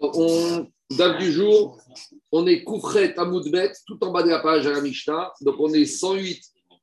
on, 0.00 0.66
date 0.90 1.18
du 1.18 1.32
jour, 1.32 1.78
on 2.32 2.46
est 2.46 2.62
Koufret 2.62 3.14
à 3.18 3.26
tout 3.86 3.98
en 4.02 4.12
bas 4.12 4.22
de 4.22 4.30
la 4.30 4.40
page 4.40 4.66
à 4.66 4.72
la 4.72 4.80
Mishnah. 4.80 5.32
Donc 5.40 5.56
on 5.58 5.72
est 5.72 5.86
108, 5.86 6.42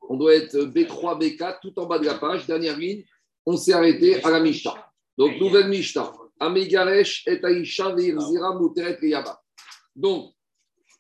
on 0.10 0.18
doit 0.18 0.36
être 0.36 0.58
B3, 0.58 1.20
B4, 1.20 1.60
tout 1.62 1.78
en 1.80 1.86
bas 1.86 2.00
de 2.00 2.06
la 2.06 2.16
page. 2.16 2.46
Dernière 2.46 2.78
ligne, 2.78 3.04
on 3.46 3.58
s'est 3.58 3.74
arrêté 3.74 4.24
à 4.24 4.30
la 4.30 4.40
Mishnah. 4.40 4.76
Donc 5.18 5.40
nouvelle 5.40 5.70
Mishnah. 5.70 6.12
Amegaresh 6.40 7.26
et 7.28 7.40
Aisha 7.44 7.96
Virzira 7.96 8.60
Yaba. 9.02 9.42
Donc 9.96 10.34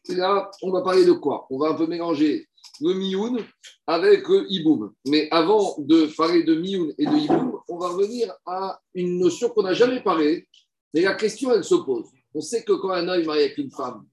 là, 0.10 0.50
on 0.62 0.72
va 0.72 0.82
parler 0.82 1.06
de 1.06 1.12
quoi? 1.14 1.48
On 1.50 1.58
va 1.58 1.70
un 1.70 1.74
peu 1.74 1.88
mélanger 1.88 2.48
le 2.82 2.94
Mioun 2.94 3.44
avec 3.88 4.28
le 4.28 4.46
Iboum. 4.50 4.94
Mais 5.08 5.28
avant 5.32 5.76
de 5.80 6.06
parler 6.16 6.44
de 6.44 6.56
Mioun 6.56 6.94
et 6.98 7.06
de 7.06 7.16
Iboum, 7.16 7.60
on 7.68 7.78
va 7.78 7.90
revenir 7.90 8.34
à 8.46 8.80
une 8.94 9.20
notion 9.20 9.50
qu'on 9.50 9.64
n'a 9.64 9.74
jamais 9.74 10.02
parlé, 10.02 10.48
mais 10.94 11.02
la 11.02 11.16
question, 11.16 11.52
elle 11.52 11.64
se 11.64 11.76
pose. 11.76 12.06
On 12.34 12.42
sait 12.42 12.64
que 12.64 12.74
quand 12.74 12.92
un 12.92 13.08
homme 13.08 13.22
est 13.22 13.26
marié 13.26 13.44
avec 13.46 13.58
une 13.58 13.72
femme 13.72 14.06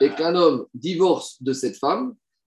et 0.00 0.10
qu'un 0.10 0.34
homme 0.34 0.66
divorce 0.74 1.42
de 1.42 1.52
cette 1.52 1.76
femme, 1.76 2.14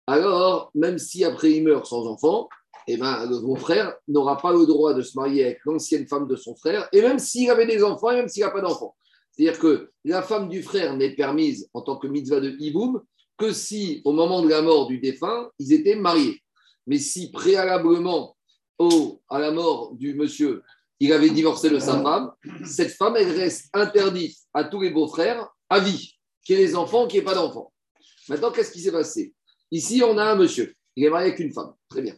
alors, 0.07 0.71
même 0.73 0.97
si 0.97 1.23
après 1.25 1.51
il 1.51 1.63
meurt 1.63 1.85
sans 1.85 2.07
enfant, 2.07 2.47
eh 2.87 2.95
ben, 2.95 3.29
le 3.29 3.55
frère 3.59 3.93
n'aura 4.07 4.37
pas 4.37 4.53
le 4.53 4.65
droit 4.65 4.93
de 4.93 5.01
se 5.01 5.17
marier 5.17 5.43
avec 5.43 5.59
l'ancienne 5.65 6.07
femme 6.07 6.27
de 6.27 6.37
son 6.37 6.55
frère, 6.55 6.87
et 6.93 7.01
même 7.01 7.19
s'il 7.19 7.49
avait 7.49 7.67
des 7.67 7.83
enfants, 7.83 8.11
et 8.11 8.15
même 8.15 8.29
s'il 8.29 8.43
n'a 8.43 8.51
pas 8.51 8.61
d'enfants. 8.61 8.95
C'est-à-dire 9.31 9.59
que 9.59 9.91
la 10.05 10.21
femme 10.21 10.47
du 10.47 10.63
frère 10.63 10.95
n'est 10.95 11.13
permise 11.13 11.69
en 11.73 11.81
tant 11.81 11.97
que 11.97 12.07
mitzvah 12.07 12.39
de 12.39 12.55
hiboum 12.57 13.01
que 13.37 13.51
si, 13.51 14.01
au 14.05 14.13
moment 14.13 14.41
de 14.41 14.47
la 14.47 14.61
mort 14.61 14.87
du 14.87 14.99
défunt, 14.99 15.49
ils 15.59 15.73
étaient 15.73 15.95
mariés. 15.95 16.41
Mais 16.87 16.97
si 16.97 17.29
préalablement 17.29 18.35
au, 18.79 19.21
à 19.29 19.39
la 19.39 19.51
mort 19.51 19.93
du 19.93 20.15
monsieur, 20.15 20.63
il 20.99 21.13
avait 21.13 21.29
divorcé 21.29 21.69
de 21.69 21.79
sa 21.79 22.01
femme, 22.01 22.31
cette 22.65 22.91
femme, 22.91 23.15
elle 23.17 23.31
reste 23.31 23.69
interdite 23.73 24.37
à 24.53 24.63
tous 24.63 24.81
les 24.81 24.89
beaux-frères 24.89 25.47
à 25.69 25.79
vie, 25.79 26.17
qui 26.43 26.53
ait 26.53 26.57
des 26.57 26.75
enfants, 26.75 27.07
qui 27.07 27.17
ait 27.17 27.23
pas 27.23 27.35
d'enfants. 27.35 27.71
Maintenant, 28.29 28.51
qu'est-ce 28.51 28.71
qui 28.71 28.81
s'est 28.81 28.91
passé? 28.91 29.33
Ici, 29.71 30.01
on 30.03 30.17
a 30.17 30.23
un 30.23 30.35
monsieur, 30.35 30.73
il 30.95 31.05
est 31.05 31.09
marié 31.09 31.27
avec 31.27 31.39
une 31.39 31.53
femme, 31.53 31.73
très 31.89 32.01
bien. 32.01 32.15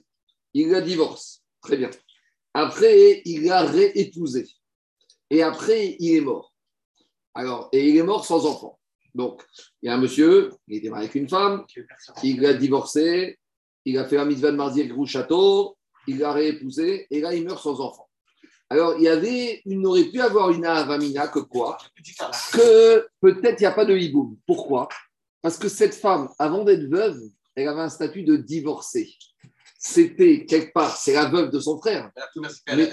Il 0.54 0.70
la 0.70 0.82
divorce, 0.82 1.44
très 1.62 1.78
bien. 1.78 1.90
Après, 2.54 3.22
il 3.26 3.44
l'a 3.44 3.64
réépousée. 3.64 4.48
Et 5.30 5.44
après, 5.44 5.96
il 6.00 6.16
est 6.16 6.22
mort. 6.22 6.54
Alors, 7.36 7.70
et 7.72 7.88
il 7.90 7.98
est 7.98 8.04
mort 8.04 8.26
sans 8.26 8.46
enfant. 8.46 8.80
Donc, 9.14 9.44
il 9.82 9.88
y 9.88 9.90
a 9.90 9.96
un 9.96 10.00
monsieur, 10.00 10.52
il 10.68 10.78
était 10.78 10.90
marié 10.90 11.06
avec 11.06 11.16
une 11.16 11.30
femme, 11.30 11.66
il 12.24 12.42
l'a 12.42 12.54
divorcé, 12.54 13.40
il 13.86 13.98
a 13.98 14.06
fait 14.06 14.18
un 14.18 14.26
mitzvah 14.26 14.52
de 14.52 14.58
mardi 14.58 14.82
avec 14.82 15.06
château, 15.06 15.78
il 16.08 16.20
l'a 16.20 16.32
réépousé, 16.32 17.08
et 17.10 17.22
là, 17.22 17.34
il 17.34 17.44
meurt 17.44 17.62
sans 17.62 17.80
enfant. 17.82 18.09
Alors, 18.70 18.96
il 18.98 19.04
y 19.04 19.08
avait, 19.08 19.62
il 19.66 19.80
n'aurait 19.80 20.06
pu 20.06 20.22
avoir 20.22 20.52
une 20.52 20.66
avamina 20.66 21.28
que 21.28 21.40
quoi 21.40 21.78
Que 22.54 23.08
peut-être 23.20 23.60
il 23.60 23.64
n'y 23.64 23.66
a 23.66 23.72
pas 23.72 23.86
de 23.86 23.98
hiboum. 23.98 24.38
Pourquoi? 24.46 24.88
Parce 25.42 25.58
que 25.58 25.70
cette 25.70 25.96
femme, 25.96 26.30
avant 26.38 26.64
d'être 26.64 26.88
veuve, 26.88 27.20
elle 27.56 27.68
avait 27.68 27.82
un 27.82 27.90
statut 27.90 28.24
de 28.24 28.36
divorcée. 28.36 29.10
C'était 29.82 30.46
quelque 30.46 30.74
part, 30.74 30.98
c'est 30.98 31.14
la 31.14 31.30
veuve 31.30 31.52
de 31.52 31.60
son 31.60 31.80
frère. 31.80 32.12
Mais, 32.76 32.90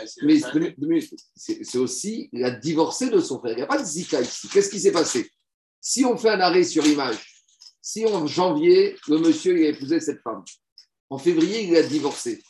c'est 1.35 1.79
aussi 1.79 2.31
la 2.33 2.53
divorcée 2.53 3.11
de 3.11 3.21
son 3.21 3.41
frère. 3.41 3.53
Il 3.53 3.57
n'y 3.57 3.63
a 3.63 3.67
pas 3.67 3.79
de 3.79 3.85
zika 3.85 4.21
ici. 4.21 4.49
Qu'est-ce 4.49 4.71
qui 4.71 4.81
s'est 4.81 4.93
passé? 4.93 5.31
Si 5.81 6.05
on 6.05 6.17
fait 6.17 6.31
un 6.31 6.41
arrêt 6.41 6.65
sur 6.65 6.87
image, 6.87 7.19
si 7.83 8.07
en 8.07 8.27
janvier, 8.27 8.97
le 9.09 9.19
monsieur 9.19 9.59
il 9.59 9.67
a 9.67 9.69
épousé 9.71 10.01
cette 10.01 10.23
femme, 10.23 10.45
en 11.11 11.19
février, 11.19 11.65
il 11.65 11.77
a 11.77 11.83
divorcé. 11.83 12.43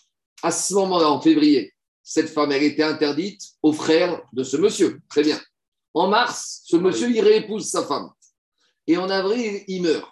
À 0.43 0.51
ce 0.51 0.75
moment-là, 0.75 1.11
en 1.11 1.21
février, 1.21 1.75
cette 2.09 2.29
femme, 2.29 2.53
elle 2.53 2.63
était 2.63 2.85
interdite 2.85 3.43
au 3.65 3.73
frère 3.73 4.23
de 4.33 4.45
ce 4.45 4.57
monsieur. 4.57 5.01
Très 5.09 5.25
bien. 5.25 5.41
En 5.93 6.07
mars, 6.07 6.63
ce 6.65 6.77
monsieur, 6.77 7.11
il 7.11 7.21
réépouse 7.21 7.69
sa 7.69 7.83
femme. 7.83 8.11
Et 8.87 8.97
en 8.97 9.11
avril, 9.11 9.65
il 9.67 9.83
meurt. 9.83 10.09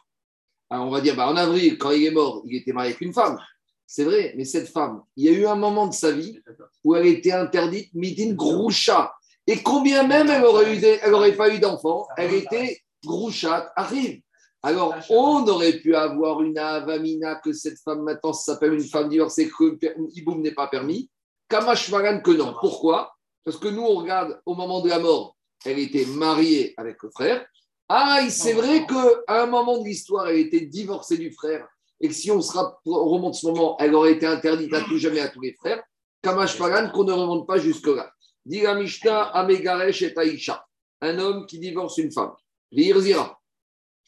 Alors 0.68 0.88
on 0.88 0.90
va 0.90 1.00
dire, 1.00 1.14
bah, 1.14 1.28
en 1.28 1.36
avril, 1.36 1.78
quand 1.78 1.92
il 1.92 2.04
est 2.04 2.10
mort, 2.10 2.42
il 2.46 2.56
était 2.56 2.72
marié 2.72 2.90
avec 2.90 3.00
une 3.00 3.14
femme. 3.14 3.38
C'est 3.86 4.02
vrai, 4.02 4.34
mais 4.36 4.44
cette 4.44 4.68
femme, 4.68 5.02
il 5.16 5.26
y 5.26 5.28
a 5.28 5.38
eu 5.38 5.46
un 5.46 5.54
moment 5.54 5.86
de 5.86 5.94
sa 5.94 6.10
vie 6.10 6.40
où 6.82 6.96
elle 6.96 7.06
était 7.06 7.30
interdite, 7.30 7.94
midin 7.94 8.32
groucha. 8.32 9.14
Et 9.46 9.62
combien 9.62 10.02
même 10.02 10.28
elle 10.28 10.44
aurait, 10.44 10.76
eu 10.76 10.82
elle 10.82 11.14
aurait 11.14 11.36
pas 11.36 11.54
eu 11.54 11.60
d'enfant, 11.60 12.08
elle 12.16 12.34
était 12.34 12.80
grouchat, 13.04 13.72
arrive. 13.76 14.20
Alors, 14.64 14.96
on 15.10 15.46
aurait 15.46 15.78
pu 15.78 15.94
avoir 15.94 16.42
une 16.42 16.58
avamina 16.58 17.36
que 17.36 17.52
cette 17.52 17.78
femme 17.78 18.02
maintenant 18.02 18.32
s'appelle 18.32 18.72
une 18.72 18.82
femme 18.82 19.08
divorcée, 19.08 19.48
que 19.48 19.78
Iboum 20.16 20.40
n'est 20.40 20.54
pas 20.54 20.66
permis. 20.66 21.08
Kamashvaran 21.48 22.20
que 22.20 22.30
non. 22.30 22.54
Pourquoi? 22.60 23.14
Parce 23.44 23.58
que 23.58 23.68
nous, 23.68 23.82
on 23.82 23.96
regarde 23.96 24.40
au 24.46 24.54
moment 24.54 24.80
de 24.80 24.88
la 24.88 24.98
mort, 24.98 25.36
elle 25.64 25.78
était 25.78 26.06
mariée 26.06 26.74
avec 26.76 27.02
le 27.02 27.10
frère. 27.10 27.46
Ah, 27.88 28.20
c'est 28.30 28.54
vrai 28.54 28.86
qu'à 28.86 29.42
un 29.42 29.46
moment 29.46 29.78
de 29.78 29.84
l'histoire, 29.84 30.28
elle 30.28 30.38
était 30.38 30.62
divorcée 30.62 31.18
du 31.18 31.30
frère. 31.32 31.68
Et 32.00 32.08
que 32.08 32.14
si 32.14 32.30
on, 32.30 32.40
sera, 32.40 32.80
remonte 32.86 33.34
ce 33.34 33.46
moment, 33.46 33.76
elle 33.78 33.94
aurait 33.94 34.12
été 34.12 34.26
interdite 34.26 34.72
à 34.72 34.80
tout 34.82 34.98
jamais 34.98 35.20
à 35.20 35.28
tous 35.28 35.40
les 35.40 35.54
frères. 35.54 35.82
Kamashvaran 36.22 36.90
qu'on 36.90 37.04
ne 37.04 37.12
remonte 37.12 37.46
pas 37.46 37.58
jusque-là. 37.58 38.10
Digamishta 38.46 39.22
Amegaresh 39.22 40.02
et 40.02 40.14
Taïcha. 40.14 40.66
Un 41.02 41.18
homme 41.18 41.46
qui 41.46 41.58
divorce 41.58 41.98
une 41.98 42.10
femme. 42.10 42.32
Virzira. 42.72 43.38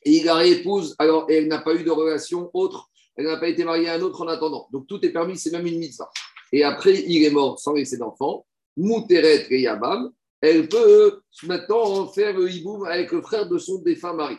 Et 0.04 0.18
il 0.18 0.24
la 0.24 0.36
réépouse, 0.36 0.94
alors 0.98 1.26
elle 1.28 1.48
n'a 1.48 1.58
pas 1.58 1.74
eu 1.74 1.82
de 1.82 1.90
relation 1.90 2.50
autre, 2.54 2.88
elle 3.16 3.26
n'a 3.26 3.38
pas 3.38 3.48
été 3.48 3.64
mariée 3.64 3.88
à 3.88 3.94
un 3.94 4.00
autre 4.00 4.22
en 4.22 4.28
attendant. 4.28 4.68
Donc 4.70 4.86
tout 4.86 5.04
est 5.04 5.10
permis, 5.10 5.36
c'est 5.36 5.50
même 5.50 5.66
une 5.66 5.78
mitzvah 5.78 6.10
et 6.52 6.64
après 6.64 6.94
il 7.06 7.24
est 7.24 7.30
mort 7.30 7.58
sans 7.58 7.74
laisser 7.74 7.96
d'enfant, 7.98 8.46
Mouteret 8.76 9.46
et 9.50 9.62
Yabam, 9.62 10.10
elle 10.40 10.68
peut 10.68 11.22
maintenant 11.44 12.06
faire 12.08 12.36
le 12.36 12.50
hiboum 12.50 12.84
avec 12.84 13.10
le 13.12 13.22
frère 13.22 13.48
de 13.48 13.58
son 13.58 13.78
défunt 13.78 14.12
mari. 14.12 14.36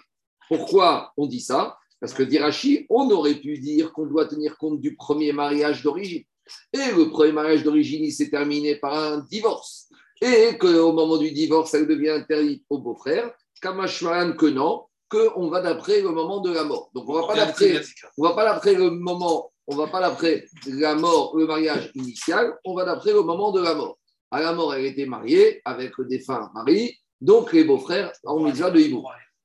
Pourquoi 0.48 1.12
on 1.18 1.26
dit 1.26 1.42
ça? 1.42 1.78
Parce 2.00 2.14
que 2.14 2.24
d'Irachi, 2.24 2.86
on 2.90 3.10
aurait 3.10 3.36
pu 3.36 3.58
dire 3.58 3.92
qu'on 3.92 4.06
doit 4.06 4.28
tenir 4.28 4.58
compte 4.58 4.80
du 4.80 4.96
premier 4.96 5.34
mariage 5.34 5.82
d'origine. 5.82 6.24
Et 6.72 6.92
le 6.96 7.10
premier 7.10 7.32
mariage 7.32 7.64
d'origine, 7.64 8.04
il 8.04 8.12
s'est 8.12 8.30
terminé 8.30 8.76
par 8.76 8.94
un 8.94 9.26
divorce. 9.30 9.90
Et 10.22 10.58
qu'au 10.58 10.94
moment 10.94 11.18
du 11.18 11.32
divorce, 11.32 11.74
elle 11.74 11.88
devient 11.88 12.10
interdite 12.10 12.64
au 12.70 12.78
beau-frère. 12.80 13.32
Kamashwan 13.62 14.36
que 14.38 14.46
non, 14.46 14.86
qu'on 15.10 15.50
va 15.50 15.62
d'après 15.62 16.02
le 16.02 16.12
moment 16.12 16.40
de 16.42 16.52
la 16.52 16.64
mort. 16.64 16.92
Donc 16.94 17.10
on 17.10 17.14
on 17.16 18.24
va 18.24 18.34
pas 18.34 18.46
d'après 18.46 18.76
le 18.76 18.92
moment 18.92 19.52
on 19.68 19.76
ne 19.76 19.78
va 19.78 19.88
pas 19.88 20.00
d'après 20.00 20.46
la 20.66 20.96
mort, 20.96 21.36
le 21.36 21.46
mariage 21.46 21.92
initial, 21.94 22.58
on 22.66 22.74
va 22.74 22.86
d'après 22.86 23.12
le 23.12 23.22
moment 23.22 23.52
de 23.52 23.62
la 23.62 23.76
mort. 23.76 23.98
À 24.32 24.42
la 24.42 24.54
mort, 24.54 24.74
elle 24.74 24.86
était 24.86 25.06
mariée 25.06 25.62
avec 25.66 25.98
le 25.98 26.06
défunt 26.06 26.50
mari, 26.54 26.98
donc 27.20 27.54
les 27.54 27.64
beaux-frères 27.64 28.12
ont 28.24 28.44
mis 28.44 28.54
de 28.54 28.80
hibou. 28.80 29.04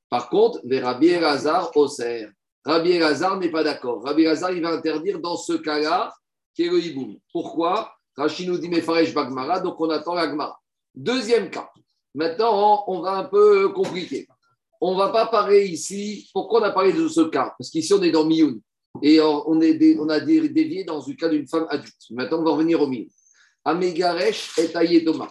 Par 0.08 0.28
contre, 0.28 0.60
vers 0.64 0.84
Rabbi 0.84 1.08
Elazar, 1.08 1.76
Oser. 1.76 2.28
Rabbi 2.64 2.92
Elazar 2.92 3.38
n'est 3.38 3.50
pas 3.50 3.64
d'accord. 3.64 4.04
Rabbi 4.04 4.22
Elazar, 4.22 4.52
il 4.52 4.62
va 4.62 4.70
interdire 4.70 5.20
dans 5.20 5.36
ce 5.36 5.54
cas-là 5.54 6.12
qui 6.54 6.64
est 6.64 6.68
le 6.68 6.78
hibou. 6.78 7.16
Pourquoi? 7.32 7.92
Rachid 8.16 8.48
nous 8.48 8.58
dit 8.58 8.68
Mefaresh 8.68 9.14
Bagmara, 9.14 9.60
donc 9.60 9.80
on 9.80 9.88
attend 9.90 10.14
l'Agmara. 10.14 10.60
Deuxième 10.94 11.50
cas. 11.50 11.70
Maintenant, 12.14 12.84
on 12.86 13.00
va 13.00 13.12
un 13.12 13.24
peu 13.24 13.70
compliquer. 13.70 14.28
On 14.80 14.92
ne 14.92 14.98
va 14.98 15.08
pas 15.08 15.26
parler 15.26 15.64
ici. 15.64 16.28
Pourquoi 16.34 16.60
on 16.60 16.64
a 16.64 16.70
parlé 16.70 16.92
de 16.92 17.08
ce 17.08 17.22
cas? 17.22 17.54
Parce 17.56 17.70
qu'ici, 17.70 17.94
on 17.94 18.02
est 18.02 18.10
dans 18.10 18.26
Mioun. 18.26 18.60
Et 19.00 19.20
on, 19.20 19.60
est 19.60 19.70
a 20.10 20.20
dévié 20.20 20.84
dans 20.84 21.02
le 21.06 21.14
cas 21.14 21.28
d'une 21.28 21.48
femme 21.48 21.66
adulte. 21.70 22.10
Maintenant, 22.10 22.40
on 22.40 22.44
va 22.44 22.50
revenir 22.50 22.80
au 22.80 22.86
milieu. 22.86 23.08
Amegaresh 23.64 24.58
et 24.58 24.76
Ayedoma. 24.76 25.28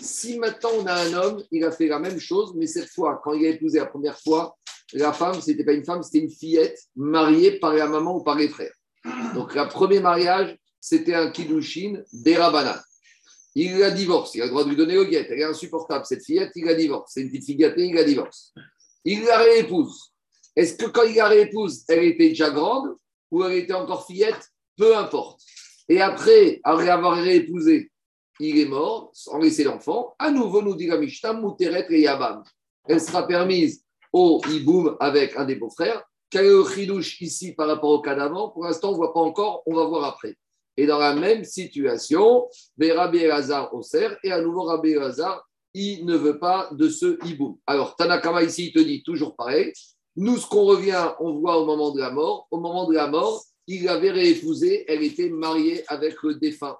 Si 0.00 0.38
maintenant 0.38 0.70
on 0.80 0.86
a 0.86 0.94
un 0.94 1.12
homme, 1.14 1.42
il 1.52 1.64
a 1.64 1.70
fait 1.70 1.86
la 1.86 2.00
même 2.00 2.18
chose, 2.18 2.52
mais 2.56 2.66
cette 2.66 2.90
fois, 2.90 3.20
quand 3.22 3.32
il 3.32 3.46
a 3.46 3.50
épousé 3.50 3.78
la 3.78 3.86
première 3.86 4.18
fois, 4.20 4.56
la 4.92 5.12
femme, 5.12 5.40
ce 5.40 5.50
n'était 5.50 5.64
pas 5.64 5.72
une 5.72 5.84
femme, 5.84 6.02
c'était 6.02 6.18
une 6.18 6.30
fillette 6.30 6.78
mariée 6.96 7.58
par 7.58 7.74
la 7.74 7.86
maman 7.86 8.16
ou 8.16 8.22
par 8.22 8.36
les 8.36 8.48
frères. 8.48 8.72
Donc, 9.34 9.54
le 9.54 9.68
premier 9.68 10.00
mariage, 10.00 10.56
c'était 10.80 11.14
un 11.14 11.30
Kiddushin 11.30 12.02
d'Erabanan. 12.12 12.78
Il 13.54 13.78
la 13.78 13.90
divorce, 13.90 14.34
il 14.34 14.42
a 14.42 14.44
le 14.44 14.50
droit 14.50 14.64
de 14.64 14.68
lui 14.68 14.76
donner 14.76 14.94
le 14.94 15.04
guet. 15.04 15.26
Elle 15.28 15.40
est 15.40 15.44
insupportable, 15.44 16.04
cette 16.04 16.24
fillette, 16.24 16.52
il 16.54 16.64
la 16.64 16.74
divorce. 16.74 17.12
C'est 17.14 17.22
une 17.22 17.28
petite 17.28 17.46
fille 17.46 17.56
gâtée, 17.56 17.86
il 17.86 17.94
la 17.94 18.04
divorce. 18.04 18.52
Il 19.04 19.24
la 19.24 19.38
réépouse. 19.38 20.12
Est-ce 20.58 20.74
que 20.74 20.86
quand 20.86 21.04
il 21.04 21.14
la 21.14 21.28
réépouse, 21.28 21.84
elle 21.86 22.02
était 22.02 22.30
déjà 22.30 22.50
grande 22.50 22.96
ou 23.30 23.44
elle 23.44 23.58
était 23.58 23.74
encore 23.74 24.04
fillette? 24.04 24.48
Peu 24.76 24.96
importe. 24.96 25.40
Et 25.88 26.00
après, 26.00 26.60
après 26.64 26.88
avoir 26.88 27.16
réépousé, 27.16 27.92
il 28.40 28.58
est 28.58 28.66
mort 28.66 29.10
sans 29.12 29.38
laisser 29.38 29.62
l'enfant. 29.62 30.16
À 30.18 30.32
nouveau, 30.32 30.60
nous 30.60 30.74
dit 30.74 30.88
la 30.88 30.98
Mishnah, 30.98 31.34
Mouteret 31.34 31.86
et 31.90 32.00
Yabam. 32.00 32.42
Elle 32.88 33.00
sera 33.00 33.24
permise 33.24 33.84
au 34.12 34.40
Iboum 34.50 34.96
avec 34.98 35.36
un 35.36 35.44
des 35.44 35.54
beaux-frères. 35.54 36.02
Quel 36.28 36.46
est 36.46 36.86
le 36.86 37.22
ici 37.22 37.54
par 37.54 37.68
rapport 37.68 37.90
au 37.90 38.00
cas 38.00 38.16
d'avant 38.16 38.48
Pour 38.48 38.64
l'instant, 38.64 38.88
on 38.88 38.92
ne 38.92 38.96
voit 38.96 39.14
pas 39.14 39.20
encore, 39.20 39.62
on 39.64 39.76
va 39.76 39.84
voir 39.84 40.06
après. 40.06 40.36
Et 40.76 40.86
dans 40.86 40.98
la 40.98 41.14
même 41.14 41.44
situation, 41.44 42.48
Rabbi 42.80 43.18
Elazar 43.18 43.72
Oser, 43.72 44.08
et 44.24 44.32
à 44.32 44.40
nouveau 44.40 44.64
Rabbi 44.64 44.90
Elazar, 44.90 45.48
il 45.72 46.04
ne 46.04 46.16
veut 46.16 46.40
pas 46.40 46.68
de 46.72 46.88
ce 46.88 47.16
Iboum. 47.28 47.58
Alors, 47.64 47.94
Tanakama 47.94 48.42
ici, 48.42 48.66
il 48.66 48.72
te 48.72 48.80
dit 48.80 49.04
toujours 49.04 49.36
pareil, 49.36 49.72
nous, 50.18 50.36
ce 50.36 50.46
qu'on 50.48 50.64
revient, 50.64 51.12
on 51.20 51.38
voit 51.38 51.58
au 51.58 51.64
moment 51.64 51.92
de 51.92 52.00
la 52.00 52.10
mort. 52.10 52.48
Au 52.50 52.58
moment 52.58 52.88
de 52.88 52.94
la 52.94 53.06
mort, 53.06 53.44
il 53.68 53.88
avait 53.88 54.10
réépousé, 54.10 54.84
elle 54.88 55.04
était 55.04 55.28
mariée 55.28 55.84
avec 55.86 56.20
le 56.24 56.34
défunt. 56.34 56.76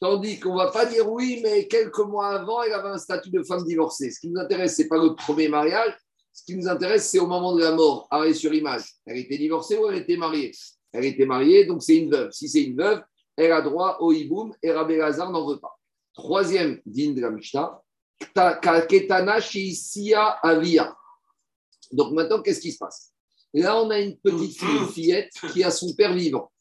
Tandis 0.00 0.38
qu'on 0.38 0.52
ne 0.52 0.58
va 0.58 0.70
pas 0.70 0.86
dire 0.86 1.10
oui, 1.10 1.40
mais 1.42 1.66
quelques 1.66 1.98
mois 1.98 2.28
avant, 2.28 2.62
elle 2.62 2.74
avait 2.74 2.90
un 2.90 2.98
statut 2.98 3.30
de 3.30 3.42
femme 3.42 3.64
divorcée. 3.64 4.12
Ce 4.12 4.20
qui 4.20 4.28
nous 4.28 4.38
intéresse, 4.38 4.76
ce 4.76 4.82
n'est 4.82 4.88
pas 4.88 4.98
le 4.98 5.16
premier 5.16 5.48
mariage. 5.48 5.94
Ce 6.32 6.44
qui 6.44 6.56
nous 6.56 6.68
intéresse, 6.68 7.08
c'est 7.08 7.18
au 7.18 7.26
moment 7.26 7.56
de 7.56 7.62
la 7.62 7.72
mort, 7.72 8.06
arrêt 8.08 8.34
sur 8.34 8.54
image. 8.54 8.84
Elle 9.04 9.16
était 9.16 9.38
divorcée 9.38 9.76
ou 9.78 9.88
elle 9.88 9.96
était 9.96 10.16
mariée? 10.16 10.52
Elle 10.92 11.06
était 11.06 11.26
mariée, 11.26 11.64
donc 11.64 11.82
c'est 11.82 11.96
une 11.96 12.10
veuve. 12.10 12.30
Si 12.30 12.48
c'est 12.48 12.62
une 12.62 12.76
veuve, 12.76 13.02
elle 13.36 13.50
a 13.50 13.62
droit 13.62 13.96
au 13.98 14.12
hiboum 14.12 14.54
et 14.62 14.70
Rabbi 14.70 14.96
Lazar 14.96 15.32
n'en 15.32 15.44
veut 15.44 15.58
pas. 15.58 15.76
Troisième 16.14 16.80
din 16.86 17.14
de 17.14 17.20
la 17.20 17.30
Mishnah, 17.30 17.82
Ketana 18.88 19.38
Avia. 20.42 20.96
Donc 21.92 22.12
maintenant, 22.12 22.42
qu'est-ce 22.42 22.60
qui 22.60 22.72
se 22.72 22.78
passe? 22.78 23.12
Là, 23.54 23.80
on 23.80 23.90
a 23.90 23.98
une 23.98 24.16
petite 24.18 24.58
fille, 24.58 24.76
une 24.76 24.88
fillette 24.88 25.30
qui 25.52 25.64
a 25.64 25.70
son 25.70 25.94
père 25.94 26.12
vivant. 26.12 26.52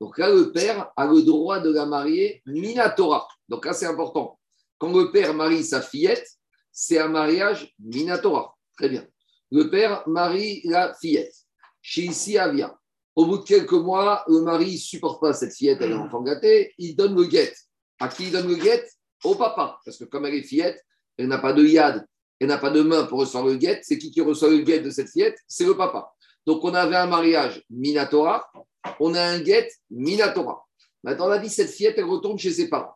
Donc 0.00 0.18
là, 0.18 0.30
le 0.30 0.50
père 0.52 0.90
a 0.96 1.06
le 1.06 1.22
droit 1.22 1.60
de 1.60 1.70
la 1.70 1.86
marier 1.86 2.42
Minatora. 2.46 3.28
Donc 3.48 3.66
là, 3.66 3.72
c'est 3.72 3.86
important. 3.86 4.38
Quand 4.78 4.92
le 4.92 5.12
père 5.12 5.34
marie 5.34 5.62
sa 5.62 5.82
fillette, 5.82 6.26
c'est 6.72 6.98
un 6.98 7.08
mariage 7.08 7.74
Minatora. 7.78 8.56
Très 8.76 8.88
bien. 8.88 9.06
Le 9.50 9.68
père 9.68 10.02
marie 10.08 10.62
la 10.64 10.94
fillette. 10.94 11.34
Chez 11.82 12.02
ici, 12.02 12.38
Avia. 12.38 12.74
Au 13.14 13.26
bout 13.26 13.38
de 13.38 13.44
quelques 13.44 13.72
mois, 13.72 14.24
le 14.28 14.40
mari 14.40 14.72
ne 14.72 14.78
supporte 14.78 15.20
pas 15.20 15.34
cette 15.34 15.54
fillette, 15.54 15.78
elle 15.80 15.90
est 15.90 15.94
enfant 15.94 16.22
gâté, 16.22 16.72
il 16.78 16.94
donne 16.94 17.14
le 17.14 17.24
guet. 17.24 17.52
À 17.98 18.08
qui 18.08 18.24
il 18.24 18.32
donne 18.32 18.48
le 18.48 18.54
guet? 18.54 18.88
Au 19.24 19.34
papa. 19.34 19.78
Parce 19.84 19.98
que 19.98 20.04
comme 20.04 20.24
elle 20.26 20.36
est 20.36 20.42
fillette, 20.42 20.82
elle 21.18 21.26
n'a 21.28 21.38
pas 21.38 21.52
de 21.52 21.64
yad, 21.64 22.06
elle 22.40 22.48
n'a 22.48 22.58
pas 22.58 22.70
de 22.70 22.82
main 22.82 23.04
pour 23.04 23.20
recevoir 23.20 23.44
le 23.44 23.56
guet. 23.56 23.80
C'est 23.82 23.98
qui 23.98 24.10
qui 24.10 24.20
reçoit 24.20 24.50
le 24.50 24.58
guet 24.58 24.80
de 24.80 24.90
cette 24.90 25.10
fillette? 25.10 25.38
C'est 25.46 25.66
le 25.66 25.76
papa. 25.76 26.12
Donc 26.46 26.64
on 26.64 26.74
avait 26.74 26.96
un 26.96 27.06
mariage 27.06 27.62
Minatora, 27.70 28.50
on 28.98 29.14
a 29.14 29.22
un 29.22 29.40
guet 29.40 29.68
Minatora. 29.90 30.66
Maintenant, 31.02 31.28
on 31.28 31.30
a 31.30 31.38
dit 31.38 31.50
cette 31.50 31.70
fillette, 31.70 31.94
elle 31.98 32.04
retourne 32.04 32.38
chez 32.38 32.50
ses 32.50 32.68
parents. 32.68 32.94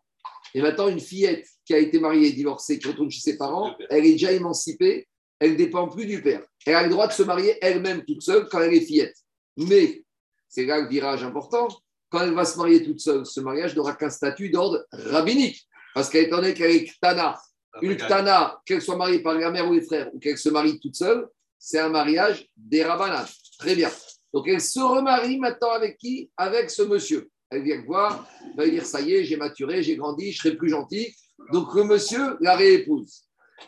Et 0.54 0.62
maintenant, 0.62 0.88
une 0.88 1.00
fillette 1.00 1.46
qui 1.64 1.74
a 1.74 1.78
été 1.78 1.98
mariée 1.98 2.28
et 2.28 2.32
divorcée, 2.32 2.78
qui 2.78 2.88
retourne 2.88 3.10
chez 3.10 3.20
ses 3.20 3.36
parents, 3.36 3.74
elle 3.90 4.04
est 4.04 4.12
déjà 4.12 4.32
émancipée, 4.32 5.08
elle 5.38 5.52
ne 5.52 5.56
dépend 5.56 5.88
plus 5.88 6.06
du 6.06 6.22
père. 6.22 6.42
Elle 6.66 6.74
a 6.74 6.82
le 6.84 6.90
droit 6.90 7.06
de 7.06 7.12
se 7.12 7.22
marier 7.22 7.58
elle-même 7.60 8.04
toute 8.04 8.22
seule 8.22 8.48
quand 8.48 8.60
elle 8.60 8.74
est 8.74 8.80
fillette. 8.80 9.16
Mais, 9.56 10.04
c'est 10.48 10.64
là 10.64 10.80
le 10.80 10.88
virage 10.88 11.24
important, 11.24 11.68
quand 12.08 12.20
elle 12.20 12.34
va 12.34 12.44
se 12.44 12.56
marier 12.56 12.84
toute 12.84 13.00
seule, 13.00 13.26
ce 13.26 13.40
mariage 13.40 13.74
n'aura 13.74 13.94
qu'un 13.94 14.10
statut 14.10 14.48
d'ordre 14.48 14.86
rabbinique. 14.92 15.66
Parce 15.94 16.08
qu'étant 16.08 16.36
donné 16.36 16.54
qu'elle 16.54 16.70
est 16.70 16.84
Ktana, 16.84 17.40
une 17.82 17.96
Ktana, 17.96 18.60
qu'elle 18.64 18.82
soit 18.82 18.96
mariée 18.96 19.20
par 19.20 19.34
la 19.34 19.50
mère 19.50 19.68
ou 19.68 19.72
les 19.72 19.82
frères, 19.82 20.10
ou 20.14 20.18
qu'elle 20.18 20.38
se 20.38 20.48
marie 20.48 20.78
toute 20.80 20.96
seule, 20.96 21.26
c'est 21.58 21.78
un 21.78 21.88
mariage 21.88 22.46
des 22.56 22.84
Rabbanan. 22.84 23.24
Très 23.58 23.74
bien. 23.74 23.90
Donc 24.32 24.48
elle 24.48 24.60
se 24.60 24.80
remarie 24.80 25.38
maintenant 25.38 25.70
avec 25.70 25.96
qui? 25.98 26.30
Avec 26.36 26.70
ce 26.70 26.82
monsieur. 26.82 27.30
Elle 27.50 27.62
vient 27.62 27.82
voir, 27.84 28.28
elle 28.42 28.56
va 28.56 28.68
dire 28.68 28.84
Ça 28.84 29.00
y 29.00 29.14
est, 29.14 29.24
j'ai 29.24 29.36
maturé, 29.36 29.82
j'ai 29.82 29.96
grandi, 29.96 30.32
je 30.32 30.38
serai 30.38 30.56
plus 30.56 30.70
gentil. 30.70 31.14
Donc 31.52 31.74
le 31.74 31.84
monsieur 31.84 32.36
la 32.40 32.56
réépouse. 32.56 33.22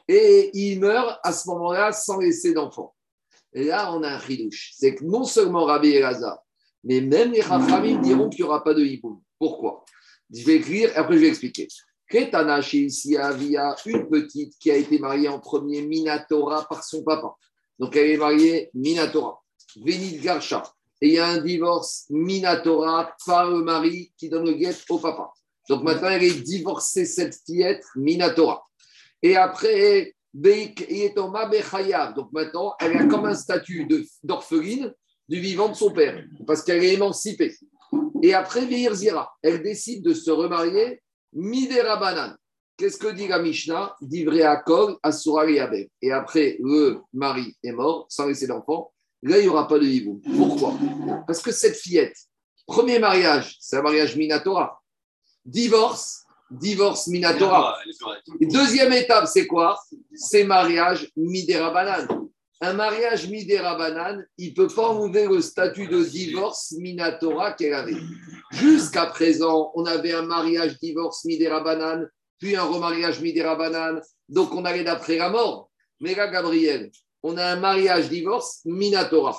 Et 0.08 0.50
il 0.54 0.80
meurt 0.80 1.18
à 1.22 1.32
ce 1.32 1.48
moment-là 1.48 1.92
sans 1.92 2.18
laisser 2.18 2.52
d'enfant. 2.52 2.94
Et 3.52 3.64
là, 3.64 3.92
on 3.94 4.02
a 4.02 4.10
un 4.10 4.18
ridouche. 4.18 4.72
C'est 4.76 4.94
que 4.94 5.04
non 5.04 5.24
seulement 5.24 5.64
Rabbi 5.64 5.90
Elazar, 5.90 6.38
mais 6.84 7.00
même 7.00 7.32
les 7.32 7.40
Rafamim 7.40 8.00
diront 8.02 8.28
qu'il 8.28 8.44
n'y 8.44 8.48
aura 8.48 8.62
pas 8.62 8.74
de 8.74 8.84
hiboum. 8.84 9.20
Pourquoi? 9.38 9.84
Je 10.32 10.44
vais 10.44 10.56
écrire 10.56 10.90
et 10.90 10.96
après 10.96 11.14
je 11.14 11.20
vais 11.20 11.28
expliquer. 11.28 11.68
Ketana 12.08 12.60
ici 12.60 13.16
une 13.16 14.08
petite 14.08 14.56
qui 14.58 14.70
a 14.70 14.76
été 14.76 14.98
mariée 14.98 15.28
en 15.28 15.40
premier 15.40 15.82
Minatora 15.82 16.66
par 16.68 16.84
son 16.84 17.02
papa. 17.02 17.34
Donc 17.78 17.96
elle 17.96 18.10
est 18.10 18.16
mariée 18.16 18.70
Minatora. 18.74 19.42
Vénit 19.84 20.18
Garcha. 20.18 20.62
Et 21.02 21.08
il 21.08 21.14
y 21.14 21.18
a 21.18 21.28
un 21.28 21.42
divorce 21.42 22.06
Minatora 22.10 23.14
par 23.26 23.50
le 23.50 23.62
mari 23.62 24.12
qui 24.16 24.28
donne 24.28 24.46
le 24.46 24.54
guet 24.54 24.74
au 24.88 24.98
papa. 24.98 25.30
Donc 25.68 25.82
maintenant, 25.82 26.08
elle 26.08 26.22
est 26.22 26.42
divorcée, 26.42 27.04
cette 27.04 27.36
fillette 27.44 27.84
Minatora. 27.96 28.64
Et 29.22 29.36
après, 29.36 30.14
donc 30.32 32.32
maintenant, 32.32 32.74
elle 32.78 32.96
a 32.96 33.06
comme 33.06 33.24
un 33.24 33.34
statut 33.34 33.88
d'orpheline 34.22 34.94
du 35.28 35.40
vivant 35.40 35.70
de 35.70 35.74
son 35.74 35.90
père, 35.90 36.22
parce 36.46 36.62
qu'elle 36.62 36.84
est 36.84 36.94
émancipée. 36.94 37.56
Et 38.22 38.34
après, 38.34 38.66
Veir 38.66 38.94
Zira, 38.94 39.32
elle 39.42 39.62
décide 39.62 40.04
de 40.04 40.12
se 40.12 40.30
remarier 40.30 41.02
Midera 41.32 41.96
Banan. 41.96 42.36
Qu'est-ce 42.76 42.98
que 42.98 43.08
dit 43.08 43.26
la 43.26 43.38
Mishnah? 43.38 43.96
Divré 44.02 44.42
Akol, 44.42 44.96
Asura 45.02 45.46
Et 45.48 46.12
après, 46.12 46.58
le 46.62 47.00
mari 47.12 47.56
est 47.62 47.72
mort, 47.72 48.06
sans 48.08 48.26
laisser 48.26 48.46
d'enfant. 48.46 48.92
Là, 49.22 49.38
il 49.38 49.44
n'y 49.44 49.48
aura 49.48 49.66
pas 49.66 49.78
de 49.78 49.84
hibou. 49.84 50.20
Pourquoi? 50.36 50.74
Parce 51.26 51.40
que 51.40 51.52
cette 51.52 51.76
fillette, 51.76 52.16
premier 52.66 52.98
mariage, 52.98 53.56
c'est 53.60 53.76
un 53.76 53.82
mariage 53.82 54.14
Minatora. 54.14 54.78
Divorce, 55.44 56.24
divorce 56.50 57.06
Minatora. 57.06 57.78
Deuxième 58.40 58.92
étape, 58.92 59.26
c'est 59.26 59.46
quoi? 59.46 59.80
C'est 60.14 60.44
mariage 60.44 61.10
Midera 61.16 61.70
Banan. 61.70 62.25
Un 62.60 62.72
mariage 62.72 63.28
Midera 63.28 63.76
Banan, 63.76 64.24
il 64.38 64.50
ne 64.50 64.54
peut 64.54 64.74
pas 64.74 64.88
enlever 64.88 65.26
le 65.26 65.40
statut 65.42 65.88
de 65.88 66.02
divorce 66.02 66.72
Minatora 66.72 67.52
qu'elle 67.52 67.74
avait. 67.74 67.96
Jusqu'à 68.52 69.06
présent, 69.06 69.72
on 69.74 69.84
avait 69.84 70.12
un 70.12 70.22
mariage 70.22 70.78
divorce 70.78 71.24
Midera 71.24 71.60
Banan 71.60 72.06
puis 72.38 72.56
un 72.56 72.64
remariage 72.64 73.20
Midera 73.20 73.56
Banane. 73.56 74.00
Donc 74.28 74.54
on 74.54 74.64
allait 74.64 74.84
d'après 74.84 75.16
la 75.16 75.30
mort. 75.30 75.70
Mais 76.00 76.14
là, 76.14 76.28
Gabriel, 76.28 76.90
on 77.22 77.36
a 77.36 77.44
un 77.44 77.56
mariage 77.56 78.08
divorce 78.08 78.60
Minatora. 78.64 79.36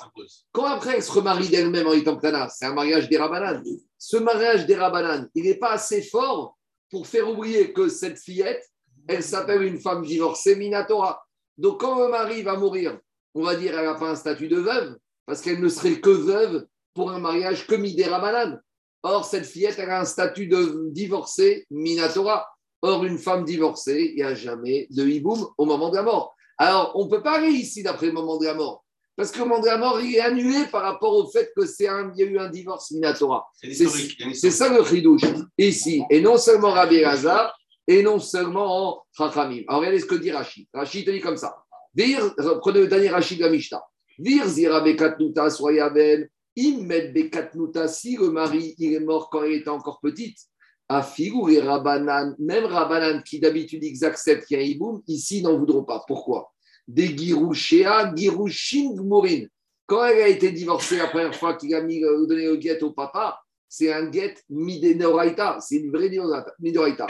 Quand 0.52 0.64
après 0.64 0.96
elle 0.96 1.02
se 1.02 1.12
remarie 1.12 1.48
d'elle-même 1.48 1.86
en 1.86 1.92
étant 1.92 2.18
c'est 2.50 2.66
un 2.66 2.74
mariage 2.74 3.08
des 3.08 3.16
Rabanan. 3.16 3.62
Ce 3.96 4.16
mariage 4.16 4.66
des 4.66 4.74
Rabanan, 4.74 5.28
il 5.34 5.44
n'est 5.44 5.58
pas 5.58 5.72
assez 5.72 6.02
fort 6.02 6.58
pour 6.90 7.06
faire 7.06 7.28
oublier 7.28 7.72
que 7.72 7.88
cette 7.88 8.18
fillette, 8.18 8.64
elle 9.06 9.22
s'appelle 9.22 9.62
une 9.62 9.78
femme 9.78 10.04
divorcée 10.04 10.56
Minatora. 10.56 11.22
Donc 11.56 11.80
quand 11.80 11.98
le 12.00 12.08
mari 12.08 12.42
va 12.42 12.56
mourir, 12.56 12.98
on 13.34 13.42
va 13.42 13.54
dire 13.54 13.72
qu'elle 13.72 13.84
n'a 13.84 13.94
pas 13.94 14.10
un 14.10 14.16
statut 14.16 14.48
de 14.48 14.58
veuve, 14.58 14.96
parce 15.26 15.40
qu'elle 15.40 15.60
ne 15.60 15.68
serait 15.68 16.00
que 16.00 16.10
veuve 16.10 16.66
pour 16.94 17.10
un 17.10 17.18
mariage 17.18 17.66
que 17.66 17.74
Midera 17.74 18.18
Banane. 18.20 18.60
Or, 19.02 19.24
cette 19.24 19.46
fillette, 19.46 19.78
elle 19.78 19.90
a 19.90 20.00
un 20.00 20.04
statut 20.04 20.46
de 20.46 20.88
divorcée 20.90 21.66
Minatora. 21.70 22.46
Or, 22.82 23.04
une 23.04 23.18
femme 23.18 23.44
divorcée, 23.44 24.12
il 24.12 24.16
n'y 24.16 24.22
a 24.22 24.34
jamais 24.34 24.86
de 24.90 25.06
hiboum 25.06 25.46
au 25.56 25.64
moment 25.64 25.90
de 25.90 25.96
la 25.96 26.02
mort. 26.02 26.34
Alors, 26.58 26.92
on 26.94 27.04
ne 27.04 27.10
peut 27.10 27.22
pas 27.22 27.38
aller 27.38 27.50
ici 27.50 27.82
d'après 27.82 28.06
le 28.06 28.12
moment 28.12 28.38
de 28.38 28.44
la 28.44 28.54
mort. 28.54 28.84
Parce 29.16 29.30
que 29.30 29.38
le 29.38 29.46
moment 29.46 29.60
de 29.60 29.66
la 29.66 29.78
mort, 29.78 30.00
il 30.00 30.14
est 30.14 30.20
annulé 30.20 30.64
par 30.70 30.82
rapport 30.82 31.14
au 31.14 31.28
fait 31.28 31.52
que 31.56 31.66
c'est 31.66 31.88
un, 31.88 32.12
y 32.14 32.22
a 32.22 32.26
eu 32.26 32.38
un 32.38 32.48
divorce 32.48 32.90
minatora. 32.92 33.46
C'est 33.60 34.50
ça 34.50 34.68
le 34.68 34.84
chidouche 34.84 35.22
ici. 35.56 36.02
Et 36.10 36.20
non 36.20 36.36
seulement 36.36 36.70
Rabbi 36.70 37.04
Raza, 37.04 37.52
et 37.88 38.02
non 38.02 38.18
seulement 38.18 38.88
en 38.88 39.02
Chachamim. 39.16 39.62
Alors, 39.66 39.80
regardez 39.80 39.98
ce 40.00 40.06
que 40.06 40.14
dit 40.14 40.30
Rachid. 40.30 40.66
Rachid 40.72 41.06
te 41.06 41.10
dit 41.10 41.20
comme 41.20 41.36
ça. 41.36 41.56
Prenez 41.94 42.80
le 42.80 42.86
dernier 42.86 43.08
Rachid 43.08 43.38
de 43.38 43.44
la 43.44 43.50
Mishnah. 43.50 43.82
Vir 44.18 44.46
zira 44.48 44.80
bekatnuta 44.80 45.48
soyaben, 45.50 46.28
immed 46.56 47.14
bekatnuta, 47.14 47.86
si 47.88 48.16
le 48.16 48.30
mari 48.30 48.74
il 48.78 48.94
est 48.94 49.00
mort 49.00 49.30
quand 49.30 49.44
il 49.44 49.54
était 49.54 49.68
encore 49.68 50.00
petite, 50.00 50.38
à 50.88 51.02
Figou 51.02 51.48
et 51.50 51.60
Rabanan, 51.60 52.34
même 52.38 52.64
Rabanan 52.64 53.22
qui 53.22 53.38
d'habitude 53.38 53.84
ils 53.84 54.04
acceptent 54.04 54.46
qu'il 54.46 54.58
y 54.58 54.60
a 54.60 54.64
un 54.64 54.66
hiboum, 54.66 55.02
ici 55.06 55.42
n'en 55.42 55.56
voudront 55.56 55.84
pas. 55.84 56.02
Pourquoi? 56.06 56.52
Des 56.86 57.16
Girouchéa, 57.16 58.12
Girouchin 58.14 58.94
Gmourin. 58.94 59.46
Quand 59.86 60.04
elle 60.04 60.22
a 60.22 60.28
été 60.28 60.50
divorcée 60.50 60.96
la 60.96 61.06
première 61.06 61.34
fois 61.34 61.54
qu'il 61.54 61.74
a 61.74 61.78
euh, 61.78 62.26
donné 62.26 62.46
le 62.46 62.56
guet 62.56 62.82
au 62.82 62.90
papa, 62.90 63.40
c'est 63.68 63.92
un 63.92 64.06
guet 64.06 64.34
midenoraita, 64.48 65.58
c'est 65.60 65.76
une 65.76 65.90
vraie 65.90 66.10
midoraita. 66.58 67.06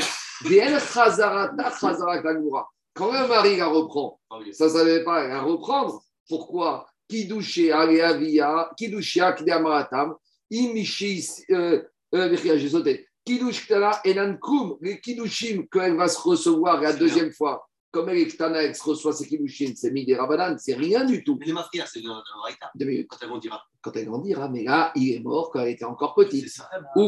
Quand 2.99 3.12
un 3.12 3.28
mari 3.28 3.57
la 3.57 3.69
reprend, 3.69 4.21
ça 4.50 4.64
ne 4.64 4.71
savait 4.71 5.05
pas, 5.05 5.28
la 5.28 5.40
reprendre. 5.40 6.02
Pourquoi? 6.28 6.85
Aleavia, 7.09 8.71
Kidouché 8.76 9.21
Akdeamaratam, 9.21 10.17
Imishi, 10.50 11.25
euh, 11.50 11.81
euh, 12.12 12.37
j'ai 12.37 12.69
sauté. 12.69 13.07
Kiddush 13.25 13.71
Enan 14.05 14.37
Kum, 14.38 14.78
les 14.81 15.00
Kiddushim 15.00 15.67
qu'elle 15.71 15.95
va 15.95 16.09
se 16.09 16.19
recevoir 16.19 16.81
la 16.81 16.93
deuxième 16.93 17.31
fois, 17.31 17.69
comme 17.93 18.09
elle 18.09 18.19
est 18.19 18.26
Ktana, 18.26 18.64
elle 18.64 18.75
se 18.75 18.83
reçoit 18.83 19.12
ses 19.12 19.28
Kiddushim, 19.28 19.75
c'est 19.76 19.93
Midé 19.93 20.17
Rabanan, 20.17 20.59
c'est 20.59 20.75
rien 20.75 21.05
du 21.05 21.23
tout. 21.23 21.37
Mais 21.38 21.47
les 21.47 21.52
c'est 21.87 22.00
dans 22.00 22.17
le 22.17 23.02
Quand 23.05 23.17
elle 23.23 23.28
grandira. 23.28 23.62
Quand 23.81 23.95
elle 23.95 24.07
grandira, 24.07 24.49
mais 24.49 24.64
là, 24.64 24.90
il 24.97 25.12
est 25.12 25.21
mort 25.21 25.50
quand 25.52 25.61
elle 25.61 25.69
était 25.69 25.85
encore 25.85 26.14
petite. 26.14 26.59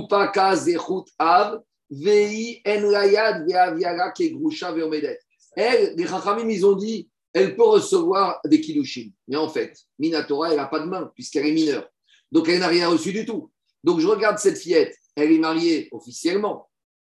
Pas 0.08 0.56
Zechut 0.56 1.10
Av, 1.18 1.60
Vei 1.90 2.62
En 2.64 2.80
Layad, 2.90 3.44
Veaviara, 3.48 4.12
Kegrusha, 4.12 4.70
Veomedet. 4.70 5.18
Elle, 5.56 5.94
les 5.96 6.06
Chachamim, 6.06 6.48
ils 6.48 6.64
ont 6.64 6.76
dit, 6.76 7.08
elle 7.32 7.56
peut 7.56 7.66
recevoir 7.66 8.40
des 8.44 8.60
Kiddushim. 8.60 9.10
Mais 9.28 9.36
en 9.36 9.48
fait, 9.48 9.76
Minatora, 9.98 10.50
elle 10.50 10.56
n'a 10.56 10.66
pas 10.66 10.80
de 10.80 10.86
main, 10.86 11.10
puisqu'elle 11.14 11.46
est 11.46 11.52
mineure. 11.52 11.88
Donc, 12.32 12.48
elle 12.48 12.60
n'a 12.60 12.68
rien 12.68 12.88
reçu 12.88 13.12
du 13.12 13.24
tout. 13.24 13.50
Donc, 13.82 14.00
je 14.00 14.06
regarde 14.06 14.38
cette 14.38 14.58
fillette 14.58 14.94
elle 15.16 15.32
est 15.32 15.38
mariée 15.38 15.88
officiellement, 15.92 16.68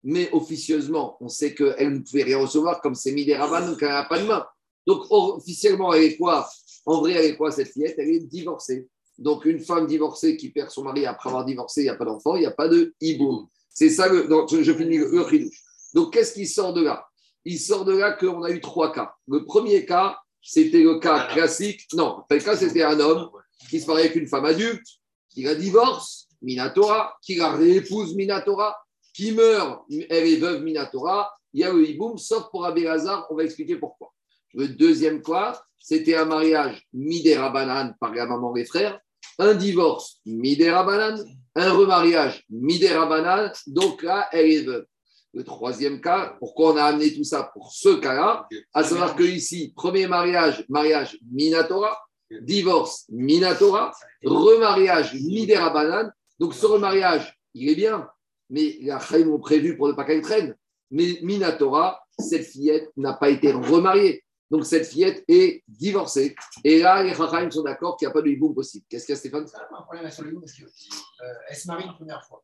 mais 0.03 0.29
officieusement, 0.31 1.17
on 1.21 1.29
sait 1.29 1.53
qu'elle 1.53 1.93
ne 1.93 1.99
pouvait 1.99 2.23
rien 2.23 2.39
recevoir 2.39 2.81
comme 2.81 2.95
c'est 2.95 3.11
mis 3.11 3.25
des 3.25 3.35
donc 3.35 3.81
elle 3.81 3.89
n'a 3.89 4.03
pas 4.03 4.19
de 4.19 4.27
main. 4.27 4.45
Donc 4.85 5.05
officiellement, 5.09 5.93
elle 5.93 6.03
est 6.03 6.17
quoi? 6.17 6.47
En 6.85 6.99
vrai, 6.99 7.13
elle 7.13 7.25
est 7.25 7.37
quoi 7.37 7.51
cette 7.51 7.69
fillette? 7.69 7.95
Elle 7.97 8.09
est 8.09 8.19
divorcée. 8.19 8.87
Donc 9.17 9.45
une 9.45 9.59
femme 9.59 9.87
divorcée 9.87 10.35
qui 10.35 10.49
perd 10.49 10.69
son 10.69 10.83
mari 10.83 11.05
après 11.05 11.29
avoir 11.29 11.45
divorcé, 11.45 11.81
il 11.81 11.85
n'y 11.85 11.89
a 11.89 11.95
pas 11.95 12.05
d'enfant, 12.05 12.35
il 12.35 12.41
n'y 12.41 12.45
a 12.45 12.51
pas 12.51 12.67
de 12.67 12.93
hiboum. 12.99 13.47
C'est 13.69 13.89
ça, 13.89 14.07
le, 14.07 14.27
je 14.49 14.73
finis 14.73 14.97
le, 14.97 15.09
le 15.09 15.49
Donc, 15.93 16.13
qu'est-ce 16.13 16.33
qui 16.33 16.45
sort 16.45 16.73
de 16.73 16.83
là? 16.83 17.07
Il 17.45 17.59
sort 17.59 17.85
de 17.85 17.97
là 17.97 18.13
qu'on 18.13 18.43
a 18.43 18.51
eu 18.51 18.61
trois 18.61 18.91
cas. 18.91 19.13
Le 19.27 19.43
premier 19.45 19.85
cas, 19.85 20.17
c'était 20.41 20.83
le 20.83 20.99
cas 20.99 21.27
classique. 21.27 21.81
Non, 21.93 22.23
le 22.29 22.39
cas, 22.39 22.55
c'était 22.55 22.83
un 22.83 22.99
homme 22.99 23.29
qui 23.69 23.79
se 23.79 23.87
marie 23.87 24.03
avec 24.03 24.15
une 24.15 24.27
femme 24.27 24.45
adulte, 24.45 24.85
qui 25.29 25.43
la 25.43 25.55
divorce, 25.55 26.27
Minatora, 26.41 27.15
qui 27.21 27.35
la 27.35 27.51
réépouse, 27.51 28.15
Minatora, 28.15 28.75
qui 29.13 29.31
meurt, 29.31 29.83
elle 30.09 30.27
est 30.27 30.37
veuve, 30.37 30.61
Minatora. 30.63 31.31
Il 31.53 31.61
y 31.61 31.63
a 31.63 31.71
le 31.71 31.87
hiboum, 31.87 32.17
sauf 32.17 32.49
pour 32.49 32.65
Abelazar, 32.65 33.27
on 33.29 33.35
va 33.35 33.43
expliquer 33.43 33.75
pourquoi. 33.75 34.11
Le 34.53 34.67
deuxième 34.67 35.21
cas, 35.21 35.61
c'était 35.79 36.15
un 36.15 36.25
mariage 36.25 36.87
Midera 36.93 37.49
Banane 37.49 37.95
par 37.99 38.13
la 38.13 38.25
maman 38.25 38.53
les 38.53 38.65
frères, 38.65 38.99
un 39.39 39.53
divorce 39.53 40.19
Midera 40.25 40.83
Banane, 40.83 41.23
un 41.55 41.73
remariage 41.73 42.43
Midera 42.49 43.05
Banane, 43.05 43.51
donc 43.67 44.01
là, 44.03 44.29
elle 44.31 44.51
est 44.51 44.63
veuve. 44.63 44.85
Le 45.33 45.43
troisième 45.43 45.99
cas, 45.99 46.35
pourquoi 46.39 46.73
on 46.73 46.77
a 46.77 46.83
amené 46.83 47.13
tout 47.13 47.23
ça 47.23 47.51
pour 47.53 47.71
ce 47.71 47.95
cas-là? 47.95 48.47
À 48.73 48.83
savoir 48.83 49.15
que 49.15 49.23
ici, 49.23 49.73
premier 49.75 50.07
mariage, 50.07 50.65
mariage 50.69 51.17
Minatora, 51.31 51.97
divorce 52.41 53.05
Minatora, 53.09 53.91
remariage 54.23 55.13
Midera 55.15 55.71
Banane. 55.71 56.11
Donc 56.39 56.53
ce 56.53 56.65
remariage, 56.65 57.39
il 57.53 57.69
est 57.69 57.75
bien, 57.75 58.07
mais 58.49 58.77
Achaïm 58.91 59.31
ont 59.31 59.39
prévu 59.39 59.75
pour 59.75 59.87
ne 59.87 59.93
pas 59.93 60.05
qu'elle 60.05 60.21
traîne. 60.21 60.55
Mais 60.91 61.17
Minatora, 61.23 62.03
cette 62.19 62.45
fillette 62.45 62.91
n'a 62.95 63.13
pas 63.13 63.29
été 63.29 63.51
remariée. 63.51 64.23
Donc 64.51 64.67
cette 64.67 64.85
fillette 64.85 65.23
est 65.27 65.63
divorcée. 65.67 66.35
Et 66.63 66.79
là, 66.79 67.01
les 67.01 67.15
Chachaim 67.15 67.49
sont 67.49 67.63
d'accord 67.63 67.97
qu'il 67.97 68.07
n'y 68.07 68.11
a 68.11 68.13
pas 68.13 68.21
de 68.21 68.29
hiboum 68.29 68.53
possible. 68.53 68.85
Qu'est-ce 68.87 69.07
qu'il 69.07 69.13
y 69.13 69.17
a, 69.17 69.19
Stéphane? 69.19 69.47
C'est 69.47 69.57
un 69.57 69.81
problème 69.81 70.11
sur 70.11 70.23
le 70.23 70.39
parce 70.39 70.53
qu'elle 70.53 70.67
euh, 70.67 71.55
se 71.55 71.67
marie 71.67 71.85
une 71.85 71.95
première 71.95 72.23
fois. 72.23 72.43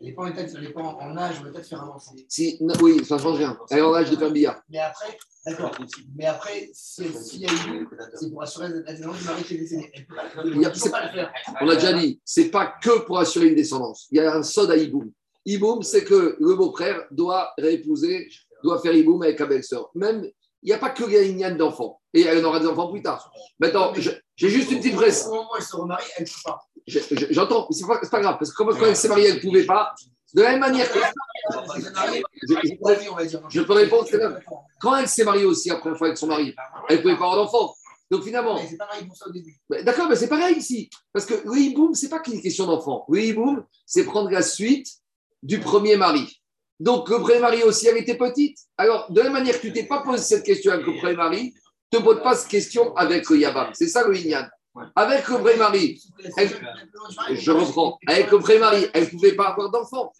Elle 0.00 0.06
n'est 0.08 0.72
pas, 0.72 0.80
en, 0.80 1.16
âge 1.16 1.42
peut-être 1.42 1.66
faire 1.66 1.82
enfant. 1.82 2.14
Si, 2.28 2.56
oui, 2.80 3.04
ça 3.04 3.16
ne 3.16 3.20
change 3.20 3.38
rien. 3.38 3.58
Elle 3.70 3.78
est 3.78 3.82
en 3.82 3.94
âge 3.94 4.10
de 4.10 4.16
faire 4.16 4.28
un 4.28 4.30
billard. 4.30 4.62
Mais 4.68 4.78
après, 4.78 5.18
d'accord. 5.44 5.72
Mais 6.16 6.26
après, 6.26 6.70
si 6.72 7.02
il 7.34 7.40
y 7.40 7.46
a 7.46 7.52
eu, 7.52 7.88
c'est 8.14 8.30
pour 8.30 8.42
assurer 8.42 8.68
la 8.68 8.92
descendance 8.92 9.18
du 9.18 9.24
mari 9.24 9.42
qui 9.42 9.54
est 9.54 9.58
décédé. 9.58 9.92
Ne 10.36 10.68
peut 10.68 10.90
pas 10.90 11.06
le 11.06 11.12
faire. 11.12 11.32
On 11.60 11.68
a 11.68 11.74
déjà 11.74 11.92
dit, 11.92 12.20
ce 12.24 12.40
n'est 12.40 12.48
pas 12.48 12.74
que 12.80 13.00
pour 13.00 13.18
assurer 13.18 13.48
une 13.48 13.56
descendance. 13.56 14.06
Il 14.12 14.18
y 14.18 14.20
a 14.20 14.34
un 14.34 14.42
sod 14.44 14.70
à 14.70 14.76
hiboum. 14.76 15.10
Hiboum, 15.44 15.82
c'est 15.82 16.04
que 16.04 16.36
le 16.38 16.54
beau-frère 16.54 17.04
doit 17.10 17.52
réépouser, 17.58 18.28
doit 18.62 18.80
faire 18.80 18.92
hiboum 18.92 19.22
avec 19.22 19.40
la 19.40 19.46
belle-sœur. 19.46 19.90
Même 19.94 20.30
il 20.62 20.66
n'y 20.66 20.72
a 20.72 20.78
pas 20.78 20.90
que 20.90 21.04
Gaïniane 21.04 21.56
d'enfants. 21.56 22.00
Et 22.12 22.22
elle 22.22 22.44
en 22.44 22.48
aura 22.48 22.60
des 22.60 22.66
enfants 22.66 22.90
plus 22.90 23.02
tard. 23.02 23.30
Maintenant, 23.60 23.92
j'ai 23.94 24.48
juste 24.48 24.70
une 24.70 24.78
petite 24.78 24.96
presse. 24.96 25.26
Au 25.26 25.30
moment 25.30 25.48
où 25.52 25.56
elle 25.56 25.62
se 25.62 25.76
remarie, 25.76 26.04
elle 26.16 26.24
ne 26.24 26.28
peut 26.28 26.40
pas. 26.44 26.60
J'entends, 27.30 27.66
c'est 27.70 27.86
pas, 27.86 27.98
pas 27.98 28.20
grave, 28.20 28.36
parce 28.38 28.52
que 28.52 28.62
quand 28.62 28.86
elle 28.86 28.96
s'est 28.96 29.08
mariée, 29.08 29.28
elle 29.28 29.36
ne 29.36 29.40
pouvait 29.40 29.66
pas. 29.66 29.94
De 30.34 30.42
la 30.42 30.50
même 30.50 30.60
manière 30.60 30.90
que. 30.90 30.98
Je 33.50 33.60
peux 33.62 33.72
répondre, 33.72 34.06
c'est 34.10 34.20
Quand 34.80 34.96
elle 34.96 35.08
s'est 35.08 35.24
mariée 35.24 35.44
aussi, 35.44 35.70
après 35.70 35.94
fois 35.94 36.08
avec 36.08 36.18
son 36.18 36.26
mari, 36.26 36.54
elle 36.88 36.96
ne 36.98 37.02
pouvait 37.02 37.16
pas 37.16 37.24
avoir 37.24 37.36
d'enfants. 37.36 37.74
Donc 38.10 38.24
finalement. 38.24 38.58
C'est 38.68 38.76
pareil 38.76 39.04
pour 39.06 39.16
ça 39.16 39.26
au 39.28 39.32
début. 39.32 39.56
D'accord, 39.82 40.08
mais 40.08 40.16
c'est 40.16 40.28
pareil 40.28 40.56
ici. 40.56 40.90
Parce 41.12 41.26
que 41.26 41.34
le 41.44 41.56
hiboum, 41.56 41.94
ce 41.94 42.04
n'est 42.04 42.10
pas 42.10 42.20
qu'une 42.20 42.40
question 42.40 42.66
d'enfant. 42.66 43.04
Le 43.08 43.20
hiboum, 43.20 43.64
c'est 43.86 44.04
prendre 44.04 44.30
la 44.30 44.42
suite 44.42 44.88
du 45.42 45.60
premier 45.60 45.96
mari. 45.96 46.40
Donc, 46.80 47.08
le 47.08 47.18
premier 47.18 47.40
mari 47.40 47.62
aussi, 47.62 47.88
elle 47.88 47.96
était 47.96 48.16
petite. 48.16 48.58
Alors, 48.76 49.10
de 49.10 49.18
la 49.18 49.24
même 49.24 49.32
manière 49.32 49.60
que 49.60 49.66
tu 49.66 49.72
t'es 49.72 49.84
pas 49.84 50.02
posé 50.02 50.22
cette 50.22 50.44
question 50.44 50.72
avec 50.72 50.86
le 50.86 50.96
premier 50.96 51.16
mari, 51.16 51.54
ne 51.92 51.98
te 51.98 52.02
pose 52.02 52.22
pas 52.22 52.36
cette 52.36 52.48
question 52.48 52.94
avec 52.96 53.28
le 53.30 53.38
Yabam. 53.38 53.70
C'est 53.72 53.88
ça 53.88 54.06
le 54.06 54.16
Inyan. 54.16 54.46
Avec 54.96 55.28
le 55.28 55.34
premier 55.36 55.56
mari, 55.56 56.02
je 57.32 57.50
reprends. 57.50 57.98
Avec 58.06 58.30
le 58.30 58.38
premier 58.38 58.58
mari, 58.58 58.86
elle 58.92 59.04
ne 59.04 59.08
pouvait 59.10 59.34
pas 59.34 59.48
avoir 59.48 59.70
d'enfant. 59.70 60.12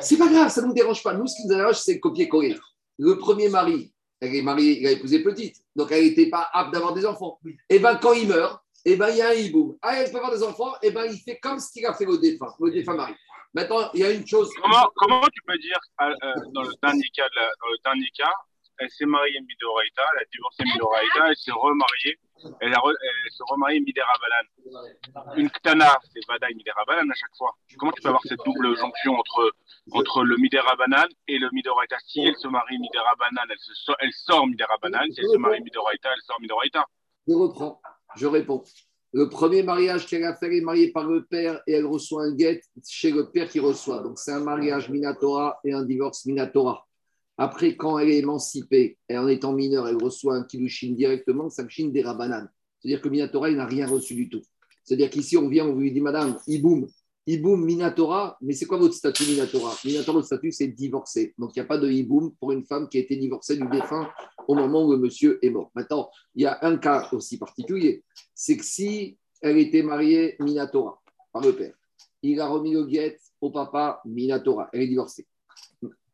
C'est 0.00 0.18
pas 0.18 0.28
grave, 0.28 0.50
ça 0.50 0.62
ne 0.62 0.66
nous 0.66 0.74
dérange 0.74 1.02
pas. 1.02 1.14
Nous, 1.14 1.26
ce 1.26 1.36
qui 1.36 1.46
nous 1.46 1.54
dérange, 1.54 1.76
c'est 1.76 2.00
copier-coller. 2.00 2.56
Le 2.98 3.16
premier 3.16 3.48
mari, 3.48 3.92
elle 4.20 4.34
est 4.34 4.42
mariée, 4.42 4.80
elle 4.80 4.86
a 4.88 4.90
épousé 4.92 5.22
petite, 5.22 5.56
donc 5.76 5.92
elle 5.92 6.02
n'était 6.02 6.28
pas 6.28 6.48
apte 6.52 6.72
d'avoir 6.72 6.92
des 6.92 7.06
enfants. 7.06 7.38
Et 7.46 7.56
eh 7.70 7.78
bien, 7.78 7.96
quand 7.96 8.12
il 8.12 8.28
meurt, 8.28 8.60
et 8.84 8.92
eh 8.92 8.96
ben, 8.96 9.10
il 9.10 9.16
y 9.16 9.22
a 9.22 9.30
un 9.30 9.34
hiboum. 9.34 9.76
Ah, 9.82 10.00
elle 10.00 10.10
peut 10.10 10.16
avoir 10.16 10.32
des 10.32 10.42
enfants, 10.42 10.72
et 10.82 10.88
eh 10.88 10.90
ben, 10.90 11.04
il 11.04 11.18
fait 11.18 11.38
comme 11.38 11.58
ce 11.58 11.70
qu'il 11.70 11.84
a 11.84 11.94
fait 11.94 12.06
au 12.06 12.16
défunt, 12.16 12.54
au 12.58 12.70
défunt 12.70 12.94
mari. 12.94 13.14
Maintenant, 13.54 13.90
il 13.94 14.00
y 14.00 14.04
a 14.04 14.10
une 14.10 14.26
chose. 14.26 14.50
Comment, 14.60 14.90
comment 14.94 15.26
tu 15.32 15.40
peux 15.46 15.58
dire, 15.58 15.78
euh, 16.00 16.04
euh, 16.22 16.34
dans, 16.52 16.62
le 16.62 16.72
dernier 16.82 17.08
cas, 17.14 17.26
dans 17.60 17.68
le 17.68 17.78
dernier 17.84 18.08
cas, 18.16 18.32
elle 18.78 18.90
s'est 18.90 19.06
mariée 19.06 19.40
Midoraita, 19.40 20.02
elle 20.14 20.22
a 20.22 20.24
divorcé 20.32 20.64
Midoraita, 20.64 21.28
elle 21.28 21.36
s'est 21.36 21.52
remariée, 21.52 22.18
elle, 22.60 22.72
s'est 22.72 23.44
remariée 23.48 23.80
Midera 23.80 24.12
Une 25.36 25.50
Ktana, 25.50 25.98
c'est 26.12 26.20
Vadaï 26.28 26.54
Midera 26.54 26.82
à 26.88 27.14
chaque 27.14 27.36
fois. 27.36 27.54
Comment 27.78 27.92
tu 27.92 28.02
peux 28.02 28.08
avoir 28.08 28.22
cette 28.22 28.40
double 28.44 28.76
jonction 28.76 29.14
entre, 29.14 30.24
le 30.24 30.36
Midera 30.36 30.74
et 31.28 31.38
le 31.38 31.48
Midoraita 31.52 31.96
Si 32.06 32.20
elle 32.20 32.36
se 32.36 32.48
marie 32.48 32.78
Midera 32.78 33.14
elle, 33.50 33.58
se, 33.58 33.92
elle 34.00 34.12
sort 34.12 34.46
Midera 34.46 34.76
Si 35.10 35.20
elle 35.20 35.28
se 35.28 35.36
marie 35.38 35.60
Midoraita, 35.62 36.10
elle 36.12 36.22
sort 36.22 36.40
Midoraita. 36.40 36.86
Je 37.26 37.34
reprends, 37.34 37.80
je 38.16 38.26
réponds. 38.26 38.64
Le 39.12 39.28
premier 39.28 39.62
mariage 39.62 40.06
qu'elle 40.06 40.24
a 40.24 40.34
fait, 40.34 40.54
est 40.54 40.60
mariée 40.60 40.92
par 40.92 41.04
le 41.04 41.24
père 41.24 41.60
et 41.66 41.72
elle 41.72 41.86
reçoit 41.86 42.24
un 42.24 42.34
guet 42.34 42.60
chez 42.86 43.10
le 43.10 43.30
père 43.30 43.48
qui 43.48 43.58
reçoit. 43.58 44.02
Donc 44.02 44.18
c'est 44.18 44.32
un 44.32 44.40
mariage 44.40 44.90
Minatora 44.90 45.58
et 45.64 45.72
un 45.72 45.84
divorce 45.84 46.26
Minatora. 46.26 46.87
Après, 47.38 47.76
quand 47.76 47.98
elle 47.98 48.10
est 48.10 48.18
émancipée 48.18 48.98
et 49.08 49.16
en 49.16 49.28
étant 49.28 49.52
mineure, 49.52 49.88
elle 49.88 49.96
reçoit 49.96 50.34
un 50.34 50.42
kilushin 50.42 50.92
directement, 50.92 51.44
me 51.44 51.90
des 51.90 52.02
rabananes. 52.02 52.50
C'est-à-dire 52.78 53.00
que 53.00 53.08
Minatora, 53.08 53.50
il 53.50 53.56
n'a 53.56 53.66
rien 53.66 53.86
reçu 53.86 54.14
du 54.14 54.28
tout. 54.28 54.42
C'est-à-dire 54.84 55.10
qu'ici, 55.10 55.36
on 55.36 55.48
vient, 55.48 55.66
on 55.66 55.76
lui 55.76 55.92
dit, 55.92 56.00
Madame, 56.00 56.36
Iboum, 56.46 56.86
Iboum 57.26 57.64
Minatora, 57.64 58.36
mais 58.40 58.54
c'est 58.54 58.66
quoi 58.66 58.78
votre 58.78 58.94
statut 58.94 59.24
Minatora? 59.24 59.74
Minatora, 59.84 60.14
votre 60.14 60.26
statut, 60.26 60.52
c'est 60.52 60.68
divorcé. 60.68 61.34
Donc, 61.38 61.54
il 61.54 61.58
n'y 61.58 61.64
a 61.64 61.66
pas 61.66 61.78
de 61.78 61.90
Iboum 61.90 62.34
pour 62.40 62.52
une 62.52 62.64
femme 62.64 62.88
qui 62.88 62.98
a 62.98 63.00
été 63.00 63.16
divorcée 63.16 63.56
du 63.56 63.68
défunt 63.68 64.08
au 64.46 64.54
moment 64.54 64.86
où 64.86 64.92
le 64.92 64.98
monsieur 64.98 65.38
est 65.42 65.50
mort. 65.50 65.70
Maintenant, 65.74 66.10
il 66.34 66.42
y 66.42 66.46
a 66.46 66.58
un 66.62 66.76
cas 66.78 67.08
aussi 67.12 67.38
particulier 67.38 68.02
c'est 68.38 68.56
que 68.56 68.64
si 68.64 69.18
elle 69.42 69.58
était 69.58 69.82
mariée 69.82 70.36
Minatora 70.38 71.02
par 71.32 71.42
le 71.42 71.56
père, 71.56 71.74
il 72.22 72.40
a 72.40 72.46
remis 72.46 72.72
le 72.72 72.84
guet 72.84 73.18
au 73.40 73.50
papa 73.50 74.00
Minatora, 74.04 74.68
elle 74.72 74.82
est 74.82 74.88
divorcée. 74.88 75.26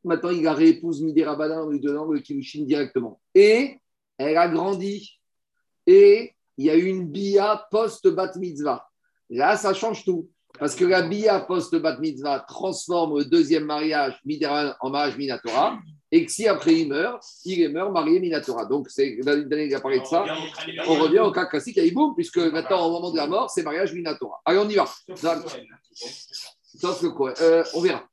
Maintenant, 0.05 0.31
il 0.31 0.47
a 0.47 0.53
réépouse 0.53 1.03
Midera 1.03 1.37
en 1.37 1.69
lui 1.69 1.81
donnant 1.81 2.05
le 2.07 2.21
Kilushin 2.21 2.65
directement. 2.65 3.21
Et 3.35 3.79
elle 4.19 4.37
a 4.37 4.49
grandi. 4.49 5.19
Et 5.87 6.33
il 6.57 6.67
y 6.67 6.71
a 6.71 6.77
eu 6.77 6.85
une 6.85 7.09
bia 7.09 7.67
post-bat 7.71 8.33
mitzvah. 8.37 8.87
Là, 9.31 9.57
ça 9.57 9.75
change 9.75 10.05
tout. 10.05 10.29
Parce 10.59 10.77
que 10.77 10.85
la 10.85 11.03
bia 11.03 11.41
post-bat 11.41 11.99
mitzvah 11.99 12.45
transforme 12.47 13.19
le 13.19 13.25
deuxième 13.25 13.65
mariage 13.65 14.21
Midera 14.25 14.77
en 14.81 14.91
mariage 14.91 15.17
Minatora 15.17 15.79
et 16.15 16.25
que 16.25 16.31
si 16.31 16.47
après 16.47 16.77
il 16.77 16.89
meurt, 16.89 17.25
il 17.45 17.61
est 17.61 17.69
mort 17.69 17.91
marié 17.91 18.21
Minatora. 18.21 18.67
Donc, 18.67 18.89
c'est 18.89 19.19
l'année 19.25 19.67
qui 19.67 19.75
a 19.75 19.81
parlé 19.81 19.99
de 19.99 20.05
ça. 20.05 20.25
On 20.87 20.95
revient 20.95 21.19
au 21.19 21.33
cas 21.33 21.47
classique 21.47 21.77
à 21.79 21.85
Iboum, 21.85 22.15
puisque 22.15 22.39
maintenant, 22.39 22.87
au 22.87 22.93
moment 22.93 23.11
de 23.11 23.17
la 23.17 23.27
mort, 23.27 23.51
c'est 23.51 23.65
mariage 23.65 23.93
Minatora. 23.93 24.41
Allez, 24.45 24.59
on 24.59 24.69
y 24.69 24.77
va. 24.77 24.89
Euh, 26.83 27.65
on 27.75 27.81
verra. 27.81 28.09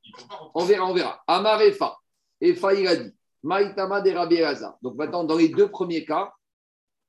On 0.54 0.64
verra, 0.64 0.86
on 0.86 0.94
verra. 0.94 1.22
Amar 1.26 1.60
Efa. 1.62 1.96
Efa, 2.40 2.74
il 2.74 2.86
a 2.86 2.96
dit 2.96 3.10
Maïtama 3.42 4.00
de 4.00 4.10
Rabbi 4.10 4.38
Donc, 4.82 4.96
maintenant, 4.96 5.24
dans 5.24 5.36
les 5.36 5.48
deux 5.48 5.68
premiers 5.68 6.04
cas, 6.04 6.32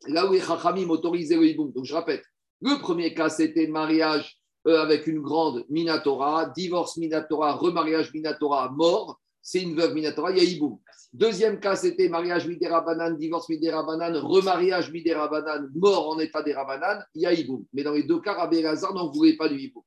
là 0.08 0.26
où 0.28 0.34
les 0.34 0.40
Chachamim 0.40 0.88
le 0.88 1.46
Iboum, 1.46 1.72
donc 1.72 1.86
je 1.86 1.96
répète, 1.96 2.24
le 2.62 2.80
premier 2.80 3.14
cas, 3.14 3.30
c'était 3.30 3.68
mariage 3.68 4.38
euh, 4.68 4.82
avec 4.82 5.08
une 5.08 5.22
grande 5.22 5.66
Minatora, 5.70 6.48
divorce 6.48 6.98
Minatora, 6.98 7.54
remariage 7.54 8.14
Minatora, 8.14 8.70
mort 8.70 9.20
c'est 9.46 9.62
une 9.62 9.76
veuve 9.76 9.94
Minatora, 9.94 10.32
il 10.32 10.38
y 10.38 10.40
a 10.40 10.44
Iboum. 10.44 10.80
Deuxième 11.12 11.60
cas, 11.60 11.76
c'était 11.76 12.08
mariage 12.08 12.48
Midera 12.48 12.82
Banane, 12.82 13.18
divorce 13.18 13.50
Midera 13.50 13.84
Banane, 13.84 14.16
remariage 14.16 14.90
Midera 14.90 15.28
Banane, 15.28 15.70
mort 15.76 16.10
en 16.10 16.20
état 16.20 16.42
des 16.42 16.54
Rabanan, 16.54 17.04
il 17.14 17.24
y 17.24 17.26
a 17.26 17.34
Iboum. 17.34 17.66
Mais 17.74 17.84
dans 17.84 17.92
les 17.92 18.04
deux 18.04 18.22
cas, 18.22 18.34
Rabbi 18.34 18.64
n'en 18.64 19.12
voulait 19.12 19.36
pas 19.36 19.50
du 19.50 19.60
Iboum. 19.60 19.84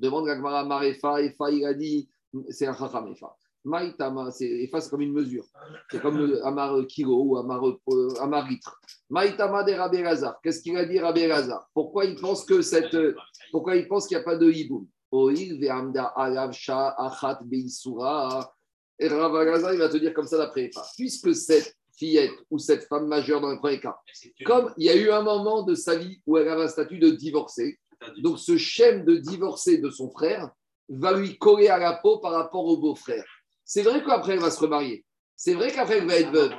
Demande 0.00 0.26
Gagmara 0.26 0.64
Marefa, 0.64 1.22
Efa, 1.22 1.50
il 1.50 1.64
a 1.64 1.74
dit, 1.74 2.08
c'est 2.48 2.66
un 2.66 2.74
Chacham 2.74 3.06
Efa. 3.08 3.36
Maïtama, 3.62 4.30
c'est 4.30 4.70
comme 4.90 5.02
une 5.02 5.12
mesure. 5.12 5.44
C'est 5.90 6.00
comme 6.00 6.40
Amar 6.44 6.86
Kilo 6.88 7.22
ou 7.24 7.36
Amar, 7.36 7.62
euh, 7.66 8.14
Amar 8.20 8.48
Litre. 8.48 8.80
Maïtama 9.10 9.64
de 9.64 9.72
Rabbi 9.72 10.02
Lazar. 10.02 10.40
Qu'est-ce 10.42 10.62
qu'il 10.62 10.76
a 10.78 10.86
dit 10.86 10.98
Rabbi 10.98 11.26
Lazar 11.26 11.68
Pourquoi 11.74 12.06
il 12.06 12.18
pense 12.18 12.44
que 12.46 12.62
cette, 12.62 12.90
qu'il 12.90 14.16
n'y 14.16 14.16
a 14.16 14.22
pas 14.22 14.36
de 14.36 14.50
Iboum 14.50 14.86
Oil, 15.12 15.58
Ve'amda, 15.60 16.06
Alav, 16.16 16.52
Shah, 16.52 16.94
Achat, 16.96 17.40
Beisura. 17.44 18.50
Et 18.98 19.08
Ravagaza, 19.08 19.72
il 19.72 19.78
va 19.78 19.88
te 19.88 19.96
dire 19.96 20.12
comme 20.14 20.26
ça 20.26 20.36
d'après 20.36 20.70
Puisque 20.96 21.34
cette 21.34 21.74
fillette 21.96 22.32
ou 22.50 22.58
cette 22.58 22.84
femme 22.84 23.06
majeure 23.08 23.40
dans 23.40 23.50
le 23.50 23.58
premier 23.58 23.80
cas, 23.80 23.96
comme 24.44 24.72
il 24.76 24.86
y 24.86 24.90
a 24.90 24.96
eu 24.96 25.10
un 25.10 25.22
moment 25.22 25.62
de 25.62 25.74
sa 25.74 25.96
vie 25.96 26.20
où 26.26 26.36
elle 26.36 26.48
avait 26.48 26.64
un 26.64 26.68
statut 26.68 26.98
de 26.98 27.10
divorcée, 27.10 27.78
donc 28.18 28.38
ce 28.38 28.56
schème 28.56 29.04
de 29.04 29.16
divorcé 29.16 29.78
de 29.78 29.90
son 29.90 30.10
frère 30.10 30.50
va 30.88 31.12
lui 31.12 31.38
coller 31.38 31.68
à 31.68 31.78
la 31.78 31.94
peau 31.94 32.18
par 32.18 32.32
rapport 32.32 32.64
au 32.64 32.76
beau-frère. 32.76 33.24
C'est 33.64 33.82
vrai 33.82 34.02
qu'après, 34.02 34.32
elle 34.32 34.40
va 34.40 34.50
se 34.50 34.60
remarier. 34.60 35.04
C'est 35.36 35.54
vrai 35.54 35.70
qu'après, 35.70 35.98
elle 35.98 36.06
va 36.06 36.16
être 36.16 36.32
veuve. 36.32 36.52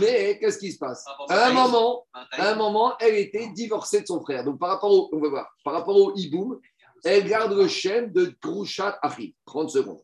Mais 0.00 0.38
qu'est-ce 0.40 0.58
qui 0.58 0.72
se 0.72 0.78
passe? 0.78 1.04
À 1.28 1.48
un 1.48 1.52
moment, 1.52 2.06
à 2.12 2.50
un 2.50 2.54
moment, 2.54 2.94
elle 2.98 3.16
était 3.16 3.48
divorcée 3.52 4.00
de 4.00 4.06
son 4.06 4.20
frère. 4.20 4.44
Donc 4.44 4.58
par 4.58 4.70
rapport 4.70 4.90
au, 4.90 5.08
on 5.12 5.20
va 5.20 5.28
voir, 5.28 5.54
par 5.62 5.74
rapport 5.74 5.96
au 5.96 6.14
hiboum, 6.16 6.58
elle 7.04 7.28
garde 7.28 7.52
le 7.52 7.68
chêne 7.68 8.10
de 8.12 8.34
Grushat 8.42 8.98
Achi. 9.02 9.36
30 9.44 9.70
secondes. 9.70 10.00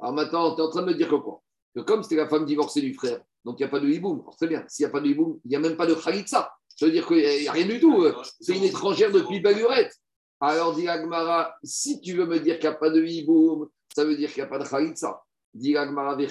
Alors 0.00 0.12
maintenant, 0.12 0.54
tu 0.54 0.60
es 0.60 0.64
en 0.64 0.70
train 0.70 0.82
de 0.82 0.86
me 0.86 0.94
dire 0.94 1.08
que 1.08 1.14
quoi? 1.14 1.40
Que 1.74 1.80
comme 1.80 2.02
c'était 2.02 2.16
la 2.16 2.28
femme 2.28 2.44
divorcée 2.44 2.80
du 2.80 2.94
frère, 2.94 3.20
donc 3.44 3.58
il 3.58 3.62
n'y 3.62 3.68
a 3.68 3.70
pas 3.70 3.80
de 3.80 3.88
hiboum. 3.88 4.22
Très 4.36 4.46
bien, 4.46 4.64
s'il 4.68 4.84
n'y 4.84 4.90
a 4.90 4.92
pas 4.92 5.00
de 5.00 5.08
hiboum, 5.08 5.38
il 5.44 5.48
n'y 5.48 5.56
a 5.56 5.60
même 5.60 5.76
pas 5.76 5.86
de 5.86 5.94
Charitza. 5.94 6.52
Ça 6.76 6.86
veut 6.86 6.92
dire 6.92 7.06
qu'il 7.06 7.18
n'y 7.18 7.48
a 7.48 7.52
rien 7.52 7.66
du 7.66 7.80
tout. 7.80 8.04
C'est 8.40 8.56
une 8.56 8.64
étrangère 8.64 9.12
depuis 9.12 9.40
Balurette. 9.40 9.94
Alors, 10.40 10.74
dit 10.74 10.88
Agmara, 10.88 11.54
si 11.62 12.00
tu 12.00 12.14
veux 12.14 12.26
me 12.26 12.40
dire 12.40 12.58
qu'il 12.58 12.68
n'y 12.68 12.74
a 12.74 12.78
pas 12.78 12.90
de 12.90 13.04
hiboum, 13.04 13.68
ça 13.94 14.04
veut 14.04 14.16
dire 14.16 14.32
qu'il 14.32 14.42
n'y 14.42 14.46
a 14.46 14.50
pas 14.50 14.58
de 14.58 14.64
Charitza. 14.64 15.22
Dit 15.54 15.76
Agmara, 15.76 16.16
et 16.20 16.28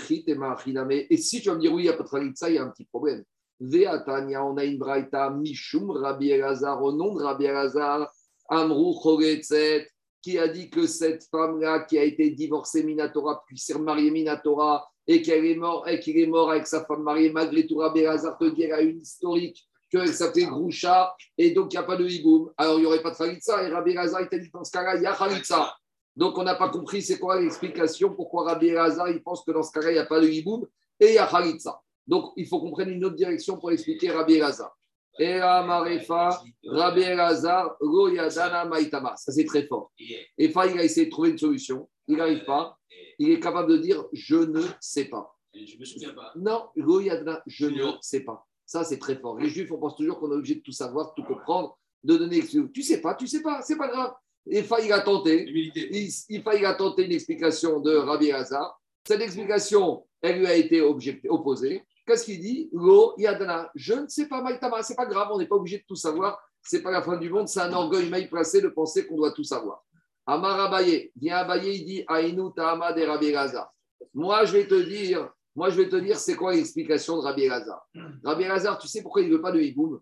si 1.18 1.42
tu 1.42 1.50
vas 1.50 1.56
me 1.56 1.62
dire 1.62 1.72
oui, 1.72 1.84
il 1.84 1.86
n'y 1.86 1.90
a 1.90 1.94
pas 1.94 2.04
de 2.04 2.10
Charitza, 2.10 2.50
il 2.50 2.56
y 2.56 2.58
a 2.58 2.64
un 2.64 2.70
petit 2.70 2.86
problème. 2.86 3.24
Veatania, 3.60 4.44
on 4.44 4.58
a 4.58 4.66
une 4.66 4.80
braïta, 4.80 5.30
Mishum, 5.30 5.92
Rabbi 5.92 6.32
Elazar, 6.32 6.82
au 6.84 6.92
nom 6.92 7.16
de 7.16 7.24
Rabbi 7.24 7.46
Elazar, 7.46 8.12
Amrou, 8.50 9.00
Chogetzet, 9.02 9.88
qui 10.22 10.38
a 10.40 10.48
dit 10.48 10.70
que 10.70 10.88
cette 10.88 11.24
femme-là, 11.30 11.82
qui 11.82 11.98
a 11.98 12.04
été 12.04 12.32
divorcée 12.32 12.84
Minatora, 12.84 13.44
puis 13.46 13.58
s'est 13.58 13.74
remariée 13.74 14.12
Minatora, 14.12 14.91
et 15.08 15.22
qu'elle 15.22 15.46
est 15.46 15.56
morte, 15.56 15.88
et 15.88 16.00
qu'il 16.00 16.18
est 16.18 16.28
mort 16.28 16.52
avec 16.52 16.68
sa 16.68 16.86
femme 16.86 17.04
mariée, 17.04 17.32
malgré 17.32 17.66
tout, 17.66 17.78
Rabbi 17.78 18.02
Elazar 18.02 18.38
te 18.38 18.46
dit, 18.46 18.72
a 18.72 18.82
une 18.82 19.00
historique, 19.00 19.68
qu'elle 19.90 20.08
s'appelait 20.08 20.46
Groucha, 20.46 21.16
et 21.38 21.52
donc 21.52 21.74
il 21.74 21.78
n'y 21.78 21.84
a 21.84 21.84
pas 21.84 21.98
de 21.98 22.08
hiboum. 22.08 22.52
Alors 22.58 22.78
il 22.78 22.82
n'y 22.82 22.88
aurait 22.88 23.02
pas 23.02 23.12
de 23.12 23.18
Khalitsa, 23.18 23.64
et 23.64 23.72
Rabbi 23.72 23.92
Elazar, 23.92 24.22
il 24.22 24.30
t'a 24.30 24.38
dit, 24.38 24.50
dans 24.54 24.64
ce 24.64 24.72
cas-là, 24.72 24.96
il 24.96 25.02
y 25.02 25.06
a 25.06 25.14
Khalitsa. 25.14 25.76
Donc 26.16 26.38
on 26.38 26.44
n'a 26.44 26.56
pas 26.56 26.70
compris 26.70 27.02
c'est 27.02 27.20
quoi 27.20 27.40
l'explication, 27.40 28.14
pourquoi 28.14 28.46
Rabbi 28.46 28.68
Elazar, 28.68 29.10
il 29.10 29.22
pense 29.22 29.44
que 29.44 29.52
dans 29.52 29.64
ce 29.64 29.72
cas-là, 29.72 29.92
il 29.92 29.94
n'y 29.96 30.00
a 30.00 30.06
pas 30.06 30.22
de 30.22 30.28
hiboum, 30.28 30.66
et 31.00 31.08
il 31.08 31.14
y 31.16 31.18
a 31.18 31.28
Khalitsa. 31.28 31.82
Donc, 32.08 32.34
il 32.36 32.48
faut 32.48 32.60
qu'on 32.60 32.72
prenne 32.72 32.90
une 32.90 33.06
autre 33.06 33.16
direction 33.16 33.58
pour 33.58 33.72
expliquer 33.72 34.12
Rabbi 34.12 34.36
Elazar. 34.36 34.76
Era 35.20 35.64
Marefa, 35.64 36.42
Rabbi 36.66 37.02
Elazar, 37.02 37.78
Yadana 37.82 38.66
Maitama. 38.66 39.16
Ça, 39.18 39.32
c'est 39.32 39.46
très 39.46 39.66
fort. 39.68 39.92
Et 40.38 40.50
Fa, 40.50 40.68
il 40.68 40.80
a 40.80 40.84
essayé 40.84 41.06
de 41.06 41.12
trouver 41.12 41.30
une 41.30 41.38
solution. 41.38 41.88
Il 42.08 42.18
n'arrive 42.18 42.44
pas. 42.46 42.78
Il 43.20 43.30
est 43.30 43.40
capable 43.40 43.72
de 43.72 43.78
dire 43.78 44.06
Je 44.12 44.36
ne 44.36 44.62
sais 44.80 45.06
pas. 45.06 45.38
Je 45.54 45.78
me 45.78 45.86
souviens 45.86 46.14
pas. 46.14 46.32
Non, 46.36 46.70
je 46.76 47.66
ne 47.66 47.92
sais 48.02 48.22
pas. 48.22 48.46
Ça, 48.66 48.84
c'est 48.84 49.00
très 49.00 49.18
fort. 49.18 49.38
Les 49.38 49.50
Juifs, 49.50 49.72
on 49.72 49.78
pense 49.78 49.96
toujours 49.96 50.20
qu'on 50.20 50.32
est 50.32 50.36
obligé 50.36 50.56
de 50.56 50.62
tout 50.62 50.72
savoir, 50.72 51.10
de 51.10 51.22
tout 51.22 51.28
comprendre, 51.28 51.78
de 52.04 52.16
donner 52.16 52.42
Tu 52.74 52.84
sais 52.84 53.02
pas, 53.02 53.16
tu 53.16 53.28
sais 53.28 53.42
pas, 53.42 53.62
c'est 53.62 53.78
pas 53.78 53.90
grave. 53.90 54.14
Il 54.46 54.92
a 54.94 55.02
tenté. 55.02 55.46
Il, 55.48 55.72
il, 55.76 56.10
il 56.30 56.66
a 56.66 56.74
tenté 56.74 57.06
une 57.06 57.12
explication 57.12 57.80
de 57.80 57.96
Rabbi 57.96 58.28
Elazar. 58.28 58.82
Cette 59.06 59.22
explication, 59.22 60.06
elle 60.22 60.40
lui 60.40 60.48
a 60.48 60.56
été 60.56 60.82
opposée. 60.82 61.84
Qu'est-ce 62.06 62.26
qu'il 62.26 62.40
dit 62.40 62.70
Lo 62.74 63.14
Yadana. 63.18 63.72
Je 63.76 63.94
ne 63.94 64.08
sais 64.08 64.28
pas, 64.28 64.42
Maïtama, 64.42 64.82
c'est 64.84 64.96
pas 64.96 65.06
grave, 65.06 65.30
on 65.32 65.38
n'est 65.38 65.48
pas 65.48 65.56
obligé 65.56 65.80
de 65.80 65.84
tout 65.88 65.96
savoir. 65.96 66.40
C'est 66.64 66.82
pas 66.82 66.92
la 66.92 67.02
fin 67.02 67.18
du 67.18 67.30
monde, 67.30 67.48
c'est 67.48 67.60
un 67.60 67.74
orgueil 67.74 68.10
mal 68.10 68.28
placé 68.30 68.62
de 68.62 68.68
penser 68.68 69.06
qu'on 69.06 69.18
doit 69.18 69.32
tout 69.32 69.44
savoir. 69.44 69.84
Amar 70.26 70.60
Abaye, 70.60 71.12
vient 71.16 71.38
Abaye, 71.38 71.78
il 71.80 71.86
dit 71.86 72.04
Aïnou 72.08 72.52
Tahama 72.52 72.94
de 72.94 73.02
Rabbi 73.04 73.32
Gaza. 73.32 73.72
Moi, 74.14 74.46
je 74.46 74.54
vais 74.54 74.68
te 74.68 74.76
dire, 74.76 75.30
moi, 75.56 75.70
je 75.70 75.82
vais 75.82 75.90
te 75.90 75.96
dire, 75.96 76.18
c'est 76.18 76.36
quoi 76.36 76.54
l'explication 76.54 77.18
de 77.18 77.22
Rabbi 77.24 77.48
Gaza 77.48 77.84
Rabbi 78.24 78.44
Gaza, 78.44 78.78
tu 78.82 78.88
sais 78.88 79.02
pourquoi 79.02 79.22
il 79.22 79.30
ne 79.30 79.36
veut 79.36 79.42
pas 79.42 79.52
de 79.52 79.60
hiboum? 79.60 80.00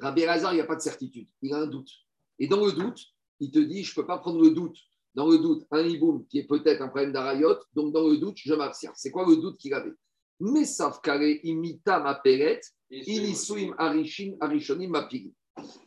Rabbi 0.00 0.22
Gaza, 0.22 0.52
il 0.52 0.56
n'y 0.56 0.60
a 0.60 0.66
pas 0.66 0.76
de 0.76 0.80
certitude, 0.80 1.28
il 1.42 1.54
a 1.54 1.58
un 1.58 1.66
doute. 1.66 1.90
Et 2.38 2.46
dans 2.46 2.64
le 2.64 2.72
doute, 2.72 3.00
il 3.40 3.50
te 3.50 3.58
dit, 3.58 3.84
je 3.84 3.92
ne 3.92 3.94
peux 3.96 4.06
pas 4.06 4.18
prendre 4.18 4.42
le 4.42 4.50
doute. 4.50 4.76
Dans 5.14 5.26
le 5.26 5.38
doute, 5.38 5.64
un 5.70 5.82
hiboum 5.82 6.26
qui 6.26 6.38
est 6.38 6.46
peut-être 6.46 6.82
un 6.82 6.88
problème 6.88 7.12
d'arayot, 7.12 7.56
donc 7.74 7.92
dans 7.92 8.06
le 8.06 8.18
doute, 8.18 8.36
je 8.36 8.54
m'abstiens. 8.54 8.92
C'est 8.94 9.10
quoi 9.10 9.26
le 9.26 9.36
doute 9.36 9.56
qu'il 9.56 9.74
avait? 9.74 9.94
Mesav 10.38 11.00
kare 11.00 11.40
imita 11.42 11.98
ma 11.98 12.14
peret, 12.14 12.60
inisuim 12.90 13.74
arishin 13.78 14.36
arishonim 14.40 14.90
mapig. 14.90 15.32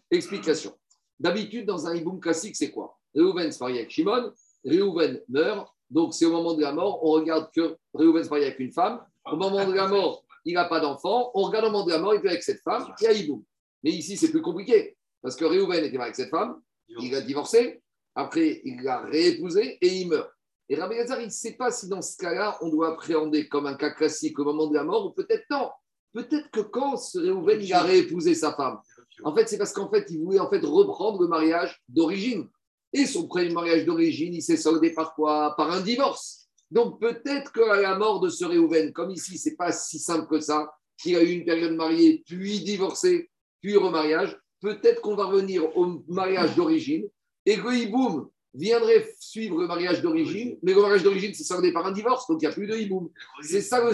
Explication. 0.09 0.77
D'habitude, 1.17 1.65
dans 1.65 1.87
un 1.87 1.95
hiboum 1.95 2.19
classique, 2.19 2.57
c'est 2.57 2.71
quoi? 2.71 2.99
Reuven 3.15 3.51
se 3.51 3.59
marie 3.59 3.79
avec 3.79 3.91
Shimon, 3.91 4.31
Reuven 4.65 5.21
meurt, 5.29 5.73
donc 5.89 6.13
c'est 6.13 6.25
au 6.25 6.31
moment 6.31 6.53
de 6.53 6.61
la 6.61 6.71
mort, 6.71 7.03
on 7.03 7.11
regarde 7.11 7.49
que 7.53 7.77
Reuven 7.93 8.23
se 8.23 8.29
marie 8.29 8.43
avec 8.43 8.59
une 8.59 8.71
femme, 8.71 9.03
au 9.25 9.35
moment 9.35 9.65
de 9.65 9.73
la 9.73 9.87
mort, 9.87 10.23
il 10.45 10.53
n'a 10.55 10.65
pas 10.65 10.79
d'enfant, 10.79 11.31
on 11.33 11.43
regarde 11.43 11.65
au 11.65 11.71
moment 11.71 11.85
de 11.85 11.91
la 11.91 11.99
mort, 11.99 12.15
il 12.15 12.25
est 12.25 12.29
avec 12.29 12.43
cette 12.43 12.61
femme, 12.61 12.93
il 12.99 13.03
y 13.03 13.07
a 13.07 13.13
hiboum. 13.13 13.43
Mais 13.83 13.91
ici, 13.91 14.17
c'est 14.17 14.31
plus 14.31 14.41
compliqué, 14.41 14.97
parce 15.21 15.35
que 15.35 15.45
Reuven 15.45 15.83
était 15.83 15.97
marié 15.97 16.09
avec 16.09 16.15
cette 16.15 16.29
femme, 16.29 16.61
il 16.99 17.13
a 17.15 17.21
divorcé, 17.21 17.81
après 18.15 18.61
il 18.65 18.81
l'a 18.81 19.01
réépousé 19.01 19.77
et 19.81 19.87
il 19.87 20.09
meurt. 20.09 20.29
Et 20.69 20.75
Rabbi 20.75 20.95
il 20.95 21.25
ne 21.25 21.29
sait 21.29 21.57
pas 21.57 21.69
si 21.69 21.89
dans 21.89 22.01
ce 22.01 22.15
cas-là, 22.17 22.57
on 22.61 22.69
doit 22.69 22.93
appréhender 22.93 23.49
comme 23.49 23.65
un 23.65 23.75
cas 23.75 23.89
classique 23.89 24.39
au 24.39 24.45
moment 24.45 24.67
de 24.67 24.75
la 24.75 24.85
mort, 24.85 25.05
ou 25.05 25.09
peut-être 25.11 25.43
non. 25.49 25.69
Peut-être 26.13 26.49
que 26.49 26.61
quand 26.61 26.95
Réhouven 27.15 27.61
il 27.61 27.73
a 27.73 27.81
réépousé 27.81 28.35
sa 28.35 28.53
femme, 28.53 28.79
en 29.23 29.35
fait, 29.35 29.47
c'est 29.47 29.57
parce 29.57 29.73
qu'en 29.73 29.89
fait, 29.89 30.05
il 30.09 30.21
voulait 30.21 30.39
en 30.39 30.49
fait 30.49 30.63
reprendre 30.63 31.21
le 31.21 31.27
mariage 31.27 31.81
d'origine. 31.89 32.47
Et 32.93 33.05
son 33.05 33.27
premier 33.27 33.49
mariage 33.49 33.85
d'origine, 33.85 34.33
il 34.33 34.41
s'est 34.41 34.57
soldé 34.57 34.91
par 34.91 35.13
quoi 35.13 35.55
Par 35.55 35.71
un 35.71 35.81
divorce. 35.81 36.49
Donc 36.69 36.99
peut-être 36.99 37.51
qu'à 37.51 37.81
la 37.81 37.97
mort 37.97 38.19
de 38.19 38.29
ce 38.29 38.45
Réhouven, 38.45 38.91
comme 38.93 39.11
ici, 39.11 39.37
c'est 39.37 39.55
pas 39.55 39.71
si 39.71 39.99
simple 39.99 40.27
que 40.27 40.39
ça, 40.39 40.71
qu'il 40.97 41.15
a 41.15 41.23
eu 41.23 41.31
une 41.31 41.45
période 41.45 41.73
mariée, 41.73 42.23
puis 42.25 42.59
divorcé, 42.61 43.29
puis 43.61 43.75
remariage, 43.75 44.37
peut-être 44.61 45.01
qu'on 45.01 45.15
va 45.15 45.25
revenir 45.25 45.75
au 45.77 46.03
mariage 46.07 46.55
d'origine 46.55 47.07
et 47.45 47.57
que, 47.57 47.89
boum, 47.89 48.29
viendrait 48.53 49.13
suivre 49.19 49.59
le 49.61 49.67
mariage 49.67 50.01
d'origine, 50.01 50.57
mais 50.61 50.73
le 50.73 50.81
mariage 50.81 51.03
d'origine, 51.03 51.33
c'est 51.33 51.43
soldé 51.43 51.71
par 51.71 51.85
un 51.85 51.91
divorce, 51.91 52.27
donc 52.27 52.41
il 52.41 52.45
n'y 52.45 52.51
a 52.51 52.55
plus 52.55 52.67
de 52.67 52.75
hiboum. 52.75 53.09
C'est 53.41 53.61
ça 53.61 53.79
le. 53.83 53.93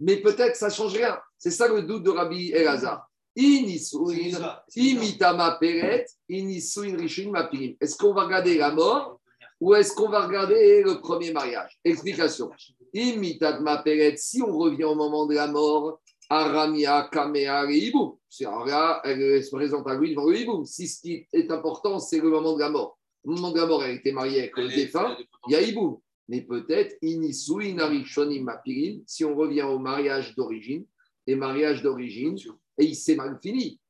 Mais 0.00 0.16
peut-être 0.16 0.56
ça 0.56 0.68
ne 0.68 0.72
change 0.72 0.94
rien. 0.94 1.18
C'est 1.38 1.50
ça 1.50 1.68
le 1.68 1.82
doute 1.82 2.02
de 2.02 2.10
Rabbi 2.10 2.52
Elazar. 2.52 3.08
Est-ce 3.38 3.94
qu'on 7.98 8.14
va 8.14 8.24
regarder 8.24 8.56
la 8.56 8.72
mort 8.72 9.20
ou 9.60 9.74
est-ce 9.74 9.94
qu'on 9.94 10.08
va 10.08 10.26
regarder 10.26 10.82
le 10.82 10.98
premier 11.00 11.32
mariage? 11.32 11.78
Explication. 11.84 12.50
Si 12.94 14.42
on 14.42 14.56
revient 14.56 14.84
au 14.84 14.94
moment 14.94 15.26
de 15.26 15.34
la 15.34 15.48
mort, 15.48 16.00
Aramia 16.30 17.10
Kamea 17.12 17.66
là, 18.66 19.02
elle 19.04 19.44
se 19.44 19.50
présente 19.50 19.86
à 19.86 19.94
lui 19.94 20.10
devant 20.10 20.30
le. 20.30 20.64
Si 20.64 20.88
ce 20.88 21.02
qui 21.02 21.26
est 21.32 21.50
important, 21.50 21.98
c'est 21.98 22.20
le 22.20 22.30
moment 22.30 22.54
de 22.54 22.60
la 22.60 22.70
mort. 22.70 22.98
Au 23.24 23.32
moment 23.32 23.50
de 23.50 23.58
la 23.58 23.66
mort, 23.66 23.84
elle 23.84 23.96
était 23.96 24.12
mariée 24.12 24.38
avec 24.40 24.56
le 24.56 24.68
défunt, 24.68 25.14
il 25.46 25.52
y 25.52 25.56
a 25.56 25.60
Iboum. 25.60 25.98
Mais 26.28 26.40
peut-être, 26.40 26.96
si 27.00 29.24
on 29.24 29.36
revient 29.36 29.62
au 29.62 29.78
mariage 29.78 30.34
d'origine, 30.34 30.84
et 31.26 31.34
mariage 31.34 31.82
d'origine, 31.82 32.36
et 32.78 32.84
il 32.84 32.94
s'est 32.94 33.16
mal 33.16 33.38
fini. 33.42 33.80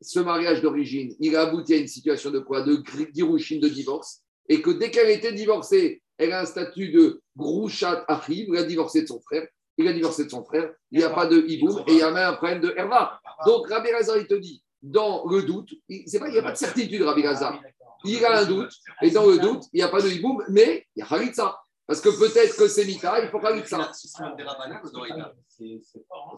Ce 0.00 0.20
mariage 0.20 0.62
d'origine, 0.62 1.14
il 1.18 1.34
a 1.34 1.40
abouti 1.42 1.74
à 1.74 1.76
une 1.76 1.88
situation 1.88 2.30
de 2.30 2.38
quoi? 2.38 2.62
De 2.62 2.80
girushin, 3.12 3.58
de 3.58 3.68
divorce, 3.68 4.22
et 4.48 4.62
que 4.62 4.70
dès 4.70 4.92
qu'elle 4.92 5.10
était 5.10 5.32
divorcée, 5.32 6.02
elle 6.16 6.32
a 6.32 6.42
un 6.42 6.46
statut 6.46 6.90
de 6.90 7.20
grouchat 7.36 8.04
achim, 8.06 8.46
il 8.48 8.56
a 8.56 8.62
divorcé 8.62 9.02
de 9.02 9.06
son 9.08 9.20
frère, 9.20 9.46
il 9.76 9.88
a 9.88 9.92
divorcé 9.92 10.24
de 10.24 10.30
son 10.30 10.44
frère, 10.44 10.72
il 10.90 10.98
n'y 10.98 11.04
a 11.04 11.10
pas 11.10 11.26
de 11.26 11.44
hiboum, 11.46 11.82
et 11.88 11.92
il 11.92 11.98
y 11.98 12.02
a 12.02 12.12
même 12.12 12.28
un 12.28 12.34
problème 12.34 12.60
de 12.60 12.72
herva. 12.76 13.20
Donc 13.44 13.68
Rabbi 13.68 13.90
Razar, 13.90 14.18
il 14.18 14.26
te 14.26 14.34
dit, 14.34 14.62
dans 14.80 15.26
le 15.26 15.42
doute, 15.42 15.74
il 15.88 16.04
n'y 16.06 16.38
a 16.38 16.42
pas 16.42 16.52
de 16.52 16.56
certitude, 16.56 17.02
Rabbi 17.02 17.22
Gaza. 17.22 17.60
Il 18.04 18.24
a 18.24 18.38
un 18.38 18.44
doute, 18.44 18.72
et 19.02 19.10
dans 19.10 19.26
le 19.26 19.38
doute, 19.38 19.64
il 19.72 19.78
n'y 19.78 19.82
a 19.82 19.88
pas 19.88 20.00
de 20.00 20.08
hiboum, 20.08 20.44
mais 20.48 20.86
il 20.94 21.00
y 21.00 21.02
a 21.02 21.06
Khalitsa. 21.06 21.58
Parce 21.88 22.02
que 22.02 22.10
peut-être 22.10 22.54
que 22.54 22.68
c'est 22.68 22.84
Mika, 22.84 23.18
il 23.24 23.30
faut 23.30 23.40
Khalitsa. 23.40 23.90
Ce 23.94 24.08
serait 24.08 24.24
un 24.24 24.82
ou 24.84 24.90
Doraïta 24.90 25.32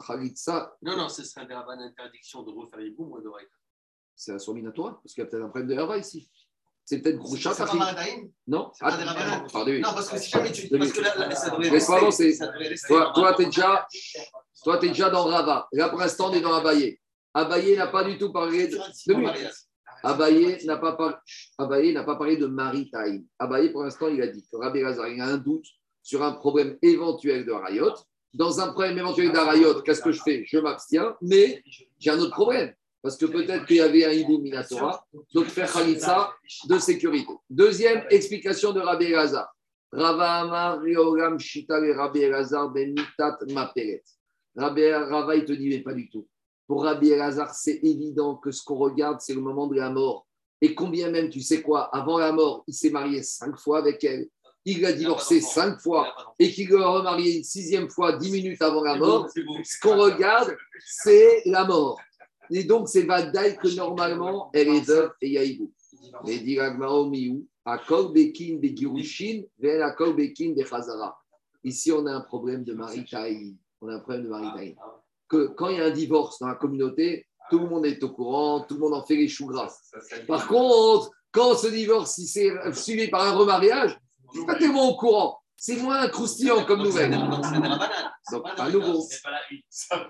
Khalitsa. 0.06 0.76
Non, 0.80 0.96
non, 0.96 1.08
ce 1.08 1.24
serait 1.24 1.40
un 1.40 1.44
déraban 1.46 1.76
d'interdiction 1.76 2.44
de 2.44 2.52
refaire 2.52 2.80
hiboum 2.80 3.10
ou 3.10 3.20
Doraïta 3.20 3.50
C'est 4.14 4.30
un 4.30 4.36
parce 4.36 5.12
qu'il 5.12 5.24
y 5.24 5.26
a 5.26 5.26
peut-être 5.26 5.42
un 5.42 5.48
problème 5.48 5.66
de 5.66 5.74
Herva 5.74 5.98
ici. 5.98 6.30
C'est 6.84 7.00
peut-être 7.00 7.18
Groucha. 7.18 7.52
C'est 7.52 7.64
pas 7.64 7.96
Non? 8.46 8.70
C'est 8.74 8.84
pas 8.84 8.96
ah, 8.96 9.44
Pardon. 9.52 9.72
Non, 9.72 9.92
parce 9.92 10.08
que 10.08 10.18
si 10.18 10.30
jamais 10.30 10.52
tu. 10.52 10.68
Parce 10.68 10.92
que 10.92 11.00
là, 11.00 11.34
ça 11.34 11.50
devrait 11.50 11.68
rester. 11.68 12.38
Toi, 12.86 13.12
toi 13.12 13.34
tu 13.34 13.42
es 13.42 13.46
déjà. 13.46 13.88
Toi, 14.62 14.78
tu 14.78 14.86
es 14.86 14.88
déjà 14.90 15.10
dans 15.10 15.24
Rava. 15.24 15.68
Là, 15.72 15.88
pour 15.88 15.98
l'instant, 15.98 16.30
on 16.30 16.32
est 16.32 16.40
dans 16.40 16.54
Abaye. 16.54 16.96
Abaye 17.34 17.76
n'a 17.76 17.88
pas 17.88 18.04
du 18.04 18.18
tout 18.18 18.32
parlé 18.32 18.68
de, 18.68 18.78
Abaye 20.02 20.64
n'a 20.64 20.76
pas, 20.76 20.92
parlé... 20.92 22.36
de 22.36 22.46
Maritime. 22.46 23.24
Abaye, 23.38 23.70
pour 23.70 23.84
l'instant, 23.84 24.08
il 24.08 24.20
a 24.22 24.26
dit 24.26 24.46
que 24.50 24.56
Rabbi 24.56 24.80
Lazar 24.80 25.06
a 25.06 25.24
un 25.24 25.38
doute 25.38 25.66
sur 26.02 26.22
un 26.22 26.32
problème 26.32 26.76
éventuel 26.82 27.44
de 27.44 27.52
Rayot. 27.52 27.94
Dans 28.32 28.60
un 28.60 28.68
problème 28.72 28.98
éventuel 28.98 29.32
d'Arayot, 29.32 29.82
qu'est-ce 29.82 30.02
que 30.02 30.12
je 30.12 30.22
fais? 30.22 30.44
Je 30.46 30.58
m'abstiens, 30.58 31.16
mais 31.20 31.62
j'ai 31.98 32.10
un 32.10 32.18
autre 32.18 32.30
problème. 32.30 32.72
Parce 33.02 33.16
que 33.16 33.26
peut-être 33.26 33.66
qu'il 33.66 33.76
y 33.76 33.80
avait 33.80 34.04
un 34.04 34.12
hibou 34.12 34.38
minatora, 34.38 35.04
donc 35.34 35.46
faire 35.46 35.72
Khalitsa 35.72 36.32
de 36.68 36.78
sécurité. 36.78 37.32
Deuxième 37.48 38.04
explication 38.10 38.72
de 38.72 38.80
Rabbi 38.80 39.08
Lazar. 39.08 39.52
Rava 39.92 40.78
Ben 44.74 44.94
Rava, 45.04 45.36
il 45.36 45.44
te 45.44 45.52
dit, 45.52 45.68
mais 45.68 45.80
pas 45.80 45.94
du 45.94 46.08
tout. 46.08 46.28
Pour 46.70 46.84
Rabbi 46.84 47.10
Elazar, 47.10 47.52
c'est 47.52 47.80
évident 47.82 48.36
que 48.36 48.52
ce 48.52 48.62
qu'on 48.62 48.76
regarde, 48.76 49.20
c'est 49.20 49.34
le 49.34 49.40
moment 49.40 49.66
de 49.66 49.74
la 49.74 49.90
mort. 49.90 50.28
Et 50.60 50.72
combien 50.72 51.10
même, 51.10 51.28
tu 51.28 51.40
sais 51.40 51.62
quoi, 51.62 51.92
avant 51.92 52.16
la 52.16 52.30
mort, 52.30 52.62
il 52.68 52.74
s'est 52.74 52.90
marié 52.90 53.24
cinq 53.24 53.58
fois 53.58 53.78
avec 53.78 54.04
elle. 54.04 54.28
il 54.64 54.80
l'a 54.80 54.92
divorcé 54.92 55.40
cinq 55.40 55.80
fois 55.80 56.14
et 56.38 56.48
qu'il 56.48 56.70
l'a 56.70 56.86
remarié 56.86 57.38
une 57.38 57.42
sixième 57.42 57.90
fois 57.90 58.18
dix 58.18 58.30
minutes 58.30 58.62
avant 58.62 58.84
la 58.84 58.94
mort, 58.94 59.28
ce 59.34 59.80
qu'on 59.80 59.96
regarde, 59.96 60.56
c'est 60.86 61.42
la 61.46 61.64
mort. 61.64 61.98
Et 62.52 62.62
donc, 62.62 62.88
c'est 62.88 63.02
Vadaï 63.02 63.56
que 63.56 63.74
normalement, 63.74 64.48
elle 64.54 64.68
est 64.68 64.86
veuve 64.86 65.10
et 65.22 65.30
Yaïbou. 65.30 65.72
Mais 66.24 66.38
dit 66.38 66.56
Miou, 66.56 67.48
à 67.64 67.78
Kolbekin 67.78 68.60
de 68.62 68.68
Girushin, 68.68 69.42
vers 69.58 69.80
la 69.80 69.90
Kolbekin 69.90 70.54
de 70.56 70.62
Khazara. 70.62 71.18
Ici, 71.64 71.90
on 71.90 72.06
a 72.06 72.12
un 72.12 72.20
problème 72.20 72.62
de 72.62 72.74
maritaï. 72.74 73.56
On 73.80 73.88
a 73.88 73.96
un 73.96 73.98
problème 73.98 74.22
de 74.22 74.28
maritaï. 74.28 74.76
Que 75.30 75.46
quand 75.46 75.68
il 75.68 75.78
y 75.78 75.80
a 75.80 75.84
un 75.84 75.90
divorce 75.90 76.40
dans 76.40 76.48
la 76.48 76.56
communauté, 76.56 77.26
tout 77.50 77.60
le 77.60 77.68
monde 77.68 77.86
est 77.86 78.02
au 78.02 78.10
courant, 78.10 78.60
tout 78.62 78.74
le 78.74 78.80
monde 78.80 78.94
en 78.94 79.04
fait 79.04 79.14
les 79.14 79.28
choux 79.28 79.46
gras. 79.46 79.72
Par 80.26 80.48
contre, 80.48 81.10
quand 81.30 81.54
ce 81.54 81.68
divorce 81.68 82.14
si 82.14 82.26
c'est 82.26 82.50
suivi 82.74 83.08
par 83.08 83.22
un 83.22 83.32
remariage, 83.32 83.96
je 84.32 84.40
ne 84.40 84.42
suis 84.42 84.46
pas 84.46 84.58
tellement 84.58 84.88
au 84.88 84.96
courant. 84.96 85.38
C'est 85.62 85.76
moins 85.76 86.08
croustillant 86.08 86.64
comme 86.64 86.82
nouvelle. 86.82 87.10
Donc, 88.32 88.46
à 88.56 88.70
nouveau, 88.70 89.06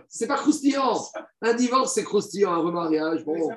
c'est 0.09 0.29
pas 0.29 0.37
croustillant. 0.37 0.97
Un 1.43 1.55
divorce, 1.55 1.93
c'est 1.95 2.05
croustillant. 2.05 2.53
Un 2.53 2.59
remariage, 2.59 3.25
bon. 3.25 3.51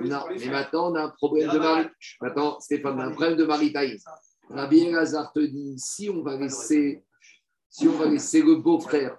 Non, 0.00 0.24
mais 0.28 0.46
maintenant, 0.46 0.90
on 0.90 0.94
a 0.96 1.02
un 1.04 1.10
problème 1.10 1.48
de 1.48 1.58
mari. 1.58 1.86
Maintenant, 2.20 2.58
Stéphane, 2.58 2.96
on 2.96 3.00
a 3.00 3.04
un 3.04 3.12
problème 3.12 3.36
de 3.36 3.44
maritaï. 3.44 3.98
Rabbi 4.50 4.80
Elazar 4.80 5.32
te 5.32 5.40
dit 5.40 5.78
si 5.78 6.10
on 6.10 6.22
va 6.22 6.36
laisser, 6.36 7.04
si 7.70 7.86
on 7.86 7.92
va 7.92 8.06
laisser 8.06 8.42
le 8.42 8.56
beau-frère, 8.56 9.16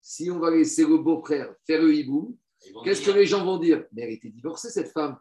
si 0.00 0.30
on 0.30 0.38
va 0.38 0.50
laisser 0.50 0.84
le 0.84 0.98
beau-frère 0.98 1.52
faire 1.66 1.82
le 1.82 1.94
hibou, 1.94 2.36
qu'est-ce 2.84 3.02
que 3.02 3.10
les 3.10 3.26
gens 3.26 3.44
vont 3.44 3.58
dire 3.58 3.84
Mais 3.92 4.02
elle 4.02 4.12
était 4.12 4.28
divorcée, 4.28 4.70
cette 4.70 4.92
femme. 4.92 5.16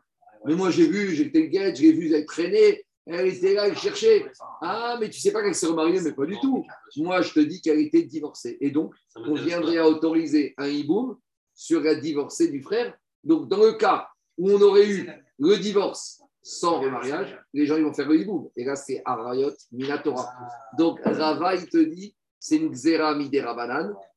Mais 0.45 0.55
moi, 0.55 0.69
j'ai 0.71 0.87
vu, 0.87 1.13
j'étais 1.15 1.41
le 1.41 1.47
guet, 1.47 1.75
j'ai 1.75 1.91
vu, 1.91 2.13
elle 2.13 2.25
traîner, 2.25 2.85
elle 3.05 3.27
était 3.27 3.53
là, 3.53 3.67
elle 3.67 3.77
cherchait. 3.77 4.25
Ah, 4.61 4.97
mais 4.99 5.09
tu 5.09 5.19
sais 5.19 5.31
pas 5.31 5.41
qu'elle 5.41 5.55
s'est 5.55 5.67
remariée, 5.67 5.99
mais 6.01 6.13
pas 6.13 6.25
du 6.25 6.39
tout. 6.39 6.65
Moi, 6.97 7.21
je 7.21 7.33
te 7.33 7.39
dis 7.39 7.61
qu'elle 7.61 7.79
était 7.79 8.03
divorcée. 8.03 8.57
Et 8.61 8.71
donc, 8.71 8.93
on 9.15 9.33
viendrait 9.33 9.77
à 9.77 9.87
autoriser 9.87 10.53
un 10.57 10.67
hiboum 10.67 11.17
sur 11.53 11.81
la 11.81 11.95
divorcée 11.95 12.49
du 12.49 12.61
frère. 12.61 12.95
Donc, 13.23 13.49
dans 13.49 13.63
le 13.63 13.73
cas 13.73 14.07
où 14.37 14.51
on 14.51 14.61
aurait 14.61 14.87
eu 14.87 15.09
le 15.39 15.57
divorce 15.57 16.21
sans 16.41 16.79
remariage, 16.79 17.37
les 17.53 17.65
gens 17.65 17.77
ils 17.77 17.83
vont 17.83 17.93
faire 17.93 18.07
le 18.07 18.19
hiboum. 18.19 18.49
Et 18.55 18.63
là, 18.63 18.75
c'est 18.75 19.01
Arayot 19.05 19.51
Minatora. 19.71 20.29
Donc, 20.77 20.99
Rava, 21.03 21.55
il 21.55 21.67
te 21.67 21.77
dit, 21.77 22.15
c'est 22.39 22.57
une 22.57 22.71
xéra 22.71 23.15
midera 23.15 23.55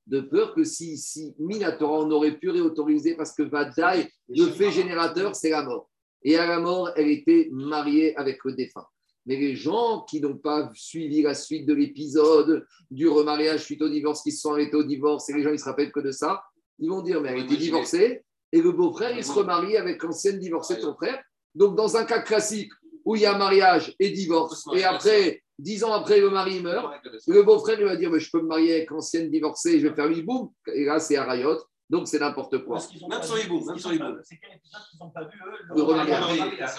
de 0.07 0.21
peur 0.21 0.55
que 0.55 0.65
si, 0.65 0.97
si 0.97 1.35
Minatora, 1.39 2.01
on 2.01 2.11
aurait 2.11 2.37
pu 2.37 2.51
réautoriser 2.51 3.15
parce 3.15 3.33
que 3.33 3.43
Vadaï, 3.43 4.09
le 4.29 4.47
fait 4.47 4.71
générateur, 4.71 5.35
c'est 5.35 5.51
la 5.51 5.63
mort. 5.63 5.89
Et 6.25 6.37
à 6.37 6.47
la 6.47 6.61
mort, 6.61 6.91
elle 6.97 7.09
était 7.09 7.49
mariée 7.53 8.17
avec 8.17 8.45
le 8.45 8.53
défunt. 8.53 8.87
Mais 9.27 9.37
les 9.37 9.55
gens 9.55 10.05
qui 10.09 10.21
n'ont 10.21 10.37
pas 10.37 10.71
suivi 10.75 11.23
la 11.23 11.35
suite 11.35 11.67
de 11.67 11.75
l'épisode 11.75 12.67
du 12.91 13.09
remariage 13.09 13.65
suite 13.65 13.83
au 13.83 13.89
divorce, 13.89 14.23
qui 14.23 14.33
se 14.33 14.41
sont 14.41 14.53
arrêtés 14.53 14.75
au 14.75 14.83
divorce, 14.83 15.29
et 15.31 15.35
les 15.35 15.43
gens 15.43 15.53
ils 15.53 15.59
se 15.59 15.65
rappellent 15.65 15.93
que 15.93 16.01
de 16.01 16.11
ça, 16.11 16.43
ils 16.79 16.91
vont 16.91 17.03
dire, 17.03 17.21
mais 17.21 17.31
elle 17.31 17.45
était 17.45 17.57
divorcée, 17.57 18.23
et 18.51 18.61
le 18.61 18.73
beau-frère, 18.73 19.17
il 19.17 19.25
se 19.25 19.33
remarie 19.33 19.77
avec 19.77 20.03
l'ancienne 20.03 20.39
divorcée 20.39 20.77
de 20.77 20.81
son 20.81 20.95
frère. 20.95 21.23
Donc, 21.55 21.77
dans 21.77 21.97
un 21.97 22.05
cas 22.05 22.21
classique 22.21 22.73
où 23.05 23.17
il 23.17 23.23
y 23.23 23.27
a 23.27 23.37
mariage 23.37 23.95
et 23.99 24.11
divorce, 24.11 24.65
et 24.75 24.85
après, 24.85 25.43
dix 25.63 25.85
ans 25.85 25.93
après, 25.93 26.21
le 26.21 26.29
mari 26.31 26.61
meurt, 26.61 26.93
le 27.27 27.43
beau-frère, 27.43 27.79
il 27.81 27.87
va 27.87 27.97
dire, 27.97 28.11
mais 28.11 28.21
je 28.21 28.31
peux 28.31 28.43
me 28.43 28.49
marier 28.49 28.75
avec 28.77 28.91
l'ancienne 28.91 29.31
divorcée, 29.31 29.79
je 29.81 29.89
vais 29.89 29.95
faire 29.95 30.09
lui 30.09 30.23
boum. 30.23 30.51
Et 30.75 30.85
là, 30.85 30.99
c'est 30.99 31.17
Arayot. 31.17 31.59
Donc, 31.89 32.09
c'est 32.09 32.19
n'importe 32.19 32.65
quoi. 32.65 32.79
Même 33.09 33.23
sur 33.23 33.37
les 33.37 33.45
bouts, 33.45 33.65
même 33.67 33.79
sur. 33.79 33.91
C'est 33.91 34.39
quel 34.39 34.57
épisode 34.57 34.81
qu'ils 34.91 34.99
n'ont 35.01 35.11
pas 35.11 35.25
vu, 35.25 35.39
eux 35.39 35.75
Le 35.77 35.83
remariage. 35.83 36.25
remariage? 36.25 36.71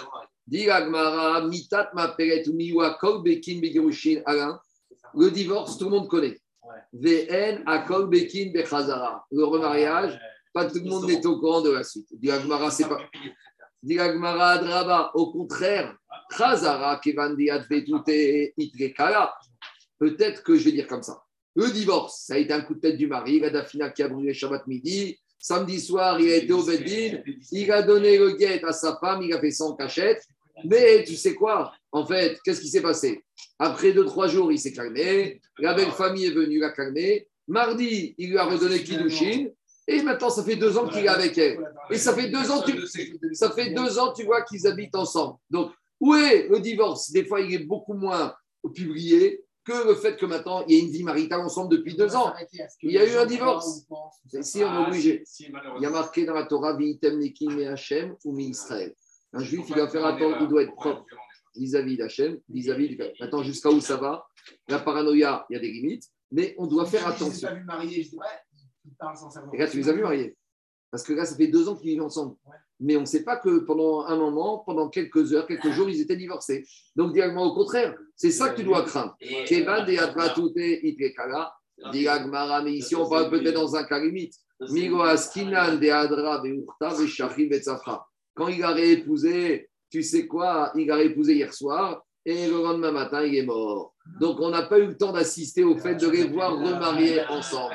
Dit 0.46 0.68
Agmara, 0.68 1.46
mitat 1.46 1.90
maperet 1.94 2.46
ou 2.48 2.54
miwa 2.54 2.94
kol 3.00 3.22
bekin 3.22 3.60
begirushin 3.60 4.22
Alain. 4.26 4.58
Le 5.14 5.30
divorce, 5.30 5.78
tout 5.78 5.84
le 5.84 5.90
monde 5.90 6.08
connaît. 6.08 6.36
VN 6.92 7.62
akol 7.66 8.08
bekin 8.08 8.50
bechazara. 8.52 9.24
Le 9.30 9.44
remariage, 9.44 10.18
pas 10.52 10.66
tout 10.68 10.80
le 10.82 10.90
monde 10.90 11.06
n'est 11.06 11.24
au 11.24 11.38
courant 11.38 11.62
de 11.62 11.70
la 11.70 11.84
suite. 11.84 12.08
Dit 12.10 12.30
Agmara, 12.30 12.70
c'est 12.70 12.88
pas. 12.88 12.98
Dit 13.82 13.98
Agmara 14.00 14.58
Draba, 14.58 15.12
au 15.14 15.30
contraire, 15.30 15.96
Peut-être 19.98 20.42
que 20.42 20.56
je 20.56 20.64
vais 20.64 20.72
dire 20.72 20.86
comme 20.86 21.02
ça. 21.02 21.22
Le 21.56 21.70
divorce, 21.70 22.24
ça 22.26 22.34
a 22.34 22.38
été 22.38 22.52
un 22.52 22.62
coup 22.62 22.74
de 22.74 22.80
tête 22.80 22.96
du 22.96 23.06
mari. 23.06 23.38
La 23.40 23.50
Dafina 23.50 23.90
qui 23.90 24.02
a 24.02 24.08
brûlé 24.08 24.34
Shabbat 24.34 24.66
midi. 24.66 25.18
Samedi 25.38 25.80
soir, 25.80 26.20
il 26.20 26.30
a 26.32 26.36
été 26.36 26.52
au 26.52 26.64
Beddin. 26.64 27.22
Il 27.52 27.70
a 27.70 27.82
donné 27.82 28.18
le 28.18 28.32
guet 28.32 28.64
à 28.64 28.72
sa 28.72 28.96
femme. 29.00 29.22
Il 29.22 29.32
a 29.32 29.40
fait 29.40 29.50
son 29.50 29.76
cachette. 29.76 30.22
Mais 30.64 31.04
tu 31.04 31.16
sais 31.16 31.34
quoi? 31.34 31.72
En 31.92 32.06
fait, 32.06 32.38
qu'est-ce 32.44 32.60
qui 32.60 32.68
s'est 32.68 32.82
passé? 32.82 33.22
Après 33.58 33.92
deux, 33.92 34.04
trois 34.04 34.26
jours, 34.28 34.50
il 34.50 34.58
s'est 34.58 34.72
calmé. 34.72 35.40
La 35.58 35.74
belle 35.74 35.90
famille 35.90 36.26
est 36.26 36.30
venue 36.30 36.58
la 36.58 36.70
calmer. 36.70 37.28
Mardi, 37.46 38.14
il 38.18 38.30
lui 38.30 38.38
a 38.38 38.44
redonné 38.44 38.82
Kiddushin. 38.82 39.48
Et 39.86 40.02
maintenant, 40.02 40.30
ça 40.30 40.42
fait 40.42 40.56
deux 40.56 40.78
ans 40.78 40.88
qu'il 40.88 41.04
est 41.04 41.08
avec 41.08 41.36
elle. 41.36 41.58
Et 41.90 41.98
ça 41.98 42.14
fait 42.14 42.30
deux 42.30 42.50
ans, 42.50 42.62
tu, 42.62 42.72
ça 43.34 43.50
fait 43.50 43.70
deux 43.70 43.98
ans, 43.98 44.12
tu 44.14 44.24
vois 44.24 44.42
qu'ils 44.42 44.66
habitent 44.66 44.94
ensemble. 44.94 45.36
Donc, 45.50 45.72
où 46.00 46.14
est 46.14 46.48
le 46.48 46.60
divorce? 46.60 47.10
Des 47.10 47.24
fois, 47.24 47.40
il 47.40 47.54
est 47.54 47.64
beaucoup 47.64 47.94
moins 47.94 48.34
publié 48.74 49.44
que 49.64 49.86
le 49.86 49.94
fait 49.94 50.16
que 50.16 50.26
maintenant, 50.26 50.64
il 50.66 50.76
y 50.76 50.80
a 50.80 50.82
une 50.84 50.90
vie 50.90 51.02
maritale 51.02 51.40
ensemble 51.40 51.70
depuis 51.70 51.94
deux 51.94 52.14
ans. 52.14 52.34
Il 52.82 52.92
y 52.92 52.98
a 52.98 53.06
eu 53.06 53.16
un 53.16 53.26
divorce. 53.26 53.86
Si 54.42 54.62
on 54.62 54.82
est 54.82 54.86
obligé. 54.86 55.24
Il 55.40 55.82
y 55.82 55.86
a 55.86 55.90
marqué 55.90 56.26
dans 56.26 56.34
la 56.34 56.44
Torah, 56.44 56.76
Vitem 56.76 57.18
Nekim 57.18 57.58
et 57.58 57.66
Hachem 57.66 58.14
ou 58.24 58.32
Mi 58.32 58.48
Israël. 58.48 58.94
Un 59.32 59.42
juif, 59.42 59.64
il 59.68 59.74
doit 59.74 59.88
faire 59.88 60.04
attention, 60.04 60.38
il 60.40 60.48
doit 60.48 60.62
être 60.62 60.74
propre 60.74 61.06
vis-à-vis 61.56 61.96
d'Hachem, 61.96 62.38
vis-à-vis 62.48 62.88
du 62.88 62.98
Maintenant, 63.20 63.42
jusqu'à 63.42 63.70
où 63.70 63.80
ça 63.80 63.96
va? 63.96 64.26
La 64.68 64.78
paranoïa, 64.78 65.46
il 65.48 65.54
y 65.54 65.56
a 65.56 65.60
des 65.60 65.70
limites, 65.70 66.04
mais 66.30 66.54
on 66.58 66.66
doit 66.66 66.84
faire 66.84 67.06
attention. 67.06 67.48
Je 67.48 67.54
les 67.54 67.54
ai 67.54 67.54
pas 67.54 67.54
vus 67.54 67.64
mariés, 67.64 68.02
je 68.02 68.10
dis, 68.10 68.16
ouais, 68.16 68.94
parlent 68.98 69.16
sans 69.16 69.30
savoir. 69.30 69.54
Et 69.54 69.58
là, 69.58 69.68
tu 69.68 69.78
les 69.78 69.88
as 69.88 69.92
vus 69.92 70.02
mariés. 70.02 70.36
Parce 70.90 71.02
que 71.02 71.12
là, 71.12 71.24
ça 71.24 71.36
fait 71.36 71.46
deux 71.48 71.68
ans 71.68 71.76
qu'ils 71.76 71.90
vivent 71.90 72.02
ensemble. 72.02 72.36
Mais 72.84 72.96
on 72.96 73.00
ne 73.00 73.06
sait 73.06 73.24
pas 73.24 73.36
que 73.36 73.60
pendant 73.60 74.04
un 74.04 74.16
moment, 74.16 74.58
pendant 74.58 74.90
quelques 74.90 75.32
heures, 75.32 75.46
quelques 75.46 75.70
jours, 75.70 75.88
ils 75.88 76.02
étaient 76.02 76.16
divorcés. 76.16 76.66
Donc, 76.94 77.14
directement 77.14 77.46
au 77.46 77.54
contraire, 77.54 77.94
c'est 78.14 78.30
ça 78.30 78.50
que 78.50 78.56
tu 78.56 78.64
dois 78.64 78.82
craindre. 78.82 79.16
Mais 82.62 82.72
ici, 82.72 82.94
on 82.94 83.08
parle 83.08 83.30
peut-être 83.30 83.54
dans 83.54 83.74
un 83.74 83.84
cas 83.84 83.98
limite. 83.98 84.34
Quand 88.36 88.48
il 88.48 88.62
a 88.62 88.70
réépousé, 88.70 89.70
tu 89.90 90.02
sais 90.02 90.26
quoi, 90.26 90.72
il 90.76 90.90
a 90.90 90.96
réépousé 90.96 91.34
hier 91.34 91.52
soir 91.54 92.04
et 92.26 92.46
le 92.48 92.62
lendemain 92.62 92.92
matin, 92.92 93.22
il 93.22 93.34
est 93.36 93.44
mort. 93.44 93.94
Donc, 94.20 94.40
on 94.40 94.50
n'a 94.50 94.62
pas 94.62 94.78
eu 94.78 94.86
le 94.86 94.96
temps 94.96 95.12
d'assister 95.12 95.64
au 95.64 95.76
fait 95.76 95.94
de 95.94 96.08
les 96.08 96.24
voir 96.24 96.58
remariés 96.58 97.22
ensemble. 97.28 97.74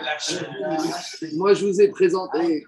Moi, 1.34 1.54
je 1.54 1.66
vous 1.66 1.82
ai 1.82 1.90
présenté, 1.90 2.66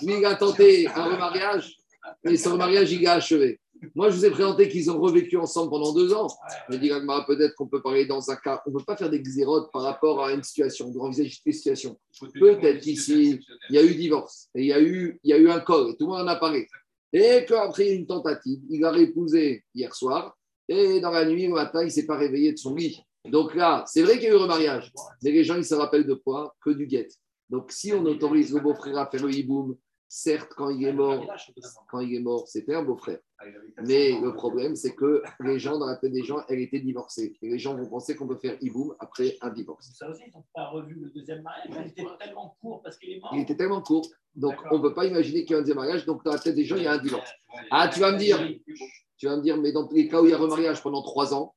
il 0.00 0.24
a 0.24 0.34
tenté 0.34 0.88
un 0.88 1.04
remariage, 1.04 1.76
et 2.24 2.36
son 2.36 2.52
remariage, 2.52 2.92
il 2.92 3.06
a 3.06 3.14
achevé. 3.14 3.60
Moi, 3.96 4.10
je 4.10 4.16
vous 4.16 4.24
ai 4.24 4.30
présenté 4.30 4.68
qu'ils 4.68 4.90
ont 4.90 5.00
revécu 5.00 5.36
ensemble 5.36 5.70
pendant 5.70 5.92
deux 5.92 6.12
ans. 6.14 6.28
Je 6.68 6.76
dis, 6.76 6.92
Agmara, 6.92 7.26
peut-être 7.26 7.54
qu'on 7.56 7.66
peut 7.66 7.82
parler 7.82 8.06
dans 8.06 8.30
un 8.30 8.36
cas. 8.36 8.62
On 8.66 8.70
ne 8.70 8.78
peut 8.78 8.84
pas 8.84 8.96
faire 8.96 9.10
des 9.10 9.20
xérotes 9.20 9.72
par 9.72 9.82
rapport 9.82 10.24
à 10.24 10.32
une 10.32 10.42
situation, 10.42 10.92
envisager 11.00 11.36
une 11.44 11.52
situation. 11.52 11.98
Peut-être 12.34 12.80
qu'ici, 12.80 13.40
il 13.68 13.74
y 13.74 13.78
a 13.78 13.82
eu 13.82 13.94
divorce, 13.96 14.48
et 14.54 14.60
il 14.60 14.66
y 14.66 14.72
a 14.72 14.80
eu, 14.80 15.18
il 15.24 15.30
y 15.30 15.32
a 15.32 15.38
eu 15.38 15.50
un 15.50 15.60
col, 15.60 15.90
et 15.90 15.96
tout 15.96 16.06
le 16.06 16.12
monde 16.12 16.20
en 16.20 16.28
a 16.28 16.36
parlé. 16.36 16.68
Et 17.12 17.44
qu'après 17.46 17.92
une 17.92 18.06
tentative, 18.06 18.60
il 18.70 18.84
a 18.84 18.92
réépousé 18.92 19.64
hier 19.74 19.92
soir, 19.94 20.36
et 20.68 21.00
dans 21.00 21.10
la 21.10 21.24
nuit, 21.24 21.48
le 21.48 21.54
matin, 21.54 21.82
il 21.82 21.86
ne 21.86 21.90
s'est 21.90 22.06
pas 22.06 22.16
réveillé 22.16 22.52
de 22.52 22.58
son 22.58 22.74
lit. 22.76 23.02
Donc 23.28 23.54
là, 23.54 23.84
c'est 23.86 24.02
vrai 24.02 24.14
qu'il 24.14 24.24
y 24.24 24.26
a 24.28 24.34
eu 24.34 24.36
remariage, 24.36 24.92
mais 25.22 25.32
les 25.32 25.42
gens, 25.42 25.56
ils 25.56 25.64
se 25.64 25.74
rappellent 25.74 26.06
de 26.06 26.14
quoi? 26.14 26.54
Que 26.64 26.70
du 26.70 26.86
guet. 26.86 27.08
Donc 27.50 27.70
si 27.72 27.92
on 27.92 28.04
autorise 28.06 28.54
le 28.54 28.60
beau-frère 28.60 28.96
à 28.96 29.10
faire 29.10 29.26
le 29.26 29.34
hiboum, 29.34 29.76
certes, 30.12 30.52
quand 30.54 30.68
il 30.68 30.86
est 30.86 30.92
mort, 30.92 31.26
quand 31.88 32.00
il 32.00 32.14
est 32.14 32.20
mort, 32.20 32.46
c'était 32.46 32.74
un 32.74 32.82
beau-frère. 32.82 33.18
Mais 33.82 34.20
le 34.20 34.34
problème, 34.34 34.76
c'est 34.76 34.94
que 34.94 35.22
les 35.40 35.58
gens, 35.58 35.78
dans 35.78 35.86
la 35.86 35.96
tête 35.96 36.12
des 36.12 36.22
gens, 36.22 36.44
elle 36.50 36.60
était 36.60 36.80
divorcée. 36.80 37.34
Et 37.40 37.48
les 37.48 37.58
gens 37.58 37.74
vont 37.74 37.88
penser 37.88 38.14
qu'on 38.14 38.28
peut 38.28 38.36
faire 38.36 38.58
hiboum 38.60 38.94
après 39.00 39.38
un 39.40 39.48
divorce. 39.48 39.90
Ça 39.94 40.10
aussi, 40.10 40.24
ils 40.26 40.36
n'ont 40.36 40.44
pas 40.54 40.66
revu 40.68 40.96
le 41.00 41.08
deuxième 41.08 41.40
mariage. 41.40 41.66
Il 41.66 41.86
était 41.88 42.04
tellement 42.20 42.56
court 42.60 42.82
parce 42.82 42.98
qu'il 42.98 43.10
est 43.10 43.20
mort. 43.20 43.32
Il 43.34 43.40
était 43.40 43.56
tellement 43.56 43.80
court. 43.80 44.06
Donc, 44.34 44.54
on 44.70 44.76
ne 44.76 44.82
peut 44.82 44.92
pas 44.92 45.06
imaginer 45.06 45.44
qu'il 45.44 45.52
y 45.52 45.54
a 45.54 45.58
un 45.58 45.60
deuxième 45.62 45.78
mariage. 45.78 46.04
Donc, 46.04 46.22
dans 46.24 46.32
la 46.32 46.38
tête 46.38 46.56
des 46.56 46.66
gens, 46.66 46.76
il 46.76 46.82
y 46.82 46.86
a 46.86 46.92
un 46.92 46.98
divorce. 46.98 47.32
Ah, 47.70 47.88
tu 47.88 47.98
vas 47.98 48.12
me 48.12 48.18
dire, 48.18 48.38
tu 49.16 49.26
vas 49.26 49.38
me 49.38 49.42
dire, 49.42 49.56
mais 49.56 49.72
dans 49.72 49.88
les 49.92 50.08
cas 50.08 50.20
où 50.20 50.26
il 50.26 50.32
y 50.32 50.34
a 50.34 50.38
remariage 50.38 50.82
pendant 50.82 51.02
trois 51.02 51.32
ans, 51.32 51.54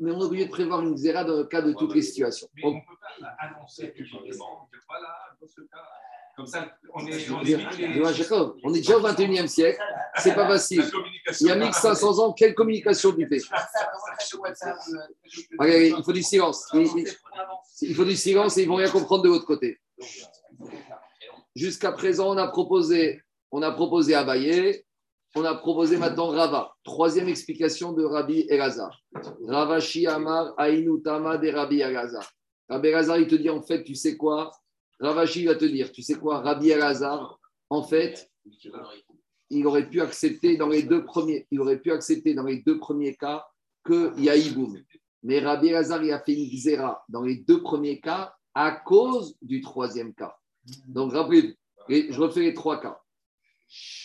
mais 0.00 0.10
on 0.10 0.18
est 0.18 0.24
obligé 0.24 0.46
de 0.46 0.50
prévoir 0.50 0.80
une 0.80 0.96
zéra 0.96 1.24
dans 1.24 1.36
le 1.36 1.44
cas 1.44 1.60
de 1.60 1.74
toutes 1.74 1.94
les 1.94 2.00
situations. 2.00 2.48
Mais 2.54 2.62
on 2.64 2.74
ne 2.74 2.80
peut 2.80 2.96
pas 3.20 3.36
annoncer 3.38 3.88
publiquement 3.88 4.66
que 4.72 4.78
voilà, 4.88 5.14
dans 5.38 5.46
ce 5.46 5.60
cas. 5.60 5.76
Comme 6.36 6.46
ça, 6.46 6.66
on 6.94 7.06
est. 7.06 7.30
On 7.30 7.42
Dis- 7.42 7.56
dis-moi, 7.76 8.12
Jacob, 8.12 8.56
on 8.64 8.72
est 8.72 8.78
déjà 8.78 8.96
au 8.96 9.00
21e 9.00 9.46
siècle, 9.46 9.78
c'est 10.16 10.34
pas 10.34 10.46
facile. 10.46 10.84
Il 11.40 11.46
y 11.46 11.50
a 11.50 11.56
1500 11.56 12.18
ans, 12.18 12.32
quelle 12.32 12.54
communication 12.54 13.12
tu 13.12 13.26
fais 13.28 13.38
Allez, 15.58 15.94
il 15.96 16.02
faut 16.02 16.12
du 16.12 16.22
silence. 16.22 16.68
Il, 17.82 17.94
faut 17.94 18.04
du 18.04 18.16
silence 18.16 18.56
et 18.56 18.62
ils 18.62 18.68
vont 18.68 18.76
rien 18.76 18.90
comprendre 18.90 19.24
de 19.24 19.28
votre 19.28 19.44
côté. 19.44 19.78
Jusqu'à 21.54 21.92
présent, 21.92 22.30
on 22.30 22.38
a 22.38 22.48
proposé, 22.48 23.20
on 23.50 23.60
a 23.62 23.70
proposé 23.72 24.14
à 24.14 24.24
Bayer 24.24 24.86
On 25.34 25.44
a 25.44 25.54
proposé 25.54 25.98
maintenant 25.98 26.28
Rava. 26.28 26.72
Troisième 26.82 27.28
explication 27.28 27.92
de 27.92 28.04
Rabbi 28.04 28.46
Elazar. 28.48 29.02
Ravashi 29.46 30.06
Amar 30.06 30.54
Ainutama 30.56 31.36
de 31.36 31.50
Rabbi 31.50 31.80
Elazar. 31.80 32.30
Rabbi 32.68 32.88
Elazar, 32.88 33.18
il 33.18 33.26
te 33.26 33.34
dit 33.34 33.50
en 33.50 33.60
fait, 33.60 33.84
tu 33.84 33.94
sais 33.94 34.16
quoi? 34.16 34.50
Ravashi 35.02 35.44
va 35.46 35.54
te 35.56 35.64
dire, 35.64 35.90
tu 35.92 36.00
sais 36.02 36.14
quoi 36.14 36.40
Rabbi 36.40 36.70
Elazar, 36.70 37.38
en 37.70 37.82
fait, 37.82 38.30
il 39.50 39.66
aurait 39.66 39.88
pu 39.88 40.00
accepter 40.00 40.56
dans 40.56 40.68
les 40.68 40.82
deux 40.84 41.04
premiers, 41.04 41.46
cas 43.16 43.44
qu'il 43.86 44.12
y. 44.24 44.28
Mais 45.22 45.40
Rabbi 45.40 45.68
Elazar, 45.68 46.02
il 46.02 46.12
a 46.12 46.20
fait 46.20 46.34
une 46.34 46.48
dans 47.08 47.22
les 47.22 47.36
deux 47.36 47.62
premiers 47.62 48.00
cas 48.00 48.34
à 48.54 48.70
cause 48.72 49.36
du 49.42 49.60
troisième 49.60 50.14
cas. 50.14 50.36
Donc, 50.86 51.12
rappelez-vous, 51.12 51.54
je 51.88 52.20
refais 52.20 52.40
les 52.40 52.54
trois 52.54 52.80
cas. 52.80 52.98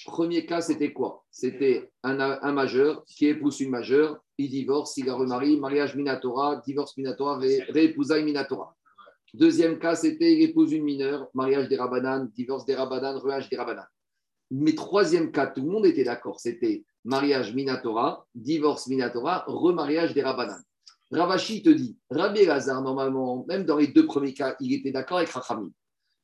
Premier 0.05 0.45
cas, 0.45 0.61
c'était 0.61 0.93
quoi? 0.93 1.25
C'était 1.29 1.91
un, 2.03 2.19
un 2.19 2.51
majeur 2.53 3.03
qui 3.05 3.27
épouse 3.27 3.59
une 3.59 3.69
majeure, 3.69 4.17
il 4.37 4.49
divorce, 4.49 4.95
il 4.97 5.05
la 5.05 5.15
remarie, 5.15 5.59
mariage 5.59 5.95
Minatora, 5.95 6.61
divorce 6.65 6.95
Minatora, 6.97 7.37
ré- 7.37 7.63
réépousaille 7.69 8.23
Minatora. 8.23 8.75
Deuxième 9.33 9.77
cas, 9.79 9.95
c'était 9.95 10.33
il 10.33 10.41
épouse 10.41 10.71
une 10.71 10.83
mineure, 10.83 11.27
mariage 11.33 11.67
des 11.67 11.77
rabananes, 11.77 12.31
divorce 12.35 12.65
des 12.65 12.75
rabananes, 12.75 13.21
mariage 13.23 13.49
des 13.49 13.57
rabananes. 13.57 13.87
Mais 14.51 14.73
troisième 14.73 15.31
cas, 15.31 15.47
tout 15.47 15.61
le 15.61 15.67
monde 15.67 15.85
était 15.85 16.05
d'accord, 16.05 16.39
c'était 16.39 16.85
mariage 17.03 17.53
Minatora, 17.53 18.25
divorce 18.33 18.87
Minatora, 18.87 19.43
remariage 19.47 20.13
des 20.13 20.23
rabananes. 20.23 20.63
Ravashi 21.11 21.61
te 21.61 21.69
dit, 21.69 21.97
Rabbi 22.09 22.45
Lazar, 22.45 22.81
normalement, 22.81 23.45
même 23.47 23.63
dans 23.63 23.77
les 23.77 23.87
deux 23.87 24.05
premiers 24.05 24.33
cas, 24.33 24.55
il 24.59 24.73
était 24.73 24.91
d'accord 24.91 25.17
avec 25.17 25.29
Rachamim. 25.29 25.71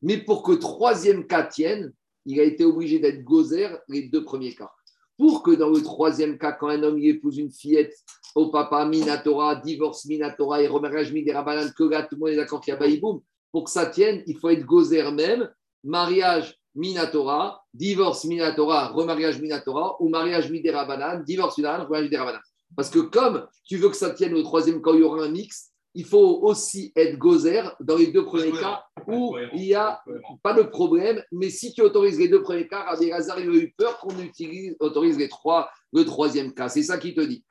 Mais 0.02 0.18
pour 0.18 0.44
que 0.44 0.54
troisième 0.54 1.26
cas 1.26 1.44
tienne, 1.44 1.94
il 2.26 2.40
a 2.40 2.44
été 2.44 2.66
obligé 2.66 3.00
d'être 3.00 3.24
gozer 3.24 3.70
les 3.88 4.10
deux 4.10 4.24
premiers 4.24 4.54
cas. 4.54 4.72
Pour 5.18 5.44
que 5.44 5.52
dans 5.52 5.70
le 5.70 5.82
troisième 5.82 6.38
cas, 6.38 6.54
quand 6.54 6.70
un 6.70 6.82
homme 6.84 6.98
il 6.98 7.08
épouse 7.08 7.38
une 7.38 7.52
fillette 7.52 7.94
au 8.36 8.50
papa, 8.50 8.86
Minatora, 8.86 9.56
divorce 9.56 10.06
Minatora 10.06 10.62
et 10.62 10.68
remariage 10.68 11.12
Miderabanan, 11.12 11.72
que 11.72 11.84
tout 12.08 12.16
le 12.16 12.18
monde 12.18 12.30
est 12.30 12.36
d'accord 12.36 12.62
qu'il 12.62 12.74
y 12.74 12.76
a 12.76 12.80
Baïboum, 12.80 13.22
pour 13.52 13.66
que 13.66 13.70
ça 13.70 13.86
tienne, 13.86 14.24
il 14.26 14.38
faut 14.38 14.50
être 14.50 14.66
gozer 14.66 15.12
même, 15.12 15.50
mariage 15.84 16.58
Minatora, 16.76 17.64
divorce 17.74 18.26
Minatora, 18.26 18.88
remariage 18.88 19.40
Minatora, 19.40 20.02
ou 20.02 20.10
mariage 20.10 20.50
Miderabanan, 20.50 21.24
divorce 21.24 21.58
Minatora, 21.58 21.84
remariage 21.84 22.06
Miderabanan. 22.06 22.42
Parce 22.76 22.90
que 22.90 23.00
comme 23.00 23.48
tu 23.66 23.78
veux 23.78 23.90
que 23.90 23.96
ça 23.96 24.10
tienne 24.10 24.34
au 24.34 24.42
troisième 24.42 24.82
cas, 24.82 24.92
il 24.94 25.02
y 25.02 25.04
aura 25.04 25.24
un 25.24 25.30
mix, 25.30 25.73
il 25.96 26.06
faut 26.06 26.40
aussi 26.42 26.92
être 26.96 27.18
gozer 27.18 27.76
dans 27.80 27.98
les 27.98 28.08
deux 28.08 28.26
premiers 28.26 28.52
cas 28.52 28.84
où 29.08 29.36
il 29.54 29.62
n'y 29.62 29.76
a 29.76 30.02
pas 30.42 30.54
de 30.54 30.64
problème. 30.64 31.22
Mais 31.32 31.50
si 31.50 31.74
tu 31.74 31.82
autorises 31.82 32.20
les 32.20 32.28
deux 32.28 32.42
premiers 32.42 32.68
cas, 32.68 32.84
Rabbi 32.84 33.10
Lazar, 33.10 33.40
il 33.40 33.50
a 33.50 33.54
eu 33.54 33.74
peur 33.78 34.00
qu'on 34.00 34.18
utilise, 34.20 34.76
autorise 34.80 35.18
les 35.18 35.30
trois, 35.30 35.70
le 35.92 36.04
troisième 36.06 36.54
cas. 36.54 36.70
C'est 36.70 36.84
ça 36.84 36.98
qu'il 36.98 37.14
te 37.14 37.22
dit. 37.22 37.44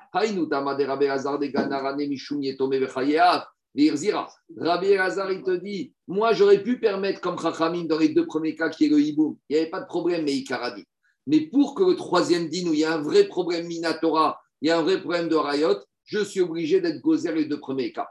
Rabbi 4.57 4.95
Lazar, 4.95 5.33
il 5.33 5.43
te 5.43 5.57
dit 5.57 5.93
Moi, 6.09 6.33
j'aurais 6.33 6.63
pu 6.63 6.81
permettre, 6.81 7.21
comme 7.21 7.39
Chachamim, 7.39 7.85
dans 7.85 7.99
les 7.99 8.11
deux 8.11 8.27
premiers 8.27 8.55
cas, 8.55 8.69
qui 8.69 8.87
est 8.87 8.89
le 8.89 9.01
hiboum, 9.01 9.37
il 9.49 9.55
n'y 9.55 9.61
avait 9.61 9.71
pas 9.71 9.81
de 9.81 9.87
problème, 9.87 10.25
mais 10.25 10.33
Ikaradi. 10.33 10.85
Mais 11.27 11.41
pour 11.41 11.75
que 11.75 11.85
le 11.85 11.95
troisième 11.95 12.49
dîne, 12.49 12.69
où 12.69 12.75
il 12.75 12.81
y 12.81 12.85
a 12.85 12.95
un 12.95 13.01
vrai 13.01 13.25
problème 13.25 13.67
Minatora, 13.67 14.41
il 14.61 14.69
y 14.69 14.71
a 14.71 14.79
un 14.79 14.83
vrai 14.83 15.01
problème 15.01 15.29
de 15.29 15.37
Rayot, 15.37 15.79
je 16.05 16.19
suis 16.25 16.41
obligé 16.41 16.81
d'être 16.81 17.01
gozer 17.01 17.33
les 17.33 17.45
deux 17.45 17.61
premiers 17.61 17.93
cas. 17.93 18.09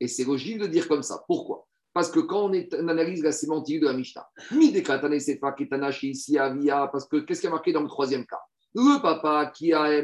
Et 0.00 0.08
c'est 0.08 0.24
logique 0.24 0.58
de 0.58 0.66
dire 0.66 0.88
comme 0.88 1.02
ça. 1.02 1.22
Pourquoi? 1.26 1.66
Parce 1.92 2.10
que 2.10 2.18
quand 2.20 2.46
on, 2.46 2.52
est- 2.52 2.74
analyse 2.74 3.22
la 3.22 3.30
sémantique 3.30 3.80
de 3.80 3.86
la 3.86 3.92
Mishnah, 3.92 4.28
parce 6.90 7.06
que 7.06 7.18
qu'est-ce 7.18 7.40
qui 7.40 7.46
a 7.46 7.50
marqué 7.50 7.72
dans 7.72 7.82
le 7.82 7.88
troisième 7.88 8.26
cas? 8.26 8.40
Le 8.74 9.00
papa 9.00 9.46
qui 9.54 9.72
a, 9.72 10.02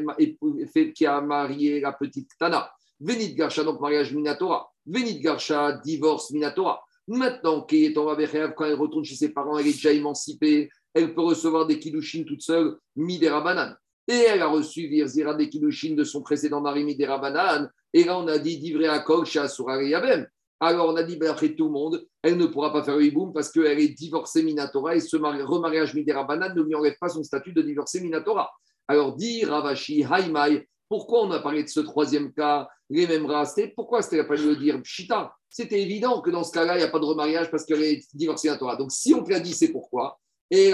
fait- 0.73 0.92
qui 0.92 1.05
a 1.07 1.20
marié 1.20 1.81
la 1.81 1.92
petite 1.92 2.31
Tana, 2.38 2.70
Venit 3.01 3.35
Garsha, 3.35 3.64
donc 3.64 3.81
mariage 3.81 4.14
Minatora, 4.14 4.70
Venit 4.87 5.18
Garsha, 5.20 5.73
divorce 5.85 6.31
Minatora. 6.31 6.81
Maintenant, 7.09 7.66
quand 7.66 8.64
elle 8.66 8.75
retourne 8.75 9.05
chez 9.05 9.16
ses 9.16 9.31
parents, 9.31 9.59
elle 9.59 9.66
est 9.66 9.73
déjà 9.73 9.90
émancipée, 9.90 10.70
elle 10.94 11.12
peut 11.14 11.23
recevoir 11.23 11.66
des 11.66 11.81
kiddushin 11.81 12.23
toute 12.25 12.42
seule, 12.42 12.79
Midera 12.94 13.40
banane. 13.40 13.77
Et 14.07 14.14
elle 14.29 14.42
a 14.42 14.49
reçu 14.49 14.87
Virzira 14.87 15.35
des 15.35 15.49
kiddushin 15.49 15.94
de 15.94 16.05
son 16.05 16.23
précédent 16.23 16.61
mari 16.61 16.85
Midera 16.85 17.18
banane. 17.18 17.68
Et 17.92 18.05
là, 18.05 18.18
on 18.18 18.29
a 18.29 18.38
dit 18.38 18.59
divré 18.59 18.87
à 18.87 19.00
Kol 19.00 19.26
chez 19.26 19.40
Asura 19.40 19.83
Yabem. 19.83 20.26
Alors, 20.61 20.88
on 20.90 20.96
a 20.96 21.03
dit, 21.03 21.16
ben, 21.16 21.31
après 21.31 21.55
tout 21.55 21.64
le 21.64 21.70
monde, 21.70 22.07
elle 22.22 22.37
ne 22.37 22.44
pourra 22.46 22.70
pas 22.70 22.85
faire 22.85 22.96
le 22.96 23.05
hiboum 23.05 23.33
parce 23.33 23.50
qu'elle 23.50 23.81
est 23.81 23.88
divorcée 23.88 24.42
Minatora 24.42 24.94
et 24.94 25.00
ce 25.00 25.16
mari- 25.16 25.42
remariage 25.42 25.94
Midera 25.94 26.26
ne 26.37 26.62
lui 26.62 26.74
enlève 26.74 26.96
pas 27.00 27.09
son 27.09 27.22
statut 27.22 27.55
de 27.55 27.62
divorcée 27.62 28.00
Minatora. 28.00 28.50
Alors, 28.87 29.16
dit 29.16 29.44
Ravashi, 29.44 30.05
Haïmaï, 30.05 30.66
pourquoi 30.88 31.22
on 31.22 31.31
a 31.31 31.38
parlé 31.38 31.62
de 31.62 31.68
ce 31.68 31.81
troisième 31.81 32.33
cas, 32.33 32.68
les 32.90 33.07
mêmes 33.07 33.24
races? 33.24 33.59
Pourquoi 33.74 34.03
c'était 34.03 34.22
pas 34.24 34.37
de 34.37 34.55
dire 34.55 34.83
Pshita? 34.83 35.33
C'était 35.48 35.81
évident 35.81 36.20
que 36.20 36.31
dans 36.31 36.44
ce 36.44 36.53
cas-là, 36.53 36.74
il 36.74 36.79
n'y 36.79 36.85
a 36.85 36.88
pas 36.88 36.98
de 36.98 37.05
remariage 37.05 37.50
parce 37.50 37.64
qu'elle 37.64 37.83
est 37.83 38.03
divorcée 38.14 38.48
Minatora. 38.48 38.76
Donc, 38.76 38.92
si 38.92 39.14
on 39.14 39.22
te 39.22 39.31
l'a 39.31 39.40
dit, 39.40 39.55
c'est 39.55 39.72
pourquoi? 39.72 40.18
Et. 40.50 40.72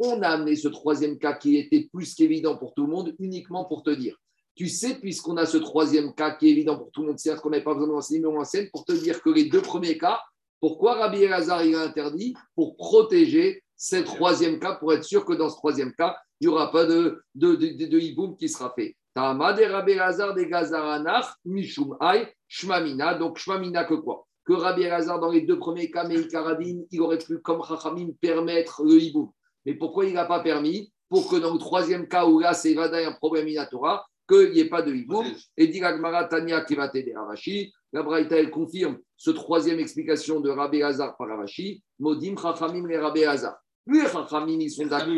On 0.00 0.22
a 0.22 0.28
amené 0.28 0.54
ce 0.54 0.68
troisième 0.68 1.18
cas 1.18 1.32
qui 1.34 1.56
était 1.56 1.88
plus 1.92 2.14
qu'évident 2.14 2.56
pour 2.56 2.74
tout 2.74 2.84
le 2.84 2.92
monde, 2.92 3.14
uniquement 3.18 3.64
pour 3.64 3.82
te 3.82 3.90
dire. 3.90 4.16
Tu 4.58 4.68
sais, 4.68 4.96
puisqu'on 4.96 5.36
a 5.36 5.46
ce 5.46 5.56
troisième 5.56 6.12
cas 6.14 6.32
qui 6.32 6.48
est 6.48 6.50
évident 6.50 6.76
pour 6.76 6.90
tout 6.90 7.02
le 7.02 7.08
monde, 7.10 7.18
certes 7.20 7.40
qu'on 7.40 7.50
n'avait 7.50 7.62
pas 7.62 7.74
besoin 7.74 7.86
de 7.86 7.92
l'enseigner, 7.92 8.18
mais 8.18 8.26
on 8.26 8.40
enseigne 8.40 8.68
pour 8.72 8.84
te 8.84 8.90
dire 8.90 9.22
que 9.22 9.30
les 9.30 9.44
deux 9.44 9.62
premiers 9.62 9.96
cas, 9.96 10.20
pourquoi 10.60 10.94
Rabbi 10.94 11.22
Elazar 11.22 11.64
il 11.64 11.76
a 11.76 11.82
interdit 11.82 12.34
Pour 12.56 12.76
protéger 12.76 13.62
ce 13.76 13.94
troisième 14.02 14.58
cas, 14.58 14.74
pour 14.74 14.92
être 14.92 15.04
sûr 15.04 15.24
que 15.24 15.32
dans 15.32 15.48
ce 15.48 15.54
troisième 15.54 15.92
cas, 15.92 16.16
il 16.40 16.48
n'y 16.48 16.52
aura 16.52 16.72
pas 16.72 16.86
de, 16.86 17.22
de, 17.36 17.54
de, 17.54 17.66
de- 17.68 17.86
de 17.86 17.98
hiboum 18.00 18.36
qui 18.36 18.48
sera 18.48 18.74
fait. 18.76 18.96
Donc, 19.14 19.24
Shmamina 23.38 23.84
que 23.84 23.94
quoi? 23.94 24.26
Que 24.44 24.54
Rabbi 24.54 24.82
Elazar, 24.82 25.20
dans 25.20 25.30
les 25.30 25.42
deux 25.42 25.60
premiers 25.60 25.88
cas, 25.88 26.02
mais 26.02 26.26
Karadine, 26.26 26.84
il 26.90 27.00
aurait 27.00 27.18
pu, 27.18 27.38
comme 27.38 27.62
Chachamim, 27.62 28.08
permettre 28.20 28.82
le 28.82 29.00
hiboum. 29.00 29.30
Mais 29.64 29.74
pourquoi 29.74 30.06
il 30.06 30.14
n'a 30.14 30.24
pas 30.24 30.40
permis? 30.40 30.92
Pour 31.08 31.30
que 31.30 31.36
dans 31.36 31.52
le 31.52 31.60
troisième 31.60 32.08
cas 32.08 32.26
où 32.26 32.40
là, 32.40 32.54
c'est 32.54 32.74
Vada 32.74 32.98
un 33.06 33.12
problème 33.12 33.46
inatora, 33.46 34.04
qu'il 34.28 34.52
n'y 34.52 34.60
ait 34.60 34.68
pas 34.68 34.82
de 34.82 34.94
hiboum. 34.94 35.26
Et 35.56 35.68
dit 35.68 35.80
l'Agmara 35.80 36.24
Tania 36.24 36.60
qui 36.62 36.74
va 36.74 36.88
t'aider 36.88 37.14
Ravashi. 37.14 37.72
La 37.92 38.02
Braïta, 38.02 38.36
elle 38.36 38.50
confirme 38.50 38.98
ce 39.16 39.30
troisième 39.30 39.78
explication 39.78 40.40
de 40.40 40.50
Rabbi 40.50 40.82
Hazar 40.82 41.16
par 41.16 41.28
Ravashi. 41.28 41.82
Modim 41.98 42.36
Chachamim 42.36 42.86
les 42.86 42.98
Rabbi 42.98 43.24
Hazar. 43.24 43.56
Les 43.86 44.06
Chachamim, 44.06 44.60
ils 44.60 44.70
sont 44.70 44.82
Les 44.82 44.88
d'accord. 44.90 45.14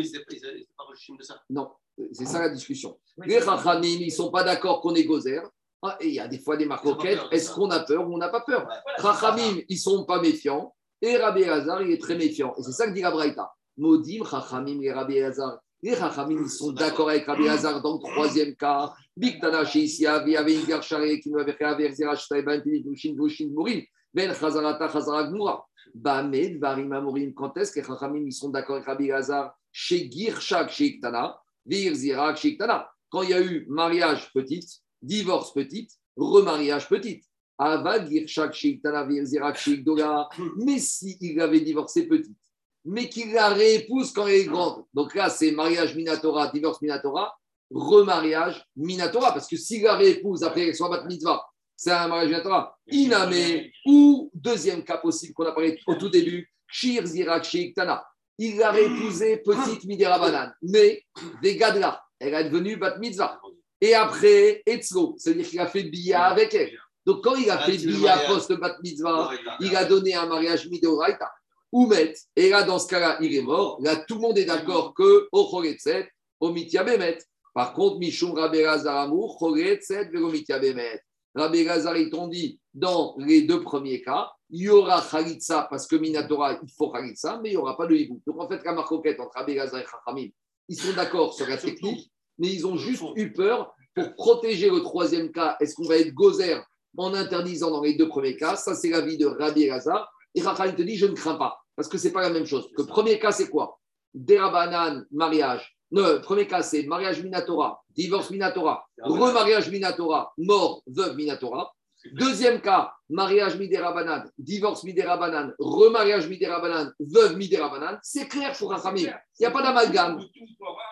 Non, 1.49 1.71
c'est 2.13 2.25
ça 2.25 2.39
la 2.39 2.49
discussion. 2.49 2.97
Les 3.25 3.41
Chachamim, 3.41 3.97
ils 3.99 4.05
ne 4.05 4.11
sont 4.11 4.31
pas 4.31 4.43
d'accord 4.43 4.79
qu'on 4.81 4.95
est 4.95 5.03
gozer. 5.03 5.41
Ah, 5.83 5.97
et 5.99 6.07
il 6.07 6.13
y 6.13 6.19
a 6.19 6.27
des 6.27 6.39
fois 6.39 6.55
des 6.57 6.65
marcoquettes. 6.65 7.19
Est-ce 7.31 7.51
qu'on 7.53 7.69
a 7.71 7.79
peur 7.81 8.07
ou 8.07 8.13
on 8.13 8.17
n'a 8.17 8.29
pas 8.29 8.41
peur? 8.41 8.67
Chachamim, 9.01 9.61
ils 9.67 9.75
ne 9.75 9.79
sont 9.79 10.05
pas 10.05 10.21
méfiants. 10.21 10.73
Et 11.01 11.17
Rabbi 11.17 11.43
Hazar, 11.43 11.81
il 11.81 11.91
est 11.91 12.01
très 12.01 12.15
méfiant. 12.15 12.53
Et 12.57 12.63
c'est 12.63 12.71
ça 12.71 12.87
que 12.87 12.93
dit 12.93 13.01
la 13.01 13.11
Braïta. 13.11 13.51
Modim 13.77 14.23
Chachamim 14.23 14.81
et 14.81 14.93
Rabbi 14.93 15.19
Hazar. 15.19 15.59
Les 15.83 15.95
Chachamim, 15.95 16.43
ils 16.43 16.49
sont 16.49 16.71
d'accord 16.73 17.09
avec 17.09 17.25
Rabbi 17.25 17.47
Hazar 17.47 17.81
dans 17.81 17.93
le 17.93 17.99
troisième 17.99 18.55
cas. 18.55 18.93
Big 19.17 19.41
Tanashi, 19.41 19.85
ici, 19.85 20.03
il 20.03 20.31
y 20.31 20.37
avait 20.37 20.53
une 20.53 20.65
garchare 20.65 21.01
qui 21.21 21.31
nous 21.31 21.39
avait 21.39 21.53
fait 21.53 21.63
aver 21.63 21.91
Zerach, 21.91 22.27
Taïban, 22.29 22.59
Dushin, 22.63 23.13
Dushin, 23.13 23.49
Mourim. 23.51 23.81
Ben 24.13 24.31
Chazarata, 24.31 24.87
Chazara, 24.89 25.23
Gmoura. 25.23 25.65
Bamed, 25.95 26.59
Varim, 26.59 26.91
Amorim. 26.91 27.33
Quand 27.33 27.57
est-ce 27.57 27.71
que 27.71 27.79
les 27.79 27.85
Chachamim, 27.85 28.23
ils 28.27 28.31
sont 28.31 28.49
d'accord 28.49 28.75
avec 28.75 28.87
Rabbi 28.87 29.11
Hazar 29.11 29.57
Chez 29.71 30.07
Girchak, 30.11 30.69
chez 30.69 30.85
Iktana. 30.85 31.41
Vir 31.65 31.95
chez 32.37 32.49
Iktana. 32.49 32.87
Quand 33.09 33.23
il 33.23 33.31
y 33.31 33.33
a 33.33 33.41
eu 33.41 33.65
mariage 33.67 34.31
petite, 34.33 34.69
divorce 35.01 35.51
petite, 35.51 35.91
remariage 36.15 36.87
petite. 36.87 37.25
Ava 37.57 38.05
Girchak, 38.05 38.53
chez 38.53 38.69
Iktana, 38.69 39.03
Vir 39.03 39.25
Zirak, 39.25 39.57
chez 39.57 39.71
Ikdola. 39.71 40.29
Mais 40.57 40.77
s'il 40.77 41.41
avait 41.41 41.61
divorcé 41.61 42.07
petite, 42.07 42.37
mais 42.85 43.09
qu'il 43.09 43.33
la 43.33 43.49
réépouse 43.49 44.11
quand 44.11 44.27
elle 44.27 44.41
est 44.41 44.45
grande. 44.45 44.83
Donc 44.93 45.13
là, 45.15 45.29
c'est 45.29 45.51
mariage 45.51 45.95
Minatora, 45.95 46.47
divorce 46.47 46.81
Minatora, 46.81 47.35
remariage 47.73 48.63
Minatora. 48.75 49.33
Parce 49.33 49.47
que 49.47 49.57
s'il 49.57 49.83
la 49.83 49.95
réépouse 49.95 50.43
après 50.43 50.73
son 50.73 50.89
bat 50.89 51.03
mitzvah, 51.05 51.43
c'est 51.75 51.91
un 51.91 52.07
mariage 52.07 52.29
Minatora. 52.29 52.77
Iname, 52.87 53.63
ou 53.85 54.29
deuxième 54.33 54.83
cas 54.83 54.97
possible 54.97 55.33
qu'on 55.33 55.45
a 55.45 55.51
parlé 55.51 55.79
au 55.87 55.95
tout 55.95 56.09
début, 56.09 56.49
Shir 56.67 57.05
Zirak 57.05 57.55
Tana. 57.75 58.03
Il 58.37 58.57
l'a 58.57 58.71
réépousé 58.71 59.37
petite 59.37 59.83
Midera 59.85 60.17
Banane, 60.17 60.53
mais 60.63 61.03
des 61.41 61.57
Gadla. 61.57 62.01
Elle 62.19 62.33
est 62.33 62.43
devenue 62.45 62.77
bat 62.77 62.97
mitzvah. 62.97 63.39
Et 63.79 63.93
après, 63.95 64.61
Etzlo, 64.65 65.15
c'est-à-dire 65.17 65.47
qu'il 65.47 65.59
a 65.59 65.67
fait 65.67 65.83
Bia 65.83 66.25
avec 66.25 66.53
elle. 66.53 66.71
Donc 67.05 67.23
quand 67.23 67.35
il 67.35 67.49
a 67.49 67.59
Ah, 67.59 67.65
fait 67.65 67.77
Bia 67.77 68.17
post-bat 68.27 68.77
mitzvah, 68.83 69.31
il 69.59 69.75
a 69.75 69.85
donné 69.85 70.13
un 70.13 70.27
mariage 70.27 70.67
Midoraita. 70.69 71.31
Oumet. 71.71 72.13
Et 72.35 72.49
là, 72.49 72.63
dans 72.63 72.79
ce 72.79 72.87
cas-là, 72.87 73.17
il 73.21 73.35
est 73.35 73.41
mort. 73.41 73.77
Là, 73.81 73.95
tout 73.95 74.15
le 74.15 74.21
monde 74.21 74.37
est 74.37 74.45
d'accord 74.45 74.93
que 74.93 75.27
au 75.31 75.49
Choretzet, 75.49 76.09
au 76.39 76.51
Mitia 76.51 76.83
Bemet. 76.83 77.19
Par 77.53 77.73
contre, 77.73 77.99
Mishum 77.99 78.31
Rabbi 78.31 78.61
Lazar 78.61 78.97
Amour, 78.97 79.37
Choretzet, 79.37 80.09
Vero 80.09 80.29
Mitia 80.29 80.59
Bemet. 80.59 81.01
Ils 81.33 82.09
t'ont 82.11 82.27
dit 82.27 82.59
dans 82.73 83.15
les 83.17 83.43
deux 83.43 83.61
premiers 83.61 84.01
cas, 84.01 84.31
il 84.49 84.63
y 84.63 84.69
aura 84.69 85.01
Khalitsa, 85.01 85.65
parce 85.69 85.87
que 85.87 85.95
Minatora, 85.95 86.59
il 86.61 86.69
faut 86.77 86.91
Khalitsa, 86.91 87.39
mais 87.41 87.49
il 87.49 87.51
n'y 87.53 87.57
aura 87.57 87.77
pas 87.77 87.87
de 87.87 87.95
hibou. 87.95 88.21
Donc 88.27 88.37
en 88.41 88.49
fait, 88.49 88.61
la 88.65 88.73
marcoquette 88.73 89.17
entre 89.21 89.37
Abelazar 89.37 89.79
et 89.79 89.85
Chachamim, 89.85 90.27
ils 90.67 90.75
sont 90.75 90.91
d'accord 90.93 91.33
sur 91.33 91.47
la 91.47 91.55
technique, 91.55 92.11
mais 92.37 92.49
ils 92.49 92.67
ont 92.67 92.75
juste 92.75 93.03
eu 93.15 93.31
peur 93.31 93.73
pour 93.95 94.13
protéger 94.15 94.69
le 94.69 94.81
troisième 94.81 95.31
cas. 95.31 95.55
Est-ce 95.61 95.73
qu'on 95.75 95.87
va 95.87 95.95
être 95.97 96.13
gozer 96.13 96.61
en 96.97 97.13
interdisant 97.13 97.71
dans 97.71 97.81
les 97.81 97.93
deux 97.93 98.09
premiers 98.09 98.35
cas? 98.35 98.57
Ça, 98.57 98.75
c'est 98.75 98.89
l'avis 98.89 99.17
de 99.17 99.25
Rabbi 99.25 99.63
Elazar. 99.63 100.11
Et 100.35 100.41
Chachamim 100.41 100.73
te 100.73 100.81
dit, 100.81 100.97
je 100.97 101.05
ne 101.05 101.13
crains 101.13 101.35
pas, 101.35 101.60
parce 101.75 101.87
que 101.87 101.97
ce 101.97 102.07
n'est 102.07 102.13
pas 102.13 102.21
la 102.21 102.29
même 102.29 102.45
chose. 102.45 102.69
Le 102.77 102.85
premier 102.85 103.19
cas, 103.19 103.31
c'est 103.31 103.49
quoi? 103.49 103.79
Derabanan, 104.13 105.05
mariage. 105.11 105.77
Non, 105.91 106.07
le 106.07 106.21
premier 106.21 106.47
cas, 106.47 106.63
c'est 106.63 106.83
mariage 106.83 107.21
Minatora, 107.21 107.81
divorce 107.89 108.29
Minatora, 108.29 108.85
remariage 109.03 109.69
Minatora, 109.69 110.33
mort, 110.37 110.83
veuve 110.87 111.15
Minatora. 111.15 111.73
Deuxième 112.13 112.61
cas, 112.61 112.93
mariage 113.09 113.57
Midera 113.57 113.93
divorce 114.37 114.83
Midera 114.83 115.19
remariage 115.59 116.27
Midera 116.27 116.59
veuve 116.99 117.37
Midera 117.37 117.99
C'est 118.01 118.27
clair 118.27 118.57
pour. 118.57 118.73
Il 118.95 119.13
n'y 119.39 119.45
a 119.45 119.51
pas 119.51 119.61
d'amalgame. 119.61 120.19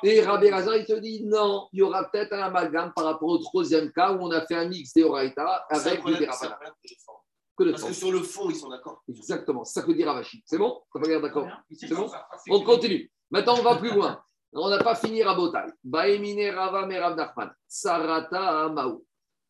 Et 0.04 0.22
Rabbi 0.22 0.50
Razar, 0.50 0.76
il 0.78 0.86
te 0.86 0.94
dit 1.00 1.26
non, 1.26 1.68
il 1.74 1.80
y 1.80 1.82
aura 1.82 2.10
peut-être 2.12 2.34
un 2.34 2.44
amalgame 2.44 2.92
par 2.96 3.06
rapport 3.06 3.30
au 3.30 3.38
troisième 3.40 3.92
cas 3.92 4.12
où 4.12 4.20
on 4.22 4.32
a 4.32 4.46
fait 4.46 4.56
un 4.56 4.68
mix 4.68 4.94
d'Eoraita 4.94 5.66
avec 5.70 6.02
Midera 7.66 7.80
Parce 7.80 7.90
que 7.90 7.94
sur 7.94 8.12
le 8.12 8.20
fond, 8.20 8.50
ils 8.50 8.56
sont 8.56 8.70
d'accord. 8.70 9.04
Exactement, 9.08 9.64
c'est 9.64 9.80
ça 9.80 9.86
que 9.86 9.92
dit 9.92 10.04
Ravashi. 10.04 10.44
C'est 10.46 10.58
bon? 10.58 10.82
Ça 10.94 11.00
va 11.00 11.20
d'accord 11.20 11.48
C'est 11.72 11.94
bon? 11.94 12.10
On 12.50 12.62
continue. 12.64 13.12
Maintenant, 13.32 13.58
on 13.60 13.64
va 13.64 13.76
plus 13.76 13.94
loin. 13.94 14.22
On 14.54 14.70
n'a 14.70 14.80
pas 14.80 14.96
fini 14.96 15.22
Rabotai. 15.22 15.72
Baemine 15.84 16.50
Rava 16.50 16.86
Merav 16.86 17.16
Nachman. 17.16 17.52
Sarata. 17.68 18.74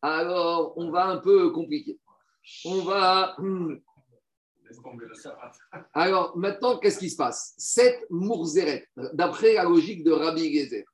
Alors, 0.02 0.72
on 0.76 0.90
va 0.90 1.06
un 1.06 1.18
peu 1.18 1.50
compliquer. 1.50 1.98
On 2.64 2.82
va. 2.82 3.36
Alors, 5.92 6.36
maintenant, 6.36 6.78
qu'est-ce 6.78 6.98
qui 6.98 7.10
se 7.10 7.16
passe? 7.16 7.54
Cette 7.58 8.06
Mourzeret, 8.10 8.86
d'après 9.14 9.54
la 9.54 9.64
logique 9.64 10.04
de 10.04 10.12
Rabbi 10.12 10.52
Gezer, 10.54 10.84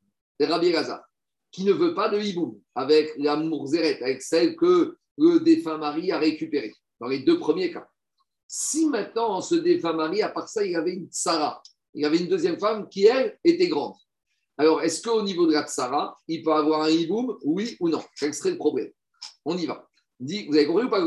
de 0.41 0.47
Rabbi 0.47 0.71
Gaza, 0.73 1.05
qui 1.51 1.65
ne 1.65 1.73
veut 1.73 1.95
pas 1.95 2.09
de 2.09 2.19
hiboum, 2.19 2.59
avec 2.75 3.13
la 3.19 3.37
Mourzeret, 3.37 4.03
avec 4.03 4.23
celle 4.23 4.57
que 4.57 4.97
le 5.19 5.41
défunt 5.41 5.79
mari 5.79 6.11
a 6.11 6.19
récupérée, 6.19 6.75
dans 7.01 7.09
les 7.09 7.21
deux 7.21 7.39
premiers 7.39 7.73
cas. 7.73 7.89
Si 8.49 8.87
maintenant, 8.87 9.41
ce 9.41 9.57
défunt 9.57 9.93
mari, 9.93 10.23
à 10.23 10.29
part 10.29 10.49
ça, 10.49 10.65
il 10.65 10.77
avait 10.77 10.93
une 10.93 11.09
Sarah, 11.11 11.63
il 11.95 12.03
y 12.03 12.05
avait 12.05 12.19
une 12.19 12.29
deuxième 12.29 12.59
femme 12.59 12.89
qui, 12.89 13.07
elle, 13.07 13.39
était 13.43 13.69
grande. 13.69 13.95
Alors, 14.59 14.83
est-ce 14.83 15.03
qu'au 15.03 15.23
niveau 15.23 15.47
de 15.47 15.53
la 15.53 15.67
tsara, 15.67 16.17
il 16.29 16.43
peut 16.43 16.53
avoir 16.53 16.83
un 16.83 16.89
hiboum 16.89 17.37
Oui 17.45 17.77
ou 17.81 17.89
non? 17.89 18.03
Quel 18.19 18.33
serait 18.33 18.53
le 18.53 18.59
problème? 18.59 18.91
On 19.45 19.57
y 19.57 19.67
va. 19.67 19.87
Vous 20.19 20.57
avez 20.57 20.67
compris 20.67 20.85
ou 20.85 20.91
pas? 20.91 21.01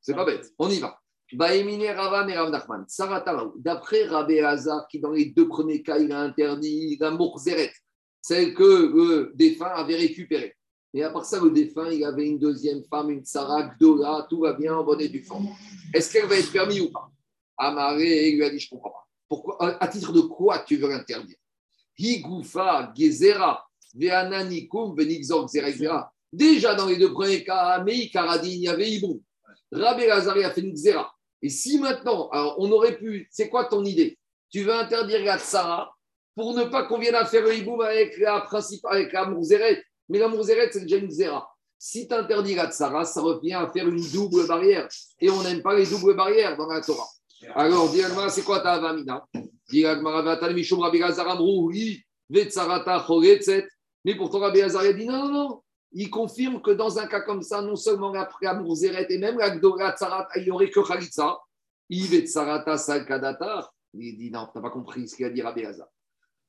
C'est 0.00 0.14
pas 0.14 0.24
bête. 0.24 0.52
On 0.58 0.68
y 0.68 0.78
va. 0.78 0.98
D'après 3.56 4.04
Rabbi 4.04 4.40
Hazar, 4.40 4.86
qui 4.88 5.00
dans 5.00 5.12
les 5.12 5.26
deux 5.26 5.48
premiers 5.48 5.82
cas, 5.82 5.98
il 5.98 6.12
a 6.12 6.20
interdit 6.20 6.96
la 7.00 7.16
zeret, 7.38 7.72
celle 8.20 8.54
que 8.54 8.62
le 8.62 9.32
défunt 9.34 9.66
avait 9.66 9.96
récupérée. 9.96 10.54
Et 10.94 11.02
à 11.02 11.10
part 11.10 11.24
ça, 11.24 11.40
le 11.40 11.50
défunt, 11.50 11.90
il 11.90 12.04
avait 12.04 12.26
une 12.26 12.38
deuxième 12.38 12.84
femme, 12.84 13.10
une 13.10 13.24
Sarah, 13.24 13.74
Gdola, 13.74 14.26
tout 14.28 14.40
va 14.40 14.52
bien, 14.52 14.76
en 14.76 14.84
bonne 14.84 15.06
due 15.06 15.22
forme. 15.22 15.48
Est-ce 15.94 16.12
qu'elle 16.12 16.26
va 16.26 16.36
être 16.36 16.52
permise 16.52 16.82
ou 16.82 16.90
pas? 16.90 17.10
Amaré 17.56 18.32
lui 18.32 18.44
a 18.44 18.50
dit 18.50 18.58
Je 18.58 18.66
ne 18.66 18.70
comprends 18.70 18.90
pas. 18.90 19.08
Pourquoi, 19.28 19.82
à 19.82 19.88
titre 19.88 20.12
de 20.12 20.20
quoi 20.20 20.58
tu 20.60 20.76
veux 20.76 20.88
l'interdire? 20.88 21.36
Higufa, 21.98 22.92
Gezera, 22.94 23.64
Veananikum, 23.94 24.94
Benixor, 24.94 25.48
Déjà 26.32 26.74
dans 26.74 26.86
les 26.86 26.96
deux 26.96 27.12
premiers 27.12 27.44
cas, 27.44 27.82
Mei, 27.82 28.10
Karadin, 28.10 28.48
il 28.48 28.60
y 28.60 28.68
avait 28.68 28.90
Hibou. 28.90 29.22
Rabbi 29.70 30.06
Lazari 30.06 30.44
a 30.44 30.50
fait 30.50 30.60
une. 30.60 30.74
Et 31.40 31.48
si 31.48 31.78
maintenant, 31.78 32.28
alors 32.28 32.56
on 32.58 32.70
aurait 32.70 32.98
pu, 32.98 33.26
c'est 33.30 33.48
quoi 33.48 33.64
ton 33.64 33.84
idée? 33.84 34.18
Tu 34.50 34.62
veux 34.62 34.74
interdire 34.74 35.24
la 35.24 35.38
Tsara 35.38 35.94
pour 36.34 36.54
ne 36.54 36.64
pas 36.64 36.84
qu'on 36.84 36.98
vienne 36.98 37.14
à 37.14 37.24
faire 37.24 37.42
le 37.42 37.82
avec 37.84 38.18
la 38.18 38.40
principale, 38.42 38.96
avec 38.96 39.12
la. 39.12 39.26
Mais 40.08 40.18
la 40.18 40.28
Mourzeret, 40.28 40.70
c'est 40.72 40.80
déjà 40.80 40.96
une 40.96 41.08
Xera. 41.08 41.48
Si 41.78 42.06
tu 42.06 42.14
interdis 42.14 42.54
la 42.54 42.70
Tsara, 42.70 43.04
ça 43.04 43.20
revient 43.20 43.54
à 43.54 43.70
faire 43.72 43.88
une 43.88 44.02
double 44.12 44.46
barrière. 44.46 44.88
Et 45.20 45.28
on 45.30 45.42
n'aime 45.42 45.62
pas 45.62 45.74
les 45.74 45.86
doubles 45.86 46.14
barrières 46.14 46.56
dans 46.56 46.68
la 46.68 46.80
Torah. 46.80 47.08
Alors, 47.54 47.90
dis 47.90 48.02
c'est 48.30 48.44
quoi 48.44 48.60
ta 48.60 48.74
avamina? 48.74 49.26
Mais 54.04 54.16
pourtant, 54.16 54.40
Rabbi 54.40 54.62
Hazar 54.62 54.94
dit 54.94 55.06
non, 55.06 55.26
non, 55.26 55.32
non. 55.32 55.62
Il 55.94 56.08
confirme 56.08 56.62
que 56.62 56.70
dans 56.70 56.98
un 56.98 57.06
cas 57.06 57.20
comme 57.20 57.42
ça, 57.42 57.60
non 57.60 57.76
seulement 57.76 58.10
la 58.12 58.24
Pramour 58.26 58.76
Zeret 58.76 59.08
et 59.10 59.18
même 59.18 59.36
la 59.38 59.50
Gdora 59.50 59.94
il 60.36 60.44
n'y 60.44 60.50
aurait 60.50 60.70
que 60.70 60.80
Khalitsa. 60.80 61.38
Il 61.88 62.08
dit 62.08 62.24
non, 64.30 64.46
tu 64.46 64.56
n'as 64.56 64.62
pas 64.62 64.70
compris 64.70 65.08
ce 65.08 65.16
qu'il 65.16 65.26
a 65.26 65.30
dit 65.30 65.42
Rabbi 65.42 65.66
Hazar. 65.66 65.88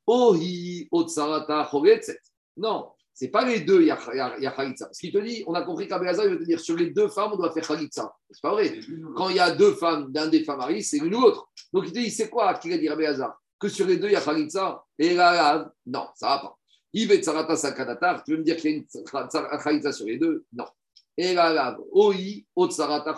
Ohi 0.08 0.88
Otsarata 0.92 1.68
Choretzet. 1.70 2.20
Non, 2.56 2.92
c'est 3.14 3.28
pas 3.28 3.46
les 3.46 3.62
deux, 3.62 3.82
il 3.82 3.88
y 3.88 3.92
a, 3.92 4.00
il 4.38 4.44
y 4.44 4.48
a 4.48 4.52
Khalitsa. 4.52 4.90
Ce 4.92 5.00
qu'il 5.00 5.12
te 5.12 5.20
dit, 5.20 5.44
on 5.46 5.54
a 5.54 5.62
compris 5.62 5.88
qu'Abé 5.88 6.12
il 6.12 6.30
veut 6.30 6.40
te 6.40 6.44
dire 6.44 6.60
sur 6.60 6.76
les 6.76 6.90
deux 6.90 7.08
femmes, 7.10 7.32
on 7.34 7.38
doit 7.38 7.52
faire 7.52 7.68
Khalitsa. 7.68 8.12
C'est 8.32 8.42
pas 8.42 8.52
vrai. 8.52 8.80
Quand 9.16 9.30
il 9.30 9.36
y 9.36 9.40
a 9.40 9.52
deux 9.52 9.74
femmes 9.74 10.12
d'un 10.12 10.28
des 10.28 10.44
femmes 10.44 10.58
mariées, 10.58 10.82
c'est 10.82 10.98
l'une 10.98 11.16
ou 11.16 11.22
l'autre. 11.22 11.48
Donc 11.72 11.84
il 11.86 11.94
te 11.94 12.00
dit, 12.00 12.10
c'est 12.10 12.30
quoi 12.30 12.56
qu'il 12.56 12.74
a 12.74 12.78
dit 12.78 12.90
Rabé 12.90 13.14
Que 13.60 13.70
sur 13.70 13.86
les 13.86 13.98
deux, 13.98 14.08
il 14.08 14.14
y 14.14 14.16
a 14.16 14.22
Khalitsa 14.22 14.84
Et 14.98 15.14
là, 15.14 15.72
non, 15.86 16.08
ça 16.16 16.28
va 16.30 16.40
pas. 16.40 16.58
Veut 16.96 17.18
Tsarata 17.18 17.56
Sakadatar, 17.56 18.24
tu 18.24 18.32
veux 18.32 18.38
me 18.38 18.44
dire 18.44 18.58
qu'il 18.58 18.72
y 18.72 18.74
a 18.74 18.78
une 18.78 19.60
Khalitsa 19.64 19.92
sur 19.92 20.06
les 20.06 20.18
deux? 20.18 20.46
Non. 20.54 20.66
Et 21.16 21.34
là, 21.34 21.78
Oi, 21.92 22.16
Otsarata. 22.56 23.16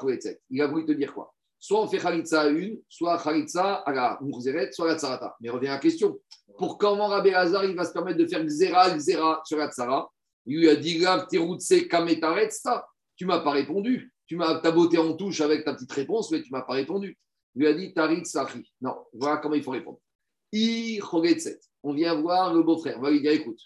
Il 0.49 0.61
a 0.61 0.67
voulu 0.67 0.85
te 0.85 0.91
dire 0.91 1.13
quoi? 1.13 1.33
Soit 1.65 1.81
on 1.81 1.87
fait 1.87 1.97
Khalitsa 1.97 2.41
à 2.41 2.47
une, 2.49 2.79
soit 2.87 3.17
Khalitsa 3.17 3.77
à 3.87 3.91
la 3.91 4.19
Mourzeret, 4.21 4.71
soit 4.71 4.85
à 4.85 4.93
la 4.93 4.99
Tsarata. 4.99 5.35
Mais 5.41 5.49
revient 5.49 5.69
à 5.69 5.71
la 5.71 5.79
question. 5.79 6.19
Pour 6.59 6.77
comment 6.77 7.07
Rabbi 7.07 7.31
Hazar 7.31 7.65
il 7.65 7.75
va 7.75 7.85
se 7.85 7.91
permettre 7.91 8.19
de 8.19 8.27
faire 8.27 8.45
Xera, 8.45 8.95
Xera 8.95 9.41
sur 9.43 9.57
la 9.57 9.71
Tsara? 9.71 10.07
Il 10.45 10.59
lui 10.59 10.69
a 10.69 10.75
dit 10.75 11.01
ça. 12.51 12.87
Tu 13.15 13.25
m'as 13.25 13.39
pas 13.39 13.49
répondu. 13.49 14.13
Tu 14.27 14.35
m'as 14.35 14.59
ta 14.59 14.69
beauté 14.69 14.99
en 14.99 15.15
touche 15.15 15.41
avec 15.41 15.65
ta 15.65 15.73
petite 15.73 15.91
réponse, 15.91 16.29
mais 16.29 16.43
tu 16.43 16.51
m'as 16.51 16.61
pas 16.61 16.73
répondu. 16.73 17.17
Il 17.55 17.61
lui 17.61 17.67
a 17.67 17.73
dit 17.73 17.95
Tarit 17.95 18.23
Sahi. 18.27 18.63
Non, 18.81 18.97
voilà 19.13 19.37
comment 19.37 19.55
il 19.55 19.63
faut 19.63 19.71
répondre. 19.71 19.99
On 20.53 21.93
vient 21.93 22.13
voir 22.21 22.53
le 22.53 22.61
beau-frère. 22.61 22.99
On 22.99 23.01
va 23.01 23.09
lui 23.09 23.21
dire 23.21 23.31
écoute, 23.31 23.59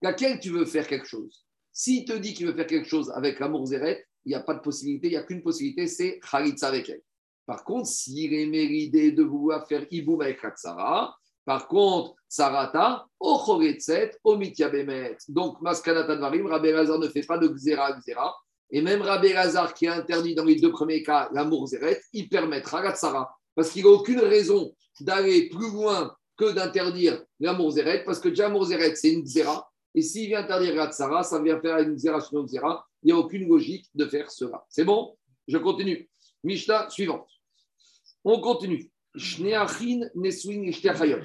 laquelle 0.00 0.40
tu 0.40 0.48
veux 0.48 0.64
faire 0.64 0.86
quelque 0.86 1.06
chose? 1.06 1.44
S'il 1.74 2.06
te 2.06 2.14
dit 2.14 2.32
qu'il 2.32 2.46
veut 2.46 2.54
faire 2.54 2.66
quelque 2.66 2.88
chose 2.88 3.10
avec 3.10 3.38
l'amour 3.38 3.66
Zeret, 3.66 4.06
il 4.24 4.30
n'y 4.30 4.34
a 4.34 4.40
pas 4.40 4.54
de 4.54 4.60
possibilité, 4.60 5.08
il 5.08 5.10
n'y 5.10 5.16
a 5.16 5.24
qu'une 5.24 5.42
possibilité, 5.42 5.86
c'est 5.86 6.20
Khalitsa 6.20 6.68
avec 6.68 6.88
elle. 6.88 7.02
Par 7.48 7.64
contre, 7.64 7.88
s'il 7.88 8.34
est 8.34 8.44
mérité 8.44 9.10
de 9.10 9.22
vouloir 9.22 9.66
faire 9.66 9.86
Iboum 9.90 10.20
avec 10.20 10.38
Katsara, 10.38 11.16
par 11.46 11.66
contre, 11.66 12.14
Sarata, 12.28 13.06
Ochoretzet, 13.18 14.18
Omitiabemet. 14.22 15.16
Donc, 15.28 15.58
Maskanata 15.62 16.14
Dvarim, 16.16 16.46
Rabbi 16.46 16.72
Lazar 16.72 16.98
ne 16.98 17.08
fait 17.08 17.22
pas 17.22 17.38
de 17.38 17.48
Xera, 17.48 17.98
Xera. 18.00 18.36
Et 18.70 18.82
même 18.82 19.00
Rabbi 19.00 19.32
Lazar, 19.32 19.72
qui 19.72 19.86
a 19.86 19.94
interdit 19.94 20.34
dans 20.34 20.44
les 20.44 20.56
deux 20.56 20.70
premiers 20.70 21.02
cas 21.02 21.30
l'amour 21.32 21.66
Zeret, 21.68 22.02
il 22.12 22.28
permettra 22.28 22.82
la 22.82 22.94
Tsara. 22.94 23.34
Parce 23.54 23.70
qu'il 23.70 23.84
n'a 23.84 23.92
aucune 23.92 24.20
raison 24.20 24.74
d'aller 25.00 25.48
plus 25.48 25.70
loin 25.70 26.14
que 26.36 26.52
d'interdire 26.52 27.24
l'amour 27.40 27.70
Zeret, 27.70 28.04
parce 28.04 28.20
que 28.20 28.28
déjà 28.28 28.42
l'amour 28.42 28.66
Zeret, 28.66 28.94
c'est 28.94 29.10
une 29.10 29.22
Xera. 29.22 29.70
Et 29.94 30.02
s'il 30.02 30.26
vient 30.26 30.40
interdire 30.40 30.74
la 30.74 30.92
ça 30.92 31.42
vient 31.42 31.58
faire 31.62 31.78
une 31.78 31.94
Xera 31.94 32.20
sur 32.20 32.40
une 32.40 32.46
Xera. 32.46 32.84
Il 33.02 33.06
n'y 33.06 33.12
a 33.12 33.16
aucune 33.16 33.48
logique 33.48 33.86
de 33.94 34.04
faire 34.04 34.30
cela. 34.30 34.66
C'est 34.68 34.84
bon? 34.84 35.16
Je 35.46 35.56
continue. 35.56 36.10
Mishnah 36.44 36.90
suivante. 36.90 37.37
On 38.24 38.40
continue. 38.40 38.90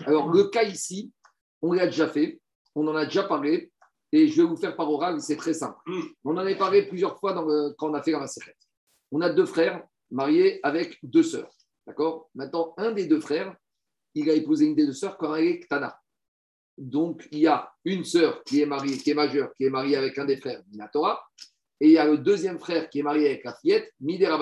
Alors, 0.07 0.29
le 0.29 0.45
cas 0.45 0.63
ici, 0.63 1.11
on 1.61 1.71
l'a 1.71 1.85
déjà 1.85 2.07
fait, 2.07 2.39
on 2.75 2.87
en 2.87 2.95
a 2.95 3.05
déjà 3.05 3.23
parlé, 3.23 3.71
et 4.11 4.27
je 4.27 4.41
vais 4.41 4.47
vous 4.47 4.57
faire 4.57 4.75
par 4.75 4.89
oral, 4.91 5.21
c'est 5.21 5.35
très 5.35 5.53
simple. 5.53 5.77
Hmm. 5.85 6.01
On 6.23 6.37
en 6.37 6.45
a 6.45 6.55
parlé 6.55 6.87
plusieurs 6.87 7.19
fois 7.19 7.33
dans 7.33 7.45
quand 7.77 7.89
on 7.89 7.93
a 7.93 8.01
fait 8.01 8.11
la 8.11 8.27
secrète. 8.27 8.57
On 9.11 9.21
a 9.21 9.29
deux 9.29 9.45
frères 9.45 9.83
mariés 10.11 10.59
avec 10.63 10.99
deux 11.03 11.23
sœurs. 11.23 11.51
D'accord? 11.85 12.29
Maintenant, 12.35 12.73
un 12.77 12.91
des 12.91 13.05
deux 13.05 13.19
frères, 13.19 13.55
il 14.15 14.29
a 14.29 14.33
épousé 14.33 14.65
une 14.65 14.75
des 14.75 14.85
deux 14.85 14.93
sœurs 14.93 15.17
quand 15.17 15.35
elle 15.35 15.45
est 15.45 15.67
Tana. 15.67 15.99
Donc, 16.77 17.27
il 17.31 17.39
y 17.39 17.47
a 17.47 17.71
une 17.85 18.03
sœur 18.03 18.43
qui 18.43 18.61
est 18.61 18.65
mariée, 18.65 18.97
qui 18.97 19.11
est 19.11 19.15
majeure, 19.15 19.53
qui 19.55 19.65
est 19.65 19.69
mariée 19.69 19.95
avec 19.95 20.17
un 20.17 20.25
des 20.25 20.37
frères, 20.37 20.61
Minatora, 20.71 21.21
et 21.79 21.87
il 21.87 21.91
y 21.91 21.97
a 21.97 22.05
le 22.05 22.17
deuxième 22.17 22.59
frère 22.59 22.89
qui 22.89 22.99
est 22.99 23.03
marié 23.03 23.27
avec 23.27 23.43
la 23.43 23.53
fillette, 23.55 23.91
Midera 23.99 24.37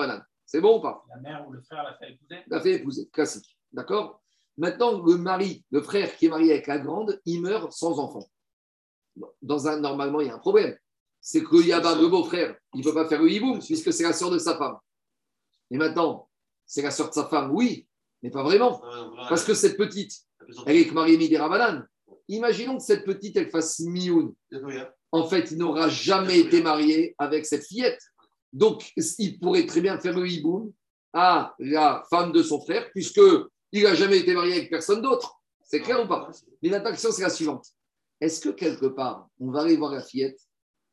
c'est 0.52 0.60
bon 0.60 0.76
ou 0.76 0.82
pas? 0.82 1.02
La 1.08 1.16
mère 1.16 1.48
ou 1.48 1.52
le 1.52 1.62
frère 1.62 1.82
l'a 1.82 1.94
fait 1.94 2.12
épouser? 2.12 2.42
L'a 2.46 2.60
fait 2.60 2.72
épouser, 2.72 3.08
classique. 3.08 3.56
D'accord? 3.72 4.20
Maintenant, 4.58 5.02
le 5.02 5.16
mari, 5.16 5.64
le 5.70 5.80
frère 5.80 6.14
qui 6.14 6.26
est 6.26 6.28
marié 6.28 6.52
avec 6.52 6.66
la 6.66 6.78
grande, 6.78 7.18
il 7.24 7.40
meurt 7.40 7.72
sans 7.72 7.98
enfant. 7.98 8.28
Dans 9.40 9.66
un, 9.66 9.80
normalement, 9.80 10.20
il 10.20 10.26
y 10.26 10.30
a 10.30 10.34
un 10.34 10.38
problème. 10.38 10.76
C'est 11.22 11.42
que 11.42 11.56
Yabam, 11.56 11.98
le 11.98 12.08
beau-frère, 12.08 12.54
il 12.74 12.80
ne 12.80 12.84
peut 12.84 12.92
pas 12.92 13.08
faire 13.08 13.22
le 13.22 13.30
hiboum 13.30 13.60
puisque 13.60 13.94
c'est 13.94 14.02
la 14.02 14.12
sœur 14.12 14.30
de 14.30 14.36
sa 14.36 14.58
femme. 14.58 14.76
Et 15.70 15.78
maintenant, 15.78 16.28
c'est 16.66 16.82
la 16.82 16.90
sœur 16.90 17.08
de 17.08 17.14
sa 17.14 17.24
femme, 17.28 17.52
oui, 17.54 17.88
mais 18.22 18.28
pas 18.28 18.42
vraiment. 18.42 18.82
Parce 19.30 19.44
que 19.44 19.54
cette 19.54 19.78
petite, 19.78 20.12
elle 20.66 20.76
est 20.76 20.92
mariée 20.92 21.16
Midi 21.16 21.38
Ramadan. 21.38 21.80
Imaginons 22.28 22.76
que 22.76 22.84
cette 22.84 23.06
petite, 23.06 23.38
elle 23.38 23.48
fasse 23.48 23.80
mioun. 23.80 24.34
En 25.12 25.26
fait, 25.26 25.50
il 25.50 25.56
n'aura 25.56 25.88
jamais 25.88 26.40
été 26.40 26.62
marié 26.62 27.14
avec 27.16 27.46
cette 27.46 27.64
fillette. 27.64 28.02
Donc, 28.52 28.92
il 29.18 29.38
pourrait 29.40 29.66
très 29.66 29.80
bien 29.80 29.98
faire 29.98 30.18
le 30.18 30.28
hiboum 30.28 30.72
à 31.12 31.54
la 31.58 32.02
femme 32.10 32.32
de 32.32 32.42
son 32.42 32.60
frère, 32.60 32.90
puisque 32.90 33.20
il 33.72 33.84
n'a 33.84 33.94
jamais 33.94 34.18
été 34.18 34.34
marié 34.34 34.54
avec 34.54 34.70
personne 34.70 35.00
d'autre. 35.00 35.40
C'est 35.64 35.80
clair 35.80 36.04
ou 36.04 36.06
pas? 36.06 36.30
Mais 36.62 36.68
la 36.68 36.80
question, 36.80 37.10
c'est 37.12 37.22
la 37.22 37.30
suivante. 37.30 37.66
Est-ce 38.20 38.40
que 38.40 38.50
quelque 38.50 38.86
part, 38.86 39.28
on 39.40 39.50
va 39.50 39.62
aller 39.62 39.76
voir 39.76 39.92
la 39.92 40.02
fillette 40.02 40.38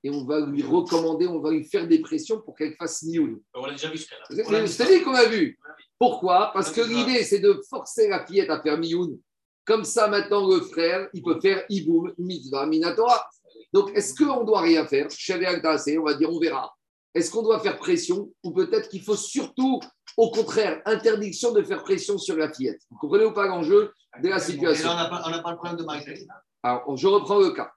et 0.04 0.10
on 0.10 0.26
va 0.26 0.40
lui 0.40 0.64
recommander, 0.64 1.28
on 1.28 1.42
va 1.42 1.52
lui 1.52 1.66
faire 1.66 1.86
des 1.86 2.00
pressions 2.00 2.42
pour 2.42 2.56
qu'elle 2.56 2.74
fasse 2.76 3.04
nioun? 3.04 3.42
On 3.54 3.66
l'a 3.66 3.74
déjà 3.74 3.90
vu 3.90 3.98
ce 3.98 4.08
cas-là. 4.08 4.68
C'est 4.68 4.88
dit 4.88 5.04
qu'on 5.04 5.14
a 5.14 5.26
vu. 5.26 5.60
Pourquoi? 5.98 6.52
Parce 6.54 6.72
que 6.72 6.80
l'idée, 6.80 7.24
c'est 7.24 7.40
de 7.40 7.62
forcer 7.70 8.08
la 8.08 8.26
fillette 8.26 8.50
à 8.50 8.62
faire 8.62 8.78
mioun. 8.78 9.20
Comme 9.66 9.84
ça, 9.84 10.08
maintenant, 10.08 10.48
le 10.50 10.62
frère, 10.62 11.10
il 11.14 11.22
peut 11.22 11.40
faire 11.42 11.66
iboum, 11.70 12.14
mitzvah, 12.18 12.66
minatora. 12.66 13.30
Donc, 13.74 13.92
est-ce 13.94 14.16
qu'on 14.16 14.46
doit 14.46 14.62
rien 14.62 14.88
faire? 14.88 15.08
On 15.10 16.04
va 16.04 16.14
dire, 16.14 16.32
on 16.32 16.40
verra. 16.40 16.74
Est-ce 17.16 17.32
qu'on 17.32 17.42
doit 17.42 17.60
faire 17.60 17.78
pression 17.78 18.32
ou 18.44 18.52
peut-être 18.52 18.90
qu'il 18.90 19.02
faut 19.02 19.16
surtout, 19.16 19.80
au 20.16 20.32
contraire, 20.32 20.82
interdiction 20.86 21.52
de 21.52 21.64
faire 21.64 21.84
pression 21.84 22.18
sur 22.18 22.36
la 22.38 22.52
fillette? 22.52 22.82
Vous 22.92 22.98
comprenez 22.98 23.26
ou 23.26 23.34
pas 23.34 23.48
l'enjeu 23.48 23.94
de 24.22 24.30
la 24.30 24.40
situation? 24.40 24.90
On 24.90 24.96
n'a 24.96 25.10
pas, 25.10 25.52
le 25.52 25.56
problème 25.56 25.78
de 25.78 25.84
mariage. 25.84 26.20
Alors, 26.62 26.96
je 26.96 27.08
reprends 27.08 27.40
le 27.40 27.52
cas. 27.52 27.72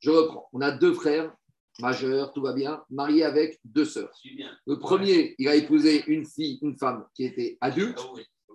Je 0.00 0.10
reprends. 0.10 0.48
On 0.52 0.60
a 0.60 0.70
deux 0.70 0.92
frères 0.92 1.32
majeurs, 1.80 2.32
tout 2.32 2.42
va 2.42 2.52
bien, 2.52 2.82
mariés 2.90 3.24
avec 3.24 3.58
deux 3.64 3.84
sœurs. 3.84 4.12
Le 4.66 4.78
premier, 4.78 5.34
il 5.38 5.48
a 5.48 5.54
épousé 5.54 6.04
une 6.06 6.26
fille, 6.26 6.58
une 6.62 6.76
femme 6.76 7.06
qui 7.14 7.24
était 7.24 7.58
adulte. 7.60 8.00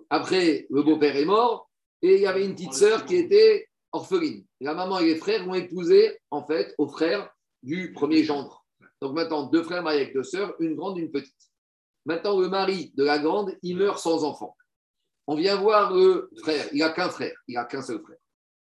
Après, 0.08 0.66
le 0.70 0.82
beau-père 0.82 1.16
est 1.16 1.24
mort 1.24 1.68
et 2.02 2.16
il 2.16 2.20
y 2.22 2.26
avait 2.26 2.44
une 2.44 2.54
petite 2.54 2.74
sœur 2.74 3.04
qui 3.04 3.16
était 3.16 3.68
orpheline. 3.92 4.44
La 4.60 4.74
maman 4.74 4.98
et 5.00 5.06
les 5.06 5.16
frères 5.16 5.46
ont 5.46 5.54
épousé, 5.54 6.18
en 6.30 6.46
fait, 6.46 6.74
au 6.78 6.88
frère 6.88 7.30
du 7.62 7.92
premier 7.92 8.24
gendre. 8.24 8.59
Donc 9.00 9.14
maintenant, 9.14 9.44
deux 9.44 9.62
frères 9.62 9.82
mariés 9.82 10.02
avec 10.02 10.14
deux 10.14 10.22
sœurs, 10.22 10.54
une 10.60 10.74
grande, 10.76 10.98
une 10.98 11.10
petite. 11.10 11.36
Maintenant, 12.04 12.38
le 12.38 12.48
mari 12.48 12.92
de 12.96 13.04
la 13.04 13.18
grande, 13.18 13.56
il 13.62 13.76
meurt 13.76 13.98
sans 13.98 14.24
enfant. 14.24 14.56
On 15.26 15.36
vient 15.36 15.56
voir 15.56 15.92
le 15.92 16.30
frère, 16.42 16.66
il 16.72 16.80
n'a 16.80 16.90
qu'un 16.90 17.08
frère, 17.08 17.36
il 17.46 17.54
n'a 17.54 17.64
qu'un 17.64 17.82
seul 17.82 18.00
frère. 18.00 18.18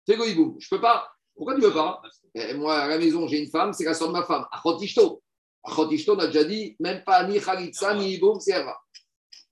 C'est 0.07 0.17
Goïboum, 0.17 0.57
je 0.59 0.67
ne 0.71 0.77
peux 0.77 0.81
pas. 0.81 1.09
Pourquoi 1.35 1.55
tu 1.55 1.61
ne 1.61 1.67
veux 1.67 1.75
pas? 1.75 2.01
Eh, 2.35 2.55
Moi, 2.55 2.75
à 2.75 2.89
la 2.89 2.99
maison, 2.99 3.27
j'ai 3.29 3.39
une 3.39 3.51
femme, 3.51 3.73
c'est 3.73 3.85
la 3.85 3.95
soeur 3.95 4.09
de 4.09 4.13
ma 4.13 4.25
femme, 4.25 4.47
Achotishto. 4.51 5.23
Achotishto, 5.63 6.17
n'a 6.17 6.27
déjà 6.27 6.45
dit, 6.45 6.77
même 6.81 7.05
pas 7.05 7.27
ni 7.27 7.41
Khalitsa, 7.41 7.95
ni 7.95 8.15
Iboum, 8.15 8.41
c'est 8.41 8.59
Eva. 8.59 8.77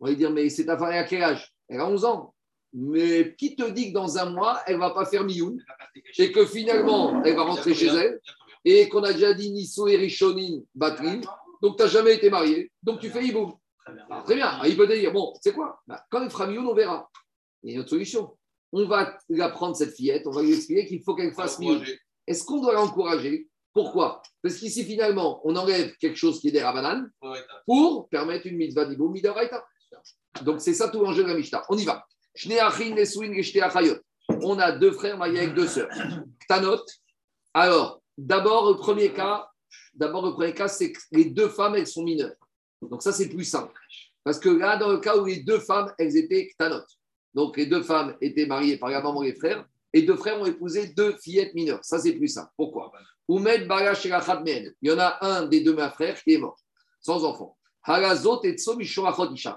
On 0.01 0.07
va 0.07 0.15
dire, 0.15 0.31
mais 0.31 0.49
c'est 0.49 0.65
ta 0.65 0.79
femme, 0.79 0.93
à 0.93 1.05
quel 1.05 1.23
âge? 1.23 1.53
Elle 1.69 1.81
a 1.81 1.87
11 1.87 2.05
ans. 2.05 2.35
Mais 2.73 3.35
qui 3.37 3.55
te 3.55 3.71
dit 3.71 3.89
que 3.89 3.95
dans 3.95 4.19
un 4.19 4.31
mois, 4.31 4.61
elle 4.67 4.75
ne 4.75 4.81
va 4.81 4.91
pas 4.91 5.05
faire 5.05 5.23
Mioun 5.25 5.63
et 6.19 6.33
que 6.33 6.45
finalement, 6.45 7.23
elle 7.23 7.37
va 7.37 7.45
rentrer 7.45 7.73
chez 7.73 7.87
elle? 7.87 8.21
Et 8.65 8.89
qu'on 8.89 9.03
a 9.03 9.13
déjà 9.13 9.35
dit 9.35 9.51
Nisso 9.51 9.87
et 9.89 9.97
Rishonin 9.97 10.61
Batrin, 10.75 11.21
donc 11.61 11.77
tu 11.77 11.83
n'as 11.83 11.89
jamais 11.89 12.15
été 12.15 12.31
marié, 12.31 12.71
donc 12.83 13.01
tu 13.01 13.11
fais 13.11 13.25
Iboum. 13.25 13.55
très 14.25 14.35
bien, 14.37 14.61
il 14.65 14.77
peut 14.77 14.87
dire, 14.87 15.13
bon, 15.13 15.35
c'est 15.43 15.53
quoi? 15.53 15.81
Bah, 15.87 16.05
Quand 16.11 16.23
il 16.23 16.31
fera 16.31 16.47
Mioun, 16.47 16.67
on 16.67 16.75
verra. 16.75 17.11
Il 17.63 17.71
y 17.71 17.73
a 17.73 17.75
une 17.75 17.81
autre 17.81 17.91
solution. 17.91 18.37
On 18.73 18.87
va 18.87 19.17
la 19.29 19.49
prendre, 19.51 19.77
cette 19.77 19.95
fillette, 19.95 20.27
on 20.27 20.31
va 20.31 20.43
lui 20.43 20.53
expliquer 20.55 20.87
qu'il 20.87 21.03
faut 21.03 21.15
qu'elle 21.15 21.33
fasse 21.33 21.59
Mioun. 21.59 21.85
Est-ce 22.27 22.45
qu'on 22.45 22.61
doit 22.61 22.75
l'encourager? 22.75 23.49
Pourquoi? 23.73 24.23
Parce 24.43 24.57
qu'ici, 24.57 24.85
finalement, 24.85 25.41
on 25.45 25.57
enlève 25.57 25.97
quelque 25.97 26.17
chose 26.17 26.41
qui 26.41 26.49
est 26.49 26.53
des 26.53 26.63
Rabanan 26.63 27.09
pour 27.67 28.09
permettre 28.09 28.47
une 28.47 28.57
mitzvah 28.57 28.85
d'Iboum, 28.87 29.13
Midaraita. 29.13 29.65
Donc 30.43 30.61
c'est 30.61 30.75
ça 30.75 30.89
tout 30.89 31.01
l'enjeu 31.01 31.23
de 31.23 31.29
la 31.29 31.35
Mishnah. 31.35 31.65
On 31.69 31.77
y 31.77 31.85
va. 31.85 32.05
On 34.43 34.59
a 34.59 34.73
deux 34.73 34.93
frères 34.93 35.19
mariés 35.19 35.41
avec 35.41 35.55
deux 35.55 35.67
sœurs. 35.67 35.89
Ktanot. 36.41 36.85
Alors, 37.53 38.01
D'abord, 38.17 38.71
le 38.71 38.77
premier 38.77 39.13
cas, 39.13 39.49
d'abord, 39.95 40.25
le 40.25 40.33
premier 40.33 40.55
cas, 40.55 40.69
c'est 40.69 40.93
que 40.93 41.01
les 41.13 41.27
deux 41.27 41.49
femmes, 41.49 41.75
elles 41.75 41.87
sont 41.87 42.05
mineures. 42.05 42.35
Donc 42.81 43.03
ça, 43.03 43.13
c'est 43.13 43.29
plus 43.29 43.45
simple. 43.45 43.73
Parce 44.23 44.39
que 44.39 44.49
là, 44.49 44.77
dans 44.77 44.91
le 44.91 44.99
cas 44.99 45.17
où 45.17 45.27
les 45.27 45.41
deux 45.41 45.59
femmes, 45.59 45.93
elles 45.99 46.17
étaient 46.17 46.49
ktanotes. 46.49 46.99
Donc 47.35 47.57
les 47.57 47.67
deux 47.67 47.83
femmes 47.83 48.17
étaient 48.21 48.47
mariées 48.47 48.79
par 48.79 48.91
la 48.91 49.03
maman 49.03 49.23
et 49.23 49.33
les 49.33 49.35
frères, 49.35 49.67
et 49.93 50.03
deux 50.03 50.17
frères 50.17 50.41
ont 50.41 50.47
épousé 50.47 50.89
deux 50.89 51.13
fillettes 51.17 51.55
mineures. 51.55 51.85
Ça, 51.85 51.99
c'est 51.99 52.13
plus 52.13 52.29
simple. 52.29 52.51
Pourquoi? 52.57 52.91
Oumed 53.29 53.69
Il 53.69 54.73
y 54.83 54.91
en 54.91 54.99
a 54.99 55.19
un 55.21 55.47
des 55.47 55.61
deux 55.61 55.77
frères 55.91 56.23
qui 56.23 56.35
est 56.35 56.39
mort, 56.39 56.59
sans 57.01 57.25
enfant. 57.25 57.57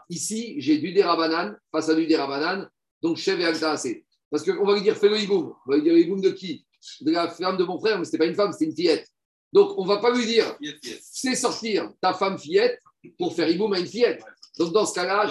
Ici, 0.10 0.56
j'ai 0.60 0.78
du 0.78 0.94
dérabanan 0.94 1.58
face 1.72 1.90
à 1.90 1.96
du 1.96 2.06
dérabanan, 2.06 2.70
donc 3.02 3.18
chef 3.18 3.40
et 3.40 4.06
Parce 4.30 4.44
qu'on 4.44 4.66
va 4.66 4.76
lui 4.76 4.82
dire 4.82 4.96
fais 4.96 5.10
le 5.10 5.20
hiboum. 5.20 5.56
On 5.66 5.72
va 5.72 5.78
lui 5.78 5.84
dire 5.84 5.98
hiboum 5.98 6.22
de 6.22 6.30
qui? 6.30 6.67
De 7.02 7.12
la 7.12 7.30
femme 7.30 7.58
de 7.58 7.64
mon 7.64 7.80
frère, 7.80 7.98
mais 7.98 8.06
ce 8.06 8.10
n'était 8.10 8.18
pas 8.20 8.26
une 8.26 8.36
femme, 8.36 8.52
c'était 8.52 8.66
une 8.66 8.76
fillette. 8.76 9.08
Donc, 9.54 9.78
on 9.78 9.84
ne 9.84 9.88
va 9.88 9.98
pas 9.98 10.14
lui 10.14 10.26
dire, 10.26 10.58
c'est 11.02 11.36
sortir 11.36 11.92
ta 12.02 12.14
femme 12.14 12.38
fillette 12.38 12.80
pour 13.18 13.34
faire 13.34 13.50
iboum 13.50 13.74
à 13.74 13.80
une 13.80 13.88
fillette. 13.88 14.24
Donc, 14.58 14.74
dans 14.74 14.86
ce 14.86 14.94
cas-là, 14.96 15.30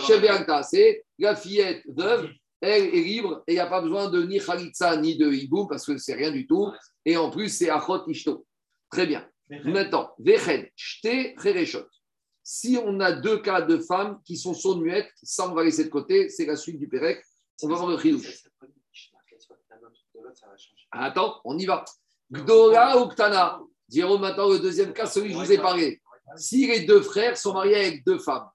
c'est 0.62 1.04
la 1.18 1.36
fillette 1.36 1.82
veuve, 1.88 2.28
elle 2.60 2.94
est 2.94 3.02
libre 3.02 3.42
et 3.46 3.52
il 3.52 3.54
n'y 3.54 3.60
a 3.60 3.66
pas 3.66 3.80
besoin 3.80 4.08
de 4.08 4.22
ni 4.22 4.38
khalitsa 4.38 4.96
ni 4.96 5.16
de 5.16 5.30
iboum 5.30 5.68
parce 5.68 5.84
que 5.84 5.98
c'est 5.98 6.14
rien 6.14 6.30
du 6.30 6.46
tout. 6.46 6.72
Et 7.04 7.16
en 7.16 7.30
plus, 7.30 7.48
c'est 7.50 7.68
achot 7.68 8.08
ishto. 8.08 8.46
Très 8.90 9.06
bien. 9.06 9.28
Maintenant, 9.64 10.12
vechen, 10.18 10.66
shte, 10.74 11.38
chereshot. 11.40 11.86
Si 12.42 12.78
on 12.82 13.00
a 13.00 13.12
deux 13.12 13.40
cas 13.42 13.60
de 13.60 13.78
femmes 13.78 14.20
qui 14.24 14.36
sont 14.36 14.54
sourdes 14.54 14.80
muettes, 14.80 15.10
ça 15.22 15.48
on 15.48 15.54
va 15.54 15.64
laisser 15.64 15.84
de 15.84 15.88
côté, 15.88 16.28
c'est 16.28 16.46
la 16.46 16.56
suite 16.56 16.78
du 16.78 16.88
Pérec. 16.88 17.22
On 17.62 17.68
va 17.68 17.76
voir 17.76 17.90
le 17.90 17.98
chidouche. 17.98 18.44
Attends, 20.98 21.40
on 21.44 21.58
y 21.58 21.66
va. 21.66 21.84
Gdora 22.30 23.00
ou 23.00 23.08
Ktana? 23.08 23.60
Dirons 23.88 24.18
maintenant 24.18 24.48
le 24.48 24.58
deuxième 24.58 24.92
cas, 24.92 25.06
celui 25.06 25.28
que 25.28 25.34
je 25.34 25.38
vous 25.38 25.52
ai 25.52 25.58
parlé. 25.58 26.00
Si 26.36 26.66
les 26.66 26.80
deux 26.80 27.02
frères 27.02 27.36
sont 27.36 27.52
mariés 27.52 27.76
avec 27.76 28.04
deux 28.04 28.18
femmes, 28.18 28.48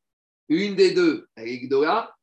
une 0.50 0.76
des 0.76 0.92
deux, 0.92 1.28
elle 1.36 1.48
est 1.48 1.60
Gdora, 1.60 2.14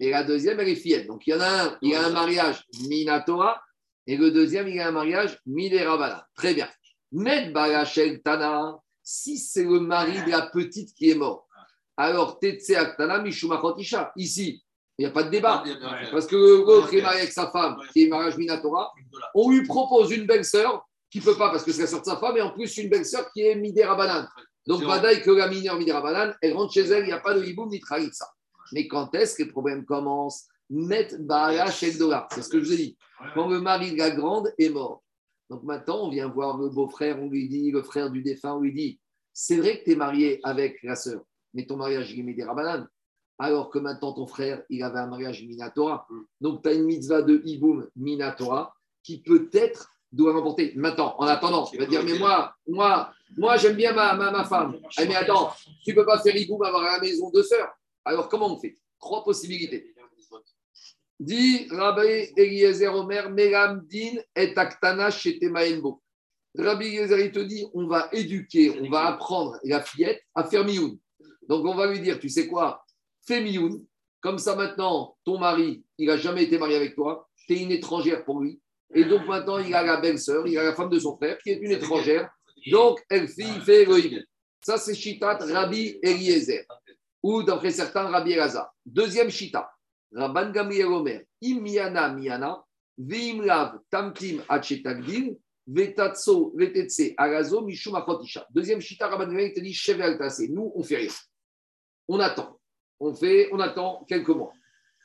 et 0.00 0.10
la 0.10 0.22
deuxième, 0.22 0.60
elle 0.60 0.68
est 0.68 0.76
fillette. 0.76 1.06
Donc 1.06 1.26
il 1.26 1.30
y 1.30 1.34
en 1.34 1.40
a 1.40 1.48
un, 1.48 1.78
il 1.80 1.94
a 1.94 2.06
un 2.06 2.10
mariage 2.10 2.64
Minatora, 2.88 3.60
et 4.06 4.16
le 4.16 4.30
deuxième, 4.30 4.68
il 4.68 4.78
a 4.80 4.88
un 4.88 4.92
mariage 4.92 5.38
Minerabala. 5.46 6.26
Très 6.34 6.54
bien. 6.54 6.68
Med 7.12 7.52
Barachel 7.52 8.20
Tana, 8.22 8.76
si 9.02 9.38
c'est 9.38 9.64
le 9.64 9.80
mari 9.80 10.22
de 10.24 10.30
la 10.30 10.42
petite 10.42 10.92
qui 10.94 11.10
est 11.10 11.14
mort, 11.14 11.48
alors 11.96 12.38
Tetse 12.38 12.70
Aktana 12.70 13.20
Mishumachotisha. 13.20 14.12
Ici, 14.16 14.62
il 14.98 15.04
n'y 15.04 15.06
a 15.06 15.12
pas 15.12 15.22
de 15.22 15.30
débat. 15.30 15.62
Parce 16.10 16.26
que 16.26 16.36
l'autre 16.36 16.92
est 16.92 17.00
marié 17.00 17.20
avec 17.20 17.32
sa 17.32 17.50
femme, 17.50 17.76
qui 17.92 18.04
est 18.04 18.08
mariage 18.08 18.36
Minatora. 18.36 18.92
On 19.34 19.50
lui 19.50 19.64
propose 19.64 20.10
une 20.10 20.26
belle-sœur 20.26 20.84
qui 21.10 21.20
ne 21.20 21.24
peut 21.24 21.36
pas 21.36 21.50
parce 21.50 21.64
que 21.64 21.72
c'est 21.72 21.82
la 21.82 21.86
sœur 21.86 22.00
de 22.00 22.06
sa 22.06 22.16
femme, 22.16 22.36
et 22.36 22.42
en 22.42 22.50
plus 22.50 22.76
une 22.76 22.90
belle-sœur 22.90 23.30
qui 23.32 23.42
est 23.42 23.54
Midera 23.54 23.94
Banane. 23.94 24.28
Donc, 24.66 24.84
Badaï, 24.84 25.22
que 25.22 25.30
la 25.30 25.48
mineure 25.48 25.78
Midera 25.78 26.02
Banane, 26.02 26.34
elle 26.42 26.52
rentre 26.54 26.72
chez 26.72 26.82
elle, 26.82 27.04
il 27.04 27.06
n'y 27.06 27.12
a 27.12 27.20
pas 27.20 27.32
de 27.32 27.42
hiboum 27.42 27.70
ni 27.70 27.80
ça. 28.12 28.28
Mais 28.72 28.86
quand 28.86 29.14
est-ce 29.14 29.36
que 29.36 29.44
le 29.44 29.50
problème 29.50 29.84
commence? 29.84 30.46
Met 30.68 31.08
Baala 31.20 31.70
Shekdola. 31.70 32.28
C'est 32.32 32.42
ce 32.42 32.50
que 32.50 32.60
je 32.60 32.64
vous 32.64 32.72
ai 32.74 32.76
dit. 32.76 32.96
Quand 33.34 33.48
le 33.48 33.60
mari 33.60 33.92
de 33.92 33.98
la 33.98 34.10
grande 34.10 34.52
est 34.58 34.68
mort. 34.68 35.02
Donc 35.48 35.62
maintenant, 35.62 36.04
on 36.04 36.10
vient 36.10 36.28
voir 36.28 36.58
le 36.58 36.68
beau-frère, 36.68 37.18
on 37.22 37.30
lui 37.30 37.48
dit, 37.48 37.70
le 37.70 37.82
frère 37.82 38.10
du 38.10 38.22
défunt, 38.22 38.54
on 38.54 38.60
lui 38.60 38.74
dit 38.74 39.00
c'est 39.32 39.56
vrai 39.56 39.78
que 39.78 39.84
tu 39.84 39.92
es 39.92 39.96
marié 39.96 40.40
avec 40.42 40.82
la 40.82 40.96
sœur, 40.96 41.22
mais 41.54 41.64
ton 41.64 41.76
mariage, 41.76 42.10
il 42.10 42.18
est 42.18 42.22
Midera 42.24 42.54
Banane 42.54 42.88
alors 43.38 43.70
que 43.70 43.78
maintenant 43.78 44.12
ton 44.12 44.26
frère, 44.26 44.62
il 44.68 44.82
avait 44.82 44.98
un 44.98 45.06
mariage 45.06 45.42
Minatora. 45.44 46.06
Donc, 46.40 46.62
tu 46.62 46.68
as 46.68 46.72
une 46.72 46.84
mitzvah 46.84 47.22
de 47.22 47.40
Iboum 47.44 47.88
Minatora 47.94 48.74
qui 49.02 49.22
peut-être 49.22 49.90
doit 50.10 50.34
remporter. 50.34 50.72
Maintenant, 50.74 51.14
en 51.18 51.26
attendant, 51.26 51.68
il 51.72 51.78
va 51.78 51.86
dire, 51.86 52.02
mais 52.04 52.18
moi, 52.18 52.54
moi, 52.66 53.12
moi 53.36 53.56
j'aime 53.56 53.76
bien 53.76 53.92
ma, 53.92 54.14
ma, 54.14 54.44
femme. 54.44 54.78
Ah, 54.96 55.04
mais 55.06 55.14
attends, 55.14 55.52
tu 55.84 55.90
ne 55.90 55.94
peux 55.94 56.04
pas 56.04 56.18
faire 56.18 56.36
Iboum 56.36 56.62
avoir 56.62 56.82
à 56.84 56.96
la 56.96 57.00
maison 57.00 57.30
deux 57.30 57.44
sœurs. 57.44 57.72
Alors, 58.04 58.28
comment 58.28 58.52
on 58.52 58.58
fait? 58.58 58.76
Trois 58.98 59.22
possibilités. 59.22 59.94
Dit 61.20 61.66
Rabbi 61.70 62.32
Eliezer 62.36 62.94
Omer, 62.94 63.30
Meramdin 63.30 64.20
et 64.36 64.56
Aktana 64.56 65.10
Maenbo. 65.42 66.02
Rabbi 66.56 66.86
Eliezer, 66.86 67.20
il 67.20 67.32
te 67.32 67.40
dit, 67.40 67.66
on 67.74 67.86
va 67.86 68.08
éduquer, 68.12 68.80
on 68.80 68.88
va 68.88 69.06
apprendre 69.06 69.58
la 69.62 69.80
fillette 69.80 70.22
à 70.34 70.44
faire 70.44 70.64
mioun. 70.64 70.98
Donc, 71.48 71.64
on 71.64 71.74
va 71.74 71.86
lui 71.86 72.00
dire, 72.00 72.18
tu 72.18 72.28
sais 72.28 72.46
quoi? 72.46 72.84
Fais 73.28 73.40
mioun. 73.40 73.84
Comme 74.20 74.38
ça, 74.38 74.56
maintenant, 74.56 75.16
ton 75.24 75.38
mari, 75.38 75.84
il 75.96 76.08
n'a 76.08 76.16
jamais 76.16 76.44
été 76.44 76.58
marié 76.58 76.76
avec 76.76 76.96
toi. 76.96 77.28
Tu 77.46 77.54
es 77.54 77.62
une 77.62 77.70
étrangère 77.70 78.24
pour 78.24 78.40
lui. 78.40 78.60
Et 78.94 79.04
donc, 79.04 79.26
maintenant, 79.26 79.58
il 79.58 79.72
a 79.74 79.82
la 79.82 79.98
belle-sœur, 79.98 80.46
il 80.46 80.58
a 80.58 80.64
la 80.64 80.74
femme 80.74 80.90
de 80.90 80.98
son 80.98 81.16
frère, 81.16 81.38
qui 81.38 81.50
est 81.50 81.58
une 81.58 81.70
étrangère. 81.70 82.28
Donc, 82.72 83.00
elle 83.08 83.28
fait 83.28 83.82
Elohim. 83.82 84.20
Ça, 84.60 84.76
c'est 84.76 84.94
Shitat 84.94 85.38
Rabbi 85.40 85.98
Eliezer. 86.02 86.64
Ou, 87.22 87.42
d'après 87.42 87.70
certains, 87.70 88.08
Rabbi 88.08 88.32
Elazar. 88.32 88.72
Deuxième 88.84 89.30
Shita. 89.30 89.70
Rabban 90.12 90.50
Gamriel 90.50 90.86
Omer. 90.86 91.22
Imiana 91.40 92.08
Miana. 92.12 92.64
Veimlav 92.96 93.78
Tamtim 93.90 94.42
Achetagdin. 94.48 95.34
Vetatso 95.66 96.52
Vetetse 96.56 97.12
Agazo 97.16 97.62
Mishum 97.62 97.94
Deuxième 98.50 98.80
Shita, 98.80 99.08
Rabban 99.08 99.26
Gamriel 99.26 99.52
te 99.52 99.60
dit 99.60 99.74
Chevel 99.74 100.18
Nous, 100.50 100.72
on 100.74 100.82
fait 100.82 100.96
rien. 100.96 101.12
On 102.08 102.18
attend 102.20 102.57
on, 103.00 103.14
fait, 103.14 103.48
on 103.52 103.60
attend 103.60 104.04
quelques 104.08 104.28
mois. 104.28 104.52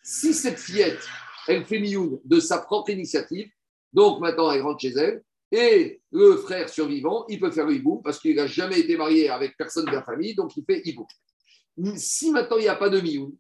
Si 0.04 0.34
cette 0.34 0.60
fillette, 0.60 1.06
elle 1.48 1.66
fait 1.66 1.80
mioun 1.80 2.20
de 2.24 2.39
sa 2.39 2.60
propre 2.60 2.89
initiative, 2.89 3.50
donc 3.91 4.20
maintenant 4.20 4.52
elle 4.52 4.62
rentre 4.62 4.82
chez 4.82 4.94
elle, 4.94 5.24
et 5.52 6.02
le 6.12 6.38
frère 6.38 6.68
survivant, 6.68 7.26
il 7.30 7.39
peut 7.39 7.52
faire 7.52 7.68
le 7.68 7.76
hibou 7.76 8.02
parce 8.02 8.20
qu'il 8.20 8.36
n'a 8.36 8.48
jamais 8.48 8.80
été 8.80 8.98
marié 8.98 9.30
avec 9.30 9.56
personne 9.56 9.86
de 9.86 9.91
la 9.91 10.02
famille, 10.02 10.34
donc 10.34 10.58
il 10.58 10.66
fait 10.66 10.82
hibou. 10.84 11.06
Si 11.96 12.32
maintenant 12.32 12.58
il 12.58 12.64
n'y 12.64 12.68
a 12.68 12.76
pas 12.76 12.89
de 12.89 13.00
mioun, 13.00 13.32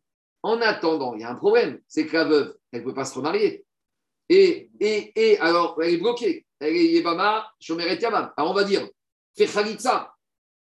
en 0.43 0.61
attendant, 0.61 1.15
il 1.15 1.21
y 1.21 1.23
a 1.23 1.31
un 1.31 1.35
problème, 1.35 1.79
c'est 1.87 2.05
que 2.05 2.13
la 2.13 2.25
veuve, 2.25 2.55
elle 2.71 2.81
ne 2.81 2.85
peut 2.85 2.93
pas 2.93 3.05
se 3.05 3.15
remarier. 3.15 3.65
Et, 4.29 4.69
et, 4.79 5.11
et 5.15 5.39
alors, 5.39 5.81
elle 5.81 5.93
est 5.93 5.97
bloquée. 5.97 6.45
Elle 6.59 6.75
est 6.75 6.85
Yebama, 6.85 7.51
Shomeret 7.59 7.99
Yamam. 7.99 8.31
Alors 8.37 8.51
on 8.51 8.53
va 8.53 8.63
dire, 8.63 8.87
fais 9.37 9.47
Khalitsa. 9.47 10.13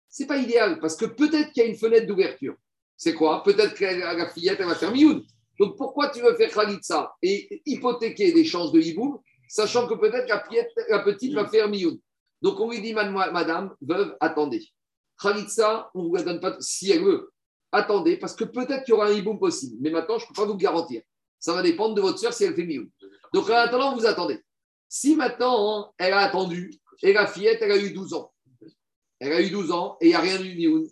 C'est 0.10 0.28
pas 0.28 0.38
idéal 0.38 0.80
parce 0.80 0.96
que 0.96 1.06
peut-être 1.06 1.52
qu'il 1.52 1.64
y 1.64 1.66
a 1.66 1.70
une 1.70 1.78
fenêtre 1.78 2.08
d'ouverture. 2.08 2.56
C'est 2.98 3.14
quoi? 3.14 3.44
Peut-être 3.44 3.74
que 3.74 3.84
la 3.84 4.30
fillette, 4.30 4.60
elle 4.60 4.68
va 4.68 4.76
faire 4.76 4.92
mioun. 4.92 5.24
Donc 5.60 5.78
pourquoi 5.78 6.10
tu 6.10 6.22
veux 6.22 6.36
faire 6.36 6.52
Khalitsa 6.52 7.14
et 7.22 7.62
hypothéquer 7.66 8.32
des 8.32 8.46
chances 8.46 8.72
de 8.72 8.80
hiboum, 8.80 9.20
sachant 9.48 9.88
que 9.88 9.94
peut-être 9.94 10.28
la, 10.28 11.00
petite 11.00 11.34
va 11.34 11.48
faire 11.48 11.70
mioun 11.70 12.00
Donc 12.42 12.60
on 12.60 12.70
lui 12.70 12.82
dit, 12.82 12.94
madame, 12.94 13.76
veuve, 13.82 14.16
attendez. 14.20 14.66
Khalitsa, 15.22 15.92
on 15.94 16.04
ne 16.04 16.08
vous 16.08 16.16
la 16.16 16.24
donne 16.24 16.40
pas 16.40 16.56
si 16.60 16.92
elle 16.92 17.04
veut. 17.04 17.32
Attendez, 17.72 18.18
parce 18.18 18.36
que 18.36 18.44
peut-être 18.44 18.84
qu'il 18.84 18.94
y 18.94 18.98
aura 18.98 19.08
un 19.08 19.14
hiboum 19.14 19.40
possible. 19.40 19.78
Mais 19.82 19.90
maintenant, 19.90 20.18
je 20.18 20.26
ne 20.26 20.28
peux 20.30 20.42
pas 20.42 20.46
vous 20.46 20.58
garantir. 20.58 21.02
Ça 21.40 21.54
va 21.54 21.62
dépendre 21.62 21.96
de 21.96 22.02
votre 22.02 22.20
soeur 22.20 22.34
si 22.34 22.44
elle 22.44 22.56
fait 22.56 22.66
mioun. 22.66 22.90
Donc 23.34 23.50
en 23.50 23.56
attendant, 23.56 23.96
vous 23.96 24.06
attendez. 24.06 24.40
Si 24.88 25.16
maintenant, 25.16 25.94
elle 25.98 26.14
a 26.14 26.20
attendu, 26.20 26.72
et 27.02 27.14
la 27.14 27.28
fillette, 27.28 27.60
elle 27.62 27.72
a 27.72 27.78
eu 27.78 27.92
12 27.92 28.14
ans. 28.14 28.32
Elle 29.20 29.34
a 29.34 29.42
eu 29.42 29.50
12 29.50 29.72
ans 29.72 29.98
et 30.02 30.08
il 30.08 30.10
n'y 30.10 30.16
a 30.16 30.20
rien 30.20 30.42
eu 30.42 30.56
mioun. 30.56 30.88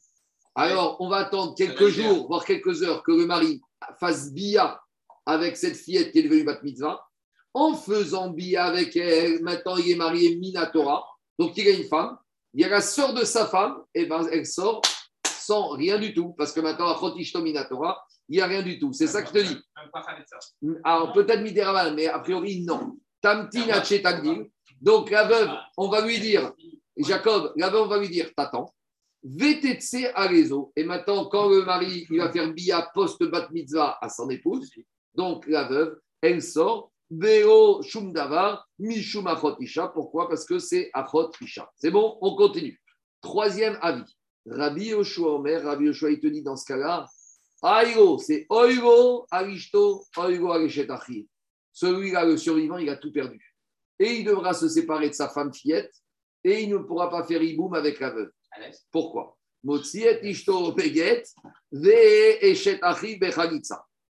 Alors, 0.55 0.97
on 0.99 1.09
va 1.09 1.17
attendre 1.17 1.55
quelques 1.55 1.87
jours, 1.87 2.27
voire 2.27 2.45
quelques 2.45 2.83
heures, 2.83 3.03
que 3.03 3.11
le 3.11 3.25
mari 3.25 3.61
fasse 3.99 4.31
bia 4.33 4.81
avec 5.25 5.55
cette 5.55 5.77
fillette 5.77 6.11
qui 6.11 6.19
est 6.19 6.23
devenue 6.23 6.43
bat 6.43 6.59
mitzvah. 6.61 7.07
En 7.53 7.73
faisant 7.75 8.29
bia 8.29 8.65
avec 8.65 8.95
elle, 8.95 9.41
maintenant 9.43 9.77
il 9.77 9.91
est 9.91 9.95
marié 9.95 10.35
Minatora, 10.37 11.05
donc 11.37 11.55
il 11.57 11.67
a 11.67 11.71
une 11.71 11.85
femme. 11.85 12.17
Il 12.53 12.61
y 12.61 12.65
a 12.65 12.69
la 12.69 12.81
sœur 12.81 13.13
de 13.13 13.23
sa 13.23 13.45
femme, 13.45 13.81
et 13.93 14.05
ben 14.05 14.27
elle 14.31 14.45
sort 14.45 14.81
sans 15.25 15.69
rien 15.69 15.97
du 15.97 16.13
tout, 16.13 16.33
parce 16.37 16.51
que 16.51 16.59
maintenant 16.59 16.89
à 16.89 16.97
Chotishto 16.99 17.41
Minatora, 17.41 18.01
il 18.29 18.35
n'y 18.37 18.41
a 18.41 18.45
rien 18.45 18.61
du 18.61 18.79
tout. 18.79 18.93
C'est 18.93 19.07
ça 19.07 19.21
que 19.21 19.29
je 19.29 19.33
te 19.33 19.47
dis. 19.47 19.57
Alors 20.83 21.11
peut-être 21.13 21.41
Mideraval, 21.41 21.95
mais 21.95 22.07
a 22.07 22.19
priori 22.19 22.61
non. 22.61 22.97
Donc 24.81 25.09
la 25.11 25.23
veuve, 25.25 25.49
on 25.77 25.89
va 25.89 26.01
lui 26.01 26.19
dire, 26.19 26.51
Jacob, 26.97 27.53
la 27.55 27.69
veuve, 27.69 27.83
on 27.83 27.87
va 27.87 27.99
lui 27.99 28.09
dire, 28.09 28.31
t'attends. 28.35 28.73
VTC 29.23 30.11
à 30.15 30.27
réseau. 30.27 30.71
Et 30.75 30.83
maintenant, 30.83 31.25
quand 31.25 31.49
le 31.49 31.63
mari 31.63 32.07
il 32.09 32.17
va 32.17 32.31
faire 32.31 32.51
bia 32.53 32.89
post-bat 32.93 33.49
mitzvah 33.51 33.97
à 34.01 34.09
son 34.09 34.29
épouse, 34.29 34.71
donc 35.13 35.47
la 35.47 35.67
veuve, 35.67 35.99
elle 36.21 36.41
sort. 36.41 36.91
Veo 37.13 37.83
shumdavar, 37.83 38.65
mishum 38.79 39.27
achot 39.27 39.57
isha. 39.59 39.89
Pourquoi? 39.89 40.29
Parce 40.29 40.45
que 40.45 40.59
c'est 40.59 40.89
achot 40.93 41.29
isha. 41.41 41.69
C'est 41.75 41.91
bon, 41.91 42.17
on 42.21 42.35
continue. 42.35 42.79
Troisième 43.21 43.77
avis. 43.81 44.15
Rabbi 44.45 44.85
Yoshua 44.85 45.35
Omer, 45.35 45.63
Rabbi 45.63 45.85
Yoshua, 45.85 46.11
il 46.11 46.19
te 46.19 46.27
dit 46.27 46.41
dans 46.41 46.55
ce 46.55 46.65
cas-là, 46.65 47.05
Aïgo, 47.61 48.17
c'est 48.17 48.47
Oigo, 48.49 49.27
Arishto, 49.29 50.03
Oigo, 50.17 50.51
Arishet 50.51 50.87
Celui-là, 51.71 52.25
le 52.25 52.37
survivant, 52.37 52.77
il 52.77 52.89
a 52.89 52.97
tout 52.97 53.11
perdu. 53.11 53.55
Et 53.99 54.15
il 54.15 54.25
devra 54.25 54.53
se 54.53 54.67
séparer 54.67 55.09
de 55.09 55.13
sa 55.13 55.29
femme 55.29 55.53
fillette 55.53 55.93
et 56.43 56.63
il 56.63 56.71
ne 56.71 56.77
pourra 56.77 57.09
pas 57.09 57.23
faire 57.23 57.43
iboum 57.43 57.75
avec 57.75 57.99
la 57.99 58.09
veuve. 58.09 58.31
Pourquoi? 58.91 59.37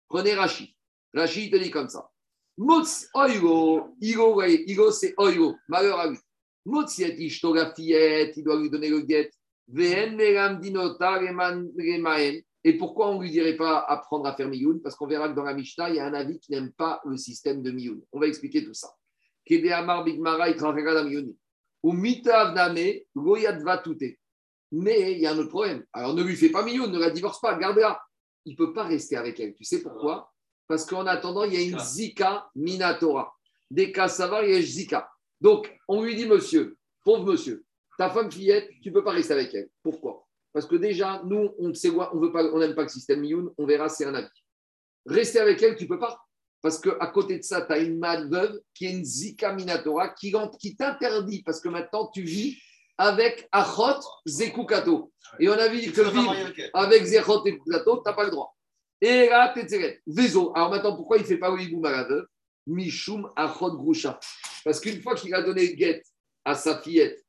Prenez 0.07 0.33
Rashi. 0.33 0.75
Rashi 1.13 1.49
te 1.49 1.57
dit 1.57 1.71
comme 1.71 1.89
ça. 1.89 2.09
Oigo, 2.57 3.95
Igo, 4.01 4.41
Igo 4.43 4.91
c'est 4.91 5.13
Oigo, 5.17 5.55
malheur 5.67 5.99
à 5.99 6.07
lui. 6.07 6.17
Motsiet 6.65 7.15
Ishto, 7.17 7.53
la 7.53 7.73
fillette, 7.73 8.37
il 8.37 8.43
doit 8.43 8.59
lui 8.59 8.69
donner 8.69 8.89
le 8.89 9.01
guet. 9.01 9.31
Et 12.63 12.77
pourquoi 12.77 13.09
on 13.09 13.17
ne 13.17 13.23
lui 13.23 13.31
dirait 13.31 13.55
pas 13.55 13.79
apprendre 13.79 14.27
à 14.27 14.35
faire 14.35 14.47
Miyun 14.47 14.79
Parce 14.83 14.95
qu'on 14.95 15.07
verra 15.07 15.29
que 15.29 15.33
dans 15.33 15.43
la 15.43 15.53
Mishnah, 15.53 15.89
il 15.89 15.95
y 15.95 15.99
a 15.99 16.05
un 16.05 16.13
avis 16.13 16.39
qui 16.39 16.51
n'aime 16.51 16.71
pas 16.73 17.01
le 17.05 17.17
système 17.17 17.63
de 17.63 17.71
Miyun. 17.71 17.99
On 18.11 18.19
va 18.19 18.27
expliquer 18.27 18.63
tout 18.63 18.73
ça. 18.73 18.89
Kedeamar 19.45 20.03
Bigmara, 20.03 20.49
il 20.49 20.55
travaillera 20.55 21.03
dans 21.03 21.09
Ou 21.83 21.93
Mitav 21.93 22.53
Name, 22.53 22.99
Goyadva 23.15 23.79
Tute. 23.79 24.19
Mais 24.71 25.13
il 25.13 25.19
y 25.19 25.27
a 25.27 25.31
un 25.31 25.37
autre 25.37 25.49
problème. 25.49 25.83
Alors 25.93 26.13
ne 26.13 26.23
lui 26.23 26.35
fais 26.35 26.49
pas 26.49 26.63
Miyun, 26.63 26.87
ne 26.87 26.99
la 26.99 27.09
divorce 27.09 27.39
pas, 27.41 27.57
garde-la. 27.57 28.01
Il 28.45 28.53
ne 28.53 28.57
peut 28.57 28.73
pas 28.73 28.83
rester 28.83 29.17
avec 29.17 29.39
elle. 29.39 29.53
Tu 29.53 29.63
sais 29.63 29.81
pourquoi? 29.81 30.31
Parce 30.67 30.85
qu'en 30.85 31.05
attendant, 31.05 31.43
il 31.43 31.53
y 31.53 31.57
a 31.57 31.61
une 31.61 31.79
Zika 31.79 32.49
Minatora. 32.55 33.33
Des 33.69 33.91
cas 33.91 34.07
savoir, 34.07 34.43
il 34.43 34.53
y 34.53 34.57
a 34.57 34.61
Zika. 34.61 35.09
Donc, 35.39 35.71
on 35.87 36.03
lui 36.03 36.15
dit, 36.15 36.25
monsieur, 36.25 36.77
pauvre 37.03 37.25
monsieur, 37.25 37.65
ta 37.97 38.09
femme 38.09 38.31
fillette, 38.31 38.69
tu 38.81 38.89
ne 38.89 38.93
peux 38.93 39.03
pas 39.03 39.11
rester 39.11 39.33
avec 39.33 39.53
elle. 39.53 39.69
Pourquoi? 39.83 40.25
Parce 40.53 40.65
que 40.65 40.75
déjà, 40.75 41.21
nous, 41.25 41.53
on 41.59 41.73
sait 41.73 41.89
on 41.89 42.59
n'aime 42.59 42.75
pas 42.75 42.83
le 42.83 42.89
système 42.89 43.19
Miyun, 43.19 43.51
on 43.57 43.65
verra, 43.65 43.89
c'est 43.89 44.05
un 44.05 44.15
avis. 44.15 44.27
Rester 45.05 45.39
avec 45.39 45.61
elle, 45.61 45.75
tu 45.75 45.83
ne 45.83 45.89
peux 45.89 45.99
pas. 45.99 46.21
Parce 46.61 46.79
qu'à 46.79 47.07
côté 47.07 47.39
de 47.39 47.43
ça, 47.43 47.61
tu 47.61 47.73
as 47.73 47.79
une 47.79 47.97
mad 47.97 48.31
veuve 48.31 48.61
qui 48.73 48.85
est 48.85 48.91
une 48.91 49.03
Zika 49.03 49.53
Minatora 49.53 50.09
qui, 50.09 50.33
qui 50.59 50.75
t'interdit, 50.75 51.41
parce 51.43 51.59
que 51.59 51.69
maintenant 51.69 52.09
tu 52.13 52.21
vis 52.21 52.61
avec 53.01 53.49
Achot 53.51 53.99
Zekukato. 54.27 55.11
Et 55.39 55.49
on 55.49 55.53
a 55.53 55.67
vu 55.67 55.91
que 55.91 56.01
vivre 56.01 56.35
avec 56.73 57.03
Zechot 57.03 57.43
Zekukato, 57.43 57.97
tu 57.97 58.01
n'as 58.05 58.13
pas 58.13 58.25
le 58.25 58.29
droit. 58.29 58.55
Et 59.01 59.27
là, 59.27 59.51
tu 59.55 59.65
Vezo. 60.05 60.51
Alors 60.55 60.69
maintenant, 60.69 60.95
pourquoi 60.95 61.17
il 61.17 61.21
ne 61.21 61.25
fait 61.25 61.37
pas 61.37 61.51
Ouiboum 61.51 61.83
à 61.85 61.91
la 61.91 62.03
veuve 62.03 62.27
Mishum 62.67 63.27
Achot 63.35 63.75
Grusha. 63.75 64.19
Parce 64.63 64.79
qu'une 64.79 65.01
fois 65.01 65.15
qu'il 65.15 65.33
a 65.33 65.41
donné 65.41 65.73
guette 65.73 66.05
à 66.45 66.53
sa 66.53 66.79
fillette, 66.79 67.25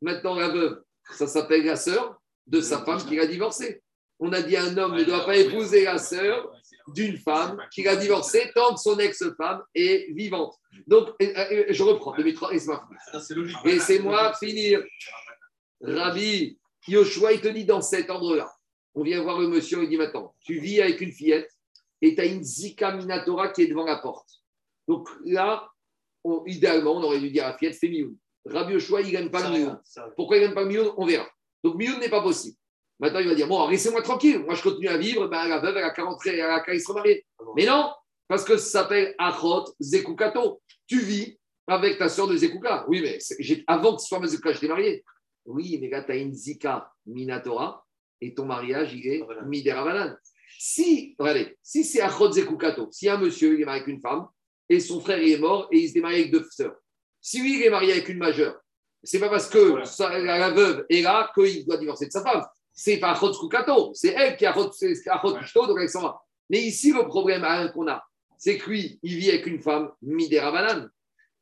maintenant 0.00 0.34
la 0.34 0.48
veuve, 0.48 0.82
ça 1.10 1.26
s'appelle 1.26 1.66
la 1.66 1.76
sœur 1.76 2.18
de 2.46 2.62
sa 2.62 2.82
femme 2.82 3.04
qui 3.04 3.20
a 3.20 3.26
divorcé. 3.26 3.82
On 4.18 4.32
a 4.32 4.40
dit 4.40 4.56
un 4.56 4.74
homme 4.78 4.96
ne 4.96 5.04
doit 5.04 5.26
pas 5.26 5.36
épouser 5.36 5.84
la 5.84 5.98
sœur 5.98 6.50
d'une 6.88 7.16
femme 7.18 7.60
qui 7.72 7.86
a 7.86 7.96
divorcé 7.96 8.50
tant 8.54 8.74
que 8.74 8.80
son 8.80 8.98
ex-femme 8.98 9.62
est 9.74 10.12
vivante. 10.14 10.54
Donc, 10.86 11.10
je 11.20 11.82
reprends, 11.82 12.14
2003, 12.16 12.54
et 12.54 13.78
c'est 13.78 13.98
moi 14.00 14.32
finir. 14.34 14.82
Rabbi 15.80 16.58
Yoshua, 16.88 17.32
il 17.32 17.40
te 17.40 17.48
dit 17.48 17.64
dans 17.64 17.82
cet 17.82 18.10
endroit-là, 18.10 18.50
on 18.94 19.02
vient 19.02 19.22
voir 19.22 19.38
le 19.40 19.48
monsieur, 19.48 19.82
il 19.82 19.88
dit 19.88 19.96
maintenant, 19.96 20.34
tu 20.40 20.60
vis 20.60 20.80
avec 20.80 21.00
une 21.00 21.12
fillette 21.12 21.50
et 22.00 22.14
tu 22.14 22.20
as 22.20 22.26
une 22.26 22.42
Zika 22.42 22.94
Minatora 22.96 23.48
qui 23.48 23.62
est 23.62 23.66
devant 23.68 23.84
la 23.84 23.96
porte. 23.96 24.28
Donc 24.86 25.08
là, 25.24 25.68
idéalement, 26.46 26.96
on 26.96 27.02
aurait 27.02 27.20
dû 27.20 27.30
dire 27.30 27.46
à 27.46 27.50
la 27.50 27.58
fillette, 27.58 27.74
c'est 27.74 27.88
Mioun. 27.88 28.16
Rabbi 28.44 28.74
Yoshua, 28.74 29.00
il 29.02 29.12
gagne 29.12 29.30
pas 29.30 29.48
le 29.48 29.58
Mioun. 29.58 29.80
Pourquoi 30.16 30.36
il 30.36 30.40
gagne 30.42 30.54
pas 30.54 30.62
le 30.62 30.68
Mioun? 30.68 30.92
On 30.96 31.06
verra. 31.06 31.28
Donc 31.62 31.76
Mioun 31.76 31.98
n'est 32.00 32.10
pas 32.10 32.22
possible. 32.22 32.56
Maintenant, 33.02 33.18
il 33.18 33.28
va 33.28 33.34
dire 33.34 33.48
Bon, 33.48 33.68
laissez-moi 33.68 34.00
tranquille, 34.00 34.38
moi 34.38 34.54
je 34.54 34.62
continue 34.62 34.86
à 34.86 34.96
vivre, 34.96 35.26
ben, 35.26 35.48
la 35.48 35.58
veuve, 35.58 35.76
elle 35.76 35.84
a 35.84 35.90
qu'à 35.90 36.04
rentrer, 36.04 36.36
elle 36.36 36.42
a 36.42 36.60
qu'à 36.60 36.78
se 36.78 36.86
remarier. 36.86 37.26
Mais 37.56 37.66
non, 37.66 37.90
parce 38.28 38.44
que 38.44 38.56
ça 38.56 38.82
s'appelle 38.82 39.16
Achot 39.18 39.64
Zekukato. 39.80 40.62
Tu 40.86 41.00
vis 41.00 41.36
avec 41.66 41.98
ta 41.98 42.08
soeur 42.08 42.28
de 42.28 42.36
Zekuka. 42.36 42.86
Oui, 42.86 43.02
mais 43.02 43.18
avant 43.66 43.96
que 43.96 44.02
ce 44.02 44.06
soit 44.06 44.20
ma 44.20 44.28
Zekuka, 44.28 44.52
je 44.52 44.60
t'ai 44.60 44.68
marié. 44.68 45.04
Oui, 45.44 45.78
mais 45.80 45.88
là, 45.88 46.04
tu 46.04 46.12
as 46.12 46.16
une 46.16 46.32
Zika 46.32 46.92
Minatora 47.04 47.84
et 48.20 48.34
ton 48.34 48.46
mariage, 48.46 48.94
il 48.94 49.04
est 49.04 49.22
Mideravanan. 49.46 50.16
Si, 50.56 51.16
regardez, 51.18 51.58
si 51.60 51.82
c'est 51.82 52.02
Achot 52.02 52.30
Zekukato, 52.30 52.86
si 52.92 53.08
un 53.08 53.18
monsieur, 53.18 53.54
il 53.54 53.62
est 53.62 53.64
marié 53.64 53.82
avec 53.82 53.92
une 53.92 54.00
femme 54.00 54.28
et 54.68 54.78
son 54.78 55.00
frère, 55.00 55.20
il 55.20 55.32
est 55.32 55.38
mort 55.38 55.66
et 55.72 55.78
il 55.78 55.90
s'est 55.90 56.00
marié 56.00 56.20
avec 56.20 56.30
deux 56.30 56.46
sœurs. 56.52 56.76
Si 57.20 57.40
lui, 57.40 57.56
il 57.56 57.62
est 57.62 57.70
marié 57.70 57.94
avec 57.94 58.08
une 58.08 58.18
majeure, 58.18 58.60
c'est 59.02 59.18
pas 59.18 59.28
parce 59.28 59.48
que 59.48 59.82
la 59.98 60.50
veuve 60.50 60.86
est 60.88 61.02
là 61.02 61.32
qu'il 61.34 61.66
doit 61.66 61.78
divorcer 61.78 62.06
de 62.06 62.12
sa 62.12 62.22
femme 62.22 62.44
c'est 62.74 62.98
pas 62.98 63.12
Achot 63.12 63.32
Kukato, 63.32 63.92
c'est 63.94 64.08
elle 64.08 64.36
qui 64.36 64.46
a 64.46 64.50
Achot 64.50 64.70
Kukato, 64.70 65.66
donc 65.66 65.78
elle 65.80 65.88
s'en 65.88 66.02
va. 66.02 66.22
Mais 66.50 66.60
ici, 66.60 66.92
le 66.92 67.06
problème 67.06 67.46
qu'on 67.72 67.88
a, 67.88 68.02
c'est 68.36 68.58
que 68.58 68.70
lui, 68.70 68.98
il 69.02 69.16
vit 69.16 69.30
avec 69.30 69.46
une 69.46 69.60
femme 69.60 69.90
Midera 70.02 70.50
Banane. 70.50 70.90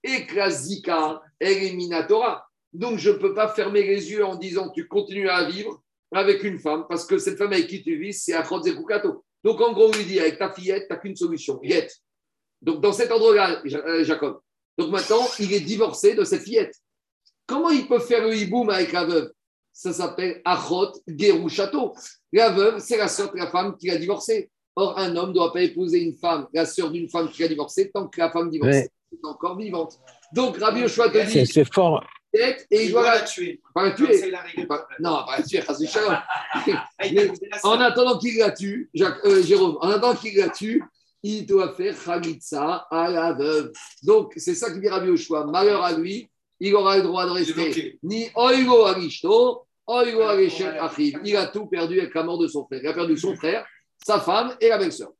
Et 0.02 0.26
Zika, 0.48 1.22
elle 1.38 1.64
est 1.64 1.72
Minatora. 1.72 2.46
Donc, 2.72 2.98
je 2.98 3.10
ne 3.10 3.16
peux 3.16 3.34
pas 3.34 3.48
fermer 3.48 3.82
les 3.82 4.10
yeux 4.10 4.24
en 4.24 4.36
disant 4.36 4.70
tu 4.70 4.86
continues 4.86 5.28
à 5.28 5.48
vivre 5.48 5.82
avec 6.12 6.42
une 6.42 6.58
femme, 6.58 6.86
parce 6.88 7.06
que 7.06 7.18
cette 7.18 7.38
femme 7.38 7.52
avec 7.52 7.68
qui 7.68 7.82
tu 7.82 7.96
vis, 7.96 8.14
c'est 8.14 8.34
Achot 8.34 8.60
Kukato. 8.60 9.24
Donc, 9.42 9.60
en 9.60 9.72
gros, 9.72 9.90
lui 9.92 10.04
dit 10.04 10.20
avec 10.20 10.38
ta 10.38 10.52
fillette, 10.52 10.86
tu 10.86 10.92
n'as 10.92 10.98
qu'une 10.98 11.16
solution, 11.16 11.60
Get. 11.62 11.88
Donc, 12.60 12.80
dans 12.80 12.92
cet 12.92 13.10
endroit-là, 13.10 13.62
euh, 13.64 14.04
Jacob. 14.04 14.40
Donc, 14.76 14.90
maintenant, 14.90 15.26
il 15.38 15.52
est 15.52 15.60
divorcé 15.60 16.14
de 16.14 16.24
cette 16.24 16.42
fillette. 16.42 16.74
Comment 17.46 17.70
il 17.70 17.88
peut 17.88 17.98
faire 17.98 18.26
le 18.26 18.36
hiboum 18.36 18.70
avec 18.70 18.92
la 18.92 19.04
veuve? 19.04 19.32
Ça 19.80 19.94
s'appelle 19.94 20.42
Achot 20.44 20.92
Gerushato. 21.08 21.94
La 22.34 22.50
veuve, 22.50 22.80
c'est 22.80 22.98
la 22.98 23.08
sœur 23.08 23.32
de 23.32 23.38
la 23.38 23.46
femme 23.46 23.78
qui 23.78 23.90
a 23.90 23.96
divorcé. 23.96 24.50
Or, 24.76 24.98
un 24.98 25.16
homme 25.16 25.30
ne 25.30 25.34
doit 25.34 25.54
pas 25.54 25.62
épouser 25.62 26.00
une 26.00 26.14
femme, 26.14 26.46
la 26.52 26.66
sœur 26.66 26.90
d'une 26.90 27.08
femme 27.08 27.30
qui 27.30 27.42
a 27.42 27.48
divorcé, 27.48 27.90
tant 27.90 28.06
que 28.06 28.20
la 28.20 28.30
femme 28.30 28.50
divorcée 28.50 28.90
est 29.10 29.26
encore 29.26 29.56
vivante. 29.56 29.98
Donc, 30.34 30.58
Rabbi 30.58 30.80
Yoshua 30.80 31.08
te 31.08 31.26
dit. 31.26 31.46
C'est 31.46 31.72
fort. 31.72 32.04
Et 32.32 32.56
il, 32.70 32.90
doit 32.92 33.04
la 33.04 33.22
tuer. 33.22 33.62
Pas 33.74 33.84
la 33.84 33.92
tuer. 33.92 34.32
non, 35.00 35.24
pas 35.24 35.38
la 35.38 35.42
tuer, 35.42 35.62
En 37.64 37.80
attendant 37.80 38.18
qu'il 38.18 38.36
la 38.36 38.50
tue, 38.50 38.90
Jacques, 38.92 39.24
euh, 39.24 39.42
Jérôme, 39.42 39.78
en 39.80 39.88
attendant 39.88 40.14
qu'il 40.14 40.36
la 40.36 40.50
tue, 40.50 40.84
il 41.22 41.46
doit 41.46 41.72
faire 41.72 41.96
Khalitsa 42.04 42.86
à 42.90 43.10
la 43.10 43.32
veuve. 43.32 43.72
Donc, 44.02 44.34
c'est 44.36 44.54
ça 44.54 44.70
qui 44.70 44.78
dit 44.78 44.88
Rabbi 44.88 45.08
Yoshua. 45.08 45.46
Malheur 45.46 45.82
à 45.82 45.92
lui, 45.92 46.30
il 46.60 46.74
aura 46.74 46.98
le 46.98 47.02
droit 47.02 47.24
de 47.24 47.30
rester 47.30 47.98
ni 48.02 48.28
Oigo 48.36 48.84
Arishto, 48.84 49.66
Il 51.24 51.36
a 51.36 51.46
tout 51.46 51.66
perdu 51.66 51.98
avec 52.00 52.14
la 52.14 52.22
mort 52.22 52.38
de 52.38 52.46
son 52.46 52.64
frère. 52.66 52.80
Il 52.82 52.86
a 52.88 52.92
perdu 52.94 53.16
son 53.16 53.34
frère, 53.34 53.66
sa 54.06 54.20
femme 54.20 54.56
et 54.60 54.68
la 54.68 54.78
belle-sœur. 54.78 55.10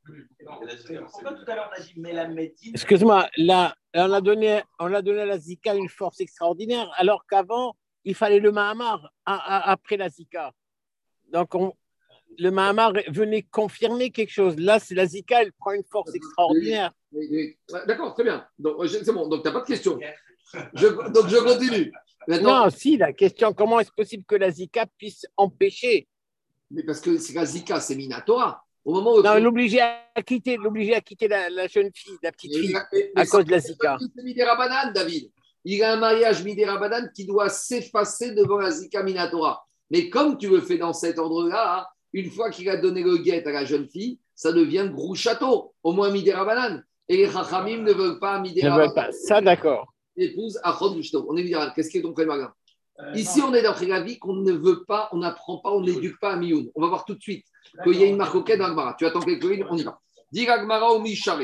Excuse-moi, 2.73 3.27
là, 3.37 3.75
on 3.93 4.11
a, 4.13 4.21
donné, 4.21 4.61
on 4.79 4.93
a 4.93 5.01
donné 5.01 5.21
à 5.21 5.25
la 5.25 5.37
Zika 5.37 5.75
une 5.75 5.89
force 5.89 6.19
extraordinaire, 6.21 6.89
alors 6.95 7.25
qu'avant, 7.29 7.75
il 8.05 8.15
fallait 8.15 8.39
le 8.39 8.51
Mahamar 8.51 9.11
après 9.25 9.97
la 9.97 10.09
Zika. 10.09 10.51
Donc, 11.31 11.53
on- 11.55 11.73
le 12.37 12.49
Mahamar 12.49 12.93
venait 13.09 13.41
confirmer 13.43 14.09
quelque 14.09 14.31
chose. 14.31 14.57
Là, 14.57 14.79
c'est 14.79 14.95
la 14.95 15.05
Zika, 15.05 15.41
elle 15.43 15.51
prend 15.51 15.73
une 15.73 15.83
force 15.83 16.15
extraordinaire. 16.15 16.91
D'accord, 17.87 18.13
très 18.13 18.23
bien. 18.23 18.47
Donc, 18.57 18.83
je- 18.85 19.03
c'est 19.03 19.11
bon. 19.11 19.27
Donc, 19.27 19.41
tu 19.43 19.47
n'as 19.49 19.53
pas 19.53 19.59
de 19.61 19.65
question. 19.65 19.99
Je- 20.73 20.87
donc, 21.11 21.27
je 21.27 21.37
continue. 21.37 21.91
Maintenant, 22.27 22.65
Non, 22.65 22.69
si, 22.69 22.97
la 22.97 23.13
question, 23.13 23.53
comment 23.53 23.79
est-ce 23.79 23.91
possible 23.91 24.23
que 24.25 24.35
la 24.35 24.51
Zika 24.51 24.85
puisse 24.97 25.25
empêcher? 25.37 26.07
Mais 26.69 26.83
parce 26.83 27.01
que 27.01 27.11
la 27.33 27.45
Zika, 27.45 27.79
c'est 27.79 27.95
Minatora. 27.95 28.63
Au 28.83 28.93
moment 28.93 29.15
où. 29.15 29.21
Non, 29.21 29.35
l'obliger 29.39 29.81
à 29.81 30.21
quitter, 30.25 30.57
l'obliger 30.57 30.95
à 30.95 31.01
quitter 31.01 31.27
la, 31.27 31.49
la 31.49 31.67
jeune 31.67 31.91
fille, 31.93 32.17
la 32.23 32.31
petite 32.31 32.55
fille, 32.55 32.75
mais 32.93 33.11
à 33.15 33.25
cause 33.25 33.45
de 33.45 33.51
la 33.51 33.59
Zika. 33.59 33.97
C'est 33.99 34.93
David. 34.93 35.31
Il 35.63 35.83
a 35.83 35.93
un 35.93 35.97
mariage 35.97 36.43
Midera 36.43 36.77
Banane 36.77 37.11
qui 37.13 37.25
doit 37.25 37.49
s'effacer 37.49 38.33
devant 38.33 38.57
la 38.57 38.71
Zika 38.71 39.03
Minatora. 39.03 39.63
Mais 39.91 40.09
comme 40.09 40.37
tu 40.37 40.49
le 40.49 40.61
fais 40.61 40.77
dans 40.77 40.93
cet 40.93 41.19
ordre-là, 41.19 41.79
hein, 41.79 41.85
une 42.13 42.31
fois 42.31 42.49
qu'il 42.49 42.67
a 42.69 42.77
donné 42.77 43.03
le 43.03 43.17
guet 43.17 43.45
à 43.47 43.51
la 43.51 43.65
jeune 43.65 43.87
fille, 43.87 44.19
ça 44.33 44.51
devient 44.51 44.89
gros 44.91 45.13
château, 45.13 45.73
au 45.83 45.91
moins 45.91 46.09
Midera 46.09 46.45
Banane. 46.45 46.83
Et 47.07 47.17
les 47.17 47.29
Chachamim 47.29 47.83
ne 47.83 47.93
veulent 47.93 48.19
pas 48.19 48.39
Ne 48.39 48.43
Midera 48.43 48.77
veulent 48.77 48.93
pas. 48.93 49.11
Ça, 49.11 49.41
d'accord. 49.41 49.90
Épouse 50.17 50.59
Achon 50.63 50.93
Rushto. 50.93 51.25
On 51.29 51.35
est 51.37 51.43
Midera. 51.43 51.71
Qu'est-ce 51.71 51.89
qui 51.89 51.97
est 51.97 52.01
ton 52.01 52.13
problème, 52.13 52.47
Euh, 52.99 53.13
Ici, 53.15 53.39
non. 53.39 53.47
on 53.47 53.53
est 53.53 53.63
d'après 53.63 53.87
la 53.87 54.01
vie 54.01 54.19
qu'on 54.19 54.33
ne 54.35 54.51
veut 54.51 54.83
pas, 54.83 55.09
on 55.11 55.17
n'apprend 55.17 55.57
pas, 55.59 55.71
on 55.71 55.81
n'éduque 55.81 56.19
pas 56.19 56.33
à 56.33 56.35
Mioun. 56.35 56.69
On 56.75 56.81
va 56.81 56.87
voir 56.87 57.05
tout 57.05 57.15
de 57.15 57.21
suite 57.21 57.45
qu'il 57.83 57.97
y 57.99 58.03
a 58.03 58.07
une 58.07 58.17
marque 58.17 58.35
au 58.35 58.41
dans 58.41 58.65
Agmara. 58.65 58.95
Tu 58.97 59.05
attends 59.05 59.21
quelques 59.21 59.43
lignes, 59.43 59.65
on 59.69 59.77
y 59.77 59.83
va. 59.83 59.99
Dis 60.31 60.47
Agmara 60.47 60.91
au 60.93 60.99
Mishare. 60.99 61.41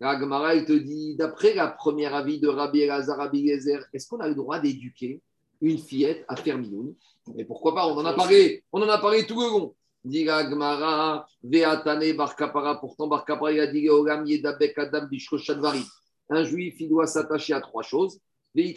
Agmara, 0.00 0.54
il 0.54 0.64
te 0.64 0.72
dit, 0.72 1.16
d'après 1.16 1.52
la 1.54 1.68
première 1.68 2.14
avis 2.14 2.38
de 2.38 2.48
Rabbi 2.48 2.80
Elazar, 2.82 3.18
Rabbi 3.18 3.48
Gezer, 3.48 3.84
est-ce 3.92 4.08
qu'on 4.08 4.20
a 4.20 4.28
le 4.28 4.34
droit 4.34 4.58
d'éduquer 4.58 5.20
une 5.60 5.78
fillette 5.78 6.24
à 6.28 6.36
faire 6.36 6.56
Mioun? 6.58 6.94
Mais 7.34 7.44
pourquoi 7.44 7.74
pas 7.74 7.86
On 7.86 7.96
en 7.98 8.04
a 8.06 8.12
parlé, 8.14 8.62
on 8.72 8.80
en 8.82 8.88
a 8.88 8.98
parlé 8.98 9.26
tout 9.26 9.40
le 9.40 9.46
long. 9.48 9.74
Dit 10.04 10.28
Agmara, 10.28 11.26
Veatane 11.42 12.12
Barkapara, 12.16 12.80
pourtant 12.80 13.08
Barkapara, 13.08 13.52
il 13.52 13.60
a 13.60 13.66
dit 13.66 13.88
Ogam 13.90 14.24
Yedabek 14.26 14.78
Adam 14.78 15.06
Bishkoshadvari. 15.06 15.84
Un 16.30 16.44
juif, 16.44 16.76
il 16.80 16.88
doit 16.88 17.06
s'attacher 17.06 17.52
à 17.52 17.60
trois 17.60 17.82
choses. 17.82 18.20
Et 18.56 18.74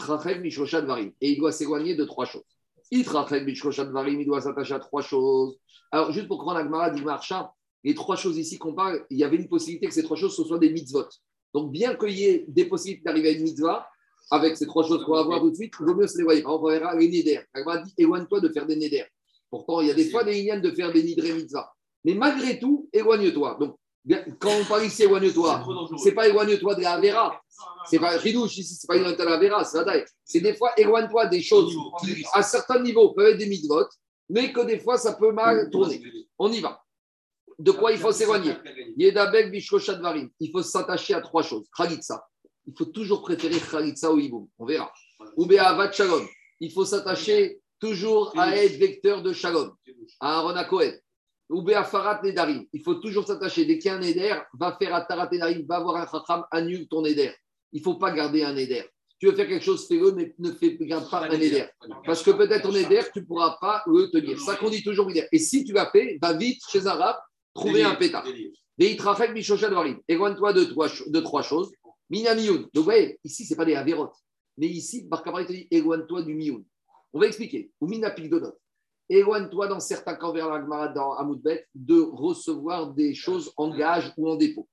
il 1.21 1.37
doit 1.37 1.51
s'éloigner 1.51 1.95
de 1.95 2.03
trois 2.05 2.25
choses. 2.25 2.43
Il 2.91 3.05
doit 3.05 4.41
s'attacher 4.41 4.73
à 4.73 4.79
trois 4.79 5.01
choses. 5.01 5.57
Alors, 5.91 6.11
juste 6.11 6.27
pour 6.27 6.39
comprendre 6.39 6.59
Agmara, 6.59 6.89
dit 6.89 7.03
Marcha, 7.03 7.53
les 7.83 7.93
trois 7.93 8.15
choses 8.15 8.37
ici 8.37 8.57
qu'on 8.57 8.73
parle, 8.73 9.05
il 9.09 9.17
y 9.17 9.23
avait 9.23 9.37
une 9.37 9.47
possibilité 9.47 9.87
que 9.87 9.93
ces 9.93 10.03
trois 10.03 10.17
choses 10.17 10.35
ce 10.35 10.43
soient 10.43 10.59
des 10.59 10.71
mitzvot. 10.71 11.07
Donc, 11.53 11.71
bien 11.71 11.95
qu'il 11.95 12.17
y 12.17 12.25
ait 12.25 12.45
des 12.47 12.65
possibilités 12.65 13.03
d'arriver 13.03 13.29
à 13.29 13.31
une 13.33 13.43
mitzvah, 13.43 13.87
avec 14.31 14.57
ces 14.57 14.65
trois 14.65 14.83
choses 14.87 15.03
qu'on 15.05 15.13
va 15.13 15.23
voir 15.23 15.41
tout 15.41 15.51
de 15.51 15.55
suite, 15.55 15.73
il 15.79 15.85
vaut 15.85 15.95
mieux 15.95 16.07
se 16.07 16.17
l'éloigner. 16.17 16.41
Par 16.41 16.53
exemple, 16.53 16.65
on 16.65 16.71
verra 16.71 16.95
les 16.95 17.07
neder. 17.09 17.41
Agmara 17.53 17.79
dit 17.79 17.93
éloigne-toi 17.97 18.39
de 18.39 18.49
faire 18.49 18.65
des 18.65 18.75
neder. 18.75 19.05
Pourtant, 19.49 19.81
il 19.81 19.87
y 19.87 19.91
a 19.91 19.93
des 19.93 20.09
fois 20.09 20.23
des 20.23 20.33
lignes 20.33 20.61
de 20.61 20.71
faire 20.71 20.91
des 20.91 21.03
nidré 21.03 21.33
mitzvah. 21.33 21.71
Mais 22.05 22.15
malgré 22.15 22.57
tout, 22.59 22.89
éloigne-toi. 22.91 23.57
Donc, 23.59 23.77
quand 24.39 24.51
on 24.59 24.65
parle 24.65 24.85
ici 24.85 25.03
éloigne-toi, 25.03 25.65
c'est 25.97 26.11
pas 26.11 26.27
éloigne-toi 26.27 26.75
de 26.75 26.81
la 26.81 26.99
Vera. 26.99 27.41
C'est 27.89 27.99
pas 27.99 28.17
Ridouche 28.17 28.57
ici, 28.57 28.75
c'est 28.75 28.87
pas 28.87 28.97
éloigne-toi 28.97 29.25
de 29.25 29.29
la 29.29 29.37
Vera, 29.37 29.63
c'est 29.63 29.77
la 29.77 29.83
daille. 29.83 30.05
C'est 30.25 30.41
des 30.41 30.55
fois 30.55 30.71
éloigne-toi 30.77 31.27
des 31.27 31.41
choses 31.41 31.75
qui, 32.01 32.25
à 32.33 32.43
certains 32.43 32.81
niveaux, 32.81 33.13
peuvent 33.13 33.27
être 33.27 33.37
des 33.37 33.47
mitzvot, 33.47 33.87
mais 34.29 34.51
que 34.51 34.61
des 34.61 34.79
fois, 34.79 34.97
ça 34.97 35.13
peut 35.13 35.31
mal 35.31 35.69
tourner. 35.69 36.01
On 36.37 36.51
y 36.51 36.59
va. 36.59 36.81
De 37.59 37.71
quoi 37.71 37.91
il 37.91 37.97
faut 37.97 38.11
s'éloigner 38.11 38.55
Yedabek 38.97 39.53
Varim. 40.01 40.29
Il 40.39 40.51
faut 40.51 40.63
s'attacher 40.63 41.13
à 41.13 41.21
trois 41.21 41.43
choses. 41.43 41.67
Khalitsa. 41.75 42.25
Il 42.65 42.73
faut 42.77 42.85
toujours 42.85 43.21
préférer 43.21 43.59
Khalitsa 43.59 44.11
au 44.11 44.17
Hiboum. 44.17 44.47
On 44.57 44.65
verra. 44.65 44.91
Ou 45.37 45.45
Be'avat 45.45 45.91
Shalom. 45.91 46.25
Il 46.59 46.71
faut 46.71 46.85
s'attacher 46.85 47.59
toujours 47.79 48.33
à 48.37 48.55
être 48.55 48.77
vecteur 48.77 49.21
de 49.21 49.33
Shalom. 49.33 49.71
À 50.19 50.39
Aaron 50.39 50.55
à 50.55 50.65
Cohen. 50.65 50.93
Ou 51.53 51.61
Be'afarat 51.61 52.21
Nedarim. 52.23 52.65
Il 52.73 52.81
faut 52.81 52.95
toujours 52.95 53.27
s'attacher. 53.27 53.65
Dès 53.65 53.77
qu'il 53.77 53.91
y 53.91 53.93
a 53.93 53.97
un 53.97 53.99
Neder, 53.99 54.35
va 54.59 54.75
faire 54.79 54.93
Atarat 54.95 55.29
Nedarim, 55.31 55.65
va 55.67 55.79
voir 55.79 55.97
un 55.97 56.07
Chacham, 56.07 56.43
annule 56.51 56.87
ton 56.87 57.03
Neder. 57.03 57.31
Il 57.71 57.79
ne 57.79 57.83
faut 57.83 57.95
pas 57.95 58.11
garder 58.11 58.43
un 58.43 58.53
Neder. 58.53 58.83
Tu 59.19 59.27
veux 59.27 59.35
faire 59.35 59.47
quelque 59.47 59.63
chose, 59.63 59.87
fais-le, 59.87 60.11
mais 60.13 60.33
ne 60.39 60.51
fais, 60.51 60.75
garde 60.81 61.09
pas 61.09 61.25
un 61.25 61.37
Neder. 61.37 61.65
Parce 62.05 62.23
que 62.23 62.31
peut-être 62.31 62.63
ton 62.63 62.71
Neder, 62.71 63.01
tu 63.13 63.19
ne 63.19 63.25
pourras 63.25 63.57
pas 63.61 63.83
le 63.85 64.09
tenir. 64.09 64.39
Ça 64.39 64.55
qu'on 64.55 64.69
dit 64.69 64.83
toujours 64.83 65.07
Neder. 65.07 65.27
Et 65.31 65.37
si 65.37 65.63
tu 65.63 65.73
l'as 65.73 65.89
fait, 65.91 66.17
va 66.21 66.33
vite 66.33 66.61
chez 66.67 66.87
un 66.87 66.93
rab, 66.93 67.17
trouver 67.53 67.83
un 67.83 67.95
pétard. 67.95 68.25
Veitrachel 68.77 69.33
Bishoshat 69.33 69.69
Varim. 69.69 69.99
Éloigne-toi 70.07 70.53
de, 70.53 70.63
trois 70.65 70.87
de 71.05 71.19
trois 71.19 71.43
choses. 71.43 71.71
Minamioun. 72.09 72.61
Donc, 72.61 72.69
vous 72.73 72.83
voyez, 72.83 73.19
ici, 73.23 73.45
ce 73.45 73.53
n'est 73.53 73.57
pas 73.57 73.65
des 73.65 73.75
avérotes. 73.75 74.15
Mais 74.57 74.67
ici, 74.67 75.03
Barkabara, 75.07 75.43
il 75.43 75.47
te 75.47 75.53
dit 75.53 75.67
éloigne-toi 75.69 76.23
du 76.23 76.33
mioun. 76.33 76.63
On 77.13 77.19
va 77.19 77.27
expliquer. 77.27 77.71
Ou 77.79 77.87
minapikdonot. 77.87 78.53
Éloigne-toi 79.09 79.67
dans 79.67 79.79
certains 79.79 80.15
cas 80.15 80.31
vers 80.31 80.49
l'Agmara 80.49 80.87
dans 80.87 81.13
Amoudbet 81.13 81.67
de 81.75 81.99
recevoir 81.99 82.93
des 82.93 83.13
choses 83.13 83.51
en 83.57 83.75
gage 83.75 84.13
ou 84.17 84.29
en 84.29 84.35
dépôt. 84.35 84.67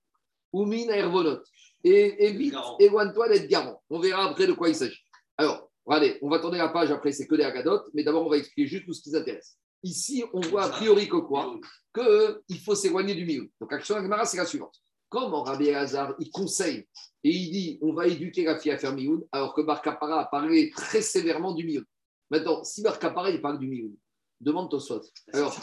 Ou 0.52 0.64
min 0.64 0.88
ervonot. 0.88 1.40
Et 1.82 2.26
évite, 2.26 2.54
éloigne-toi 2.78 3.28
d'être 3.28 3.48
garant. 3.48 3.82
On 3.88 3.98
verra 3.98 4.30
après 4.30 4.46
de 4.46 4.52
quoi 4.52 4.68
il 4.68 4.74
s'agit. 4.74 5.00
Alors, 5.36 5.70
regardez, 5.84 6.18
on 6.22 6.28
va 6.28 6.38
tourner 6.38 6.58
la 6.58 6.68
page 6.68 6.90
après, 6.90 7.12
c'est 7.12 7.26
que 7.26 7.34
des 7.34 7.44
agadotes, 7.44 7.86
mais 7.94 8.04
d'abord, 8.04 8.26
on 8.26 8.30
va 8.30 8.36
expliquer 8.36 8.68
juste 8.68 8.86
tout 8.86 8.92
ce 8.92 9.02
qui 9.02 9.10
nous 9.10 9.16
intéresse. 9.16 9.56
Ici, 9.82 10.24
on 10.34 10.40
voit 10.40 10.64
a 10.64 10.68
priori 10.68 11.08
que 11.08 11.16
quoi? 11.16 11.58
Qu'il 11.94 12.60
faut 12.60 12.74
s'éloigner 12.74 13.14
du 13.14 13.24
milieu. 13.24 13.50
Donc, 13.60 13.72
action 13.72 13.96
Agmara, 13.96 14.26
c'est 14.26 14.36
la 14.36 14.44
suivante. 14.44 14.80
Comment 15.08 15.42
Rabbi 15.42 15.66
Elazar, 15.66 16.14
il 16.20 16.30
conseille 16.30 16.86
et 17.24 17.30
il 17.30 17.50
dit 17.50 17.78
on 17.82 17.92
va 17.92 18.06
éduquer 18.06 18.44
la 18.44 18.58
fille 18.58 18.70
à 18.70 18.78
faire 18.78 18.94
Mioun, 18.94 19.24
alors 19.32 19.54
que 19.54 19.60
Bar 19.60 19.82
Kappara 19.82 20.20
a 20.20 20.24
parlé 20.26 20.70
très 20.70 21.02
sévèrement 21.02 21.52
du 21.52 21.64
Mioun. 21.64 21.84
Maintenant, 22.30 22.62
si 22.62 22.80
Bar 22.80 22.98
Kappara, 22.98 23.28
il 23.30 23.40
parle 23.40 23.58
du 23.58 23.66
Mioun, 23.66 23.92
demande 24.40 24.70
Tosfot. 24.70 25.00
Alors, 25.32 25.54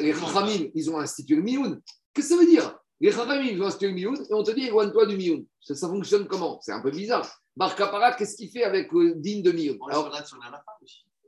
les 0.00 0.12
Chachamim, 0.14 0.70
ils 0.74 0.90
ont 0.90 0.98
institué 0.98 1.36
le 1.36 1.42
Mioun. 1.42 1.80
Qu'est-ce 2.12 2.28
que 2.28 2.34
ça 2.34 2.40
veut 2.40 2.46
dire? 2.48 2.78
Les 3.00 3.10
Chachamim, 3.12 3.42
ils 3.50 3.62
ont 3.62 3.66
institué 3.66 3.88
le 3.88 3.94
Mioun 3.94 4.16
et 4.28 4.34
on 4.34 4.42
te 4.42 4.50
dit 4.50 4.66
éloigne-toi 4.66 5.06
du 5.06 5.16
Mioun. 5.16 5.44
Ça, 5.60 5.74
ça 5.74 5.88
fonctionne 5.88 6.26
comment? 6.26 6.58
C'est 6.62 6.72
un 6.72 6.80
peu 6.80 6.90
bizarre. 6.90 7.28
Bar 7.56 7.74
Kappara, 7.74 8.12
qu'est-ce 8.12 8.36
qu'il 8.36 8.50
fait 8.50 8.64
avec 8.64 8.92
le 8.92 9.14
digne 9.14 9.42
de 9.42 9.50
Mioun? 9.52 9.78
On 9.80 9.86
Alors, 9.86 10.10
la 10.10 10.20
la. 10.20 10.64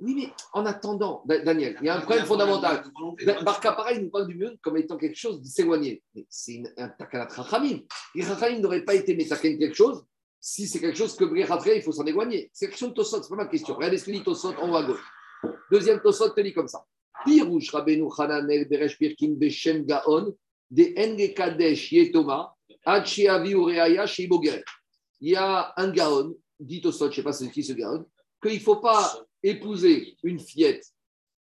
Oui, 0.01 0.15
mais 0.15 0.33
en 0.53 0.65
attendant, 0.65 1.23
Da- 1.27 1.41
Daniel, 1.41 1.77
il 1.81 1.87
y 1.87 1.89
a 1.89 1.97
un 1.97 2.01
problème 2.01 2.25
fondamental. 2.25 2.85
Bar 3.45 3.61
Kappara, 3.61 3.93
il 3.95 4.05
nous 4.05 4.11
parle 4.11 4.29
du 4.29 4.37
mieux 4.37 4.57
comme 4.63 4.77
étant 4.77 4.97
quelque 4.97 5.17
chose 5.17 5.41
de 5.41 5.47
s'éloigner. 5.47 6.03
Mais 6.15 6.25
c'est 6.29 6.53
une- 6.55 6.73
un 6.77 6.89
takanat 6.89 7.27
rachamim. 7.31 7.81
Les 8.15 8.25
rachamim 8.25 8.61
n'auraient 8.61 8.85
pas 8.85 8.95
été 8.95 9.17
métaken 9.17 9.59
quelque 9.59 9.75
chose 9.75 10.05
si 10.41 10.69
c'est 10.69 10.79
quelque 10.79 10.97
chose 10.97 11.17
que 11.17 11.25
les 11.25 11.45
rachamim, 11.45 11.75
il 11.77 11.83
faut 11.83 11.91
s'en 11.91 12.07
éloigner. 12.07 12.49
C'est 12.53 12.69
question 12.69 12.89
de 12.89 12.93
Tosot, 12.95 13.23
c'est 13.25 13.29
pas 13.29 13.35
ma 13.35 13.47
question. 13.47 13.75
Regardez 13.75 13.99
ce 13.99 14.05
que 14.05 14.13
dit 14.13 14.23
Tosot 14.23 14.55
en 14.61 14.71
haut 14.71 14.77
à 14.77 14.85
gauche. 14.85 15.05
Deuxième 15.73 16.01
Tosot 16.01 16.29
te 16.31 16.41
dit 16.43 16.53
comme 16.55 16.69
ça. 16.69 16.85
Pirouche 17.25 17.71
Rabbeinu 17.71 18.09
Hananel 18.17 18.69
Beresh 18.69 18.99
Pirkin 18.99 19.35
Beshem 19.35 19.85
Gaon 19.85 20.35
de 20.71 20.95
Enge 20.97 21.35
Kadesh 21.35 21.93
Yetoma 21.93 22.55
Ad 22.85 23.07
Sheavi 23.07 23.55
Ureaya 23.55 24.07
Sheibogeret. 24.07 24.65
Il 25.21 25.31
y 25.31 25.37
a 25.37 25.73
un 25.77 25.91
Gaon, 25.91 26.35
dit 26.61 26.81
Tosot, 26.81 27.07
je 27.07 27.11
ne 27.11 27.15
sais 27.17 27.23
pas 27.23 27.33
c'est 27.33 27.51
qui 27.51 27.65
ce 27.65 27.73
Gaon, 27.73 28.07
qu'il 28.43 28.55
ne 28.55 28.59
faut 28.61 28.77
pas 28.77 29.21
épouser 29.43 30.17
une 30.23 30.39
fillette 30.39 30.85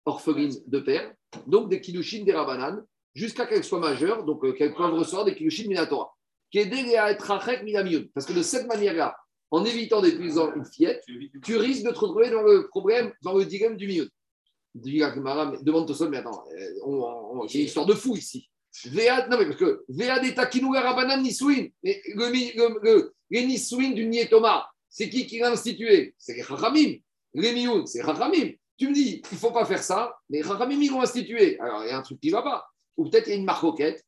orpheline 0.06 0.54
de 0.66 0.80
père, 0.80 1.14
donc 1.46 1.70
des 1.70 1.82
kilushin 1.82 2.24
des 2.24 2.34
rabanan, 2.34 2.84
jusqu'à 3.14 3.46
qu'elle 3.46 3.64
soit 3.64 3.80
majeure, 3.80 4.24
donc 4.26 4.44
euh, 4.44 4.54
qu'elle 4.54 4.74
puisse 4.74 4.86
recevoir 4.86 5.26
des 5.26 5.36
kilushin 5.36 5.68
minatora. 5.68 6.12
Qui 6.52 6.60
est 6.60 6.98
à 6.98 7.12
être 7.12 7.22
rachek 7.22 7.64
minamiyun. 7.64 8.06
Parce 8.14 8.26
que 8.26 8.34
de 8.34 8.42
cette 8.42 8.68
manière-là, 8.68 9.16
en 9.52 9.64
évitant 9.66 10.02
d'épouser 10.02 10.42
une 10.56 10.66
fillette, 10.66 11.04
tu 11.44 11.58
risques 11.58 11.86
de 11.86 11.92
te 11.92 12.00
retrouver 12.00 12.32
dans 12.32 12.42
le 12.42 12.68
problème, 12.70 13.14
dans 13.22 13.38
le 13.38 13.46
dilemme 13.46 13.78
du 13.78 13.88
milieu. 13.88 14.10
Demande 14.76 15.94
seul, 15.94 16.10
mais 16.10 16.18
attends, 16.18 16.44
euh, 16.54 17.48
c'est 17.48 17.60
une 17.60 17.66
histoire 17.66 17.86
de 17.86 17.94
fou 17.94 18.16
ici. 18.16 18.50
Véa, 18.86 19.28
non, 19.28 19.38
mais 19.38 19.46
parce 19.46 19.58
que 19.58 19.84
Véa 19.90 20.20
des 20.20 20.34
takinouga 20.36 20.82
rabanan 20.82 21.22
nisouin, 21.22 21.68
mais 21.84 22.02
le, 22.14 22.30
le, 22.32 22.80
le- 22.84 23.14
les 23.32 23.46
nisouin 23.46 23.92
du 23.92 24.06
nietoma, 24.06 24.70
c'est 24.90 25.10
qui 25.10 25.26
qui 25.26 25.40
l'a 25.40 25.52
institué? 25.52 26.14
C'est 26.18 26.36
les 26.36 26.44
chachamim. 26.44 26.96
Les 27.34 27.54
mioun, 27.54 27.86
c'est 27.86 28.04
chachamim. 28.04 28.52
Tu 28.78 28.88
me 28.88 28.94
dis, 28.94 29.22
il 29.30 29.34
ne 29.34 29.38
faut 29.40 29.52
pas 29.52 29.66
faire 29.66 29.84
ça, 29.84 30.16
mais 30.30 30.42
Chachamim, 30.42 30.80
ils 30.82 30.90
l'ont 30.90 31.02
institué. 31.02 31.60
Alors, 31.60 31.84
il 31.84 31.90
y 31.90 31.92
a 31.92 31.98
un 31.98 32.02
truc 32.02 32.20
qui 32.22 32.28
ne 32.28 32.32
va 32.32 32.42
pas. 32.44 32.66
Ou 32.96 33.10
peut-être 33.10 33.28
il 33.28 33.32
y 33.32 33.34
a 33.34 33.36
une 33.38 33.44
marcoquette. 33.46 34.06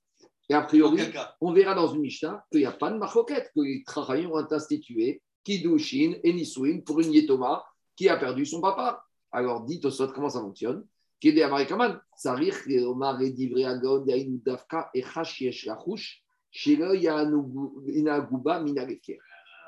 Et 0.50 0.54
a 0.54 0.62
priori, 0.62 0.98
on 1.42 1.52
verra 1.52 1.76
dans 1.76 1.88
une 1.94 2.00
Mishnah 2.02 2.46
qu'il 2.50 2.62
n'y 2.62 2.66
a 2.66 2.72
pas 2.72 2.90
de 2.90 2.98
marcoquette, 2.98 3.52
que 3.54 3.62
les 3.62 3.84
Chachamim 3.94 4.30
ont 4.32 4.48
institué 4.50 5.22
Kiddushin 5.44 6.14
et 6.24 6.32
Nisouin 6.34 6.80
pour 6.86 7.02
une 7.02 7.12
Yetoma 7.12 7.66
qui 7.98 8.08
a 8.08 8.16
perdu 8.16 8.46
son 8.46 8.62
papa. 8.62 9.04
Alors, 9.32 9.62
dites 9.62 9.86
au 9.86 10.08
comment 10.08 10.30
ça 10.30 10.42
fonctionne? 10.42 10.86
Kédé 11.20 11.44
Amarikaman, 11.44 12.00
Sarich, 12.16 12.68
Omar 12.84 13.18
Daïnou 13.18 14.42
Dafka, 14.44 14.90
et 14.94 15.04
Hachiesh 15.16 15.66
Lachouch, 15.66 16.24
Inaguba. 16.66 18.64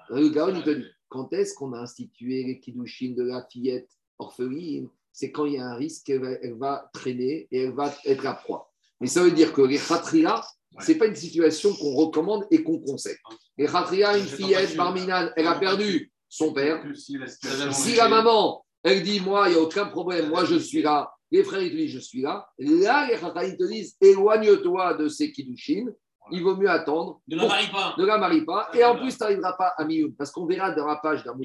Le 0.09 0.29
Gaon, 0.29 0.55
il 0.55 0.63
te 0.63 0.69
dit, 0.71 0.85
quand 1.07 1.31
est-ce 1.31 1.53
qu'on 1.53 1.73
a 1.73 1.79
institué 1.79 2.43
les 2.43 2.59
Kiddushin 2.59 3.13
de 3.15 3.23
la 3.23 3.45
fillette 3.49 3.89
orpheline? 4.17 4.89
C'est 5.11 5.31
quand 5.31 5.45
il 5.45 5.53
y 5.53 5.59
a 5.59 5.65
un 5.65 5.75
risque, 5.75 6.09
elle 6.09 6.21
va, 6.21 6.31
elle 6.31 6.55
va 6.55 6.89
traîner 6.91 7.47
et 7.51 7.65
elle 7.65 7.73
va 7.73 7.93
être 8.03 8.25
à 8.25 8.33
proie. 8.33 8.71
Mais 8.99 9.05
ça 9.07 9.23
veut 9.23 9.31
dire 9.31 9.53
que 9.53 9.61
les 9.61 9.77
khatria, 9.77 10.41
ce 10.79 10.91
n'est 10.91 10.97
pas 10.97 11.05
une 11.05 11.15
situation 11.15 11.71
qu'on 11.73 11.93
recommande 11.93 12.47
et 12.49 12.63
qu'on 12.63 12.79
conseille. 12.79 13.17
Les 13.57 13.67
khatria, 13.67 14.17
une 14.17 14.25
fillette, 14.25 14.75
Barminan, 14.75 15.29
elle 15.35 15.45
a 15.45 15.53
perdu 15.59 16.11
son 16.27 16.51
père. 16.51 16.83
Si 16.95 17.95
la 17.95 18.09
maman, 18.09 18.62
elle 18.83 19.01
dit, 19.01 19.19
moi, 19.21 19.47
il 19.47 19.53
n'y 19.53 19.57
a 19.57 19.61
aucun 19.61 19.85
problème, 19.85 20.29
moi, 20.29 20.45
je 20.45 20.55
suis 20.55 20.81
là, 20.81 21.13
les 21.33 21.43
frères, 21.43 21.63
ils 21.63 21.71
te 21.71 21.75
disent, 21.75 21.91
je 21.93 21.99
suis 21.99 22.21
là. 22.21 22.47
Là, 22.59 23.07
les 23.07 23.17
khatria, 23.17 23.55
te 23.55 23.63
disent, 23.63 23.97
éloigne-toi 23.99 24.93
de 24.93 25.07
ces 25.07 25.31
kidushin. 25.31 25.87
Il 26.31 26.43
vaut 26.43 26.55
mieux 26.55 26.69
attendre. 26.69 27.21
Ne 27.27 27.37
la 27.37 27.47
marie 27.47 27.71
pas. 27.71 27.95
Ne 27.97 28.05
la 28.05 28.17
marie 28.19 28.45
pas. 28.45 28.69
Et 28.75 28.83
en 28.83 28.95
plus, 28.95 29.17
tu 29.17 29.23
n'arriveras 29.23 29.53
pas 29.53 29.73
à 29.75 29.83
Mioun. 29.83 30.13
Parce 30.15 30.29
qu'on 30.29 30.45
verra 30.45 30.71
dans 30.71 30.85
la 30.85 30.97
page 30.97 31.23
d'un 31.23 31.35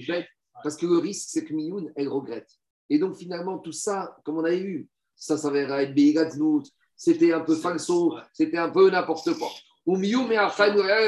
parce 0.62 0.76
que 0.76 0.84
le 0.84 0.99
risque, 0.99 1.28
c'est 1.30 1.45
que 1.45 1.55
Mioun, 1.55 1.91
elle 1.97 2.09
regrette. 2.09 2.51
Et 2.91 2.99
donc, 2.99 3.16
finalement, 3.16 3.59
tout 3.59 3.72
ça, 3.72 4.14
comme 4.24 4.36
on 4.36 4.45
a 4.45 4.55
eu, 4.55 4.86
ça 5.16 5.39
s'avère 5.39 5.72
être 5.72 5.95
Beigatznout, 5.95 6.64
c'était 6.95 7.32
un 7.32 7.41
peu 7.41 7.55
falso, 7.55 8.14
c'était 8.32 8.59
un 8.59 8.68
peu 8.68 8.91
n'importe 8.91 9.39
quoi. 9.39 9.49
Ou 9.86 9.97
Mioun, 9.97 10.28
mais 10.28 10.36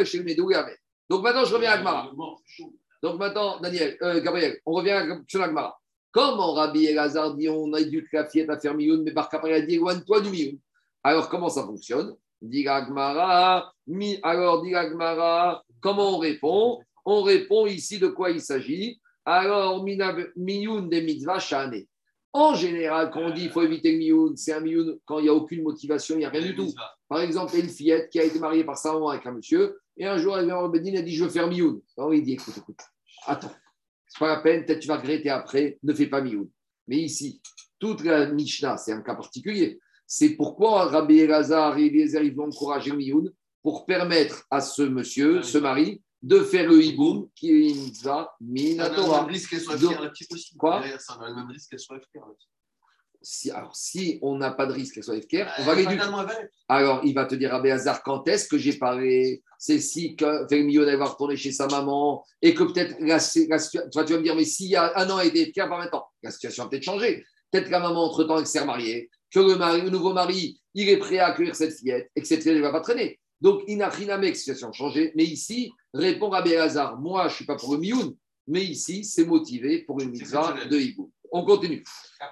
chez 0.05 0.23
le 0.23 0.77
Donc 1.11 1.23
maintenant, 1.23 1.45
je 1.45 1.55
reviens 1.55 1.73
à 1.73 1.79
Gmara. 1.79 2.11
Donc 3.03 3.19
maintenant, 3.19 3.61
Daniel, 3.61 3.99
euh, 4.01 4.23
Gabriel, 4.23 4.59
on 4.65 4.73
revient 4.73 5.21
sur 5.29 5.43
Agmara. 5.43 5.80
Comment 6.13 6.55
Rabbi 6.55 6.87
Elazar 6.87 7.35
dit 7.35 7.49
on 7.49 7.73
a 7.73 7.81
éduqué 7.81 8.17
la 8.17 8.27
fillette 8.27 8.51
à 8.51 8.59
faire 8.59 8.75
Mioun, 8.75 9.03
mais 9.03 9.13
Barkapari 9.13 9.53
a 9.53 9.61
dit 9.61 9.75
éloigne-toi 9.75 10.21
du 10.21 10.31
Mioun. 10.31 10.59
Alors, 11.03 11.29
comment 11.29 11.49
ça 11.49 11.65
fonctionne? 11.65 12.15
Dit 12.43 12.67
Agmara, 12.67 13.73
mi, 13.87 14.19
alors 14.23 14.63
dit 14.63 14.75
Agmara, 14.75 15.65
comment 15.81 16.17
on 16.17 16.19
répond? 16.19 16.81
On 17.05 17.23
répond 17.23 17.67
ici 17.67 17.99
de 17.99 18.09
quoi 18.09 18.31
il 18.31 18.41
s'agit. 18.41 19.01
Alors, 19.25 19.85
miyun 19.85 20.83
des 20.83 21.03
mitzvah 21.03 21.39
shane. 21.39 21.85
En 22.33 22.55
général, 22.55 23.11
quand 23.11 23.21
on 23.21 23.31
dit 23.31 23.43
qu'il 23.43 23.51
faut 23.51 23.63
éviter 23.63 23.93
le 23.93 23.99
miyun, 23.99 24.37
c'est 24.37 24.53
un 24.53 24.61
miyun 24.61 24.97
quand 25.05 25.19
il 25.19 25.25
n'y 25.25 25.29
a 25.29 25.35
aucune 25.35 25.63
motivation, 25.63 26.15
il 26.15 26.19
n'y 26.19 26.25
a 26.25 26.31
rien 26.31 26.43
du 26.43 26.55
tout. 26.55 26.73
Par 27.09 27.21
exemple, 27.21 27.53
il 27.55 27.59
y 27.59 27.63
a 27.63 27.65
une 27.65 27.71
fillette 27.71 28.11
qui 28.11 28.21
a 28.21 28.25
été 28.25 28.39
mariée 28.39 28.65
par 28.65 28.77
sa 28.77 28.93
maman 28.93 29.11
avec 29.11 29.27
un 29.27 29.33
monsieur, 29.33 29.81
et 29.97 30.07
un 30.07 30.19
jour, 30.19 30.39
elle 30.39 30.47
vient 30.47 30.59
au 30.59 30.69
Bedin 30.69 30.95
et 30.95 31.03
dit 31.03 31.15
Je 31.15 31.25
veux 31.25 31.31
faire 31.31 31.49
miyun. 31.49 31.81
Alors, 31.97 32.15
il 32.15 32.23
dit 32.23 32.35
Écoute, 32.35 32.57
écoute, 32.57 32.81
attends, 33.27 33.53
c'est 34.11 34.19
pas 34.19 34.29
la 34.29 34.41
peine, 34.41 34.65
peut-être 34.65 34.81
tu 34.81 34.89
vas 34.89 34.99
regretter 34.99 35.31
après, 35.31 35.79
ne 35.83 35.95
fais 35.95 36.09
pas 36.09 36.21
miyun. 36.21 36.47
Mais 36.89 36.99
ici, 36.99 37.41
toute 37.79 38.03
la 38.05 38.27
Mishnah, 38.27 38.77
c'est 38.77 38.93
un 38.93 39.03
cas 39.03 39.15
particulier. 39.15 39.81
C'est 40.05 40.31
pourquoi 40.31 40.87
Rabbi 40.87 41.21
Elazar 41.21 41.79
et 41.79 41.87
Eliezer, 41.87 42.23
ils 42.23 42.35
vont 42.35 42.49
encourager 42.49 42.91
le 42.91 43.35
pour 43.63 43.87
permettre 43.87 44.45
à 44.51 44.61
ce 44.61 44.83
monsieur, 44.83 45.43
ce 45.43 45.59
mari, 45.59 46.03
de 46.23 46.41
faire 46.41 46.69
le 46.69 46.83
hiboum 46.83 47.29
qui 47.37 47.51
est 47.51 47.71
une 47.71 47.93
minatora. 48.41 49.07
Ça 49.07 49.15
a 49.15 49.21
le 49.21 49.27
même 49.27 49.33
risque 49.33 49.51
qu'elle 49.51 49.61
soit 49.61 49.79
fière, 49.79 50.03
la 50.03 50.11
petite 50.11 50.33
aussi. 50.33 50.57
Quoi 50.57 50.83
Ça 50.99 51.15
a 51.15 51.29
le 51.29 51.35
même 51.37 51.49
risque 51.49 51.71
qu'elle 51.71 51.79
soit 51.79 52.01
fière. 52.11 52.25
Si, 53.23 53.51
alors, 53.51 53.77
si 53.77 54.19
on 54.23 54.37
n'a 54.37 54.51
pas 54.51 54.67
de 54.67 54.73
risque 54.73 54.95
qu'elle 54.95 55.05
soit 55.05 55.21
FKR, 55.21 55.47
on 55.59 55.65
va 55.65 55.75
l'éduquer. 55.75 56.03
Alors, 56.69 57.03
il 57.05 57.15
va 57.15 57.27
te 57.27 57.35
dire, 57.35 57.55
Abbé 57.55 57.71
Hazard, 57.71 58.03
quand 58.03 58.27
est-ce 58.27 58.49
que 58.49 58.57
j'ai 58.57 58.73
parlé 58.75 59.43
C'est 59.59 59.79
si 59.79 60.17
Fermio 60.49 60.85
va 60.85 61.05
retourner 61.05 61.37
chez 61.37 61.53
sa 61.53 61.67
maman 61.67 62.25
et 62.41 62.55
que 62.55 62.65
peut-être 62.65 62.97
la, 63.01 63.19
situation. 63.19 63.83
tu 63.91 64.13
vas 64.13 64.19
me 64.19 64.23
dire, 64.23 64.35
mais 64.35 64.45
s'il 64.45 64.69
y 64.69 64.77
a 64.77 64.93
un 64.97 65.11
an, 65.11 65.21
elle 65.21 65.29
était 65.29 65.47
FKR, 65.47 65.69
pas 65.69 65.79
maintenant. 65.79 66.07
La 66.23 66.31
situation 66.31 66.65
a 66.65 66.69
peut-être 66.69 66.83
changé. 66.83 67.25
Peut-être 67.51 67.67
que 67.67 67.71
la 67.71 67.81
maman, 67.81 68.05
entre-temps, 68.05 68.39
elle 68.39 68.47
s'est 68.47 68.61
remariée 68.61 69.11
que 69.31 69.41
le, 69.41 69.57
mari, 69.57 69.83
le 69.83 69.91
nouveau 69.91 70.13
mari, 70.13 70.61
il 70.75 70.89
est 70.89 70.99
prêt 70.99 71.19
à 71.19 71.27
accueillir 71.27 71.55
cette 71.55 71.77
fillette 71.77 72.11
et 72.15 72.21
que 72.21 72.27
cette 72.27 72.43
fillette 72.43 72.59
ne 72.59 72.63
va 72.63 72.73
pas 72.73 72.81
traîner. 72.81 73.19
Donc, 73.41 73.63
il 73.69 73.79
n'a 73.79 73.89
rien 73.89 74.11
à 74.11 74.19
mettre, 74.19 74.37
situation 74.37 74.73
changée. 74.73 75.13
Mais 75.15 75.25
ici, 75.25 75.73
répond 75.95 76.29
Rabbi 76.29 76.55
Hazar, 76.55 76.99
moi, 77.01 77.23
je 77.29 77.33
ne 77.33 77.37
suis 77.37 77.47
pas 77.47 77.57
pour 77.57 77.73
le 77.75 77.81
mioun, 77.81 78.15
mais 78.47 78.63
ici, 78.63 79.05
c'est 79.05 79.25
motivé 79.25 79.85
pour 79.85 80.01
une 80.01 80.11
mitzvah 80.11 80.57
de 80.69 80.79
hibou. 80.79 81.11
On 81.33 81.45
continue. 81.45 81.85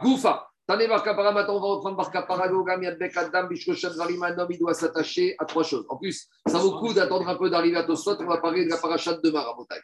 Goufa. 0.03 0.51
Tane 0.69 0.87
Barkapara, 0.87 1.33
maintenant 1.33 1.57
on 1.57 1.61
va 1.61 1.69
reprendre 1.69 1.97
Barkapara, 1.97 2.47
Gamiad 2.47 2.99
Adam, 3.17 3.49
Bishkoshan 3.49 3.97
Varimanom, 3.97 4.47
il 4.51 4.59
doit 4.59 4.75
s'attacher 4.75 5.35
à 5.39 5.47
trois 5.47 5.63
choses. 5.63 5.87
En 5.89 5.97
plus, 5.97 6.29
ça 6.47 6.59
vaut 6.59 6.75
le 6.75 6.79
coup 6.79 6.93
d'attendre 6.93 7.27
un 7.27 7.37
peu 7.37 7.49
d'arriver 7.49 7.79
à 7.79 7.85
Tosfot, 7.85 8.17
on 8.21 8.27
va 8.27 8.37
parler 8.37 8.67
de 8.67 8.71
la 8.71 8.77
parachat 8.77 9.15
de 9.15 9.31
Marabotai. 9.31 9.77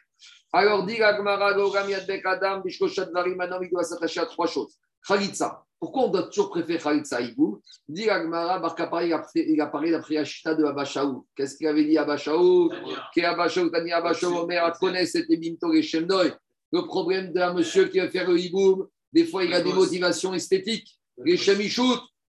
Alors, 0.53 0.85
dit 0.85 0.97
Gagmara, 0.97 1.55
Gamiad 1.55 2.07
Adam, 2.23 2.61
Bishkoshan 2.63 3.07
Varimanom, 3.11 3.63
il 3.63 3.71
doit 3.71 3.83
s'attacher 3.83 4.19
à 4.19 4.27
trois 4.27 4.45
choses. 4.45 4.77
Khalitsa. 5.07 5.63
Pourquoi 5.79 6.03
on 6.03 6.07
doit 6.09 6.23
toujours 6.23 6.51
préférer 6.51 6.77
Khalitsa 6.77 7.19
Iboum 7.19 7.59
Dit 7.89 8.07
Agmara, 8.07 8.59
Barkapari, 8.59 9.11
il 9.33 9.61
a 9.61 9.65
parlé 9.65 9.89
d'après 9.89 10.17
Ashita 10.17 10.53
de 10.53 10.65
Abashaou. 10.65 11.25
Qu'est-ce 11.35 11.57
qu'il 11.57 11.65
avait 11.65 11.85
dit 11.85 11.97
Abashaou 11.97 12.69
Qui 13.11 13.25
Abashaou, 13.25 13.69
Tani 13.71 13.91
Abashaou, 13.91 14.35
Omer, 14.37 14.71
connaît 14.79 15.07
c'était 15.07 15.37
Minto 15.37 15.73
et 15.73 15.81
Shemdoy. 15.81 16.31
Le 16.71 16.81
problème 16.83 17.33
d'un 17.33 17.53
monsieur 17.53 17.85
qui 17.87 17.99
veut 17.99 18.09
faire 18.09 18.29
le 18.29 18.37
Iboum, 18.39 18.87
des 19.13 19.25
fois 19.25 19.43
il 19.43 19.53
a 19.53 19.61
des 19.61 19.73
motivations 19.73 20.33
esthétiques. 20.33 20.97
Les 21.23 21.37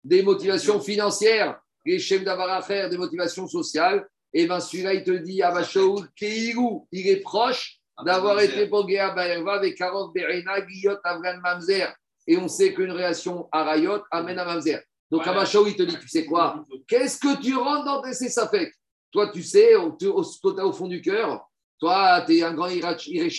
des 0.04 0.22
motivations 0.22 0.80
financières. 0.80 1.60
Les 1.86 2.00
Davaracher, 2.20 2.90
des 2.90 2.98
motivations 2.98 3.48
sociales. 3.48 4.08
Et 4.34 4.46
bien 4.46 4.60
celui-là, 4.60 4.94
il 4.94 5.04
te 5.04 5.12
dit 5.12 5.42
Abashaou, 5.42 6.04
Keirou, 6.16 6.88
il 6.92 7.08
est 7.08 7.22
proche 7.22 7.80
d'avoir 8.04 8.40
été 8.42 8.66
bogué 8.66 9.00
à 9.00 9.12
Baerva 9.12 9.54
avec 9.54 9.78
Karov 9.78 10.12
Berena, 10.14 10.62
Guillot, 10.62 10.98
Avgan 11.04 11.40
Mamzer 11.42 11.96
et 12.28 12.38
on 12.38 12.48
sait 12.48 12.74
qu'une 12.74 12.92
réaction 12.92 13.48
à 13.52 13.64
Rayot 13.64 14.04
amène 14.12 14.40
à 14.40 14.46
Mamzer. 14.46 14.82
Donc 15.12 15.26
Abachao, 15.28 15.68
il 15.68 15.76
te 15.76 15.84
dit, 15.84 15.98
tu 16.00 16.08
sais 16.08 16.26
quoi? 16.26 16.66
Qu'est-ce 16.88 17.20
que 17.20 17.40
tu 17.40 17.56
rentres 17.56 17.86
dans 17.86 18.02
tes 18.02 18.14
Safek? 18.14 18.74
Toi, 19.12 19.30
tu 19.32 19.44
sais, 19.44 19.76
au, 19.76 19.96
au, 20.02 20.74
fond 20.74 20.88
du 20.88 21.02
cœur, 21.02 21.48
toi, 21.80 22.24
tu 22.26 22.38
es 22.38 22.44
un 22.44 22.54
grand 22.54 22.68
Iré 22.68 23.30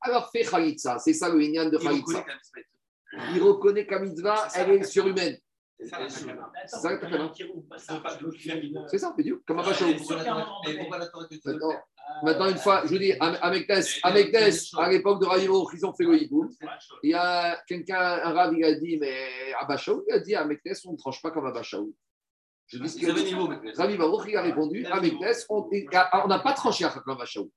alors 0.00 0.30
fais 0.30 0.42
Khalitsa. 0.42 0.98
C'est 0.98 1.12
ça 1.12 1.28
le 1.28 1.40
Inyan 1.40 1.70
de 1.70 1.78
Khalitsa. 1.78 2.24
Il 3.34 3.42
reconnaît 3.42 3.86
qu'à 3.86 3.98
mitzvah, 3.98 4.48
elle 4.54 4.70
est 4.70 4.84
surhumaine. 4.84 5.36
C'est 5.78 5.88
ça, 5.88 5.98
C'est 8.86 8.98
ça, 8.98 9.14
comme 9.46 9.58
Abachao. 9.58 9.86
Maintenant, 12.22 12.48
une 12.48 12.56
fois, 12.58 12.82
je 12.84 12.90
vous 12.90 12.98
dis, 12.98 13.12
à 13.18 13.50
Meknes, 13.50 13.82
à 14.02 14.90
l'époque 14.90 15.20
de 15.20 15.26
Ravivo, 15.26 15.68
ils 15.74 15.84
ont 15.84 15.92
fait 15.92 16.04
le 16.04 16.22
hiboum. 16.22 16.48
Il 17.02 17.10
y 17.10 17.14
a 17.14 17.60
quelqu'un, 17.66 17.98
un 17.98 18.32
rab, 18.32 18.54
il 18.56 18.64
a 18.64 18.74
dit, 18.74 18.98
mais 18.98 19.52
Abachaou, 19.58 20.04
il 20.08 20.14
a 20.14 20.20
dit, 20.20 20.34
à 20.34 20.44
Meknes, 20.44 20.74
on 20.86 20.92
ne 20.92 20.96
tranche 20.96 21.20
pas 21.20 21.30
comme 21.30 21.46
Abachaou. 21.46 21.94
Je 22.66 22.78
dis 22.78 23.00
que 23.00 23.76
Rabbi 23.76 23.96
Baruch, 23.96 24.26
il 24.28 24.36
a 24.36 24.42
répondu, 24.42 24.86
à 24.86 25.00
Meknes, 25.00 25.34
on 25.48 26.28
n'a 26.28 26.38
pas 26.38 26.52
tranché 26.52 26.84
à 26.84 26.94
Abachaou. 27.06 27.50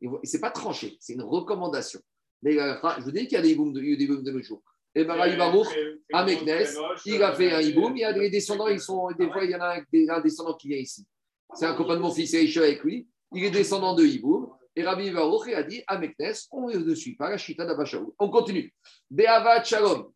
Ce 0.00 0.36
n'est 0.36 0.40
pas 0.40 0.50
tranché, 0.50 0.96
c'est 1.00 1.14
une 1.14 1.22
recommandation. 1.22 2.00
Mais 2.42 2.58
euh, 2.58 2.76
je 2.98 3.02
vous 3.02 3.10
dis 3.10 3.26
qu'il 3.26 3.32
y 3.32 3.36
a 3.36 3.42
des 3.42 3.50
hiboums 3.50 3.72
de, 3.72 3.80
des 3.80 4.06
de 4.06 4.30
nos 4.30 4.42
jours. 4.42 4.62
Et 4.94 5.04
bien, 5.04 5.14
Rabbi 5.14 5.36
Baruch, 5.36 5.68
à 6.12 6.24
Meknes, 6.24 6.66
il 7.04 7.22
a 7.22 7.32
fait 7.32 7.52
un 7.52 7.60
hiboum. 7.60 7.96
Il 7.96 8.00
y 8.00 8.04
a 8.04 8.12
des 8.12 8.30
descendants, 8.30 8.68
ils 8.68 8.80
sont, 8.80 9.08
des 9.18 9.30
fois, 9.30 9.44
il 9.44 9.50
y 9.50 9.54
en 9.54 9.60
a 9.60 9.76
un, 9.76 10.20
descendant 10.20 10.54
qui 10.54 10.68
vient 10.68 10.78
ici. 10.78 11.06
C'est 11.54 11.66
un 11.66 11.74
copain 11.74 11.96
de 11.96 12.00
mon 12.00 12.10
fils, 12.10 12.32
il 12.32 12.48
est 12.48 12.56
avec 12.58 12.82
lui 12.82 13.06
il 13.32 13.44
est 13.44 13.50
descendant 13.50 13.94
de 13.94 14.04
Hiboum. 14.04 14.48
Et 14.76 14.84
Rabbi 14.84 15.10
Baruch 15.10 15.52
a 15.52 15.62
dit 15.62 15.82
à 15.86 15.98
Meknes, 15.98 16.34
on 16.52 16.68
ne 16.68 16.94
suit 16.94 17.16
pas 17.16 17.30
la 17.30 17.38
chita 17.38 17.66
d'Abashaou. 17.66 18.14
On 18.18 18.28
continue. 18.28 18.72
Be'avat 19.10 19.64
Shalom. 19.64 20.12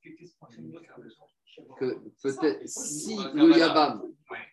Que 1.78 1.98
peut-être 2.22 2.62
si 2.66 3.16
le 3.34 3.56
Yabam, 3.56 4.02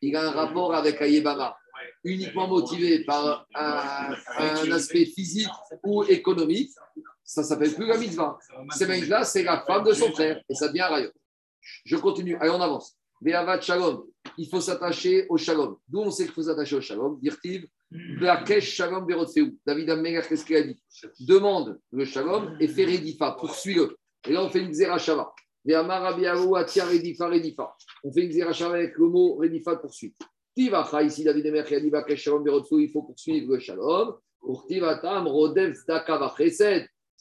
il 0.01 0.15
a 0.15 0.29
un 0.29 0.31
rapport 0.31 0.73
avec 0.73 0.99
Ayebama, 1.01 1.55
uniquement 2.03 2.47
motivé 2.47 3.03
par 3.03 3.47
un, 3.53 4.15
aspect 4.71 5.05
physique 5.05 5.49
ou 5.83 6.03
économique, 6.03 6.71
ça 7.29 7.43
s'appelle 7.43 7.75
plus 7.75 7.85
la 7.85 7.97
mitzvah. 7.99 8.39
Cette 8.71 8.89
c'est 9.25 9.43
la 9.43 9.59
femme 9.61 9.83
de 9.83 9.93
son 9.93 10.11
frère 10.11 10.41
et 10.49 10.55
ça 10.55 10.67
devient 10.67 10.81
un 10.81 10.87
rayon. 10.87 11.11
Je 11.85 11.95
continue. 11.95 12.35
Allez, 12.37 12.49
on 12.49 12.59
avance. 12.59 12.97
Be'avat 13.21 13.61
Shalom. 13.61 14.03
Il 14.35 14.49
faut 14.49 14.59
s'attacher 14.59 15.27
au 15.29 15.37
Shalom. 15.37 15.77
D'où 15.87 15.99
on 15.99 16.09
sait 16.09 16.23
qu'il 16.23 16.33
faut 16.33 16.41
s'attacher 16.41 16.75
au 16.77 16.81
Shalom? 16.81 17.19
Dirtiv, 17.19 17.67
David 17.91 19.89
Améler, 19.91 20.21
qu'est-ce 20.27 20.43
qu'il 20.43 20.55
a 20.55 20.63
dit? 20.63 20.81
Demande 21.19 21.79
le 21.91 22.03
shalom 22.05 22.57
et 22.59 22.67
fais 22.67 22.85
Redifa, 22.85 23.33
poursuis-le. 23.33 23.95
Et 24.27 24.33
là, 24.33 24.43
on 24.43 24.49
fait 24.49 24.61
une 24.61 24.73
Zerachava. 24.73 25.31
On 25.65 25.71
fait 28.11 28.23
une 28.23 28.31
Zerachava 28.31 28.75
avec 28.75 28.97
le 28.97 29.05
mot 29.05 29.35
Redifa, 29.35 29.75
poursuite. 29.75 30.17
Tivacha, 30.55 31.03
ici, 31.03 31.23
David 31.23 31.45
Améler, 31.45 31.63
qui 31.63 31.75
a 31.75 31.79
dit 31.79 31.91
Shalom 32.17 32.43
il 32.71 32.89
faut 32.89 33.03
poursuivre 33.03 33.53
le 33.53 33.59
shalom. 33.59 34.15
Pour 34.39 34.65
Tivatam, 34.65 35.27
Rodev 35.27 35.73
Zdaka. 35.75 36.33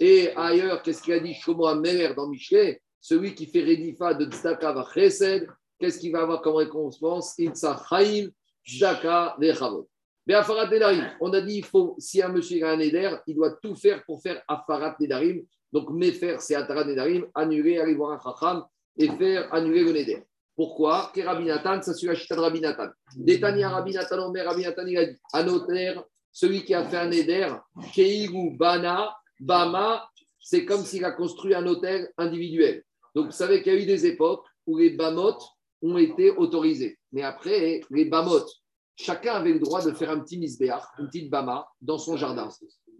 Et 0.01 0.31
ailleurs, 0.37 0.83
qu'est-ce 0.83 1.03
qu'il 1.03 1.15
a 1.15 1.21
dit 1.21 1.35
Shomo 1.35 1.67
Améler 1.67 2.13
dans 2.15 2.29
Michelet? 2.29 2.81
Celui 3.01 3.35
qui 3.35 3.47
fait 3.47 3.63
Redifa 3.63 4.15
de 4.15 4.31
Zdaka 4.31 4.85
Chesed, 4.95 5.49
qu'est-ce 5.79 5.99
qu'il 5.99 6.13
va 6.13 6.23
avoir 6.23 6.41
comme 6.41 6.57
récompense? 6.57 7.35
Itza 7.39 7.81
Chaim, 7.89 8.29
Zdaka 8.67 9.37
Vechavot. 9.39 9.89
Mais 10.27 10.35
Afarat 10.35 10.69
Nedarim, 10.69 11.11
on 11.21 11.33
a 11.33 11.41
dit, 11.41 11.57
il 11.57 11.65
faut, 11.65 11.97
si 11.99 12.21
un 12.21 12.29
monsieur 12.29 12.63
a 12.67 12.73
un 12.73 12.77
Neder, 12.77 13.17
il 13.27 13.35
doit 13.35 13.53
tout 13.63 13.75
faire 13.75 14.05
pour 14.05 14.21
faire 14.21 14.43
Afarat 14.47 14.95
Nedarim. 15.01 15.43
Donc, 15.73 15.89
faire, 16.15 16.41
c'est 16.41 16.55
Atarat 16.55 16.85
Nedarim, 16.85 17.27
annuler, 17.35 17.79
aller 17.79 17.95
voir 17.95 18.13
un 18.13 18.19
Chacham 18.19 18.65
et 18.99 19.09
faire 19.09 19.53
annuler 19.55 19.85
le 19.85 19.93
Neder. 19.93 20.23
Pourquoi? 20.55 21.11
Que 21.15 21.23
Rabinatan, 21.23 21.81
ça 21.83 21.95
suit 21.95 22.09
la 22.09 22.15
chita 22.15 22.35
de 22.35 22.41
Rabinatan. 22.41 22.89
Détania 23.17 23.71
Rabinatan, 23.71 24.31
mais 24.33 24.43
Rabinatan, 24.43 24.87
il 24.87 24.99
a 24.99 25.07
dit, 25.07 25.17
notaire, 25.47 26.05
celui 26.31 26.65
qui 26.65 26.75
a 26.75 26.85
fait 26.85 26.97
un 26.99 27.09
Neder, 27.09 27.55
Keigu 27.95 28.57
Bana, 28.57 29.15
Bama, 29.41 30.09
c'est 30.41 30.65
comme 30.65 30.85
s'il 30.85 31.05
a 31.05 31.13
construit 31.13 31.55
un 31.55 31.67
hôtel 31.67 32.11
individuel. 32.17 32.85
Donc, 33.15 33.27
vous 33.27 33.33
savez 33.33 33.63
qu'il 33.63 33.73
y 33.73 33.77
a 33.77 33.81
eu 33.81 33.87
des 33.87 34.07
époques 34.07 34.45
où 34.67 34.79
les 34.79 34.91
bamotes 34.91 35.43
ont 35.83 35.99
été 35.99 36.31
autorisés. 36.31 36.99
Mais 37.13 37.23
après, 37.23 37.81
les 37.91 38.05
bamotes, 38.05 38.51
chacun 38.97 39.35
avait 39.35 39.53
le 39.53 39.61
droit 39.61 39.85
de 39.85 39.93
faire 39.93 40.11
un 40.11 40.21
petit 40.21 40.39
misbéach, 40.39 40.83
une 40.99 41.07
petite 41.07 41.31
bama 41.31 41.69
dans 41.81 41.99
son 41.99 42.17
jardin. 42.17 42.49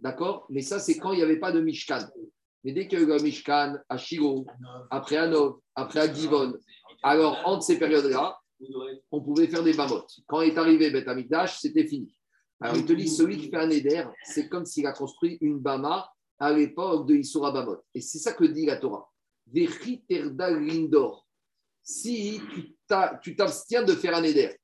D'accord? 0.01 0.45
Mais 0.49 0.61
ça, 0.61 0.79
c'est 0.79 0.97
quand 0.97 1.11
il 1.11 1.17
n'y 1.17 1.23
avait 1.23 1.39
pas 1.39 1.51
de 1.51 1.59
Mishkan. 1.59 2.07
Mais 2.63 2.71
dès 2.73 2.87
qu'il 2.87 2.99
y 2.99 3.03
a 3.03 3.05
eu 3.05 3.11
un 3.13 3.21
Mishkan 3.21 3.77
à 3.87 3.97
Shiro, 3.97 4.45
après 4.89 5.17
à 5.17 5.27
Nov, 5.27 5.59
après 5.75 5.99
à 5.99 6.13
Givon, 6.13 6.53
alors 7.03 7.39
entre 7.45 7.63
ces 7.63 7.79
périodes-là, 7.79 8.37
on 9.11 9.21
pouvait 9.21 9.47
faire 9.47 9.63
des 9.63 9.73
bamotes. 9.73 10.19
Quand 10.27 10.41
est 10.41 10.57
arrivé 10.57 10.91
Beth 10.91 11.07
c'était 11.47 11.87
fini. 11.87 12.13
Alors 12.59 12.75
il 12.75 12.85
te 12.85 12.91
dit, 12.91 13.07
celui 13.07 13.37
qui 13.37 13.49
fait 13.49 13.57
un 13.57 13.69
éder, 13.69 14.03
c'est 14.23 14.49
comme 14.49 14.65
s'il 14.65 14.85
a 14.85 14.91
construit 14.91 15.37
une 15.39 15.59
bama 15.59 16.09
à 16.39 16.53
l'époque 16.53 17.07
de 17.07 17.15
Isura 17.15 17.51
Bamot. 17.51 17.77
Et 17.93 18.01
c'est 18.01 18.19
ça 18.19 18.33
que 18.33 18.45
dit 18.45 18.65
la 18.65 18.77
Torah. 18.77 19.07
Lindor. 19.51 21.27
Si 21.83 22.41
tu 23.21 23.35
t'abstiens 23.35 23.83
de 23.83 23.93
faire 23.93 24.15
un 24.15 24.23
éder, 24.23 24.55